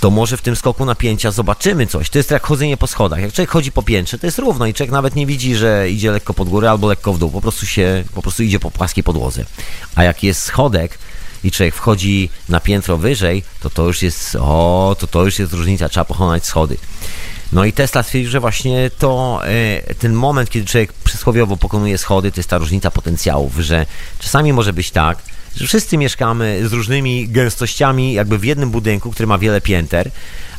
to 0.00 0.10
może 0.10 0.36
w 0.36 0.42
tym 0.42 0.56
skoku 0.56 0.84
napięcia 0.84 1.30
zobaczymy 1.30 1.86
coś. 1.86 2.10
To 2.10 2.18
jest 2.18 2.30
jak 2.30 2.46
chodzenie 2.46 2.76
po 2.76 2.86
schodach. 2.86 3.20
Jak 3.20 3.32
człowiek 3.32 3.50
chodzi 3.50 3.72
po 3.72 3.82
piętrze, 3.82 4.18
to 4.18 4.26
jest 4.26 4.38
równo 4.38 4.66
i 4.66 4.74
człowiek 4.74 4.92
nawet 4.92 5.16
nie 5.16 5.26
widzi, 5.26 5.54
że 5.54 5.90
idzie 5.90 6.10
lekko 6.10 6.34
pod 6.34 6.48
górę 6.48 6.70
albo 6.70 6.88
lekko 6.88 7.12
w 7.12 7.18
dół. 7.18 7.30
Po 7.30 7.40
prostu 7.40 7.66
się, 7.66 8.04
po 8.14 8.22
prostu 8.22 8.42
idzie 8.42 8.60
po 8.60 8.70
płaskiej 8.70 9.04
podłodze. 9.04 9.44
A 9.94 10.04
jak 10.04 10.22
jest 10.22 10.42
schodek 10.42 10.98
i 11.44 11.50
człowiek 11.50 11.74
wchodzi 11.74 12.30
na 12.48 12.60
piętro 12.60 12.96
wyżej, 12.96 13.42
to 13.60 13.70
to 13.70 13.86
już 13.86 14.02
jest, 14.02 14.36
o, 14.40 14.96
to 14.98 15.06
to 15.06 15.24
już 15.24 15.38
jest 15.38 15.52
różnica, 15.52 15.88
trzeba 15.88 16.04
pokonać 16.04 16.46
schody. 16.46 16.76
No 17.52 17.64
i 17.64 17.72
Tesla 17.72 18.02
stwierdził, 18.02 18.30
że 18.30 18.40
właśnie 18.40 18.90
to 18.98 19.40
e, 19.44 19.94
ten 19.94 20.12
moment, 20.12 20.50
kiedy 20.50 20.66
człowiek 20.66 20.92
przysłowiowo 20.92 21.56
pokonuje 21.56 21.98
schody, 21.98 22.32
to 22.32 22.40
jest 22.40 22.50
ta 22.50 22.58
różnica 22.58 22.90
potencjałów, 22.90 23.56
że 23.58 23.86
czasami 24.18 24.52
może 24.52 24.72
być 24.72 24.90
tak, 24.90 25.18
że 25.56 25.66
wszyscy 25.66 25.98
mieszkamy 25.98 26.68
z 26.68 26.72
różnymi 26.72 27.28
gęstościami 27.28 28.12
jakby 28.12 28.38
w 28.38 28.44
jednym 28.44 28.70
budynku, 28.70 29.10
który 29.10 29.26
ma 29.26 29.38
wiele 29.38 29.60
pięter, 29.60 30.10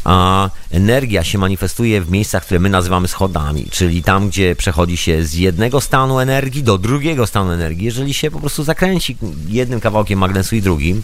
a 0.03 0.49
energia 0.71 1.23
się 1.23 1.38
manifestuje 1.38 2.01
w 2.01 2.11
miejscach, 2.11 2.45
które 2.45 2.59
my 2.59 2.69
nazywamy 2.69 3.07
schodami, 3.07 3.65
czyli 3.71 4.03
tam, 4.03 4.30
gdzie 4.30 4.55
przechodzi 4.55 4.97
się 4.97 5.23
z 5.23 5.34
jednego 5.34 5.81
stanu 5.81 6.19
energii 6.19 6.63
do 6.63 6.77
drugiego 6.77 7.27
stanu 7.27 7.51
energii, 7.51 7.85
jeżeli 7.85 8.13
się 8.13 8.31
po 8.31 8.39
prostu 8.39 8.63
zakręci 8.63 9.17
jednym 9.47 9.80
kawałkiem 9.80 10.19
magnesu 10.19 10.55
i 10.55 10.61
drugim. 10.61 11.01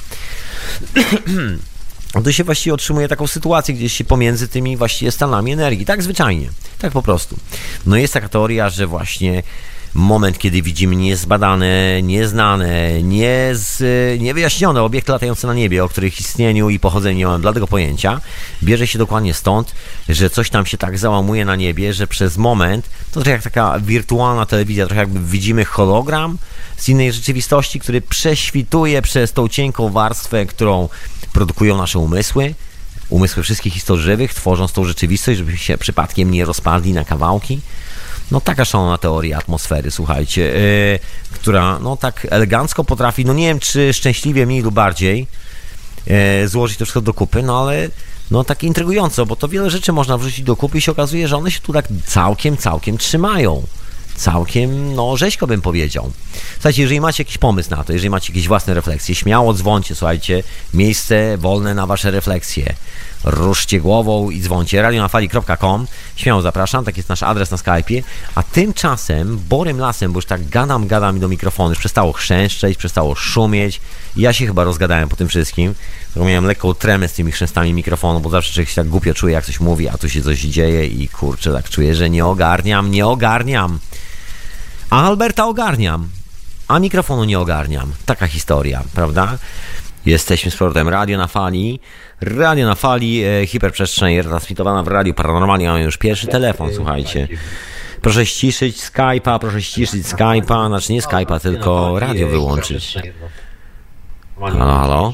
to 2.23 2.31
się 2.31 2.43
właściwie 2.43 2.73
otrzymuje 2.73 3.07
taką 3.07 3.27
sytuację 3.27 3.75
gdzieś 3.75 3.93
się 3.93 4.03
pomiędzy 4.03 4.47
tymi 4.47 4.77
właściwie 4.77 5.11
stanami 5.11 5.51
energii. 5.51 5.85
Tak 5.85 6.03
zwyczajnie, 6.03 6.49
tak 6.79 6.91
po 6.91 7.01
prostu. 7.01 7.37
No 7.85 7.95
jest 7.95 8.13
taka 8.13 8.29
teoria, 8.29 8.69
że 8.69 8.87
właśnie 8.87 9.43
moment, 9.95 10.37
kiedy 10.37 10.61
widzimy 10.61 10.95
niezbadane, 10.95 12.01
nieznane, 12.01 13.03
niez, 13.03 13.83
niewyjaśnione 14.19 14.83
obiekty 14.83 15.11
latające 15.11 15.47
na 15.47 15.53
niebie, 15.53 15.83
o 15.83 15.89
których 15.89 16.19
istnieniu 16.19 16.69
i 16.69 16.79
pochodzeniu 16.79 17.17
nie 17.17 17.25
mam 17.25 17.41
bladego 17.41 17.67
pojęcia, 17.67 18.21
bierze 18.63 18.87
się 18.87 18.99
dokładnie 18.99 19.33
stąd, 19.33 19.75
że 20.09 20.29
coś 20.29 20.49
tam 20.49 20.65
się 20.65 20.77
tak 20.77 20.97
załamuje 20.97 21.45
na 21.45 21.55
niebie, 21.55 21.93
że 21.93 22.07
przez 22.07 22.37
moment, 22.37 22.89
to 23.11 23.13
trochę 23.13 23.31
jak 23.31 23.43
taka 23.43 23.79
wirtualna 23.79 24.45
telewizja, 24.45 24.85
trochę 24.85 24.99
jakby 24.99 25.19
widzimy 25.19 25.65
hologram 25.65 26.37
z 26.77 26.89
innej 26.89 27.11
rzeczywistości, 27.11 27.79
który 27.79 28.01
prześwituje 28.01 29.01
przez 29.01 29.33
tą 29.33 29.47
cienką 29.47 29.89
warstwę, 29.89 30.45
którą 30.45 30.89
produkują 31.33 31.77
nasze 31.77 31.99
umysły, 31.99 32.55
umysły 33.09 33.43
wszystkich 33.43 33.75
istot 33.75 33.99
żywych, 33.99 34.33
tworząc 34.33 34.71
tą 34.71 34.85
rzeczywistość, 34.85 35.37
żeby 35.37 35.57
się 35.57 35.77
przypadkiem 35.77 36.31
nie 36.31 36.45
rozpadli 36.45 36.93
na 36.93 37.05
kawałki. 37.05 37.61
No 38.31 38.41
taka 38.41 38.65
szalona 38.65 38.97
teoria 38.97 39.37
atmosfery, 39.37 39.91
słuchajcie, 39.91 40.41
yy, 40.41 40.99
która 41.31 41.79
no 41.79 41.97
tak 41.97 42.27
elegancko 42.29 42.83
potrafi, 42.83 43.25
no 43.25 43.33
nie 43.33 43.47
wiem 43.47 43.59
czy 43.59 43.93
szczęśliwie 43.93 44.45
mniej 44.45 44.61
lub 44.61 44.73
bardziej 44.73 45.27
yy, 46.07 46.47
złożyć 46.47 46.77
to 46.77 46.85
wszystko 46.85 47.01
do 47.01 47.13
kupy, 47.13 47.43
no 47.43 47.61
ale 47.61 47.89
no 48.31 48.43
tak 48.43 48.63
intrygująco, 48.63 49.25
bo 49.25 49.35
to 49.35 49.47
wiele 49.47 49.69
rzeczy 49.69 49.93
można 49.93 50.17
wrzucić 50.17 50.41
do 50.41 50.55
kupy 50.55 50.77
i 50.77 50.81
się 50.81 50.91
okazuje, 50.91 51.27
że 51.27 51.37
one 51.37 51.51
się 51.51 51.59
tu 51.59 51.73
tak 51.73 51.87
całkiem, 52.05 52.57
całkiem 52.57 52.97
trzymają 52.97 53.63
całkiem, 54.15 54.95
no, 54.95 55.17
rzeźko 55.17 55.47
bym 55.47 55.61
powiedział. 55.61 56.11
Słuchajcie, 56.53 56.81
jeżeli 56.81 57.01
macie 57.01 57.23
jakiś 57.23 57.37
pomysł 57.37 57.69
na 57.69 57.83
to, 57.83 57.93
jeżeli 57.93 58.09
macie 58.09 58.33
jakieś 58.33 58.47
własne 58.47 58.73
refleksje, 58.73 59.15
śmiało 59.15 59.53
dzwońcie, 59.53 59.95
słuchajcie, 59.95 60.43
miejsce 60.73 61.37
wolne 61.37 61.73
na 61.73 61.85
wasze 61.85 62.11
refleksje. 62.11 62.75
Ruszcie 63.23 63.79
głową 63.79 64.29
i 64.29 64.41
dzwońcie. 64.41 64.81
radionafali.com 64.81 65.87
Śmiało 66.15 66.41
zapraszam, 66.41 66.85
tak 66.85 66.97
jest 66.97 67.09
nasz 67.09 67.23
adres 67.23 67.51
na 67.51 67.57
Skype'ie. 67.57 68.03
A 68.35 68.43
tymczasem, 68.43 69.39
borym 69.49 69.79
lasem, 69.79 70.13
bo 70.13 70.17
już 70.17 70.25
tak 70.25 70.49
gadam, 70.49 70.87
gadam 70.87 71.19
do 71.19 71.27
mikrofonu, 71.27 71.69
już 71.69 71.79
przestało 71.79 72.13
chrzęszczeć, 72.13 72.77
przestało 72.77 73.15
szumieć. 73.15 73.81
Ja 74.15 74.33
się 74.33 74.45
chyba 74.45 74.63
rozgadałem 74.63 75.09
po 75.09 75.15
tym 75.15 75.27
wszystkim. 75.27 75.75
Miałem 76.15 76.45
lekką 76.45 76.73
tremę 76.73 77.07
z 77.07 77.13
tymi 77.13 77.31
chrzęstami 77.31 77.73
mikrofonu, 77.73 78.19
bo 78.19 78.29
zawsze 78.29 78.65
się 78.65 78.75
tak 78.75 78.87
głupio 78.87 79.13
czuje, 79.13 79.33
jak 79.33 79.45
coś 79.45 79.59
mówi, 79.59 79.89
a 79.89 79.97
tu 79.97 80.09
się 80.09 80.21
coś 80.21 80.39
dzieje 80.39 80.87
i 80.87 81.09
kurczę, 81.09 81.53
tak 81.53 81.69
czuję, 81.69 81.95
że 81.95 82.09
nie 82.09 82.25
ogarniam, 82.25 82.91
nie 82.91 83.07
ogarniam. 83.07 83.79
A 84.95 85.07
Alberta 85.07 85.45
ogarniam, 85.45 86.09
a 86.67 86.79
mikrofonu 86.79 87.23
nie 87.23 87.39
ogarniam. 87.39 87.93
Taka 88.05 88.27
historia, 88.27 88.83
prawda? 88.93 89.37
Jesteśmy 90.05 90.51
z 90.51 90.55
powrotem 90.55 90.89
Radio 90.89 91.17
na 91.17 91.27
Fali. 91.27 91.79
Radio 92.21 92.67
na 92.67 92.75
Fali, 92.75 93.23
e, 93.23 93.47
hiperprzestrzeń 93.47 94.23
transmitowana 94.23 94.83
w 94.83 94.87
Radiu 94.87 95.13
Paranormalnie. 95.13 95.67
Mamy 95.67 95.83
już 95.83 95.97
pierwszy 95.97 96.27
telefon, 96.27 96.69
słuchajcie. 96.75 97.27
Proszę 98.01 98.25
ściszyć 98.25 98.77
Skype'a, 98.77 99.39
proszę 99.39 99.61
ściszyć 99.61 100.05
Skype'a, 100.05 100.67
znaczy 100.67 100.93
nie 100.93 101.01
Skype'a, 101.01 101.39
tylko 101.39 101.99
radio 101.99 102.27
wyłączyć. 102.27 102.97
Halo, 104.39 104.79
halo? 104.79 105.13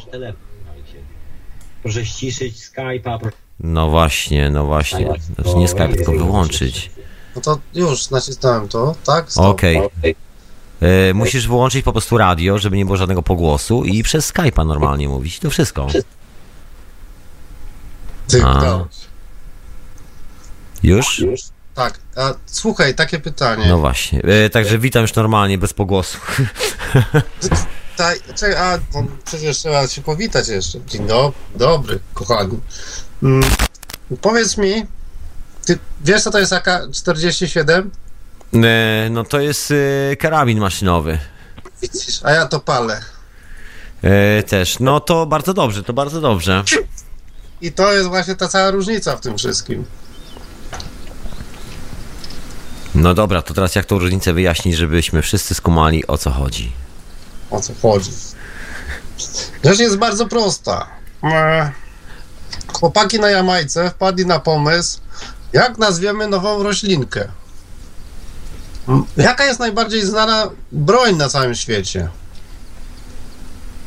Proszę 1.83 2.05
ściszyć 2.05 2.55
Skype'a. 2.55 3.19
No 3.59 3.89
właśnie, 3.89 4.49
no 4.49 4.65
właśnie. 4.65 5.09
Znaczy 5.35 5.57
nie 5.57 5.67
Skype, 5.67 5.95
tylko 5.95 6.11
wyłączyć. 6.11 6.91
No 7.35 7.41
to 7.41 7.59
już 7.73 8.09
nacisnąłem 8.09 8.67
to, 8.67 8.95
tak? 9.05 9.25
Okej. 9.35 9.77
Okay. 9.77 10.15
E, 10.81 11.13
musisz 11.13 11.47
wyłączyć 11.47 11.85
po 11.85 11.91
prostu 11.91 12.17
radio, 12.17 12.57
żeby 12.57 12.77
nie 12.77 12.85
było 12.85 12.97
żadnego 12.97 13.23
pogłosu 13.23 13.83
i 13.83 14.03
przez 14.03 14.33
Skype'a 14.33 14.65
normalnie 14.65 15.09
mówić. 15.09 15.39
To 15.39 15.49
wszystko. 15.49 15.87
Ty, 18.27 18.43
A. 18.43 18.85
Już? 20.83 21.23
Tak. 21.75 21.99
A, 22.15 22.33
słuchaj, 22.45 22.95
takie 22.95 23.19
pytanie. 23.19 23.65
No 23.69 23.77
właśnie. 23.77 24.21
E, 24.23 24.49
także 24.49 24.79
witam 24.79 25.01
już 25.01 25.15
normalnie, 25.15 25.57
bez 25.57 25.73
pogłosu. 25.73 26.17
Ta, 27.97 28.11
czekaj, 28.35 28.55
a 28.55 28.79
przecież 29.25 29.57
trzeba 29.57 29.87
się 29.87 30.01
powitać 30.01 30.47
jeszcze. 30.47 30.85
Dzień 30.85 31.07
dobry, 31.07 31.39
dobry 31.55 31.99
kochani. 32.13 32.59
Mm, 33.23 33.43
powiedz 34.21 34.57
mi, 34.57 34.85
ty 35.65 35.79
wiesz 36.01 36.23
co 36.23 36.31
to 36.31 36.39
jest 36.39 36.53
AK-47? 36.53 37.83
E, 38.53 39.09
no 39.09 39.23
to 39.23 39.39
jest 39.39 39.73
e, 40.11 40.15
karabin 40.15 40.59
maszynowy. 40.59 41.19
Widzisz, 41.81 42.19
a 42.23 42.31
ja 42.31 42.45
to 42.45 42.59
palę. 42.59 43.01
E, 44.01 44.43
też. 44.43 44.79
No 44.79 44.99
to 44.99 45.25
bardzo 45.25 45.53
dobrze, 45.53 45.83
to 45.83 45.93
bardzo 45.93 46.21
dobrze. 46.21 46.63
I 47.61 47.71
to 47.71 47.93
jest 47.93 48.07
właśnie 48.09 48.35
ta 48.35 48.47
cała 48.47 48.71
różnica 48.71 49.17
w 49.17 49.21
tym 49.21 49.37
wszystkim. 49.37 49.85
No 52.95 53.13
dobra, 53.13 53.41
to 53.41 53.53
teraz 53.53 53.75
jak 53.75 53.85
tą 53.85 53.99
różnicę 53.99 54.33
wyjaśnić, 54.33 54.75
żebyśmy 54.75 55.21
wszyscy 55.21 55.55
skumali 55.55 56.07
o 56.07 56.17
co 56.17 56.31
chodzi? 56.31 56.71
O 57.51 57.59
co 57.59 57.73
chodzi? 57.81 58.11
Rzecz 59.63 59.79
jest 59.79 59.97
bardzo 59.97 60.27
prosta. 60.27 60.87
Chłopaki 62.73 63.19
na 63.19 63.29
Jamajce 63.29 63.89
wpadli 63.89 64.25
na 64.25 64.39
pomysł, 64.39 65.00
jak 65.53 65.77
nazwiemy 65.77 66.27
nową 66.27 66.63
roślinkę. 66.63 67.27
Jaka 69.17 69.45
jest 69.45 69.59
najbardziej 69.59 70.05
znana 70.05 70.49
broń 70.71 71.15
na 71.15 71.29
całym 71.29 71.55
świecie? 71.55 72.09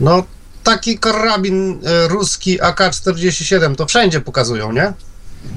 No, 0.00 0.22
taki 0.62 0.98
karabin 0.98 1.80
e, 1.84 2.08
ruski 2.08 2.60
AK-47 2.62 3.76
to 3.76 3.86
wszędzie 3.86 4.20
pokazują, 4.20 4.72
nie? 4.72 4.92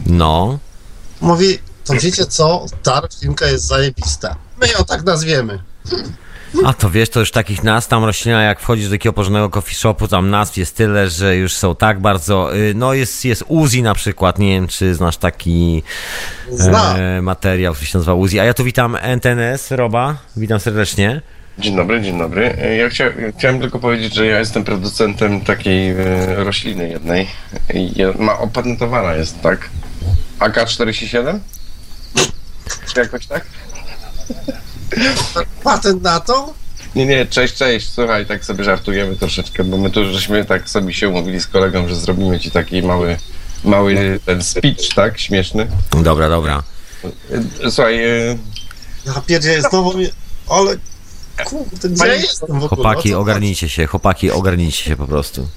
No. 0.06 0.60
Mówi, 1.22 1.60
to 1.84 1.94
wiecie 1.94 2.26
co? 2.26 2.66
Ta 2.84 3.02
roślinka 3.02 3.46
jest 3.46 3.66
zajebista. 3.66 4.36
My 4.62 4.68
ją 4.68 4.86
tak 4.86 5.04
nazwiemy. 5.04 5.64
A 6.66 6.74
to 6.74 6.90
wiesz, 6.90 7.10
to 7.10 7.20
już 7.20 7.32
takich 7.32 7.64
nazw 7.64 7.88
tam 7.88 8.04
roślina, 8.04 8.44
jak 8.44 8.60
wchodzisz 8.60 8.86
do 8.86 8.92
takiego 8.92 9.14
porządnego 9.14 9.50
coffee 9.50 9.76
shopu, 9.76 10.08
tam 10.08 10.30
nazw 10.30 10.58
jest 10.58 10.76
tyle, 10.76 11.10
że 11.10 11.36
już 11.36 11.54
są 11.54 11.76
tak 11.76 12.00
bardzo. 12.00 12.56
Y, 12.56 12.74
no 12.76 12.94
jest, 12.94 13.26
jest 13.26 13.44
Uzi 13.48 13.84
na 13.84 13.94
przykład. 13.94 14.40
Nie 14.40 14.50
wiem, 14.50 14.68
czy 14.68 14.96
znasz 14.96 15.18
taki 15.18 15.84
e, 16.60 17.22
materiał, 17.22 17.74
który 17.74 17.88
się 17.88 17.98
nazywa 17.98 18.14
Uzi. 18.14 18.40
A 18.40 18.46
ja 18.46 18.54
tu 18.54 18.64
witam 18.64 18.98
NTNS, 19.02 19.72
Roba. 19.72 20.18
Witam 20.38 20.60
serdecznie. 20.60 21.22
Dzień 21.60 21.76
dobry, 21.76 22.02
dzień 22.02 22.18
dobry. 22.18 22.58
Ja 22.78 22.90
chcia, 22.90 23.06
chciałem 23.38 23.60
tylko 23.60 23.80
powiedzieć, 23.80 24.14
że 24.14 24.26
ja 24.26 24.40
jestem 24.40 24.64
producentem 24.64 25.42
takiej 25.42 25.90
e, 25.90 25.96
rośliny 26.36 26.90
jednej. 26.90 27.28
Ma 28.20 28.38
opatentowana 28.38 29.14
jest, 29.14 29.42
tak? 29.42 29.70
AK-47? 30.40 31.40
Czy 32.94 33.00
jakoś 33.00 33.28
tak? 33.28 33.46
Patent 35.64 36.04
na 36.04 36.20
to? 36.20 36.54
Nie, 36.96 37.06
nie, 37.06 37.26
cześć, 37.26 37.54
cześć. 37.54 37.90
Słuchaj, 37.90 38.26
tak 38.26 38.46
sobie 38.46 38.64
żartujemy 38.64 39.16
troszeczkę, 39.16 39.64
bo 39.64 39.78
my 39.78 39.90
tu 39.90 40.14
żeśmy 40.14 40.46
tak 40.46 40.70
sobie 40.70 40.94
się 40.94 41.10
umówili 41.10 41.40
z 41.40 41.48
kolegą, 41.48 41.88
że 41.88 41.96
zrobimy 41.96 42.40
ci 42.40 42.52
taki 42.52 42.84
mały, 42.84 43.18
mały 43.64 44.20
ten 44.26 44.44
speech, 44.44 44.94
tak? 44.96 45.20
Śmieszny. 45.20 45.68
Dobra, 46.04 46.30
dobra. 46.30 46.64
Słuchaj... 47.70 48.04
E, 48.04 48.38
ja 49.06 49.22
pierdzie, 49.28 49.62
znowu 49.62 49.98
mi... 49.98 50.10
Ale... 50.50 50.76
Kurde, 51.46 51.90
gdzie 51.90 52.08
jestem 52.08 52.48
w 52.48 52.52
ogóle? 52.52 52.70
Chłopaki, 52.70 53.14
ogarnijcie 53.14 53.70
się, 53.70 53.88
chłopaki, 53.88 54.32
ogarnijcie 54.32 54.84
się 54.84 54.96
po 54.96 55.08
prostu. 55.08 55.48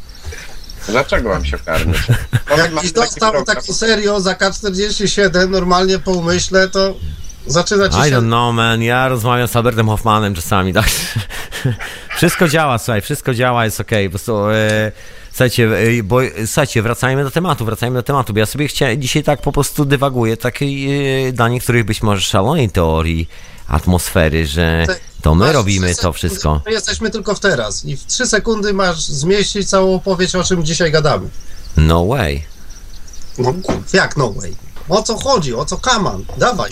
Dlaczego 0.89 1.29
mam 1.29 1.45
się 1.45 1.57
ogarnąć? 1.57 1.99
Jakbyś 2.57 2.93
dostał 2.93 3.45
taką 3.45 3.73
serio 3.73 4.21
za 4.21 4.35
K47 4.35 5.49
normalnie 5.49 5.99
po 5.99 6.11
umyśle, 6.11 6.69
to 6.69 6.95
zaczyna 7.47 7.89
ci 7.89 7.95
się... 7.95 8.09
I 8.09 8.13
don't 8.13 8.27
know, 8.27 8.55
man. 8.55 8.83
Ja 8.83 9.09
rozmawiam 9.09 9.49
z 9.49 9.57
Albertem 9.57 9.89
Hoffmanem 9.89 10.35
czasami, 10.35 10.73
tak? 10.73 10.91
wszystko 12.17 12.49
działa, 12.49 12.79
słuchaj, 12.79 13.01
wszystko 13.01 13.35
działa, 13.35 13.65
jest 13.65 13.81
okej. 13.81 14.07
Okay. 14.07 14.09
Po 14.09 14.11
prostu... 14.11 14.51
E, 14.51 14.93
słuchajcie, 15.31 15.79
e, 15.79 16.03
bo, 16.03 16.19
słuchajcie, 16.47 16.83
wracajmy 16.83 17.25
do 17.25 17.31
tematu, 17.31 17.65
wracajmy 17.65 17.97
do 17.97 18.03
tematu, 18.03 18.33
bo 18.33 18.39
ja 18.39 18.47
sobie 18.47 18.69
chciałem, 18.69 19.03
dzisiaj 19.03 19.23
tak 19.23 19.43
po 19.43 19.53
prostu 19.53 19.85
dywaguję 19.85 20.37
takiej 20.37 21.29
e, 21.29 21.33
dla 21.33 21.49
niektórych 21.49 21.85
być 21.85 22.03
może 22.03 22.21
szalonej 22.21 22.71
teorii 22.71 23.29
atmosfery, 23.69 24.47
że 24.47 24.87
to 25.23 25.35
my 25.35 25.53
robimy 25.53 25.95
to 25.95 26.13
wszystko. 26.13 26.63
My 26.67 26.73
jesteśmy 26.73 27.11
tylko 27.11 27.35
w 27.35 27.41
teraz 27.41 27.85
i 27.85 27.97
w 27.97 28.07
trzy 28.07 28.27
sekundy 28.27 28.73
masz 28.73 29.01
zmieścić 29.01 29.69
całą 29.69 29.95
opowieść, 29.95 30.35
o 30.35 30.45
czym 30.45 30.65
dzisiaj 30.65 30.93
gadamy. 30.93 31.29
No 31.77 32.07
way. 32.07 32.45
No 33.39 33.55
jak 33.93 34.17
no 34.17 34.33
way? 34.33 34.57
O 34.89 35.03
co 35.03 35.19
chodzi? 35.19 35.55
O 35.55 35.65
co 35.65 35.77
kaman? 35.77 36.25
Dawaj. 36.39 36.71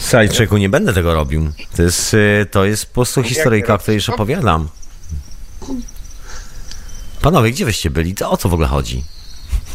Słuchaj, 0.00 0.28
czeku, 0.28 0.56
nie 0.56 0.68
będę 0.68 0.92
tego 0.92 1.14
robił. 1.14 1.52
To 1.76 1.82
jest, 1.82 2.14
y, 2.14 2.46
to 2.50 2.64
jest 2.64 2.86
po 2.86 2.92
prostu 2.94 3.22
historyjka, 3.22 3.74
o 3.74 3.78
której 3.78 3.94
już 3.94 4.08
opowiadam. 4.08 4.68
Panowie, 7.20 7.50
gdzie 7.50 7.64
wyście 7.64 7.90
byli? 7.90 8.14
To 8.14 8.30
o 8.30 8.36
co 8.36 8.48
w 8.48 8.54
ogóle 8.54 8.68
chodzi? 8.68 9.04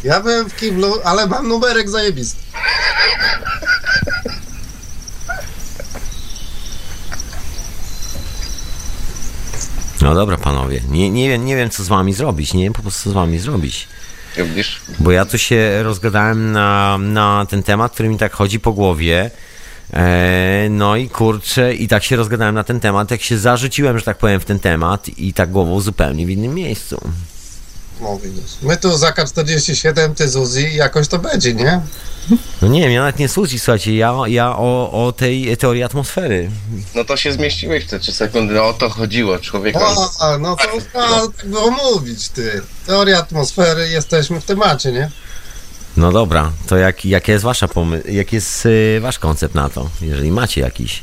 Ja 0.04 0.20
byłem 0.20 0.50
w 0.50 0.56
kiblu, 0.56 0.94
ale 1.04 1.26
mam 1.26 1.48
numerek 1.48 1.90
zajebisty. 1.90 2.42
No 10.00 10.14
dobra, 10.14 10.36
panowie. 10.36 10.80
Nie, 10.88 11.10
nie, 11.10 11.28
wiem, 11.28 11.44
nie 11.44 11.56
wiem, 11.56 11.70
co 11.70 11.84
z 11.84 11.88
wami 11.88 12.12
zrobić. 12.14 12.54
Nie 12.54 12.64
wiem 12.64 12.72
po 12.72 12.82
prostu, 12.82 13.02
co 13.04 13.10
z 13.10 13.12
wami 13.12 13.38
zrobić. 13.38 13.88
Bo 14.98 15.12
ja 15.12 15.24
tu 15.24 15.38
się 15.38 15.82
rozgadałem 15.82 16.52
na, 16.52 16.98
na 16.98 17.46
ten 17.50 17.62
temat, 17.62 17.92
który 17.92 18.08
mi 18.08 18.18
tak 18.18 18.32
chodzi 18.32 18.60
po 18.60 18.72
głowie, 18.72 19.30
E, 19.92 20.68
no 20.70 20.96
i 20.96 21.08
kurczę, 21.08 21.74
i 21.74 21.88
tak 21.88 22.04
się 22.04 22.16
rozgadałem 22.16 22.54
na 22.54 22.64
ten 22.64 22.80
temat, 22.80 23.10
jak 23.10 23.22
się 23.22 23.38
zarzuciłem, 23.38 23.98
że 23.98 24.04
tak 24.04 24.18
powiem, 24.18 24.40
w 24.40 24.44
ten 24.44 24.58
temat 24.58 25.08
i 25.18 25.32
tak 25.32 25.50
głową 25.50 25.80
zupełnie 25.80 26.26
w 26.26 26.30
innym 26.30 26.54
miejscu. 26.54 27.10
No 28.00 28.18
widzisz. 28.18 28.52
My 28.62 28.76
tu 28.76 28.98
za 28.98 29.10
K47, 29.10 30.14
ty 30.14 30.28
Zuzi, 30.28 30.74
jakoś 30.74 31.08
to 31.08 31.18
będzie, 31.18 31.54
nie? 31.54 31.80
No 32.62 32.68
nie 32.68 32.80
wiem, 32.80 32.90
ja 32.90 33.00
nawet 33.00 33.18
nie 33.18 33.28
słuchaj, 33.28 33.58
słuchajcie, 33.58 33.96
ja, 33.96 34.14
ja 34.26 34.56
o, 34.56 35.06
o 35.06 35.12
tej 35.12 35.56
teorii 35.56 35.82
atmosfery. 35.82 36.50
No 36.94 37.04
to 37.04 37.16
się 37.16 37.32
zmieściłeś 37.32 37.84
w 37.84 37.88
te 37.88 38.00
3 38.00 38.12
sekundy, 38.12 38.62
o 38.62 38.72
to 38.72 38.90
chodziło 38.90 39.38
człowieka. 39.38 39.80
O, 39.86 40.38
no 40.38 40.56
to 40.56 40.64
no, 40.94 41.28
tak 41.28 41.46
było 41.46 41.70
mówić, 41.70 42.28
ty. 42.28 42.62
Teoria 42.86 43.18
atmosfery, 43.18 43.88
jesteśmy 43.88 44.40
w 44.40 44.44
temacie, 44.44 44.92
nie? 44.92 45.10
No 45.96 46.12
dobra, 46.12 46.52
to 46.66 46.76
jak, 46.76 47.04
jaki 47.04 47.30
jest 47.30 47.44
wasza 47.44 47.68
pomysł, 47.68 48.08
jaki 48.08 48.36
jest 48.36 48.66
y, 48.66 48.98
wasz 49.02 49.18
koncept 49.18 49.54
na 49.54 49.68
to, 49.68 49.90
jeżeli 50.00 50.30
macie 50.30 50.60
jakiś? 50.60 51.02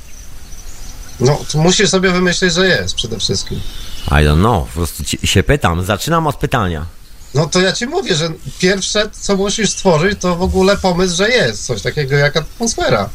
No, 1.19 1.39
to 1.51 1.57
musisz 1.57 1.89
sobie 1.89 2.11
wymyślić, 2.11 2.53
że 2.53 2.67
jest 2.67 2.95
przede 2.95 3.19
wszystkim. 3.19 3.61
I 4.07 4.25
don't 4.25 4.39
know, 4.39 4.67
po 4.67 4.73
prostu 4.73 5.03
się 5.23 5.43
pytam, 5.43 5.85
zaczynam 5.85 6.27
od 6.27 6.35
pytania. 6.35 6.85
No 7.33 7.45
to 7.45 7.61
ja 7.61 7.73
ci 7.73 7.87
mówię, 7.87 8.15
że 8.15 8.29
pierwsze, 8.59 9.09
co 9.11 9.35
musisz 9.35 9.69
stworzyć, 9.69 10.19
to 10.19 10.35
w 10.35 10.41
ogóle 10.41 10.77
pomysł, 10.77 11.15
że 11.15 11.29
jest 11.29 11.65
coś 11.65 11.81
takiego 11.81 12.15
jak 12.15 12.37
atmosfera. 12.37 13.09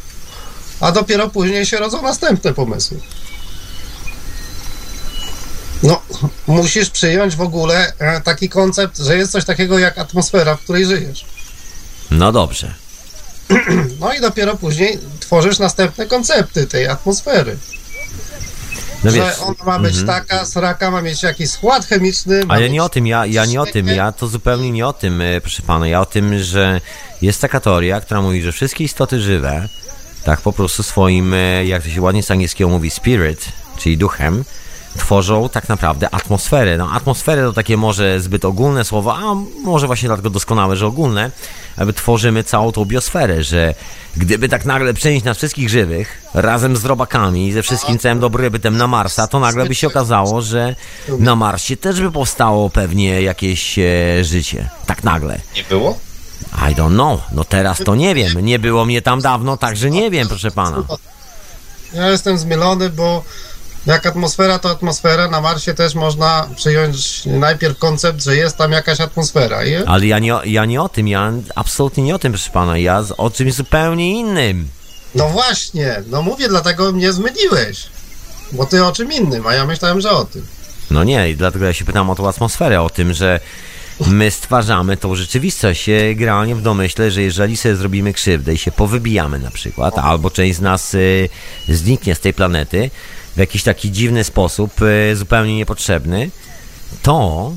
A 0.81 0.93
dopiero 0.93 1.29
później 1.29 1.67
się 1.67 1.77
rodzą 1.77 2.03
następne 2.03 2.55
pomysły. 2.55 3.01
No, 5.83 6.03
musisz 6.47 6.91
przyjąć 6.91 7.37
w 7.37 7.41
ogóle 7.41 7.93
e, 7.99 8.21
taki 8.21 8.49
koncept, 8.49 8.99
że 8.99 9.17
jest 9.17 9.33
coś 9.33 9.45
takiego 9.45 9.79
jak 9.79 9.99
atmosfera, 9.99 10.57
w 10.57 10.61
której 10.61 10.87
żyjesz. 10.87 11.25
No 12.11 12.33
dobrze. 12.33 12.75
No 14.01 14.13
i 14.13 14.21
dopiero 14.21 14.57
później 14.57 14.99
tworzysz 15.21 15.59
następne 15.59 16.07
koncepty 16.07 16.67
tej 16.67 16.89
atmosfery. 16.89 17.57
No 19.05 19.11
że 19.11 19.17
wiesz, 19.17 19.39
ona 19.41 19.65
ma 19.67 19.79
być 19.79 19.99
mhm. 19.99 20.07
taka, 20.07 20.45
sraka, 20.45 20.91
ma 20.91 21.03
mieć 21.03 21.23
jakiś 21.23 21.51
skład 21.51 21.87
chemiczny. 21.87 22.43
Ale 22.49 22.61
mieć- 22.61 22.73
nie 22.73 22.85
o 22.85 22.89
tym, 22.89 23.07
ja, 23.07 23.27
ja 23.27 23.45
nie 23.45 23.61
o 23.61 23.67
tym, 23.67 23.89
ja 23.89 24.13
to 24.13 24.27
zupełnie 24.27 24.71
nie 24.71 24.87
o 24.87 24.93
tym, 24.93 25.21
e, 25.21 25.41
proszę 25.41 25.63
pana. 25.63 25.89
Ja 25.89 26.01
o 26.01 26.07
tym, 26.07 26.39
że 26.39 26.81
jest 27.23 27.41
taka 27.41 27.61
teoria, 27.61 28.01
która 28.01 28.23
mówi, 28.23 28.43
że 28.43 28.53
wszystkie 28.53 28.85
istoty 28.85 29.21
żywe, 29.21 29.69
tak 30.25 30.41
po 30.41 30.53
prostu 30.53 30.83
swoim, 30.83 31.35
e, 31.35 31.65
jak 31.65 31.83
to 31.83 31.89
się 31.89 32.03
ładnie 32.03 32.23
z 32.23 32.31
angielskiego 32.31 32.71
mówi, 32.71 32.91
spirit, 32.91 33.49
czyli 33.79 33.99
duchem, 33.99 34.45
tworzą 34.97 35.49
tak 35.49 35.69
naprawdę 35.69 36.15
atmosferę. 36.15 36.77
No, 36.77 36.91
atmosferę 36.93 37.43
to 37.43 37.53
takie 37.53 37.77
może 37.77 38.21
zbyt 38.21 38.45
ogólne 38.45 38.85
słowo, 38.85 39.17
a 39.17 39.35
może 39.65 39.87
właśnie 39.87 40.09
dlatego 40.09 40.31
doskonałe, 40.31 40.77
że 40.77 40.87
ogólne, 40.87 41.31
aby 41.77 41.93
tworzymy 41.93 42.45
całą 42.45 42.73
tą 42.73 42.85
biosferę, 42.85 43.43
że 43.43 43.75
gdyby 44.17 44.49
tak 44.49 44.65
nagle 44.65 44.95
przenieść 44.95 45.25
nas 45.25 45.37
wszystkich 45.37 45.69
żywych 45.69 46.23
razem 46.35 46.77
z 46.77 46.85
robakami 46.85 47.49
i 47.49 47.53
ze 47.53 47.63
wszystkim 47.63 47.99
całym 47.99 48.21
dobrobytem 48.21 48.77
na 48.77 48.87
Marsa, 48.87 49.27
to 49.27 49.41
nagle 49.41 49.67
by 49.67 49.75
się 49.75 49.87
okazało, 49.87 50.43
że 50.43 50.75
na 51.19 51.37
Marsie 51.37 51.77
też 51.77 52.01
by 52.01 52.13
powstało 52.13 52.71
pewnie 52.71 53.23
jakieś 53.23 53.79
e, 53.79 53.85
życie. 54.25 54.69
Tak 54.87 55.05
nagle. 55.05 55.41
Nie 55.57 55.65
było? 55.65 55.99
I 56.53 56.75
don't 56.75 56.95
know. 56.95 57.21
No 57.33 57.45
teraz 57.45 57.79
to 57.79 57.95
nie 57.95 58.15
wiem. 58.15 58.41
Nie 58.41 58.59
było 58.59 58.85
mnie 58.85 59.03
tam 59.03 59.21
dawno, 59.21 59.57
także 59.57 59.91
nie 59.91 60.11
wiem, 60.11 60.29
proszę 60.29 60.51
pana. 60.51 60.83
Ja 61.93 62.11
jestem 62.11 62.39
zmielony, 62.39 62.91
bo 62.91 63.25
jak 63.87 64.07
atmosfera 64.07 64.59
to 64.59 64.71
atmosfera, 64.71 65.29
na 65.29 65.41
Marsie 65.41 65.75
też 65.75 65.95
można 65.95 66.49
przyjąć 66.57 67.23
najpierw 67.27 67.79
koncept, 67.79 68.23
że 68.25 68.37
jest 68.37 68.57
tam 68.57 68.73
jakaś 68.73 69.01
atmosfera. 69.01 69.65
I 69.65 69.75
Ale 69.75 70.07
ja 70.07 70.19
nie, 70.19 70.35
o- 70.37 70.45
ja 70.45 70.65
nie 70.65 70.83
o 70.83 70.89
tym, 70.89 71.09
ja 71.09 71.33
absolutnie 71.55 72.03
nie 72.05 72.15
o 72.15 72.19
tym, 72.19 72.33
proszę 72.33 72.51
pana. 72.51 72.79
Ja 72.79 73.03
z, 73.03 73.13
o 73.17 73.31
czymś 73.31 73.55
zupełnie 73.55 74.11
innym. 74.21 74.69
no 75.15 75.29
właśnie, 75.29 76.03
no 76.07 76.23
mówię, 76.23 76.49
dlatego 76.49 76.93
mnie 76.93 77.13
zmyliłeś. 77.13 77.87
Bo 78.53 78.67
ty 78.67 78.85
o 78.85 78.93
czym 78.93 79.13
innym, 79.13 79.47
a 79.47 79.55
ja 79.55 79.67
myślałem, 79.67 80.01
że 80.01 80.11
o 80.11 80.25
tym. 80.25 80.47
No 80.91 81.05
nie, 81.05 81.35
dlatego 81.37 81.65
ja 81.65 81.73
się 81.73 81.85
pytam 81.85 82.11
o 82.11 82.15
tą 82.15 82.29
atmosferę, 82.29 82.83
o 82.83 82.91
tym, 82.91 83.13
że 83.15 83.41
my 84.07 84.31
stwarzamy 84.31 84.97
tą 84.97 85.15
rzeczywistość 85.15 85.87
generalnie 86.15 86.55
w 86.55 86.63
domyśle, 86.63 87.11
że 87.11 87.23
jeżeli 87.23 87.57
sobie 87.57 87.77
zrobimy 87.77 88.13
krzywdę 88.13 88.55
i 88.55 88.59
się 88.59 88.73
powybijamy 88.73 89.39
na 89.39 89.51
przykład, 89.51 89.99
albo 89.99 90.31
część 90.31 90.57
z 90.57 90.61
nas 90.61 90.95
e, 90.95 90.99
zniknie 91.75 92.15
z 92.15 92.21
tej 92.21 92.35
planety 92.35 92.91
w 93.37 93.39
jakiś 93.39 93.63
taki 93.63 93.93
dziwny 93.93 94.25
sposób, 94.25 94.73
e, 94.83 95.17
zupełnie 95.17 95.57
niepotrzebny, 95.57 96.31
to 97.03 97.53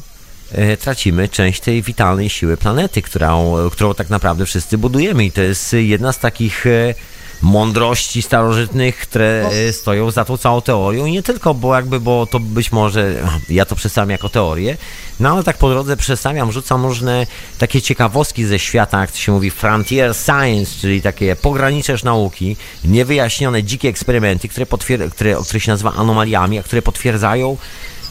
e, 0.51 0.77
tracimy 0.77 1.29
część 1.29 1.61
tej 1.61 1.81
witalnej 1.81 2.29
siły 2.29 2.57
planety, 2.57 3.01
którą, 3.01 3.55
którą 3.71 3.93
tak 3.93 4.09
naprawdę 4.09 4.45
wszyscy 4.45 4.77
budujemy. 4.77 5.25
I 5.25 5.31
to 5.31 5.41
jest 5.41 5.73
jedna 5.73 6.13
z 6.13 6.19
takich 6.19 6.67
e, 6.67 6.93
mądrości 7.41 8.21
starożytnych, 8.21 8.97
które 8.97 9.49
e, 9.51 9.73
stoją 9.73 10.11
za 10.11 10.25
tą 10.25 10.37
całą 10.37 10.61
teorią. 10.61 11.05
I 11.05 11.11
nie 11.11 11.23
tylko, 11.23 11.53
bo 11.53 11.75
jakby, 11.75 11.99
bo 11.99 12.25
to 12.25 12.39
być 12.39 12.71
może, 12.71 13.13
ja 13.49 13.65
to 13.65 13.75
przedstawiam 13.75 14.09
jako 14.09 14.29
teorię, 14.29 14.77
no 15.19 15.31
ale 15.31 15.43
tak 15.43 15.57
po 15.57 15.69
drodze 15.69 15.97
przedstawiam, 15.97 16.51
rzucam 16.51 16.85
różne 16.85 17.27
takie 17.57 17.81
ciekawostki 17.81 18.45
ze 18.45 18.59
świata, 18.59 19.01
jak 19.01 19.11
to 19.11 19.17
się 19.17 19.31
mówi, 19.31 19.51
frontier 19.51 20.15
science, 20.15 20.71
czyli 20.81 21.01
takie 21.01 21.35
pograniczeż 21.35 22.03
nauki, 22.03 22.57
niewyjaśnione 22.85 23.63
dzikie 23.63 23.89
eksperymenty, 23.89 24.47
które, 24.47 24.65
które, 25.11 25.35
które 25.43 25.59
się 25.59 25.71
nazywa 25.71 25.93
anomaliami, 25.93 26.59
a 26.59 26.63
które 26.63 26.81
potwierdzają 26.81 27.57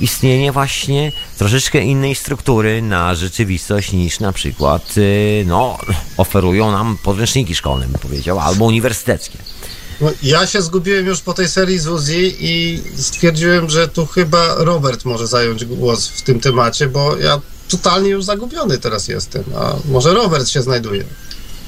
istnienie 0.01 0.53
właśnie 0.53 1.13
troszeczkę 1.39 1.81
innej 1.81 2.15
struktury 2.15 2.83
na 2.83 3.15
rzeczywistość 3.15 3.93
niż 3.93 4.21
na 4.21 4.33
przykład, 4.33 4.99
y, 4.99 5.45
no, 5.47 5.79
oferują 6.17 6.73
nam 6.73 6.99
podręczniki 7.03 7.55
szkolne, 7.55 7.87
bym 7.87 8.01
powiedział, 8.01 8.41
albo 8.41 8.65
uniwersyteckie. 8.65 9.39
No, 10.01 10.11
ja 10.23 10.47
się 10.47 10.63
zgubiłem 10.63 11.07
już 11.07 11.21
po 11.21 11.35
tej 11.35 11.49
serii 11.49 11.79
z 11.79 11.87
Uzi 11.87 12.37
i 12.41 12.83
stwierdziłem, 12.97 13.71
że 13.71 13.89
tu 13.89 14.07
chyba 14.07 14.55
Robert 14.55 15.05
może 15.05 15.27
zająć 15.27 15.65
głos 15.65 16.09
w 16.09 16.23
tym 16.23 16.41
temacie, 16.41 16.87
bo 16.87 17.17
ja 17.17 17.41
totalnie 17.69 18.11
już 18.11 18.25
zagubiony 18.25 18.79
teraz 18.79 19.09
jestem, 19.09 19.45
a 19.57 19.75
może 19.85 20.15
Robert 20.15 20.49
się 20.49 20.63
znajduje. 20.63 21.05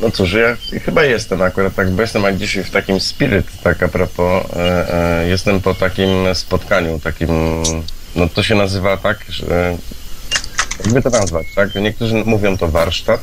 No 0.01 0.11
cóż, 0.11 0.33
ja 0.33 0.57
chyba 0.85 1.05
jestem 1.05 1.43
akurat 1.43 1.75
tak, 1.75 1.91
bo 1.91 2.03
jestem 2.03 2.23
jak 2.23 2.37
dzisiaj 2.37 2.65
w 2.65 2.71
takim 2.71 3.01
spirit, 3.01 3.47
tak 3.63 3.83
a 3.83 3.89
propos, 3.89 4.45
e, 4.57 4.95
e, 5.23 5.29
jestem 5.29 5.61
po 5.61 5.75
takim 5.75 6.35
spotkaniu, 6.35 7.01
takim, 7.01 7.29
no 8.17 8.29
to 8.29 8.43
się 8.43 8.55
nazywa 8.55 8.97
tak, 8.97 9.19
że, 9.29 9.77
jakby 10.85 11.03
to 11.03 11.11
nazwać, 11.11 11.47
tak? 11.57 11.75
Niektórzy 11.75 12.15
mówią 12.25 12.59
to 12.59 12.69
warsztat, 12.69 13.21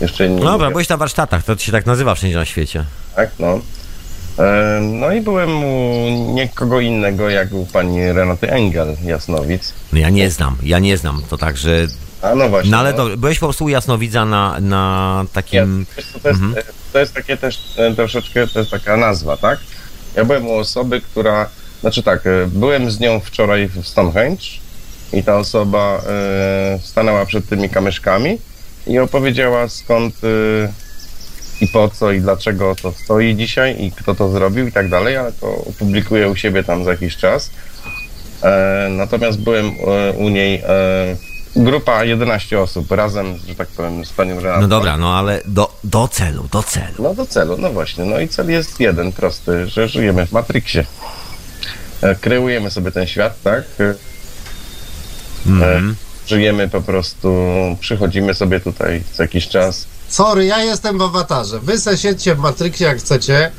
jeszcze 0.00 0.26
inni 0.26 0.40
No 0.40 0.50
dobra, 0.50 0.70
byłeś 0.70 0.88
na 0.88 0.96
warsztatach, 0.96 1.44
to 1.44 1.56
się 1.58 1.72
tak 1.72 1.86
nazywa 1.86 2.14
wszędzie 2.14 2.36
na 2.36 2.44
świecie. 2.44 2.84
tak, 3.16 3.30
no. 3.38 3.60
E, 4.38 4.80
No 4.82 5.12
i 5.12 5.20
byłem 5.20 5.64
u 5.64 6.08
nikogo 6.34 6.80
innego, 6.80 7.30
jak 7.30 7.52
u 7.52 7.66
pani 7.66 8.12
Renaty 8.12 8.50
Engel, 8.50 8.96
Jasnowic. 9.04 9.72
No 9.92 9.98
ja 9.98 10.10
nie 10.10 10.30
znam, 10.30 10.56
ja 10.62 10.78
nie 10.78 10.96
znam, 10.96 11.22
to 11.30 11.38
tak, 11.38 11.56
że... 11.56 11.86
A 12.22 12.34
no 12.34 12.48
właśnie. 12.48 12.70
No 12.70 12.78
ale 12.78 12.92
no. 12.92 12.96
to, 13.08 13.16
byłeś 13.16 13.38
po 13.38 13.46
prostu 13.46 13.64
u 13.64 13.68
jasnowidza 13.68 14.24
na, 14.24 14.60
na 14.60 15.20
Nie, 15.22 15.28
takim... 15.28 15.86
co, 16.12 16.18
to, 16.20 16.28
jest, 16.28 16.40
Mhm. 16.42 16.64
to 16.92 16.98
jest 16.98 17.14
takie 17.14 17.36
też 17.36 17.58
e, 17.76 17.94
troszeczkę, 17.94 18.46
to 18.46 18.58
jest 18.58 18.70
taka 18.70 18.96
nazwa, 18.96 19.36
tak? 19.36 19.58
Ja 20.16 20.24
byłem 20.24 20.46
u 20.46 20.54
osoby, 20.54 21.00
która, 21.00 21.48
znaczy 21.80 22.02
tak, 22.02 22.26
e, 22.26 22.46
byłem 22.46 22.90
z 22.90 23.00
nią 23.00 23.20
wczoraj 23.20 23.68
w 23.68 23.88
Stonehenge 23.88 24.44
i 25.12 25.22
ta 25.22 25.36
osoba 25.36 26.02
e, 26.08 26.78
stanęła 26.82 27.26
przed 27.26 27.48
tymi 27.48 27.68
kamyszkami 27.68 28.38
i 28.86 28.98
opowiedziała 28.98 29.68
skąd 29.68 30.14
e, 30.24 30.72
i 31.60 31.68
po 31.68 31.88
co 31.88 32.12
i 32.12 32.20
dlaczego 32.20 32.74
to 32.82 32.92
stoi 32.92 33.36
dzisiaj 33.36 33.84
i 33.84 33.92
kto 33.92 34.14
to 34.14 34.28
zrobił 34.28 34.66
i 34.66 34.72
tak 34.72 34.88
dalej, 34.88 35.16
ale 35.16 35.32
to 35.32 35.54
opublikuję 35.54 36.28
u 36.28 36.36
siebie 36.36 36.64
tam 36.64 36.84
za 36.84 36.90
jakiś 36.90 37.16
czas. 37.16 37.50
Natomiast 38.90 39.40
byłem 39.40 39.72
u 40.16 40.28
niej 40.28 40.62
grupa 41.56 42.04
11 42.04 42.60
osób 42.60 42.90
razem, 42.90 43.38
że 43.48 43.54
tak 43.54 43.68
powiem, 43.68 44.04
z 44.04 44.12
panią 44.12 44.40
Renatą. 44.40 44.60
No 44.60 44.68
dobra, 44.68 44.96
no 44.96 45.14
ale 45.14 45.40
do, 45.46 45.72
do 45.84 46.08
celu, 46.08 46.48
do 46.52 46.62
celu. 46.62 46.94
No 46.98 47.14
do 47.14 47.26
celu, 47.26 47.56
no 47.58 47.70
właśnie. 47.70 48.04
No 48.04 48.20
i 48.20 48.28
cel 48.28 48.50
jest 48.50 48.80
jeden, 48.80 49.12
prosty, 49.12 49.68
że 49.68 49.88
żyjemy 49.88 50.26
w 50.26 50.32
Matrixie. 50.32 50.84
E, 52.02 52.14
Kreujemy 52.14 52.70
sobie 52.70 52.92
ten 52.92 53.06
świat, 53.06 53.42
tak? 53.42 53.64
Mhm. 55.46 55.96
Żyjemy 56.26 56.68
po 56.68 56.80
prostu, 56.80 57.28
przychodzimy 57.80 58.34
sobie 58.34 58.60
tutaj 58.60 59.02
co 59.12 59.22
jakiś 59.22 59.48
czas. 59.48 59.86
Sorry, 60.08 60.44
ja 60.44 60.62
jestem 60.62 60.98
w 60.98 61.02
awatarze. 61.02 61.60
Wy 61.60 61.78
se 61.78 61.98
siedźcie 61.98 62.34
w 62.34 62.38
Matrixie 62.38 62.86
jak 62.86 62.98
chcecie, 62.98 63.50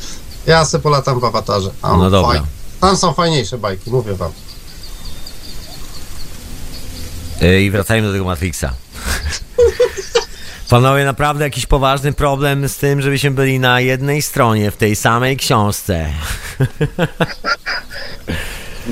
ja 0.47 0.65
se 0.65 0.79
polatam 0.79 1.19
w 1.19 1.25
awatarze. 1.25 1.69
Tam 1.81 1.99
No 1.99 2.09
dobra. 2.09 2.43
Tam 2.81 2.97
są 2.97 3.13
fajniejsze 3.13 3.57
bajki, 3.57 3.91
mówię 3.91 4.13
wam. 4.13 4.31
I 7.61 7.71
wracajmy 7.71 8.07
do 8.07 8.13
tego 8.13 8.25
Matrixa. 8.25 8.73
Panowie, 10.69 11.05
naprawdę 11.05 11.43
jakiś 11.43 11.65
poważny 11.65 12.13
problem 12.13 12.69
z 12.69 12.77
tym, 12.77 13.01
żebyśmy 13.01 13.31
byli 13.31 13.59
na 13.59 13.81
jednej 13.81 14.21
stronie 14.21 14.71
w 14.71 14.77
tej 14.77 14.95
samej 14.95 15.37
książce. 15.37 16.09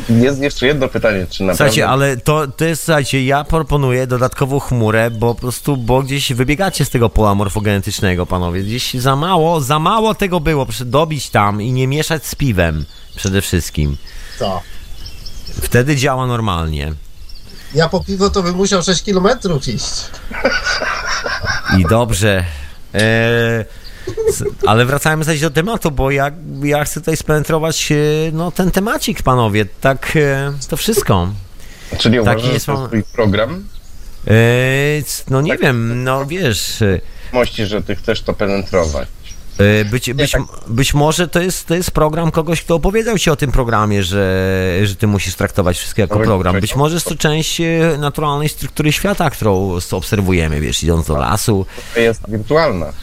Jest 0.09 0.41
jeszcze 0.41 0.67
jedno 0.67 0.87
pytanie, 0.87 1.27
czy 1.29 1.43
naprawdę... 1.43 1.57
Słuchajcie, 1.57 1.87
ale 1.87 2.17
to, 2.17 2.47
to 2.47 2.65
jest, 2.65 2.83
słuchajcie, 2.83 3.25
ja 3.25 3.43
proponuję 3.43 4.07
dodatkową 4.07 4.59
chmurę, 4.59 5.11
bo 5.11 5.35
po 5.35 5.41
prostu, 5.41 5.77
bo 5.77 6.03
gdzieś 6.03 6.33
wybiegacie 6.33 6.85
z 6.85 6.89
tego 6.89 7.09
pola 7.09 7.35
morfogenetycznego, 7.35 8.25
panowie. 8.25 8.63
Gdzieś 8.63 8.93
za 8.93 9.15
mało, 9.15 9.61
za 9.61 9.79
mało 9.79 10.15
tego 10.15 10.39
było, 10.39 10.65
proszę 10.65 10.85
dobić 10.85 11.29
tam 11.29 11.61
i 11.61 11.71
nie 11.71 11.87
mieszać 11.87 12.25
z 12.25 12.35
piwem 12.35 12.85
przede 13.15 13.41
wszystkim. 13.41 13.97
To. 14.39 14.61
Wtedy 15.61 15.95
działa 15.95 16.27
normalnie. 16.27 16.93
Ja 17.75 17.89
po 17.89 18.03
piwo 18.03 18.29
to 18.29 18.43
bym 18.43 18.55
musiał 18.55 18.83
6 18.83 19.03
km 19.03 19.27
iść. 19.67 19.93
I 21.79 21.85
dobrze. 21.85 22.45
E, 22.93 23.65
ale 24.65 24.85
wracajmy 24.85 25.23
zaś 25.23 25.41
do 25.41 25.49
tematu, 25.49 25.91
bo 25.91 26.11
ja, 26.11 26.31
ja 26.63 26.85
chcę 26.85 26.99
tutaj 26.99 27.17
spenetrować 27.17 27.91
e, 27.91 27.95
no, 28.33 28.51
ten 28.51 28.71
temacik, 28.71 29.23
panowie. 29.23 29.65
Tak, 29.81 30.13
e, 30.15 30.53
to 30.69 30.77
wszystko. 30.77 31.29
Czyli 31.97 32.17
taki 32.17 32.19
uważasz, 32.19 32.53
jest 32.53 32.65
że 32.65 32.73
to 32.73 32.87
twój 32.87 33.03
program? 33.03 33.67
E, 34.27 34.33
no 35.29 35.41
nie 35.41 35.57
wiem, 35.57 36.03
no 36.03 36.25
wiesz... 36.25 36.83
Mości, 37.33 37.65
że 37.65 37.81
ty 37.81 37.95
chcesz 37.95 38.21
to 38.21 38.33
penetrować. 38.33 39.07
E, 39.57 39.85
Być, 39.85 40.13
być, 40.13 40.35
być 40.67 40.93
może 40.93 41.27
to 41.27 41.41
jest, 41.41 41.67
to 41.67 41.75
jest 41.75 41.91
program 41.91 42.31
kogoś, 42.31 42.61
kto 42.61 42.75
opowiedział 42.75 43.17
ci 43.17 43.29
o 43.29 43.35
tym 43.35 43.51
programie, 43.51 44.03
że, 44.03 44.79
że 44.83 44.95
ty 44.95 45.07
musisz 45.07 45.35
traktować 45.35 45.77
wszystko 45.77 46.01
jako 46.01 46.19
program. 46.19 46.59
Być 46.59 46.75
może 46.75 46.95
jest 46.95 47.07
to 47.07 47.15
część 47.15 47.61
e, 47.61 47.97
naturalnej 47.99 48.49
struktury 48.49 48.91
świata, 48.91 49.29
którą 49.29 49.79
obserwujemy, 49.91 50.61
wiesz, 50.61 50.83
idąc 50.83 51.07
do 51.07 51.17
lasu. 51.17 51.65
To 51.93 51.99
jest 51.99 52.21
wirtualna. 52.27 52.93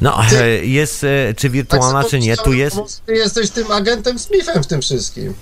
No, 0.00 0.20
e, 0.32 0.48
jest, 0.64 1.06
czy 1.36 1.50
wirtualna, 1.50 2.02
Tak 2.02 2.10
czy 2.10 2.18
nie, 2.18 2.36
tu 2.36 2.52
jest... 2.52 2.76
Ty 3.06 3.12
jesteś 3.14 3.50
tym 3.50 3.72
agentem 3.72 4.18
Smithem 4.18 4.62
w 4.62 4.66
tym 4.66 4.82
wszystkim. 4.82 5.34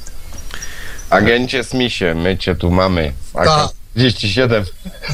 Agencie 1.10 1.64
Smithie, 1.64 2.14
my 2.14 2.38
cię 2.38 2.54
tu 2.54 2.70
mamy. 2.70 3.12
Tak. 3.32 3.79
AK-37. 3.96 4.64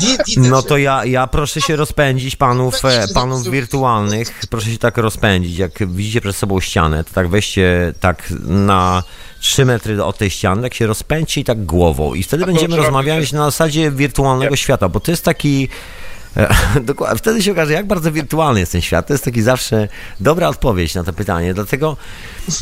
Wi- 0.01 0.17
widzę 0.27 0.51
No 0.51 0.63
cię. 0.63 0.69
to 0.69 0.77
ja, 0.79 1.05
ja 1.05 1.27
proszę 1.27 1.61
się 1.61 1.77
rozpędzić 1.77 2.37
panów, 2.37 2.75
panów 3.15 3.51
wirtualnych, 3.51 4.41
proszę 4.51 4.71
się 4.71 4.79
tak 4.79 4.97
rozpędzić, 4.99 5.59
jak 5.59 5.89
widzicie 5.89 6.21
przed 6.21 6.37
sobą 6.37 6.61
ścianę, 6.61 7.05
to 7.05 7.11
tak 7.15 7.29
weźcie 7.29 7.93
tak 8.01 8.33
na 8.47 9.03
3 9.41 9.65
metry 9.65 10.05
od 10.05 10.19
tej 10.19 10.31
ściany, 10.31 10.63
tak 10.63 10.75
się 10.75 10.87
rozpędźcie 10.87 11.41
i 11.41 11.45
tak 11.45 11.65
głową 11.65 12.15
i 12.15 12.23
wtedy 12.23 12.41
to 12.43 12.47
będziemy 12.53 12.77
rozmawiać 12.77 13.33
na 13.33 13.45
zasadzie 13.45 13.91
wirtualnego 13.91 14.57
świata, 14.57 14.89
bo 14.89 15.01
to 15.01 15.11
jest 15.11 15.25
taki... 15.25 15.69
e, 16.37 16.49
Dokładnie, 16.81 17.19
wtedy 17.19 17.43
się 17.43 17.53
okaże, 17.53 17.73
jak 17.73 17.87
bardzo 17.87 18.13
wirtualny 18.13 18.61
jest 18.61 18.73
ten 18.73 18.81
świat. 18.81 19.07
To 19.07 19.15
jest 19.15 19.25
taki 19.25 19.43
zawsze 19.43 19.89
dobra 20.21 20.49
odpowiedź 20.49 20.95
na 20.95 21.05
to 21.05 21.13
pytanie. 21.13 21.55
Dlatego 21.55 21.97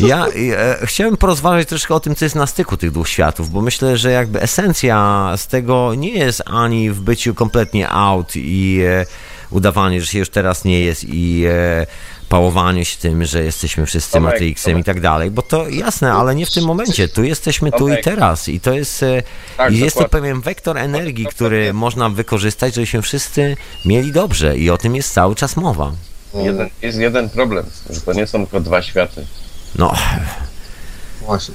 ja 0.00 0.26
e, 0.26 0.86
chciałem 0.86 1.16
porozważać 1.16 1.68
troszkę 1.68 1.94
o 1.94 2.00
tym, 2.00 2.14
co 2.14 2.24
jest 2.24 2.34
na 2.34 2.46
styku 2.46 2.76
tych 2.76 2.90
dwóch 2.90 3.08
światów, 3.08 3.50
bo 3.50 3.60
myślę, 3.60 3.96
że 3.96 4.10
jakby 4.10 4.42
esencja 4.42 5.30
z 5.36 5.46
tego 5.46 5.94
nie 5.94 6.12
jest 6.12 6.42
ani 6.46 6.90
w 6.90 7.00
byciu 7.00 7.34
kompletnie 7.34 7.90
out 7.90 8.32
i 8.36 8.80
e, 8.86 9.06
udawanie, 9.50 10.00
że 10.00 10.06
się 10.06 10.18
już 10.18 10.28
teraz 10.28 10.64
nie 10.64 10.80
jest 10.80 11.04
i 11.04 11.44
e, 11.46 11.86
pałowaniu 12.28 12.84
się 12.84 12.96
tym, 12.98 13.24
że 13.24 13.44
jesteśmy 13.44 13.86
wszyscy 13.86 14.12
Tomek, 14.12 14.32
Matrixem 14.32 14.78
i 14.78 14.84
tak 14.84 15.00
dalej, 15.00 15.30
bo 15.30 15.42
to 15.42 15.68
jasne, 15.68 16.12
ale 16.12 16.34
nie 16.34 16.46
w 16.46 16.50
tym 16.50 16.64
momencie. 16.64 17.08
Tu 17.08 17.24
jesteśmy 17.24 17.72
tu 17.72 17.88
i 17.88 18.02
teraz 18.02 18.48
i 18.48 18.60
to 18.60 18.72
jest, 18.72 19.02
e, 19.02 19.22
Tak, 19.56 19.72
i 19.72 19.78
jest 19.78 19.96
to 19.96 20.08
pewien 20.08 20.40
wektor 20.40 20.78
energii, 20.78 21.26
który 21.26 21.72
można 21.72 22.08
wykorzystać, 22.08 22.74
żebyśmy 22.74 23.02
wszyscy 23.02 23.56
mieli 23.84 24.12
dobrze 24.12 24.58
i 24.58 24.70
o 24.70 24.78
tym 24.78 24.96
jest 24.96 25.12
cały 25.12 25.34
czas 25.34 25.56
mowa. 25.56 25.92
Jeden, 26.34 26.68
jest 26.82 26.98
jeden 26.98 27.28
problem, 27.28 27.66
że 27.90 28.00
to 28.00 28.12
nie 28.12 28.26
są 28.26 28.46
tylko 28.46 28.60
dwa 28.60 28.82
światy. 28.82 29.26
No, 29.78 29.94
Właśnie. 31.24 31.54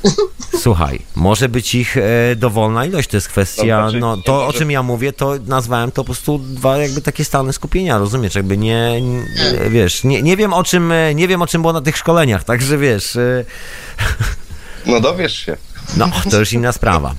słuchaj, 0.64 1.02
może 1.16 1.50
być 1.50 1.76
ich 1.76 1.98
e, 1.98 2.36
dowolna 2.36 2.86
ilość, 2.86 3.10
to 3.10 3.18
jest 3.18 3.28
kwestia, 3.30 3.82
No, 3.82 3.90
znaczy, 3.90 4.00
no 4.00 4.18
to 4.18 4.48
o 4.48 4.54
czym 4.54 4.72
ja 4.72 4.84
mówię, 4.84 5.14
to 5.14 5.34
nazwałem 5.48 5.91
to 5.91 5.96
po 5.96 6.06
prostu 6.06 6.38
dwa 6.40 6.78
jakby 6.78 7.02
takie 7.02 7.26
stany 7.26 7.54
skupienia, 7.54 7.98
rozumiesz, 7.98 8.36
jakby 8.36 8.58
nie, 8.58 9.02
nie 9.02 9.70
wiesz, 9.70 10.04
nie, 10.04 10.22
nie 10.22 10.38
wiem 10.38 10.54
o 10.54 10.64
czym, 10.64 10.91
e, 10.91 11.16
nie 11.16 11.28
wiem 11.28 11.41
o 11.41 11.48
czym 11.48 11.62
było 11.62 11.74
na 11.74 11.82
tych 11.82 11.98
szkoleniach, 11.98 12.44
także 12.44 12.78
wiesz, 12.78 13.16
e, 13.16 13.46
No 14.86 15.00
dowiesz 15.00 15.34
się. 15.38 15.58
no, 15.98 16.10
to 16.32 16.40
już 16.40 16.54
inna 16.54 16.72
sprawa. 16.72 17.16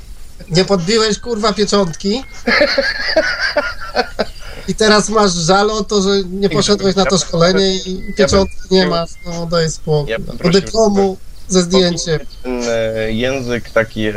Nie 0.51 0.65
podbiłeś 0.65 1.19
kurwa 1.19 1.53
pieczątki. 1.53 2.23
I 4.69 4.75
teraz 4.75 5.09
masz 5.09 5.33
żal 5.33 5.71
o 5.71 5.85
to, 5.85 6.03
że 6.03 6.09
nie 6.31 6.51
poszedłeś 6.51 6.97
na 6.97 7.05
to 7.05 7.19
szkolenie 7.19 7.77
i 7.77 8.13
pieczątki 8.17 8.57
nie 8.71 8.87
masz. 8.87 9.11
No 9.27 9.47
daj 9.47 9.71
spokój. 9.71 10.15
Do 10.43 10.49
dyplomu 10.51 11.17
ze 11.51 11.63
zdjęciem. 11.63 12.19
Ten 12.43 12.63
e, 12.69 13.13
język 13.13 13.71
taki, 13.71 14.07
e, 14.07 14.13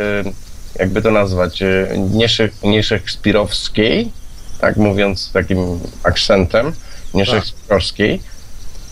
jakby 0.79 1.01
to 1.01 1.11
nazwać, 1.11 1.61
e, 1.61 1.87
nie, 2.11 2.29
sze- 2.29 2.49
nie 2.63 2.83
szekspirowskiej, 2.83 4.11
tak 4.61 4.77
mówiąc 4.77 5.31
takim 5.31 5.79
akcentem, 6.03 6.73
nie 7.13 7.25
Tak. 7.25 7.35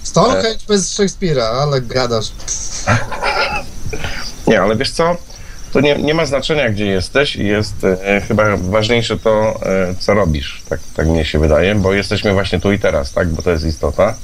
Stonehenge 0.04 0.60
bez 0.68 0.94
Szekspira, 0.94 1.46
ale 1.46 1.82
gadasz. 1.82 2.32
Nie, 4.48 4.62
ale 4.62 4.76
wiesz 4.76 4.92
co? 4.92 5.18
To 5.74 5.82
nie, 5.82 5.96
nie 5.96 6.14
ma 6.14 6.26
znaczenia, 6.26 6.70
gdzie 6.70 6.86
jesteś 6.86 7.36
i 7.36 7.46
jest 7.48 7.84
e, 7.84 8.22
chyba 8.28 8.58
ważniejsze 8.58 9.18
to, 9.20 9.60
e, 9.66 9.96
co 10.00 10.14
robisz. 10.14 10.64
Tak, 10.70 10.80
tak 10.96 11.08
mnie 11.08 11.26
się 11.26 11.40
wydaje, 11.40 11.76
bo 11.76 11.94
jesteśmy 11.94 12.34
właśnie 12.34 12.60
tu 12.60 12.72
i 12.72 12.80
teraz, 12.80 13.12
tak? 13.12 13.30
Bo 13.30 13.42
to 13.42 13.52
jest 13.52 13.66
istota. 13.66 14.16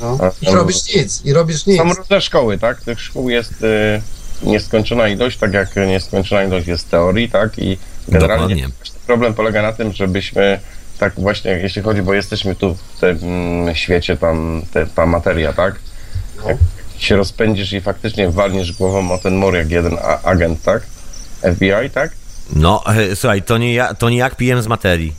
No. 0.00 0.18
I 0.42 0.46
robisz 0.46 0.94
nic, 0.94 1.24
i 1.24 1.32
robisz 1.32 1.66
nic. 1.66 1.78
Są 1.78 1.94
różne 1.94 2.20
szkoły, 2.20 2.58
tak? 2.58 2.80
Tych 2.80 3.00
szkół 3.00 3.30
jest 3.30 3.52
e, 3.64 4.00
nieskończona 4.42 5.08
ilość, 5.08 5.38
tak 5.38 5.52
jak 5.52 5.76
nieskończona 5.76 6.44
ilość 6.44 6.66
jest 6.66 6.90
teorii, 6.90 7.30
tak? 7.30 7.58
I 7.58 7.78
generalnie 8.08 8.54
Dokładnie. 8.54 8.74
problem 9.06 9.34
polega 9.34 9.62
na 9.62 9.72
tym, 9.72 9.92
żebyśmy 9.92 10.60
tak 10.98 11.14
właśnie, 11.20 11.50
jeśli 11.50 11.82
chodzi, 11.82 12.02
bo 12.02 12.14
jesteśmy 12.14 12.54
tu 12.54 12.74
w 12.74 13.00
tym 13.00 13.18
mm, 13.22 13.74
świecie, 13.74 14.16
tam 14.16 14.62
te, 14.72 14.86
ta 14.86 15.06
materia, 15.06 15.52
tak? 15.52 15.74
No. 16.36 16.48
Jak 16.48 16.58
się 16.98 17.16
rozpędzisz 17.16 17.72
i 17.72 17.80
faktycznie 17.80 18.30
walniesz 18.30 18.72
głową 18.72 19.10
o 19.10 19.18
ten 19.18 19.36
mur 19.36 19.54
jak 19.54 19.70
jeden 19.70 19.96
a- 20.02 20.22
agent, 20.22 20.62
tak? 20.62 20.82
FBI, 21.54 21.90
tak? 21.94 22.10
No, 22.56 22.82
e, 22.86 23.16
słuchaj, 23.16 23.42
to 23.42 23.58
nie, 23.58 23.74
ja, 23.74 23.94
to 23.94 24.10
nie 24.10 24.16
jak 24.16 24.36
pijem 24.36 24.62
z 24.62 24.66
materii. 24.66 25.12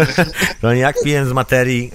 to 0.60 0.74
nie 0.74 0.80
jak 0.80 0.96
pijem 1.04 1.28
z 1.28 1.32
materii. 1.32 1.90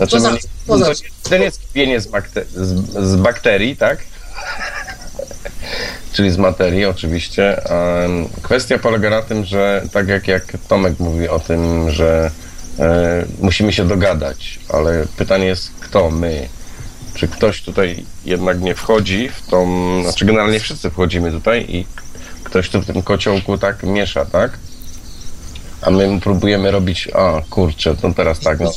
Znaczy, 0.00 0.12
To 0.16 0.20
za- 0.20 0.30
no, 0.30 0.36
to 0.66 0.78
za- 0.78 0.94
to, 0.94 1.28
to 1.30 1.38
nie 1.38 1.44
jest 1.44 1.60
kpienie 1.62 2.00
z, 2.00 2.08
bakte- 2.08 2.44
z, 2.54 3.08
z 3.10 3.16
bakterii, 3.16 3.76
tak? 3.76 3.98
Czyli 6.12 6.30
z 6.30 6.36
materii 6.36 6.84
oczywiście. 6.84 7.62
Kwestia 8.42 8.78
polega 8.78 9.10
na 9.10 9.22
tym, 9.22 9.44
że 9.44 9.82
tak 9.92 10.08
jak, 10.08 10.28
jak 10.28 10.44
Tomek 10.68 10.98
mówi 10.98 11.28
o 11.28 11.40
tym, 11.40 11.90
że 11.90 12.30
e, 12.78 13.24
musimy 13.40 13.72
się 13.72 13.88
dogadać, 13.88 14.58
ale 14.68 15.06
pytanie 15.16 15.46
jest 15.46 15.70
kto? 15.80 16.10
My. 16.10 16.48
Czy 17.14 17.28
ktoś 17.28 17.62
tutaj 17.62 18.04
jednak 18.24 18.60
nie 18.60 18.74
wchodzi 18.74 19.28
w 19.28 19.50
tą, 19.50 19.66
znaczy 20.02 20.24
generalnie 20.24 20.60
wszyscy 20.60 20.90
wchodzimy 20.90 21.32
tutaj 21.32 21.66
i 21.68 21.86
ktoś 22.44 22.68
tu 22.68 22.82
w 22.82 22.86
tym 22.86 23.02
kociołku 23.02 23.58
tak 23.58 23.82
miesza, 23.82 24.24
tak? 24.24 24.58
A 25.82 25.90
my 25.90 26.20
próbujemy 26.20 26.70
robić, 26.70 27.08
a 27.14 27.42
kurczę, 27.50 27.94
no 28.02 28.14
teraz 28.14 28.40
tak, 28.40 28.60
no. 28.60 28.72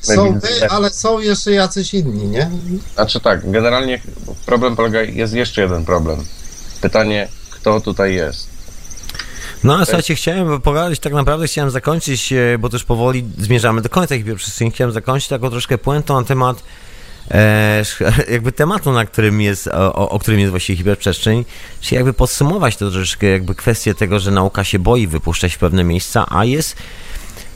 Są 0.00 0.38
wy, 0.40 0.70
ale 0.70 0.90
są 0.90 1.20
jeszcze 1.20 1.52
jacyś 1.52 1.94
inni, 1.94 2.28
nie? 2.28 2.50
Znaczy 2.94 3.20
tak, 3.20 3.50
generalnie 3.50 4.00
problem 4.46 4.76
polega, 4.76 5.02
jest 5.02 5.34
jeszcze 5.34 5.62
jeden 5.62 5.84
problem. 5.84 6.24
Pytanie, 6.80 7.28
kto 7.50 7.80
tutaj 7.80 8.14
jest? 8.14 8.56
No, 9.64 9.74
ale 9.74 9.86
słuchajcie, 9.86 10.14
chciałem 10.14 10.60
pogadać, 10.60 10.98
tak 10.98 11.12
naprawdę 11.12 11.46
chciałem 11.46 11.70
zakończyć, 11.70 12.32
e, 12.32 12.58
bo 12.58 12.68
też 12.68 12.84
powoli 12.84 13.24
zmierzamy 13.38 13.82
do 13.82 13.88
końca 13.88 14.16
hiperprzestrzeni, 14.16 14.70
chciałem 14.70 14.92
zakończyć 14.92 15.28
taką 15.28 15.50
troszkę 15.50 15.78
puentą 15.78 16.20
na 16.20 16.26
temat 16.26 16.62
e, 17.30 17.82
jakby 18.32 18.52
tematu, 18.52 18.92
na 18.92 19.04
którym 19.06 19.40
jest, 19.40 19.66
o, 19.68 19.94
o- 19.94 20.08
o 20.10 20.18
którym 20.18 20.40
jest 20.40 20.50
właściwie 20.50 20.76
hiperprzestrzeń, 20.76 21.44
czyli 21.80 21.96
jakby 21.96 22.12
podsumować 22.12 22.76
to 22.76 22.90
troszeczkę, 22.90 23.26
jakby 23.26 23.54
kwestię 23.54 23.94
tego, 23.94 24.20
że 24.20 24.30
nauka 24.30 24.64
się 24.64 24.78
boi 24.78 25.06
wypuszczać 25.06 25.54
w 25.54 25.58
pewne 25.58 25.84
miejsca, 25.84 26.26
a 26.28 26.44
jest 26.44 26.76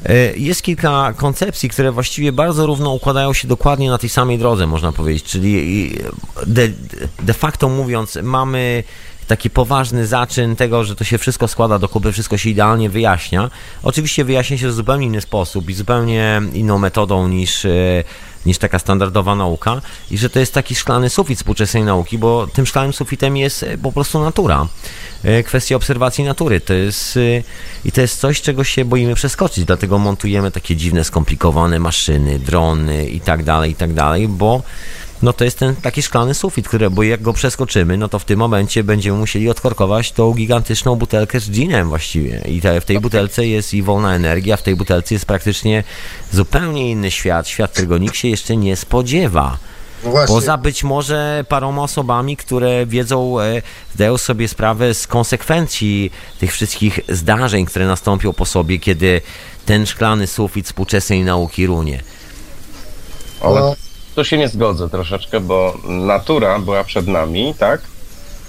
E, 0.06 0.36
Jest 0.36 0.62
kilka 0.62 1.12
koncepcji, 1.16 1.68
które 1.68 1.92
właściwie 1.92 2.32
bardzo 2.32 2.66
równo 2.66 2.90
układają 2.92 3.32
się 3.32 3.48
dokładnie 3.48 3.90
na 3.90 3.98
tej 3.98 4.10
samej 4.10 4.38
drodze, 4.38 4.66
można 4.66 4.92
powiedzieć. 4.92 5.24
Czyli 5.24 5.92
de, 6.46 6.68
de 7.22 7.34
facto 7.34 7.68
mówiąc, 7.68 8.18
mamy 8.22 8.82
taki 9.26 9.50
poważny 9.50 10.06
zaczyn 10.06 10.56
tego, 10.56 10.84
że 10.84 10.96
to 10.96 11.04
się 11.04 11.18
wszystko 11.18 11.48
składa 11.48 11.78
do 11.78 11.88
kupy, 11.88 12.12
wszystko 12.12 12.36
się 12.38 12.50
idealnie 12.50 12.90
wyjaśnia. 12.90 13.50
Oczywiście 13.82 14.24
wyjaśnia 14.24 14.58
się 14.58 14.68
w 14.68 14.72
zupełnie 14.72 15.06
inny 15.06 15.20
sposób 15.20 15.70
i 15.70 15.74
zupełnie 15.74 16.42
inną 16.52 16.78
metodą 16.78 17.28
niż, 17.28 17.64
e, 17.64 17.70
niż 18.46 18.58
taka 18.58 18.78
standardowa 18.78 19.34
nauka 19.34 19.80
i 20.10 20.18
że 20.18 20.30
to 20.30 20.38
jest 20.38 20.54
taki 20.54 20.74
szklany 20.74 21.10
sufit 21.10 21.38
współczesnej 21.38 21.84
nauki, 21.84 22.18
bo 22.18 22.46
tym 22.46 22.66
szklanym 22.66 22.92
sufitem 22.92 23.36
jest 23.36 23.62
e, 23.62 23.78
po 23.78 23.92
prostu 23.92 24.20
natura. 24.20 24.66
E, 25.24 25.42
Kwestia 25.42 25.76
obserwacji 25.76 26.24
natury. 26.24 26.60
To 26.60 26.74
jest, 26.74 27.16
e, 27.16 27.42
I 27.84 27.92
to 27.92 28.00
jest 28.00 28.20
coś, 28.20 28.40
czego 28.42 28.64
się 28.64 28.84
boimy 28.84 29.14
przeskoczyć, 29.14 29.64
dlatego 29.64 29.98
montujemy 29.98 30.50
takie 30.50 30.76
dziwne, 30.76 31.04
skomplikowane 31.04 31.78
maszyny, 31.78 32.38
drony 32.38 33.08
i 33.08 33.20
tak 33.20 33.44
dalej, 33.44 33.70
i 33.70 33.74
tak 33.74 33.92
dalej, 33.92 34.28
bo 34.28 34.62
no 35.22 35.32
to 35.32 35.44
jest 35.44 35.58
ten 35.58 35.76
taki 35.76 36.02
szklany 36.02 36.34
sufit, 36.34 36.68
który, 36.68 36.90
bo 36.90 37.02
jak 37.02 37.22
go 37.22 37.32
przeskoczymy, 37.32 37.96
no 37.96 38.08
to 38.08 38.18
w 38.18 38.24
tym 38.24 38.38
momencie 38.38 38.84
będziemy 38.84 39.18
musieli 39.18 39.50
odkorkować 39.50 40.12
tą 40.12 40.32
gigantyczną 40.32 40.96
butelkę 40.96 41.40
z 41.40 41.50
ginem 41.50 41.88
właściwie. 41.88 42.42
I 42.48 42.60
te, 42.60 42.80
w 42.80 42.84
tej 42.84 43.00
butelce 43.00 43.46
jest 43.46 43.74
i 43.74 43.82
wolna 43.82 44.14
energia, 44.14 44.56
w 44.56 44.62
tej 44.62 44.76
butelce 44.76 45.14
jest 45.14 45.26
praktycznie 45.26 45.84
zupełnie 46.32 46.90
inny 46.90 47.10
świat, 47.10 47.48
świat, 47.48 47.72
którego 47.72 47.98
nikt 47.98 48.16
się 48.16 48.28
jeszcze 48.28 48.56
nie 48.56 48.76
spodziewa. 48.76 49.58
No. 50.04 50.12
Poza 50.26 50.56
być 50.56 50.84
może 50.84 51.44
paroma 51.48 51.82
osobami, 51.82 52.36
które 52.36 52.86
wiedzą, 52.86 53.40
e, 53.40 53.62
zdają 53.94 54.18
sobie 54.18 54.48
sprawę 54.48 54.94
z 54.94 55.06
konsekwencji 55.06 56.12
tych 56.38 56.52
wszystkich 56.52 57.00
zdarzeń, 57.08 57.66
które 57.66 57.86
nastąpią 57.86 58.32
po 58.32 58.46
sobie, 58.46 58.78
kiedy 58.78 59.20
ten 59.66 59.86
szklany 59.86 60.26
sufit 60.26 60.66
współczesnej 60.66 61.24
nauki 61.24 61.66
runie. 61.66 62.02
Ale 63.40 63.74
tu 64.14 64.24
się 64.24 64.38
nie 64.38 64.48
zgodzę 64.48 64.88
troszeczkę, 64.90 65.40
bo 65.40 65.78
natura 65.88 66.58
była 66.58 66.84
przed 66.84 67.06
nami, 67.08 67.54
tak? 67.58 67.80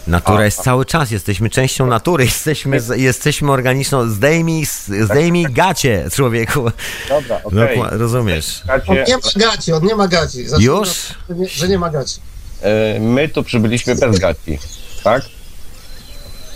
Natura 0.07 0.39
A- 0.39 0.45
jest 0.45 0.61
cały 0.61 0.85
czas, 0.85 1.11
jesteśmy 1.11 1.49
częścią 1.49 1.85
natury, 1.87 2.23
jesteśmy, 2.33 2.79
z- 2.79 2.97
jesteśmy 2.99 3.51
organiczną. 3.51 4.09
Zdejmij, 4.09 4.65
zdejmij 5.05 5.45
gacie, 5.49 6.07
człowieku. 6.13 6.71
Dobra, 7.09 7.41
No, 7.51 7.63
okej. 7.63 7.81
rozumiesz. 7.91 8.61
on 8.87 8.95
nie 8.95 9.15
ma 9.17 9.45
gaci, 9.47 9.73
on 9.73 9.83
nie 9.85 9.95
ma 9.95 10.07
gaci. 10.07 10.47
Zacznijmy 10.47 10.75
Już? 10.75 10.89
od 10.89 11.27
tego, 11.27 11.43
że 11.47 11.67
nie 11.67 11.79
ma 11.79 11.89
gaci. 11.89 12.19
e, 12.61 12.99
my 12.99 13.29
tu 13.29 13.43
przybyliśmy 13.43 13.95
bez 13.95 14.19
gaci, 14.19 14.59
tak? 15.03 15.21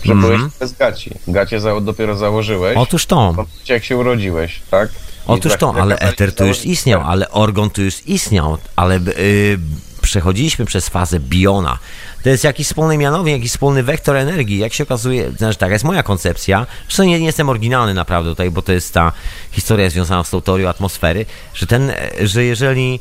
Że 0.04 0.12
Mhm. 0.12 0.36
byłeś 0.38 0.52
bez 0.60 0.72
gaci. 0.72 1.10
Gacie 1.28 1.60
za, 1.60 1.80
dopiero 1.80 2.16
założyłeś. 2.16 2.76
Otóż 2.76 3.06
to. 3.06 3.34
jak 3.68 3.84
się 3.84 3.96
urodziłeś, 3.96 4.62
tak? 4.70 4.88
Otóż 5.26 5.52
to, 5.58 5.74
ale 5.80 5.98
eter 5.98 6.34
tu 6.34 6.46
już 6.46 6.64
istniał, 6.64 7.00
ale 7.00 7.30
organ 7.30 7.70
tu 7.70 7.82
już 7.82 8.06
istniał, 8.06 8.58
ale 8.76 8.94
yy, 8.94 9.58
przechodziliśmy 10.02 10.64
przez 10.64 10.88
fazę 10.88 11.20
biona. 11.20 11.78
To 12.22 12.30
jest 12.30 12.44
jakiś 12.44 12.66
wspólny 12.66 12.98
mianownik, 12.98 13.34
jakiś 13.34 13.50
wspólny 13.50 13.82
wektor 13.82 14.16
energii. 14.16 14.58
Jak 14.58 14.74
się 14.74 14.84
okazuje, 14.84 15.32
znaczy 15.32 15.58
taka 15.58 15.72
jest 15.72 15.84
moja 15.84 16.02
koncepcja. 16.02 16.66
Zresztą 16.86 17.04
nie, 17.04 17.20
nie 17.20 17.26
jestem 17.26 17.48
oryginalny 17.48 17.94
naprawdę 17.94 18.30
tutaj, 18.30 18.50
bo 18.50 18.62
to 18.62 18.72
jest 18.72 18.94
ta 18.94 19.12
historia 19.52 19.90
związana 19.90 20.24
z 20.24 20.30
tą 20.30 20.42
teorią 20.42 20.68
atmosfery, 20.68 21.26
że 21.54 21.66
ten, 21.66 21.90
e, 21.90 21.96
że 22.26 22.44
jeżeli 22.44 23.00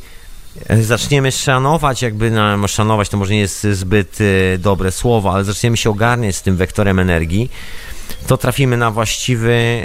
e, 0.69 0.84
zaczniemy 0.84 1.31
szanować, 1.31 2.02
jakby 2.02 2.31
na, 2.31 2.68
szanować 2.68 3.10
to 3.10 3.18
może 3.18 3.34
nie 3.34 3.39
jest 3.39 3.68
zbyt 3.72 4.18
e, 4.22 4.57
dobre 4.57 4.91
słowo, 4.91 5.34
ale 5.34 5.43
zaczniemy 5.43 5.77
się 5.77 5.89
ogarniać 5.89 6.35
z 6.35 6.41
tym 6.41 6.57
wektorem 6.57 6.99
energii, 6.99 7.49
to 8.27 8.38
trafimy 8.38 8.77
na 8.77 8.91
właściwy, 8.91 9.82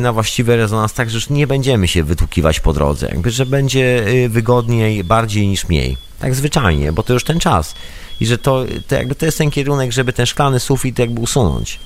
na 0.00 0.12
właściwy 0.12 0.56
rezonans, 0.56 0.92
tak 0.92 1.10
że 1.10 1.14
już 1.14 1.30
nie 1.30 1.46
będziemy 1.46 1.88
się 1.88 2.04
wytłukiwać 2.04 2.60
po 2.60 2.72
drodze, 2.72 3.06
jakby, 3.06 3.30
że 3.30 3.46
będzie 3.46 4.08
y, 4.08 4.28
wygodniej, 4.28 5.04
bardziej 5.04 5.48
niż 5.48 5.68
mniej. 5.68 5.96
Tak 6.18 6.34
zwyczajnie, 6.34 6.92
bo 6.92 7.02
to 7.02 7.12
już 7.12 7.24
ten 7.24 7.40
czas. 7.40 7.74
I 8.20 8.26
że 8.26 8.38
to, 8.38 8.64
to 8.88 8.94
jakby 8.94 9.14
to 9.14 9.26
jest 9.26 9.38
ten 9.38 9.50
kierunek, 9.50 9.92
żeby 9.92 10.12
ten 10.12 10.26
szklany 10.26 10.60
sufit 10.60 10.98
jakby 10.98 11.20
usunąć. 11.20 11.78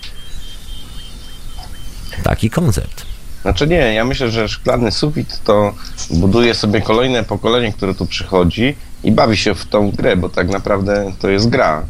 Taki 2.23 2.51
koncept. 2.51 3.07
Znaczy 3.43 3.67
nie, 3.67 3.95
ja 3.95 4.05
myślę, 4.05 4.31
że 4.31 4.49
szklany 4.49 4.93
sufit 4.93 5.41
to 5.45 5.75
buduje 6.11 6.55
sobie 6.55 6.81
kolejne 6.81 7.25
pokolenie, 7.25 7.73
które 7.73 7.95
tu 7.95 8.07
przychodzi 8.07 8.77
i 9.05 9.13
bawi 9.13 9.37
się 9.37 9.55
w 9.55 9.67
tą 9.67 9.91
grę, 9.91 10.17
bo 10.17 10.29
tak 10.29 10.49
naprawdę 10.49 11.13
to 11.19 11.29
jest 11.29 11.49
gra. 11.49 11.87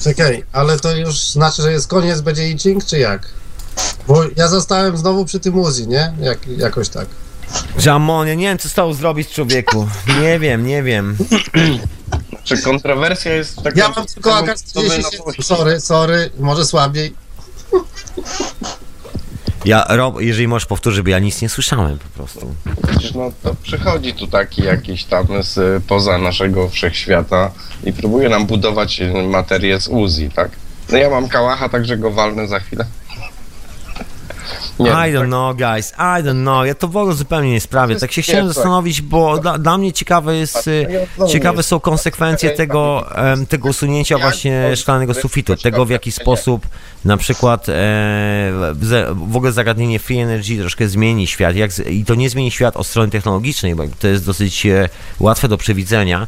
Czekaj, 0.00 0.44
ale 0.52 0.78
to 0.78 0.96
już 0.96 1.30
znaczy, 1.30 1.62
że 1.62 1.72
jest 1.72 1.88
koniec, 1.88 2.20
będzie 2.20 2.50
Iching, 2.50 2.84
czy 2.84 2.98
jak? 2.98 3.28
Bo 4.06 4.24
ja 4.36 4.48
zostałem 4.48 4.96
znowu 4.96 5.24
przy 5.24 5.40
tym 5.40 5.58
Uzi, 5.58 5.88
nie? 5.88 6.12
Jak, 6.20 6.46
jakoś 6.46 6.88
tak. 6.88 7.06
Jamon, 7.84 8.28
ja 8.28 8.34
nie 8.34 8.46
wiem, 8.46 8.58
co 8.58 8.68
stało 8.68 8.94
zrobić 8.94 9.28
człowieku. 9.28 9.88
Nie 10.20 10.38
wiem, 10.38 10.66
nie 10.66 10.82
wiem. 10.82 11.16
Czy 12.44 12.62
kontrowersja 12.62 13.34
jest 13.34 13.56
taka... 13.56 13.80
Ja 13.80 13.88
mam 13.96 14.06
tylko 14.06 14.36
AK 14.36 14.56
47. 14.70 15.42
Sorry, 15.42 15.80
sorry, 15.80 16.30
może 16.38 16.64
słabiej. 16.64 17.14
Ja, 19.66 19.84
Rob, 19.88 20.20
jeżeli 20.20 20.48
możesz 20.48 20.66
powtórzyć, 20.66 21.02
bo 21.02 21.10
ja 21.10 21.18
nic 21.18 21.42
nie 21.42 21.48
słyszałem 21.48 21.98
po 21.98 22.08
prostu. 22.08 22.54
No 23.14 23.32
to 23.42 23.54
przychodzi 23.62 24.14
tu 24.14 24.26
taki 24.26 24.62
jakiś 24.62 25.04
tam 25.04 25.26
z 25.40 25.84
poza 25.84 26.18
naszego 26.18 26.68
wszechświata 26.68 27.50
i 27.84 27.92
próbuje 27.92 28.28
nam 28.28 28.46
budować 28.46 29.00
materię 29.28 29.80
z 29.80 29.88
Uzi, 29.88 30.30
tak? 30.30 30.50
No 30.92 30.98
ja 30.98 31.10
mam 31.10 31.28
kałacha, 31.28 31.68
także 31.68 31.96
go 31.96 32.10
walnę 32.10 32.48
za 32.48 32.60
chwilę. 32.60 32.86
Nie, 34.78 34.90
I 34.90 34.92
tak- 34.92 35.12
don't 35.12 35.26
know, 35.26 35.56
guys, 35.56 35.92
I 35.92 36.22
don't 36.22 36.42
know. 36.42 36.66
Ja 36.66 36.74
to 36.74 36.88
w 36.88 36.96
ogóle 36.96 37.14
zupełnie 37.14 37.50
nie 37.50 37.60
sprawię. 37.60 37.96
Tak 37.96 38.12
się 38.12 38.22
chciałem 38.22 38.48
zastanowić, 38.48 39.02
bo 39.02 39.38
dla, 39.38 39.58
dla 39.58 39.78
mnie 39.78 39.92
ciekawe 39.92 40.36
jest, 40.36 40.70
znowu 41.16 41.32
ciekawe 41.32 41.62
są 41.62 41.80
konsekwencje 41.80 42.50
tego, 42.50 43.06
tego 43.48 43.68
usunięcia 43.68 44.18
właśnie 44.18 44.76
szklanego 44.76 45.14
sufitu, 45.14 45.56
tego 45.56 45.84
w 45.84 45.90
jaki 45.90 46.12
sposób 46.12 46.66
na 47.04 47.16
przykład 47.16 47.68
e, 47.68 47.72
w 49.14 49.36
ogóle 49.36 49.52
zagadnienie 49.52 49.98
free 49.98 50.18
energy 50.18 50.58
troszkę 50.58 50.88
zmieni 50.88 51.26
świat. 51.26 51.56
Jak, 51.56 51.78
I 51.78 52.04
to 52.04 52.14
nie 52.14 52.30
zmieni 52.30 52.50
świat 52.50 52.76
od 52.76 52.86
strony 52.86 53.10
technologicznej, 53.10 53.74
bo 53.74 53.84
to 53.98 54.08
jest 54.08 54.26
dosyć 54.26 54.66
e, 54.66 54.88
łatwe 55.20 55.48
do 55.48 55.56
przewidzenia. 55.56 56.26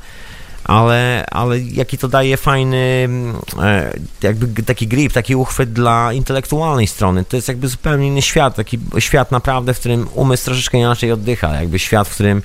Ale, 0.68 1.24
ale 1.30 1.60
jaki 1.60 1.98
to 1.98 2.08
daje 2.08 2.36
fajny 2.36 3.02
mm, 3.04 3.36
e, 3.62 3.92
jakby 4.22 4.62
taki 4.62 4.86
grip, 4.86 5.12
taki 5.12 5.36
uchwyt 5.36 5.72
dla 5.72 6.12
intelektualnej 6.12 6.86
strony. 6.86 7.24
To 7.24 7.36
jest 7.36 7.48
jakby 7.48 7.68
zupełnie 7.68 8.08
inny 8.08 8.22
świat, 8.22 8.56
taki 8.56 8.78
świat 8.98 9.30
naprawdę, 9.30 9.74
w 9.74 9.78
którym 9.78 10.08
umysł 10.14 10.44
troszeczkę 10.44 10.78
inaczej 10.78 11.12
oddycha, 11.12 11.54
jakby 11.54 11.78
świat, 11.78 12.08
w 12.08 12.14
którym 12.14 12.42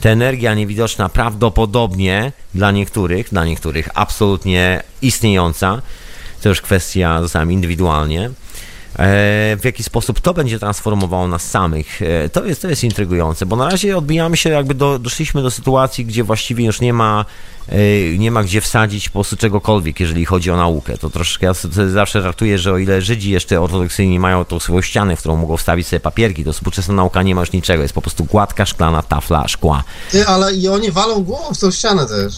ta 0.00 0.10
energia 0.10 0.54
niewidoczna 0.54 1.08
prawdopodobnie 1.08 2.32
dla 2.54 2.70
niektórych, 2.70 3.28
dla 3.28 3.44
niektórych 3.44 3.88
absolutnie 3.94 4.82
istniejąca, 5.02 5.82
to 6.42 6.48
już 6.48 6.60
kwestia 6.60 7.20
czasami 7.22 7.54
indywidualnie, 7.54 8.30
w 8.98 9.60
jaki 9.64 9.82
sposób 9.82 10.20
to 10.20 10.34
będzie 10.34 10.58
transformowało 10.58 11.28
nas 11.28 11.50
samych. 11.50 12.02
E, 12.02 12.28
To 12.28 12.44
jest, 12.44 12.62
to 12.62 12.68
jest 12.68 12.84
intrygujące, 12.84 13.46
bo 13.46 13.56
na 13.56 13.68
razie 13.68 13.98
odbijamy 13.98 14.36
się, 14.36 14.50
jakby 14.50 14.74
do, 14.74 14.98
doszliśmy 14.98 15.42
do 15.42 15.50
sytuacji, 15.50 16.04
gdzie 16.06 16.24
właściwie 16.24 16.64
już 16.64 16.80
nie 16.80 16.92
ma, 16.92 17.24
e, 17.68 17.76
nie 18.18 18.30
ma 18.30 18.42
gdzie 18.42 18.60
wsadzić 18.60 19.08
po 19.08 19.12
prostu 19.12 19.36
czegokolwiek, 19.36 20.00
jeżeli 20.00 20.24
chodzi 20.24 20.50
o 20.50 20.56
naukę. 20.56 20.98
To 20.98 21.10
troszkę 21.10 21.46
ja 21.46 21.54
sobie 21.54 21.90
zawsze 21.90 22.22
żartuję, 22.22 22.58
że 22.58 22.72
o 22.72 22.78
ile 22.78 23.02
Żydzi 23.02 23.30
jeszcze 23.30 23.60
ortodoksyjni 23.60 24.18
mają 24.18 24.44
tą 24.44 24.60
swoją 24.60 24.80
ścianę, 24.80 25.16
w 25.16 25.20
którą 25.20 25.36
mogą 25.36 25.56
wstawić 25.56 25.86
sobie 25.86 26.00
papierki, 26.00 26.44
to 26.44 26.52
współczesna 26.52 26.94
nauka 26.94 27.22
nie 27.22 27.34
ma 27.34 27.40
już 27.40 27.52
niczego. 27.52 27.82
Jest 27.82 27.94
po 27.94 28.02
prostu 28.02 28.24
gładka, 28.24 28.66
szklana 28.66 29.02
tafla 29.02 29.48
szkła. 29.48 29.84
Ty, 30.10 30.26
ale 30.26 30.54
i 30.54 30.68
oni 30.68 30.90
walą 30.90 31.22
głową 31.24 31.54
w 31.54 31.58
tą 31.58 31.70
ścianę 31.70 32.06
też. 32.06 32.34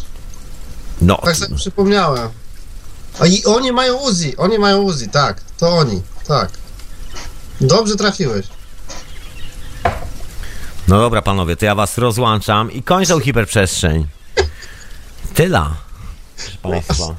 No, 1.02 1.18
Tak 1.24 1.36
sobie 1.36 1.56
przypomniałem. 1.56 2.28
A 3.20 3.26
i 3.26 3.44
oni 3.44 3.72
mają 3.72 3.94
Uzi, 3.94 4.36
oni 4.36 4.58
mają 4.58 4.82
Uzi, 4.82 5.08
tak. 5.08 5.40
To 5.58 5.68
oni, 5.76 6.02
tak. 6.28 6.50
Dobrze 7.60 7.96
trafiłeś. 7.96 8.46
no 10.88 10.98
dobra 10.98 11.22
panowie, 11.22 11.56
to 11.56 11.64
ja 11.64 11.74
was 11.74 11.98
rozłączam 11.98 12.72
i 12.72 12.82
kończę 12.82 13.20
hiperprzestrzeń. 13.20 14.06
Tyla. 15.34 15.76
Proszę 16.36 16.58
państwa. 16.62 17.14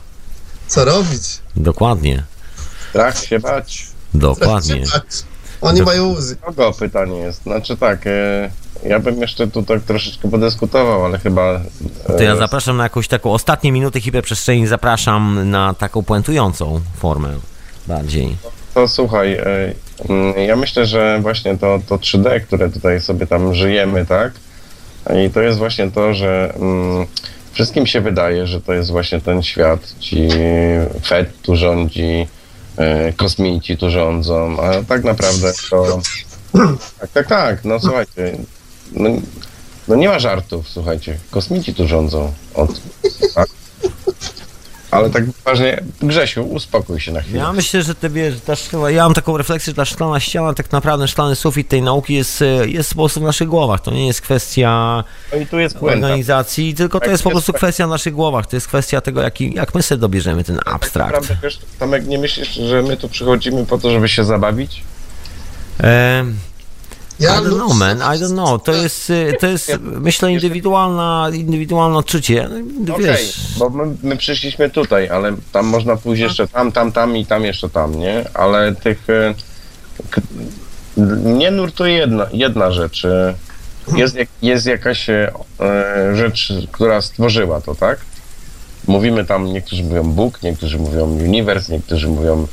Co 0.68 0.86
robić? 0.86 1.22
Dokładnie. 1.56 2.24
Strach 2.90 3.26
się 3.26 3.40
bać. 3.40 3.88
Dokładnie. 4.14 4.84
Oni 5.62 5.80
Do- 5.80 5.86
mają 5.86 6.06
Uzi. 6.08 6.36
Kogo 6.46 6.74
pytanie 6.74 7.18
jest? 7.18 7.44
Znaczy 7.44 7.78
tak, 7.78 8.08
e, 8.08 8.52
ja 8.84 9.00
bym 9.00 9.22
jeszcze 9.22 9.48
tu 9.48 9.64
tak 9.64 9.82
troszeczkę 9.84 10.32
podyskutował, 10.32 11.06
ale 11.06 11.20
chyba... 11.20 11.42
e, 12.10 12.18
To 12.18 12.24
ja 12.24 12.36
zapraszam 12.36 12.78
na 12.78 12.84
jakąś 12.84 13.08
taką 13.08 13.34
ostatnie 13.34 13.72
minuty 13.72 14.02
hiperprzestrzeni, 14.02 14.68
zapraszam 14.68 15.50
na 15.50 15.74
taką 15.74 16.04
puentującą 16.04 16.82
formę 16.98 17.40
bardziej. 17.88 18.38
To 18.78 18.88
słuchaj, 18.88 19.34
e, 19.34 19.74
mm, 20.10 20.40
ja 20.40 20.56
myślę, 20.56 20.86
że 20.86 21.20
właśnie 21.22 21.58
to, 21.58 21.80
to 21.88 21.98
3D, 21.98 22.42
które 22.42 22.70
tutaj 22.70 23.02
sobie 23.02 23.28
tam 23.28 23.54
żyjemy, 23.56 24.06
tak? 24.06 24.32
I 25.26 25.30
to 25.30 25.42
jest 25.42 25.58
właśnie 25.58 25.92
to, 25.92 26.14
że 26.14 26.54
mm, 26.56 27.06
wszystkim 27.52 27.88
się 27.88 28.02
wydaje, 28.02 28.48
że 28.48 28.62
to 28.62 28.74
jest 28.74 28.92
właśnie 28.92 29.22
ten 29.22 29.44
świat. 29.44 29.96
Ci 30.00 30.28
Fed 31.06 31.42
tu 31.42 31.56
rządzi, 31.56 32.28
e, 32.78 33.14
kosmici 33.14 33.78
tu 33.78 33.90
rządzą, 33.90 34.58
a 34.62 34.84
tak 34.84 35.04
naprawdę 35.04 35.54
to... 35.70 36.00
Tak, 37.00 37.10
tak, 37.14 37.28
tak, 37.28 37.66
no 37.66 37.80
słuchajcie, 37.80 38.38
no, 38.92 39.10
no 39.88 39.96
nie 39.96 40.08
ma 40.08 40.20
żartów, 40.20 40.70
słuchajcie, 40.70 41.18
kosmici 41.32 41.74
tu 41.74 41.88
rządzą. 41.88 42.34
Od, 42.54 42.82
tak? 43.36 43.48
Ale 44.92 45.10
tak 45.10 45.24
poważnie, 45.44 45.84
Grzesiu, 46.02 46.44
uspokój 46.44 47.00
się 47.00 47.12
na 47.12 47.22
chwilę. 47.22 47.40
Ja 47.40 47.54
myślę, 47.54 47.84
że 47.84 47.96
ty 47.96 48.10
wiesz, 48.10 48.36
ta 48.46 48.56
szklana, 48.56 48.90
ja 48.90 49.04
mam 49.04 49.14
taką 49.14 49.38
refleksję, 49.38 49.72
że 49.72 49.76
ta 49.76 49.86
szklana 49.86 50.20
ściana, 50.20 50.54
tak 50.54 50.72
naprawdę 50.72 51.08
szklany 51.08 51.36
sufit 51.36 51.68
tej 51.68 51.82
nauki 51.82 52.14
jest, 52.14 52.42
e, 52.42 52.46
jest 52.68 52.90
po 52.90 52.96
prostu 52.96 53.20
w 53.20 53.24
naszych 53.24 53.48
głowach. 53.48 53.82
To 53.82 53.92
nie 53.92 54.08
jest 54.08 54.22
kwestia 54.22 55.04
No 55.52 55.60
jest 55.60 55.78
puenta. 55.78 56.06
organizacji, 56.08 56.74
tylko 56.76 57.00
to 57.00 57.04
Tak, 57.06 57.12
jest 57.12 57.24
po 57.24 57.30
prostu 57.30 57.52
tak. 57.52 57.60
kwestia 57.60 57.88
w 57.88 57.90
naszych 57.90 58.14
głowach. 58.14 58.48
To 58.48 58.56
jest 58.56 58.68
kwestia 58.68 59.02
tego, 59.02 59.22
jaki, 59.22 59.54
jak 59.54 59.76
my 59.76 59.84
sobie 59.84 60.02
dobierzemy 60.02 60.44
ten 60.44 60.56
Tak 60.58 60.68
abstrakt. 60.76 61.12
naprawdę, 61.14 61.38
wiesz, 61.44 61.60
Tomek, 61.80 62.08
nie 62.08 62.18
myślisz, 62.18 62.54
że 62.54 62.82
my 62.82 62.98
tu 62.98 63.10
przychodzimy 63.10 63.66
po 63.66 63.78
to, 63.78 63.92
żeby 63.92 64.10
się 64.10 64.24
zabawić? 64.24 64.84
E, 65.84 66.24
Ja 67.20 67.36
I 67.42 67.44
don't 67.44 67.56
know, 67.56 67.74
man, 67.76 67.98
I 67.98 68.20
don't 68.20 68.34
know. 68.34 68.64
To 68.64 68.74
jest, 68.74 69.10
y, 69.10 69.34
to 69.40 69.48
jest 69.48 69.72
myślę, 69.82 70.32
indywidualna, 70.32 71.30
indywidualne 71.34 71.98
odczucie. 71.98 72.50
No, 72.86 72.94
Okej, 72.96 73.06
Wiesz, 73.06 73.40
bo 73.60 73.70
my, 73.70 73.96
my 74.04 74.18
przyszliśmy 74.18 74.70
tutaj, 74.70 75.10
ale 75.10 75.36
tam 75.52 75.66
można 75.66 75.96
pójść 75.96 76.22
jeszcze 76.22 76.48
tam, 76.48 76.72
tam, 76.72 76.92
tam 76.92 77.18
i 77.18 77.26
tam 77.26 77.44
jeszcze 77.44 77.70
tam, 77.70 77.96
nie? 78.00 78.26
Ale 78.34 78.76
tych... 78.76 79.04
k- 80.10 80.22
Mnie 81.24 81.52
nurtuje 81.52 81.94
jedna, 81.94 82.28
jedna 82.34 82.72
rzecz. 82.72 83.06
e, 83.06 83.34
Jest, 83.96 84.16
jest 84.42 84.66
jakaś 84.66 85.08
rzecz, 86.14 86.54
która 86.72 87.02
stworzyła 87.02 87.62
to, 87.62 87.76
tak? 87.76 88.00
Mówimy 88.88 89.26
tam, 89.26 89.46
niektórzy 89.54 89.84
mówią 89.84 90.04
Bóg, 90.04 90.44
niektórzy 90.44 90.78
mówią 90.78 91.06
uniwers, 91.06 91.70
niektórzy 91.70 92.08
mówią 92.08 92.48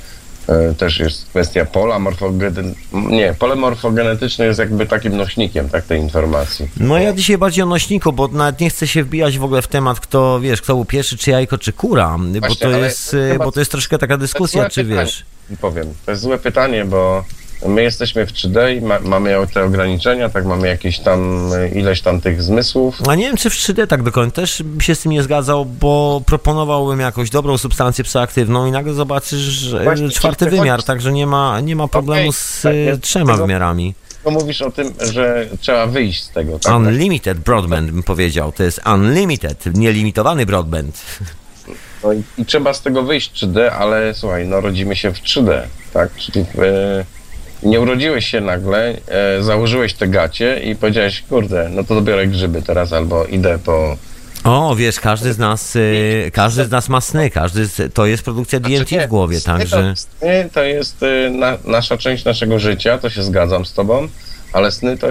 też 0.78 0.98
jest 0.98 1.26
kwestia 1.26 1.64
pola 1.64 1.98
morfogenetycznego. 1.98 3.10
Nie, 3.10 3.34
pole 3.38 3.56
morfogenetyczne 3.56 4.44
jest 4.44 4.58
jakby 4.58 4.86
takim 4.86 5.16
nośnikiem, 5.16 5.68
tak, 5.68 5.84
tej 5.84 6.00
informacji. 6.00 6.68
No 6.76 6.98
ja 6.98 7.12
dzisiaj 7.12 7.38
bardziej 7.38 7.64
o 7.64 7.66
nośniku, 7.66 8.12
bo 8.12 8.28
nawet 8.28 8.60
nie 8.60 8.70
chcę 8.70 8.86
się 8.86 9.04
wbijać 9.04 9.38
w 9.38 9.44
ogóle 9.44 9.62
w 9.62 9.68
temat, 9.68 10.00
kto, 10.00 10.40
wiesz, 10.40 10.62
kto 10.62 10.74
był 10.74 10.84
pierwszy, 10.84 11.18
czy 11.18 11.30
jajko, 11.30 11.58
czy 11.58 11.72
kura, 11.72 12.18
bo 12.18 12.40
Właśnie, 12.40 12.56
to 12.56 12.66
ale 12.66 12.78
jest, 12.78 13.10
chyba- 13.32 13.44
bo 13.44 13.52
to 13.52 13.60
jest 13.60 13.70
troszkę 13.70 13.98
taka 13.98 14.16
dyskusja, 14.16 14.70
czy 14.70 14.84
pytanie. 14.84 15.00
wiesz. 15.04 15.24
powiem. 15.60 15.94
To 16.04 16.10
jest 16.10 16.22
złe 16.22 16.38
pytanie, 16.38 16.84
bo 16.84 17.24
my 17.68 17.82
jesteśmy 17.82 18.26
w 18.26 18.32
3D 18.32 18.76
i 18.76 18.80
ma, 18.80 19.00
mamy 19.00 19.34
te 19.54 19.64
ograniczenia, 19.64 20.28
tak, 20.28 20.44
mamy 20.44 20.68
jakieś 20.68 20.98
tam 20.98 21.50
e, 21.52 21.68
ileś 21.68 22.00
tam 22.00 22.20
tych 22.20 22.42
zmysłów. 22.42 22.98
A 23.08 23.14
nie 23.14 23.26
wiem, 23.26 23.36
czy 23.36 23.50
w 23.50 23.54
3D 23.54 23.86
tak 23.86 24.02
do 24.02 24.12
końca 24.12 24.34
też 24.34 24.62
bym 24.62 24.80
się 24.80 24.94
z 24.94 25.00
tym 25.00 25.12
nie 25.12 25.22
zgadzał, 25.22 25.64
bo 25.64 26.22
proponowałbym 26.26 27.00
jakąś 27.00 27.30
dobrą 27.30 27.58
substancję 27.58 28.04
psychoaktywną 28.04 28.66
i 28.66 28.70
nagle 28.70 28.92
zobaczysz, 28.94 29.38
że 29.40 29.84
Właśnie, 29.84 30.10
czwarty 30.10 30.46
wymiar, 30.50 30.82
także 30.82 31.12
nie 31.12 31.26
ma, 31.26 31.60
nie 31.60 31.76
ma 31.76 31.88
problemu 31.88 32.20
Okej, 32.20 32.32
z 32.32 32.62
tak 32.62 32.72
y, 32.72 32.76
jest. 32.76 33.00
trzema 33.02 33.32
Tego- 33.32 33.46
wymiarami. 33.46 33.94
To 34.24 34.30
mówisz 34.30 34.62
o 34.62 34.70
tym, 34.70 34.92
że 35.12 35.48
trzeba 35.60 35.86
wyjść 35.86 36.22
z 36.24 36.30
tego, 36.30 36.58
tak? 36.58 36.76
Unlimited 36.76 37.38
broadband 37.38 37.90
bym 37.90 38.02
powiedział, 38.02 38.52
to 38.52 38.62
jest 38.62 38.80
unlimited, 38.94 39.66
nielimitowany 39.74 40.46
broadband. 40.46 41.02
No 42.04 42.12
i, 42.12 42.22
i 42.38 42.44
trzeba 42.46 42.74
z 42.74 42.82
tego 42.82 43.02
wyjść 43.02 43.44
3D, 43.44 43.60
ale 43.78 44.14
słuchaj, 44.14 44.46
no 44.48 44.60
rodzimy 44.60 44.96
się 44.96 45.14
w 45.14 45.20
3D, 45.20 45.60
tak? 45.92 46.14
Czyli 46.16 46.40
e, 46.40 46.44
nie 47.64 47.80
urodziłeś 47.80 48.26
się 48.28 48.40
nagle, 48.40 48.94
e, 49.08 49.42
założyłeś 49.42 49.94
te 49.94 50.08
gacie 50.08 50.60
i 50.60 50.76
powiedziałeś, 50.76 51.22
kurde, 51.28 51.68
no 51.70 51.84
to 51.84 51.94
dobiorę 51.94 52.26
grzyby 52.26 52.62
teraz 52.62 52.92
albo 52.92 53.24
idę 53.26 53.58
po... 53.58 53.96
O, 54.44 54.76
wiesz, 54.76 55.00
każdy 55.00 55.32
z 55.32 55.38
nas, 55.38 55.76
y, 55.76 56.30
każdy 56.34 56.64
z 56.64 56.70
nas 56.70 56.88
ma 56.88 57.00
sny, 57.00 57.30
każdy 57.30 57.66
z, 57.66 57.94
to 57.94 58.06
jest 58.06 58.22
produkcja 58.22 58.60
DMT 58.60 58.76
Znaczy 58.76 58.94
nie, 58.94 59.06
w 59.06 59.10
głowie, 59.10 59.40
sny 59.40 59.52
także... 59.58 59.94
To, 59.94 60.00
sny 60.18 60.50
to 60.54 60.62
jest 60.62 61.02
e, 61.02 61.30
na, 61.30 61.58
nasza 61.64 61.98
część 61.98 62.24
naszego 62.24 62.58
życia, 62.58 62.98
to 62.98 63.10
się 63.10 63.22
zgadzam 63.22 63.64
z 63.64 63.72
tobą, 63.72 64.08
ale 64.52 64.70
sny 64.72 64.98
to 64.98 65.06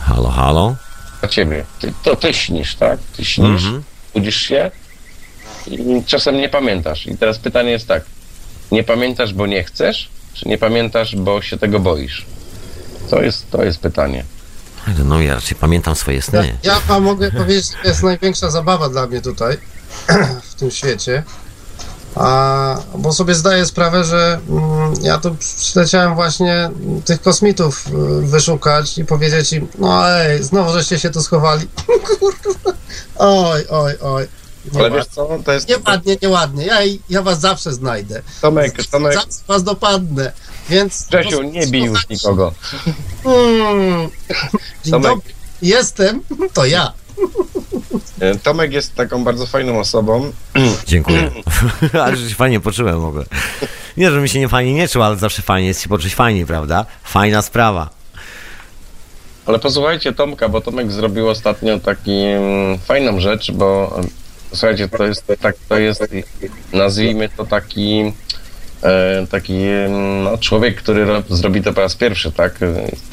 Halo, 0.00 0.28
halo? 0.28 0.76
dla 1.20 1.28
ciebie. 1.28 1.64
Ty, 1.80 1.92
to 2.02 2.16
ty 2.16 2.34
śnisz, 2.34 2.74
tak? 2.74 2.98
Ty 3.16 3.24
śnisz, 3.24 3.64
Mhm. 3.64 3.82
budzisz 4.14 4.36
się 4.40 4.70
i 5.66 6.02
czasem 6.06 6.36
nie 6.36 6.48
pamiętasz. 6.48 7.06
I 7.06 7.16
teraz 7.18 7.38
pytanie 7.38 7.70
jest 7.70 7.88
tak, 7.88 8.04
nie 8.72 8.84
pamiętasz, 8.84 9.34
bo 9.34 9.46
nie 9.46 9.64
chcesz, 9.64 10.08
czy 10.34 10.48
nie 10.48 10.58
pamiętasz, 10.58 11.16
bo 11.16 11.42
się 11.42 11.58
tego 11.58 11.80
boisz? 11.80 12.26
To 13.10 13.22
jest, 13.22 13.50
to 13.50 13.64
jest 13.64 13.78
pytanie. 13.78 14.24
No 15.04 15.20
ja 15.20 15.34
raczej 15.34 15.56
pamiętam 15.60 15.94
swoje 15.94 16.16
Ja, 16.16 16.22
sny. 16.22 16.58
ja 16.62 16.80
wam 16.80 17.02
mogę 17.02 17.30
powiedzieć, 17.32 17.66
że 17.70 17.82
to 17.82 17.88
jest 17.88 18.02
największa 18.02 18.50
zabawa 18.50 18.88
dla 18.88 19.06
mnie 19.06 19.20
tutaj, 19.20 19.56
w 20.50 20.54
tym 20.54 20.70
świecie. 20.70 21.22
A, 22.14 22.78
bo 22.94 23.12
sobie 23.12 23.34
zdaję 23.34 23.66
sprawę, 23.66 24.04
że 24.04 24.40
mm, 24.48 24.94
ja 25.02 25.18
tu 25.18 25.36
przyleciałem 25.58 26.14
właśnie 26.14 26.70
tych 27.04 27.22
kosmitów 27.22 27.86
y, 27.86 27.90
wyszukać 28.26 28.98
i 28.98 29.04
powiedzieć 29.04 29.52
im, 29.52 29.68
no 29.78 30.10
ej, 30.10 30.42
znowu 30.42 30.72
żeście 30.72 30.98
się 30.98 31.10
tu 31.10 31.22
schowali. 31.22 31.66
Kurwa. 32.20 32.72
Oj, 33.16 33.64
oj, 33.70 33.92
oj. 34.00 34.28
Ale 34.64 34.74
Nieładnie, 34.74 34.98
wiesz 34.98 35.06
co, 35.06 35.28
to 35.44 35.52
jest... 35.52 35.68
nieładnie, 35.68 36.16
nieładnie. 36.22 36.66
Ja, 36.66 36.78
ja 37.10 37.22
was 37.22 37.40
zawsze 37.40 37.72
znajdę. 37.72 38.22
Tomek, 38.40 38.86
Tomek, 38.86 39.14
Zawsze 39.14 39.28
was 39.48 39.62
dopadnę. 39.64 40.32
Więc... 40.68 41.06
Grzesiu, 41.06 41.42
nie 41.42 41.66
bij 41.66 41.84
już 41.84 42.08
nikogo. 42.08 42.52
Mm. 43.24 44.08
Dzień 44.84 44.92
Tomek. 44.92 45.12
dobry. 45.12 45.32
Jestem, 45.62 46.22
to 46.54 46.66
ja. 46.66 46.92
E, 48.20 48.34
Tomek 48.34 48.72
jest 48.72 48.94
taką 48.94 49.24
bardzo 49.24 49.46
fajną 49.46 49.80
osobą. 49.80 50.32
Dziękuję. 50.86 51.30
ale 52.04 52.16
że 52.16 52.28
się 52.28 52.34
fajnie 52.34 52.60
poczułem 52.60 53.00
w 53.00 53.04
ogóle. 53.04 53.24
Nie, 53.96 54.10
że 54.10 54.20
mi 54.20 54.28
się 54.28 54.38
nie 54.38 54.48
fajnie 54.48 54.74
nie 54.74 54.88
czuł, 54.88 55.02
ale 55.02 55.16
zawsze 55.16 55.42
fajnie 55.42 55.68
jest 55.68 55.82
się 55.82 55.88
poczuć 55.88 56.14
fajnie, 56.14 56.46
prawda? 56.46 56.86
Fajna 57.04 57.42
sprawa. 57.42 57.90
Ale 59.46 59.58
posłuchajcie 59.58 60.12
Tomka, 60.12 60.48
bo 60.48 60.60
Tomek 60.60 60.92
zrobił 60.92 61.28
ostatnio 61.28 61.80
taką 61.80 62.10
fajną 62.84 63.20
rzecz, 63.20 63.52
bo 63.52 64.00
słuchajcie, 64.52 64.88
to 64.88 65.06
jest 65.06 65.32
tak, 65.40 65.56
to 65.68 65.78
jest, 65.78 66.04
nazwijmy 66.72 67.28
to 67.28 67.46
taki 67.46 68.12
e, 68.82 69.26
taki 69.30 69.54
em, 69.54 70.22
no, 70.24 70.38
człowiek, 70.38 70.76
który 70.76 71.04
ro, 71.04 71.22
zrobi 71.28 71.62
to 71.62 71.72
po 71.72 71.80
raz 71.80 71.94
pierwszy, 71.94 72.32
tak? 72.32 72.58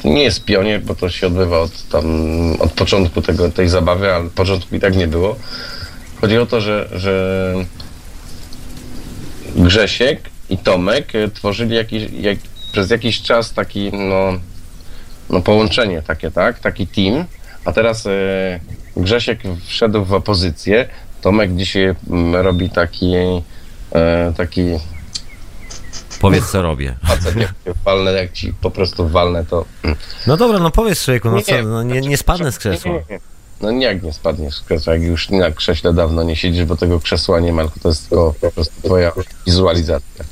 Nie 0.04 0.22
jest 0.22 0.44
pionier, 0.44 0.82
bo 0.82 0.94
to 0.94 1.10
się 1.10 1.26
odbywa 1.26 1.58
od 1.58 1.88
tam, 1.88 2.06
od 2.60 2.72
początku 2.72 3.22
tego, 3.22 3.50
tej 3.50 3.68
zabawy, 3.68 4.12
ale 4.12 4.30
początku 4.30 4.76
i 4.76 4.80
tak 4.80 4.96
nie 4.96 5.08
było. 5.08 5.36
Chodzi 6.20 6.38
o 6.38 6.46
to, 6.46 6.60
że, 6.60 6.88
że 6.92 7.54
Grzesiek 9.56 10.20
i 10.50 10.58
Tomek 10.58 11.14
e, 11.14 11.28
tworzyli 11.28 11.74
jakiś, 11.74 12.02
jak, 12.20 12.38
przez 12.72 12.90
jakiś 12.90 13.22
czas 13.22 13.52
taki, 13.52 13.92
no, 13.92 14.32
no 15.30 15.40
połączenie 15.40 16.02
takie, 16.02 16.30
tak? 16.30 16.58
Taki 16.58 16.86
team. 16.86 17.24
A 17.64 17.72
teraz 17.72 18.06
e, 18.06 18.10
Grzesiek 18.96 19.40
wszedł 19.66 20.04
w 20.04 20.12
opozycję. 20.12 20.88
Tomek 21.26 21.56
dzisiaj 21.56 21.94
mm, 22.10 22.36
robi 22.36 22.70
taki 22.70 23.14
e, 23.92 24.32
taki 24.36 24.62
Powiedz, 26.20 26.50
co 26.50 26.62
robię. 26.62 26.96
facet, 27.08 27.36
jak 27.36 27.76
walnę, 27.84 28.12
jak 28.12 28.32
ci 28.32 28.54
po 28.60 28.70
prostu 28.70 29.08
walnę, 29.08 29.44
to 29.44 29.64
No 30.26 30.36
dobra, 30.36 30.58
no 30.58 30.70
powiedz 30.70 31.04
człowieku, 31.04 31.30
no 31.30 31.36
Nie, 31.36 31.42
co, 31.42 31.56
nie, 31.56 31.62
no 31.62 31.82
nie, 31.82 31.94
znaczy, 31.94 32.08
nie 32.08 32.16
spadnę 32.16 32.52
z 32.52 32.58
krzesła. 32.58 32.92
nie. 32.92 33.20
No 33.60 33.70
nie, 33.70 33.86
jak 33.86 34.02
nie 34.02 34.12
spadniesz 34.12 34.54
z 34.54 34.60
krzesła, 34.60 34.92
jak 34.92 35.02
już 35.02 35.30
na 35.30 35.50
krześle 35.50 35.92
dawno 35.92 36.22
nie 36.22 36.36
siedzisz, 36.36 36.64
bo 36.64 36.76
tego 36.76 37.00
krzesła 37.00 37.40
nie 37.40 37.52
ma, 37.52 37.62
tylko 37.62 37.80
to 37.80 37.88
jest 37.88 38.08
tylko 38.08 38.34
po 38.40 38.50
prostu 38.50 38.74
twoja 38.82 39.12
wizualizacja. 39.46 40.24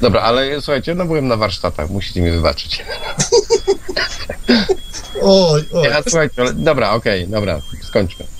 Dobra, 0.00 0.20
ale 0.20 0.60
słuchajcie, 0.60 0.94
no 0.94 1.04
byłem 1.04 1.28
na 1.28 1.36
warsztatach, 1.36 1.90
musicie 1.90 2.22
mi 2.22 2.30
wybaczyć. 2.30 2.84
Oj, 5.22 5.64
oj. 5.72 5.84
Ja, 5.84 6.02
słuchajcie, 6.02 6.42
ale, 6.42 6.52
dobra, 6.52 6.90
okej, 6.90 7.28
dobra, 7.28 7.60
skończmy. 7.82 8.31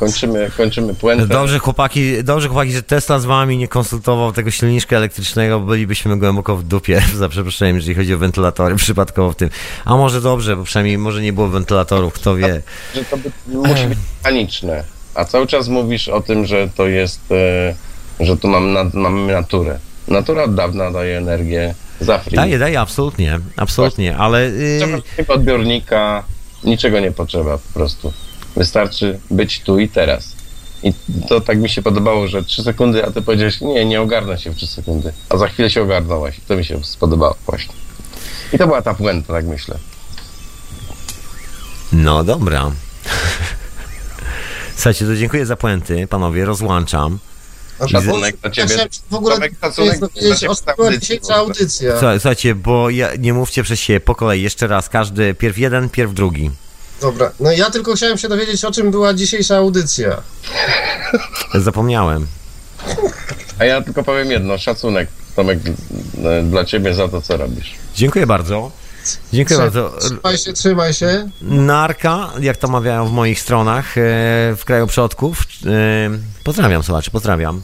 Kończymy, 0.00 0.50
kończymy 0.56 0.94
puentę. 0.94 1.26
Dobrze 1.26 1.58
chłopaki, 1.58 2.24
dobrze 2.24 2.48
chłopaki, 2.48 2.72
że 2.72 2.82
Tesla 2.82 3.18
z 3.18 3.24
wami 3.24 3.56
nie 3.56 3.68
konsultował 3.68 4.32
tego 4.32 4.50
silniczka 4.50 4.96
elektrycznego, 4.96 5.60
bo 5.60 5.66
bylibyśmy 5.66 6.18
głęboko 6.18 6.56
w 6.56 6.62
dupie, 6.62 7.02
za 7.16 7.28
przeproszeniem, 7.28 7.76
jeżeli 7.76 7.94
chodzi 7.94 8.14
o 8.14 8.18
wentylatory, 8.18 8.76
przypadkowo 8.76 9.32
w 9.32 9.36
tym. 9.36 9.50
A 9.84 9.96
może 9.96 10.20
dobrze, 10.20 10.56
bo 10.56 10.64
przynajmniej 10.64 10.98
może 10.98 11.22
nie 11.22 11.32
było 11.32 11.48
wentylatorów, 11.48 12.12
kto 12.12 12.36
wie. 12.36 12.62
Że 12.94 13.04
to 13.04 13.16
by, 13.16 13.30
musi 13.46 13.86
być 13.86 13.98
mechaniczne. 14.22 14.84
A 15.14 15.24
cały 15.24 15.46
czas 15.46 15.68
mówisz 15.68 16.08
o 16.08 16.20
tym, 16.20 16.46
że 16.46 16.68
to 16.76 16.86
jest, 16.86 17.20
e, 18.20 18.24
że 18.24 18.36
tu 18.36 18.48
mam 18.48 18.72
na, 18.72 18.84
mamy 18.94 19.32
naturę. 19.32 19.78
Natura 20.08 20.42
od 20.42 20.54
dawna 20.54 20.90
daje 20.90 21.18
energię 21.18 21.74
z 22.00 22.10
Afryki. 22.10 22.36
Daje, 22.36 22.58
daje, 22.58 22.80
absolutnie, 22.80 23.40
absolutnie, 23.56 24.16
ale... 24.16 24.50
Yy, 24.50 25.26
odbiornika, 25.28 26.24
niczego 26.64 27.00
nie 27.00 27.12
potrzeba 27.12 27.58
po 27.58 27.72
prostu. 27.74 28.12
Wystarczy 28.56 29.20
być 29.30 29.60
tu 29.60 29.78
i 29.78 29.88
teraz. 29.88 30.32
I 30.82 30.92
to 31.28 31.40
tak 31.40 31.58
mi 31.58 31.68
się 31.68 31.82
podobało, 31.82 32.28
że 32.28 32.44
3 32.44 32.62
sekundy, 32.62 33.04
a 33.06 33.10
ty 33.10 33.22
powiedziałeś, 33.22 33.60
nie, 33.60 33.84
nie 33.84 34.00
ogarnę 34.00 34.38
się 34.38 34.50
w 34.50 34.56
3 34.56 34.66
sekundy. 34.66 35.12
A 35.28 35.36
za 35.36 35.48
chwilę 35.48 35.70
się 35.70 35.82
ogarnąłeś. 35.82 36.40
To 36.48 36.56
mi 36.56 36.64
się 36.64 36.84
spodobało 36.84 37.36
właśnie. 37.46 37.74
I 38.52 38.58
to 38.58 38.66
była 38.66 38.82
ta 38.82 38.94
puenta, 38.94 39.32
tak 39.32 39.44
myślę. 39.46 39.78
No 41.92 42.24
dobra. 42.24 42.70
Słuchajcie, 44.76 45.06
to 45.06 45.16
dziękuję 45.16 45.46
za 45.46 45.56
puenty, 45.56 46.06
panowie, 46.06 46.44
rozłączam. 46.44 47.18
Szacunek 47.88 48.36
dla 48.36 48.48
Ja 48.56 48.66
ciebie. 48.66 48.88
w 49.10 49.14
ogóle 49.14 49.34
Tomek, 49.34 49.52
szacunek 49.60 50.00
dzisiejsza 51.00 51.34
audycja. 51.34 51.92
Słuchaj- 51.92 52.18
Słuchajcie, 52.20 52.54
bo 52.54 52.90
ja, 52.90 53.08
nie 53.18 53.32
mówcie 53.34 53.62
przez 53.62 53.80
siebie 53.80 54.00
po 54.00 54.14
kolei, 54.14 54.42
jeszcze 54.42 54.66
raz, 54.66 54.88
każdy, 54.88 55.34
pierw 55.34 55.58
jeden, 55.58 55.88
pierw 55.88 56.14
drugi. 56.14 56.50
Dobra, 57.00 57.32
no 57.40 57.52
ja 57.52 57.70
tylko 57.70 57.94
chciałem 57.94 58.18
się 58.18 58.28
dowiedzieć, 58.28 58.64
o 58.64 58.72
czym 58.72 58.90
była 58.90 59.14
dzisiejsza 59.14 59.56
audycja. 59.56 60.22
Zapomniałem. 61.54 62.26
A 63.58 63.64
ja 63.64 63.82
tylko 63.82 64.02
powiem 64.02 64.30
jedno, 64.30 64.58
szacunek 64.58 65.08
Tomek 65.36 65.58
e, 66.24 66.42
dla 66.42 66.64
ciebie 66.64 66.94
za 66.94 67.08
to, 67.08 67.22
co 67.22 67.36
robisz. 67.36 67.74
Dziękuję 67.94 68.26
bardzo. 68.26 68.70
Dziękuję 69.32 69.58
bardzo. 69.58 69.92
Trzymaj 70.00 70.38
się, 70.38 70.52
trzymaj 70.52 70.94
się. 70.94 71.30
Narka, 71.42 72.30
jak 72.40 72.56
to 72.56 72.68
mawiają 72.68 73.06
w 73.06 73.12
moich 73.12 73.40
stronach, 73.40 73.98
e, 73.98 74.00
w 74.56 74.62
kraju 74.64 74.86
przodków. 74.86 75.38
E, 75.66 76.10
pozdrawiam, 76.44 76.82
słuchacze, 76.82 77.10
pozdrawiam. 77.10 77.62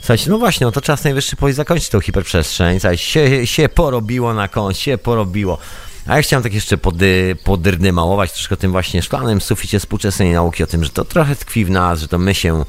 Słuchajcie, 0.00 0.30
no 0.30 0.38
właśnie, 0.38 0.66
no 0.66 0.72
to 0.72 0.80
czas 0.80 1.04
najwyższy 1.04 1.36
powiedzieć 1.36 1.56
zakończyć 1.56 1.88
tą 1.88 2.00
hiperprzestrzeń. 2.00 2.80
Słuchajcie, 2.80 3.04
się, 3.04 3.46
się 3.46 3.68
porobiło 3.68 4.34
na 4.34 4.48
kąt, 4.48 4.78
się 4.78 4.98
porobiło. 4.98 5.58
A 6.06 6.16
ja 6.16 6.22
chciałem 6.22 6.42
tak 6.42 6.54
jeszcze 6.54 6.78
pody, 6.78 7.36
podyrny 7.44 7.92
małować 7.92 8.32
troszkę 8.32 8.56
tym 8.56 8.72
właśnie 8.72 9.02
szklanym 9.02 9.40
suficie 9.40 9.78
współczesnej 9.78 10.32
nauki, 10.32 10.62
o 10.62 10.66
tym, 10.66 10.84
że 10.84 10.90
to 10.90 11.04
trochę 11.04 11.36
tkwi 11.36 11.64
w 11.64 11.70
nas, 11.70 12.00
że 12.00 12.08
to 12.08 12.18
my 12.18 12.34
się 12.34 12.64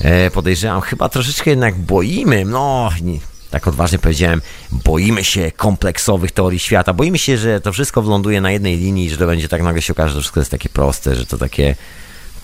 e, 0.00 0.30
podejrzewam, 0.30 0.80
chyba 0.80 1.08
troszeczkę 1.08 1.50
jednak 1.50 1.78
boimy, 1.78 2.44
no 2.44 2.90
nie, 3.02 3.18
tak 3.50 3.68
odważnie 3.68 3.98
powiedziałem, 3.98 4.42
boimy 4.72 5.24
się 5.24 5.52
kompleksowych 5.52 6.32
teorii 6.32 6.58
świata, 6.58 6.92
boimy 6.92 7.18
się, 7.18 7.38
że 7.38 7.60
to 7.60 7.72
wszystko 7.72 8.02
wląduje 8.02 8.40
na 8.40 8.50
jednej 8.50 8.76
linii, 8.76 9.10
że 9.10 9.16
to 9.16 9.26
będzie 9.26 9.48
tak 9.48 9.62
nagle 9.62 9.82
się 9.82 9.92
okaże, 9.92 10.08
że 10.08 10.14
to 10.14 10.20
wszystko 10.20 10.40
jest 10.40 10.50
takie 10.50 10.68
proste, 10.68 11.16
że 11.16 11.26
to 11.26 11.38
takie 11.38 11.76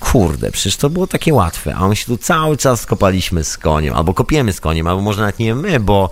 kurde, 0.00 0.50
przecież 0.50 0.76
to 0.76 0.90
było 0.90 1.06
takie 1.06 1.34
łatwe, 1.34 1.74
a 1.74 1.88
my 1.88 1.96
się 1.96 2.06
tu 2.06 2.16
cały 2.16 2.56
czas 2.56 2.86
kopaliśmy 2.86 3.44
z 3.44 3.58
koniem, 3.58 3.94
albo 3.94 4.14
kopiemy 4.14 4.52
z 4.52 4.60
koniem, 4.60 4.86
albo 4.86 5.02
może 5.02 5.20
nawet 5.20 5.38
nie 5.38 5.54
my, 5.54 5.80
bo 5.80 6.10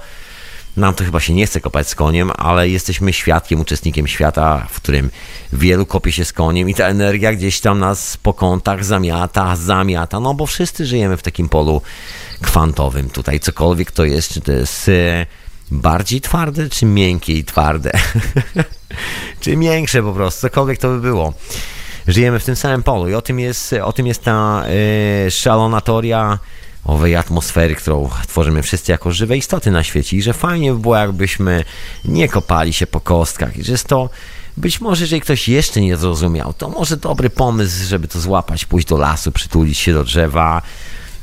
nam 0.77 0.95
to 0.95 1.05
chyba 1.05 1.21
się 1.21 1.35
nie 1.35 1.47
chce 1.47 1.61
kopać 1.61 1.89
z 1.89 1.95
koniem, 1.95 2.31
ale 2.37 2.69
jesteśmy 2.69 3.13
świadkiem, 3.13 3.61
uczestnikiem 3.61 4.07
świata, 4.07 4.67
w 4.71 4.77
którym 4.81 5.11
wielu 5.53 5.87
kopie 5.87 6.13
się 6.13 6.25
z 6.25 6.33
koniem 6.33 6.69
i 6.69 6.75
ta 6.75 6.89
energia 6.89 7.33
gdzieś 7.33 7.61
tam 7.61 7.79
nas 7.79 8.17
po 8.17 8.35
kątach 8.35 8.85
zamiata, 8.85 9.57
zamiata, 9.57 10.21
no 10.21 10.35
bo 10.35 10.47
wszyscy 10.47 10.87
żyjemy 10.87 11.17
w 11.17 11.23
takim 11.23 11.49
polu 11.49 11.83
kwantowym. 12.43 13.11
Tutaj, 13.11 13.41
cokolwiek 13.41 13.91
to 13.91 14.05
jest, 14.05 14.33
czy 14.33 14.41
to 14.41 14.53
jest 14.53 14.89
e, 14.89 15.27
bardziej 15.71 16.21
twarde, 16.21 16.69
czy 16.69 16.87
miękkie 16.87 17.33
i 17.39 17.45
twarde, 17.45 17.93
czy 19.41 19.57
miększe 19.57 20.03
po 20.03 20.13
prostu, 20.13 20.41
cokolwiek 20.41 20.79
to 20.79 20.89
by 20.89 21.01
było. 21.01 21.35
Żyjemy 22.09 22.39
w 22.39 22.45
tym 22.45 22.57
samym 22.57 22.83
polu 22.83 23.09
i 23.09 23.15
o 23.15 23.23
tym 23.23 23.41
jest, 23.41 23.73
o 23.73 23.93
tym 23.93 24.07
jest 24.07 24.25
ta 24.25 24.65
y, 25.27 25.31
szalona 25.31 25.81
teoria 25.81 26.39
owej 26.85 27.16
atmosfery, 27.16 27.74
którą 27.74 28.11
tworzymy 28.28 28.62
wszyscy 28.62 28.93
jako 28.93 29.12
żywe 29.12 29.36
istoty 29.36 29.70
na 29.70 29.85
świecie 29.85 30.16
i 30.16 30.23
że 30.23 30.32
fajnie 30.32 30.73
by 30.73 30.78
było, 30.78 30.97
jakbyśmy 30.97 31.65
nie 32.05 32.28
kopali 32.28 32.73
się 32.73 32.86
po 32.86 33.01
kostkach 33.01 33.56
i 33.56 33.65
że 33.65 33.73
jest 33.73 33.86
to 33.86 34.11
być 34.56 34.81
może, 34.81 35.05
jeżeli 35.05 35.20
ktoś 35.20 35.48
jeszcze 35.48 35.81
nie 35.81 35.97
zrozumiał, 35.97 36.52
to 36.52 36.69
może 36.69 36.97
dobry 36.97 37.31
pomysł, 37.31 37.85
żeby 37.85 38.09
to 38.09 38.20
złapać, 38.20 38.65
pójść 38.65 38.89
do 38.89 38.97
lasu, 38.97 39.32
przytulić 39.32 39.78
się 39.78 39.93
do 39.93 40.05
drzewa, 40.05 40.62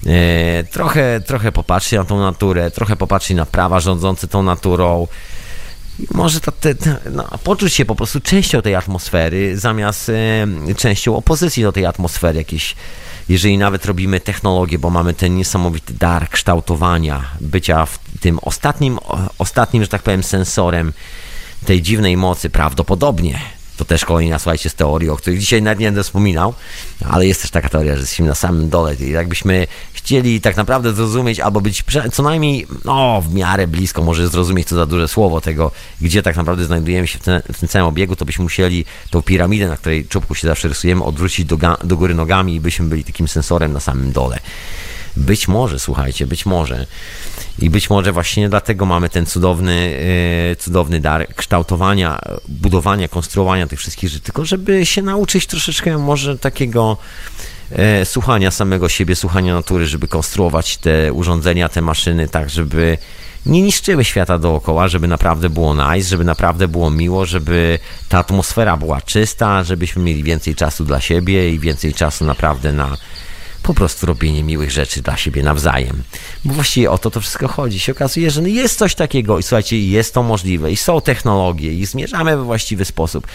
e, 0.05 0.63
trochę, 0.63 1.21
trochę 1.25 1.51
popatrzeć 1.51 1.91
na 1.91 2.03
tą 2.03 2.19
naturę, 2.19 2.71
trochę 2.71 2.95
popatrzeć 2.95 3.37
na 3.37 3.45
prawa 3.45 3.79
rządzące 3.79 4.27
tą 4.27 4.43
naturą, 4.43 5.07
może 6.13 6.39
to, 6.39 6.51
te, 6.51 6.75
no, 7.11 7.23
poczuć 7.43 7.73
się 7.73 7.85
po 7.85 7.95
prostu 7.95 8.19
częścią 8.19 8.61
tej 8.61 8.75
atmosfery, 8.75 9.57
zamiast 9.57 10.09
e, 10.09 10.75
częścią 10.77 11.15
opozycji 11.15 11.63
do 11.63 11.71
tej 11.71 11.85
atmosfery 11.85 12.37
jakiejś. 12.37 12.75
Jeżeli 13.31 13.57
nawet 13.57 13.85
robimy 13.85 14.19
technologię, 14.19 14.79
bo 14.79 14.89
mamy 14.89 15.13
ten 15.13 15.35
niesamowity 15.35 15.93
dar 15.93 16.29
kształtowania, 16.29 17.23
bycia 17.41 17.85
w 17.85 17.99
tym 18.19 18.39
ostatnim, 18.41 18.99
ostatnim, 19.37 19.83
że 19.83 19.89
tak 19.89 20.03
powiem, 20.03 20.23
sensorem 20.23 20.93
tej 21.65 21.81
dziwnej 21.81 22.17
mocy, 22.17 22.49
prawdopodobnie 22.49 23.39
to 23.77 23.85
też 23.85 24.05
kolejna, 24.05 24.39
słuchajcie, 24.39 24.69
z 24.69 24.75
teorii, 24.75 25.09
o 25.09 25.17
których 25.17 25.39
dzisiaj 25.39 25.61
nawet 25.61 25.79
nie 25.79 25.85
będę 25.85 26.03
wspominał, 26.03 26.53
ale 27.09 27.27
jest 27.27 27.41
też 27.41 27.51
taka 27.51 27.69
teoria, 27.69 27.95
że 27.95 28.01
jesteśmy 28.01 28.27
na 28.27 28.35
samym 28.35 28.69
dole. 28.69 28.95
I 28.95 29.09
jakbyśmy 29.09 29.67
chcieli 29.93 30.41
tak 30.41 30.57
naprawdę 30.57 30.93
zrozumieć, 30.93 31.39
albo 31.39 31.61
być 31.61 31.83
co 32.13 32.23
najmniej 32.23 32.67
no, 32.85 33.21
w 33.21 33.33
miarę 33.33 33.67
blisko, 33.67 34.03
może 34.03 34.27
zrozumieć 34.27 34.67
to 34.67 34.75
za 34.75 34.85
duże 34.85 35.07
słowo 35.07 35.41
tego, 35.41 35.71
gdzie 36.01 36.23
tak 36.23 36.35
naprawdę 36.35 36.65
znajdujemy 36.65 37.07
się 37.07 37.19
w, 37.19 37.21
ten, 37.21 37.41
w 37.53 37.59
tym 37.59 37.69
całym 37.69 37.87
obiegu, 37.87 38.15
to 38.15 38.25
byśmy 38.25 38.43
musieli 38.43 38.85
tą 39.09 39.21
piramidę, 39.21 39.67
na 39.67 39.77
której 39.77 40.05
czubku 40.05 40.35
się 40.35 40.47
zawsze 40.47 40.67
rysujemy, 40.67 41.03
odwrócić 41.03 41.45
do, 41.45 41.57
do 41.83 41.97
góry 41.97 42.15
nogami 42.15 42.55
i 42.55 42.59
byśmy 42.59 42.85
byli 42.85 43.03
takim 43.03 43.27
sensorem 43.27 43.73
na 43.73 43.79
samym 43.79 44.11
dole. 44.11 44.39
Być 45.15 45.47
może, 45.47 45.79
słuchajcie, 45.79 46.27
być 46.27 46.45
może. 46.45 46.85
I 47.59 47.69
być 47.69 47.89
może 47.89 48.11
właśnie 48.11 48.49
dlatego 48.49 48.85
mamy 48.85 49.09
ten 49.09 49.25
cudowny, 49.25 49.99
e, 50.51 50.55
cudowny 50.55 50.99
dar 50.99 51.27
kształtowania, 51.35 52.19
budowania, 52.47 53.07
konstruowania 53.07 53.67
tych 53.67 53.79
wszystkich 53.79 54.09
rzeczy, 54.09 54.23
tylko 54.23 54.45
żeby 54.45 54.85
się 54.85 55.01
nauczyć 55.01 55.47
troszeczkę 55.47 55.97
może 55.97 56.37
takiego 56.37 56.97
e, 57.71 58.05
słuchania 58.05 58.51
samego 58.51 58.89
siebie, 58.89 59.15
słuchania 59.15 59.53
natury, 59.53 59.87
żeby 59.87 60.07
konstruować 60.07 60.77
te 60.77 61.13
urządzenia, 61.13 61.69
te 61.69 61.81
maszyny 61.81 62.27
tak, 62.27 62.49
żeby 62.49 62.97
nie 63.45 63.61
niszczyły 63.61 64.05
świata 64.05 64.37
dookoła, 64.37 64.87
żeby 64.87 65.07
naprawdę 65.07 65.49
było 65.49 65.75
nice, 65.75 66.09
żeby 66.09 66.23
naprawdę 66.23 66.67
było 66.67 66.89
miło, 66.89 67.25
żeby 67.25 67.79
ta 68.09 68.19
atmosfera 68.19 68.77
była 68.77 69.01
czysta, 69.01 69.63
żebyśmy 69.63 70.03
mieli 70.03 70.23
więcej 70.23 70.55
czasu 70.55 70.85
dla 70.85 71.01
siebie 71.01 71.53
i 71.53 71.59
więcej 71.59 71.93
czasu 71.93 72.25
naprawdę 72.25 72.71
na 72.71 72.97
po 73.63 73.73
prostu 73.73 74.05
robienie 74.05 74.43
miłych 74.43 74.71
rzeczy 74.71 75.01
dla 75.01 75.17
siebie 75.17 75.43
nawzajem. 75.43 76.03
Bo 76.45 76.53
właściwie 76.53 76.91
o 76.91 76.97
to 76.97 77.11
to 77.11 77.21
wszystko 77.21 77.47
chodzi. 77.47 77.79
Się 77.79 77.91
okazuje, 77.91 78.31
że 78.31 78.49
jest 78.49 78.77
coś 78.77 78.95
takiego 78.95 79.39
i 79.39 79.43
słuchajcie, 79.43 79.79
jest 79.79 80.13
to 80.13 80.23
możliwe 80.23 80.71
i 80.71 80.77
są 80.77 81.01
technologie 81.01 81.73
i 81.73 81.85
zmierzamy 81.85 82.37
we 82.37 82.43
właściwy 82.43 82.85
sposób. 82.85 83.27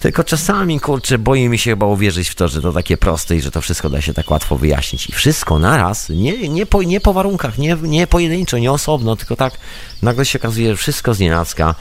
Tylko 0.00 0.24
czasami, 0.24 0.80
kurczę, 0.80 1.18
boję 1.18 1.48
mi 1.48 1.58
się 1.58 1.70
chyba 1.70 1.86
uwierzyć 1.86 2.28
w 2.28 2.34
to, 2.34 2.48
że 2.48 2.62
to 2.62 2.72
takie 2.72 2.96
proste 2.96 3.36
i 3.36 3.40
że 3.40 3.50
to 3.50 3.60
wszystko 3.60 3.90
da 3.90 4.00
się 4.00 4.14
tak 4.14 4.30
łatwo 4.30 4.56
wyjaśnić. 4.56 5.08
I 5.08 5.12
wszystko 5.12 5.58
naraz, 5.58 6.08
nie, 6.08 6.48
nie, 6.48 6.66
po, 6.66 6.82
nie 6.82 7.00
po 7.00 7.12
warunkach, 7.12 7.58
nie, 7.58 7.76
nie 7.82 8.06
pojedynczo, 8.06 8.58
nie 8.58 8.72
osobno, 8.72 9.16
tylko 9.16 9.36
tak 9.36 9.58
nagle 10.02 10.26
się 10.26 10.38
okazuje, 10.38 10.70
że 10.70 10.76
wszystko 10.76 11.14
z 11.14 11.18
nienacka 11.18 11.74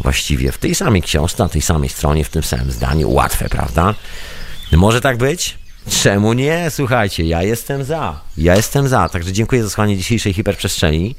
właściwie 0.00 0.52
w 0.52 0.58
tej 0.58 0.74
samej 0.74 1.02
książce, 1.02 1.42
na 1.42 1.48
tej 1.48 1.62
samej 1.62 1.88
stronie, 1.88 2.24
w 2.24 2.30
tym 2.30 2.42
samym 2.42 2.70
zdaniu. 2.70 3.10
Łatwe, 3.10 3.48
prawda? 3.48 3.94
Może 4.72 5.00
tak 5.00 5.16
być? 5.16 5.61
Czemu 5.90 6.32
nie? 6.32 6.70
Słuchajcie, 6.70 7.24
ja 7.24 7.42
jestem 7.42 7.84
za. 7.84 8.20
Ja 8.36 8.56
jestem 8.56 8.88
za. 8.88 9.08
Także 9.08 9.32
dziękuję 9.32 9.62
za 9.62 9.68
słuchanie 9.68 9.96
dzisiejszej 9.96 10.32
hiperprzestrzeni. 10.32 11.14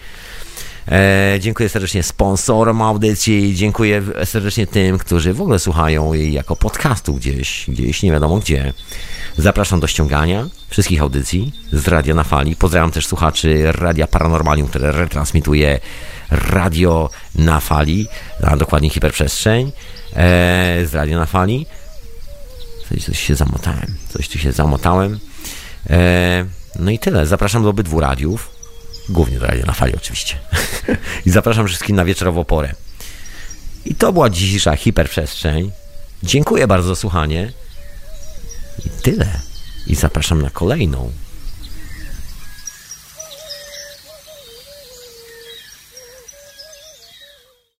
E, 0.92 1.38
dziękuję 1.40 1.70
serdecznie 1.70 2.04
sponsorom 2.04 2.82
audycji, 2.82 3.56
dziękuję 3.56 4.04
serdecznie 4.26 4.68
tym, 4.68 4.98
którzy 4.98 5.34
w 5.34 5.42
ogóle 5.42 5.60
słuchają 5.60 6.14
jej 6.14 6.34
jako 6.34 6.56
podcastu 6.56 7.14
gdzieś, 7.14 7.66
gdzieś 7.68 8.04
nie 8.04 8.12
wiadomo 8.12 8.38
gdzie. 8.38 8.74
Zapraszam 9.38 9.80
do 9.80 9.88
ściągania 9.88 10.48
wszystkich 10.70 11.02
audycji 11.02 11.52
z 11.72 11.88
Radia 11.88 12.16
na 12.16 12.24
Fali. 12.24 12.56
Pozdrawiam 12.56 12.92
też 12.92 13.08
słuchaczy 13.08 13.72
Radia 13.72 14.08
Paranormalium, 14.08 14.68
które 14.68 14.92
retransmituje 14.92 15.80
Radio 16.30 17.10
na 17.36 17.60
Fali, 17.60 18.08
a 18.44 18.58
dokładnie 18.58 18.90
hiperprzestrzeń 18.90 19.72
e, 20.16 20.86
z 20.86 20.94
Radio 20.94 21.20
na 21.20 21.26
Fali. 21.26 21.66
Coś, 22.90 23.06
coś 23.06 23.20
się 23.20 23.36
zamotałem. 23.36 23.96
Coś 24.10 24.30
tu 24.30 24.40
się 24.40 24.52
zamotałem. 24.52 25.20
E, 25.90 26.46
no 26.80 26.92
i 26.92 27.00
tyle. 27.00 27.26
Zapraszam 27.26 27.64
do 27.64 27.70
obydwu 27.70 28.00
radiów. 28.00 28.50
Głównie 29.10 29.40
do 29.40 29.46
radia 29.46 29.66
na 29.66 29.74
fali 29.74 29.96
oczywiście. 29.96 30.36
I 31.26 31.30
zapraszam 31.30 31.68
wszystkich 31.68 31.96
na 31.96 32.06
wieczorową 32.06 32.44
porę. 32.44 32.74
I 33.86 33.96
to 33.96 34.14
była 34.14 34.30
dzisiejsza 34.30 34.76
hiperprzestrzeń. 34.76 35.72
Dziękuję 36.24 36.68
bardzo 36.68 36.88
za 36.88 36.96
słuchanie. 36.96 37.52
I 38.86 38.90
tyle. 38.90 39.40
I 39.88 39.96
zapraszam 39.96 40.42
na 40.42 40.50
kolejną. 40.50 41.12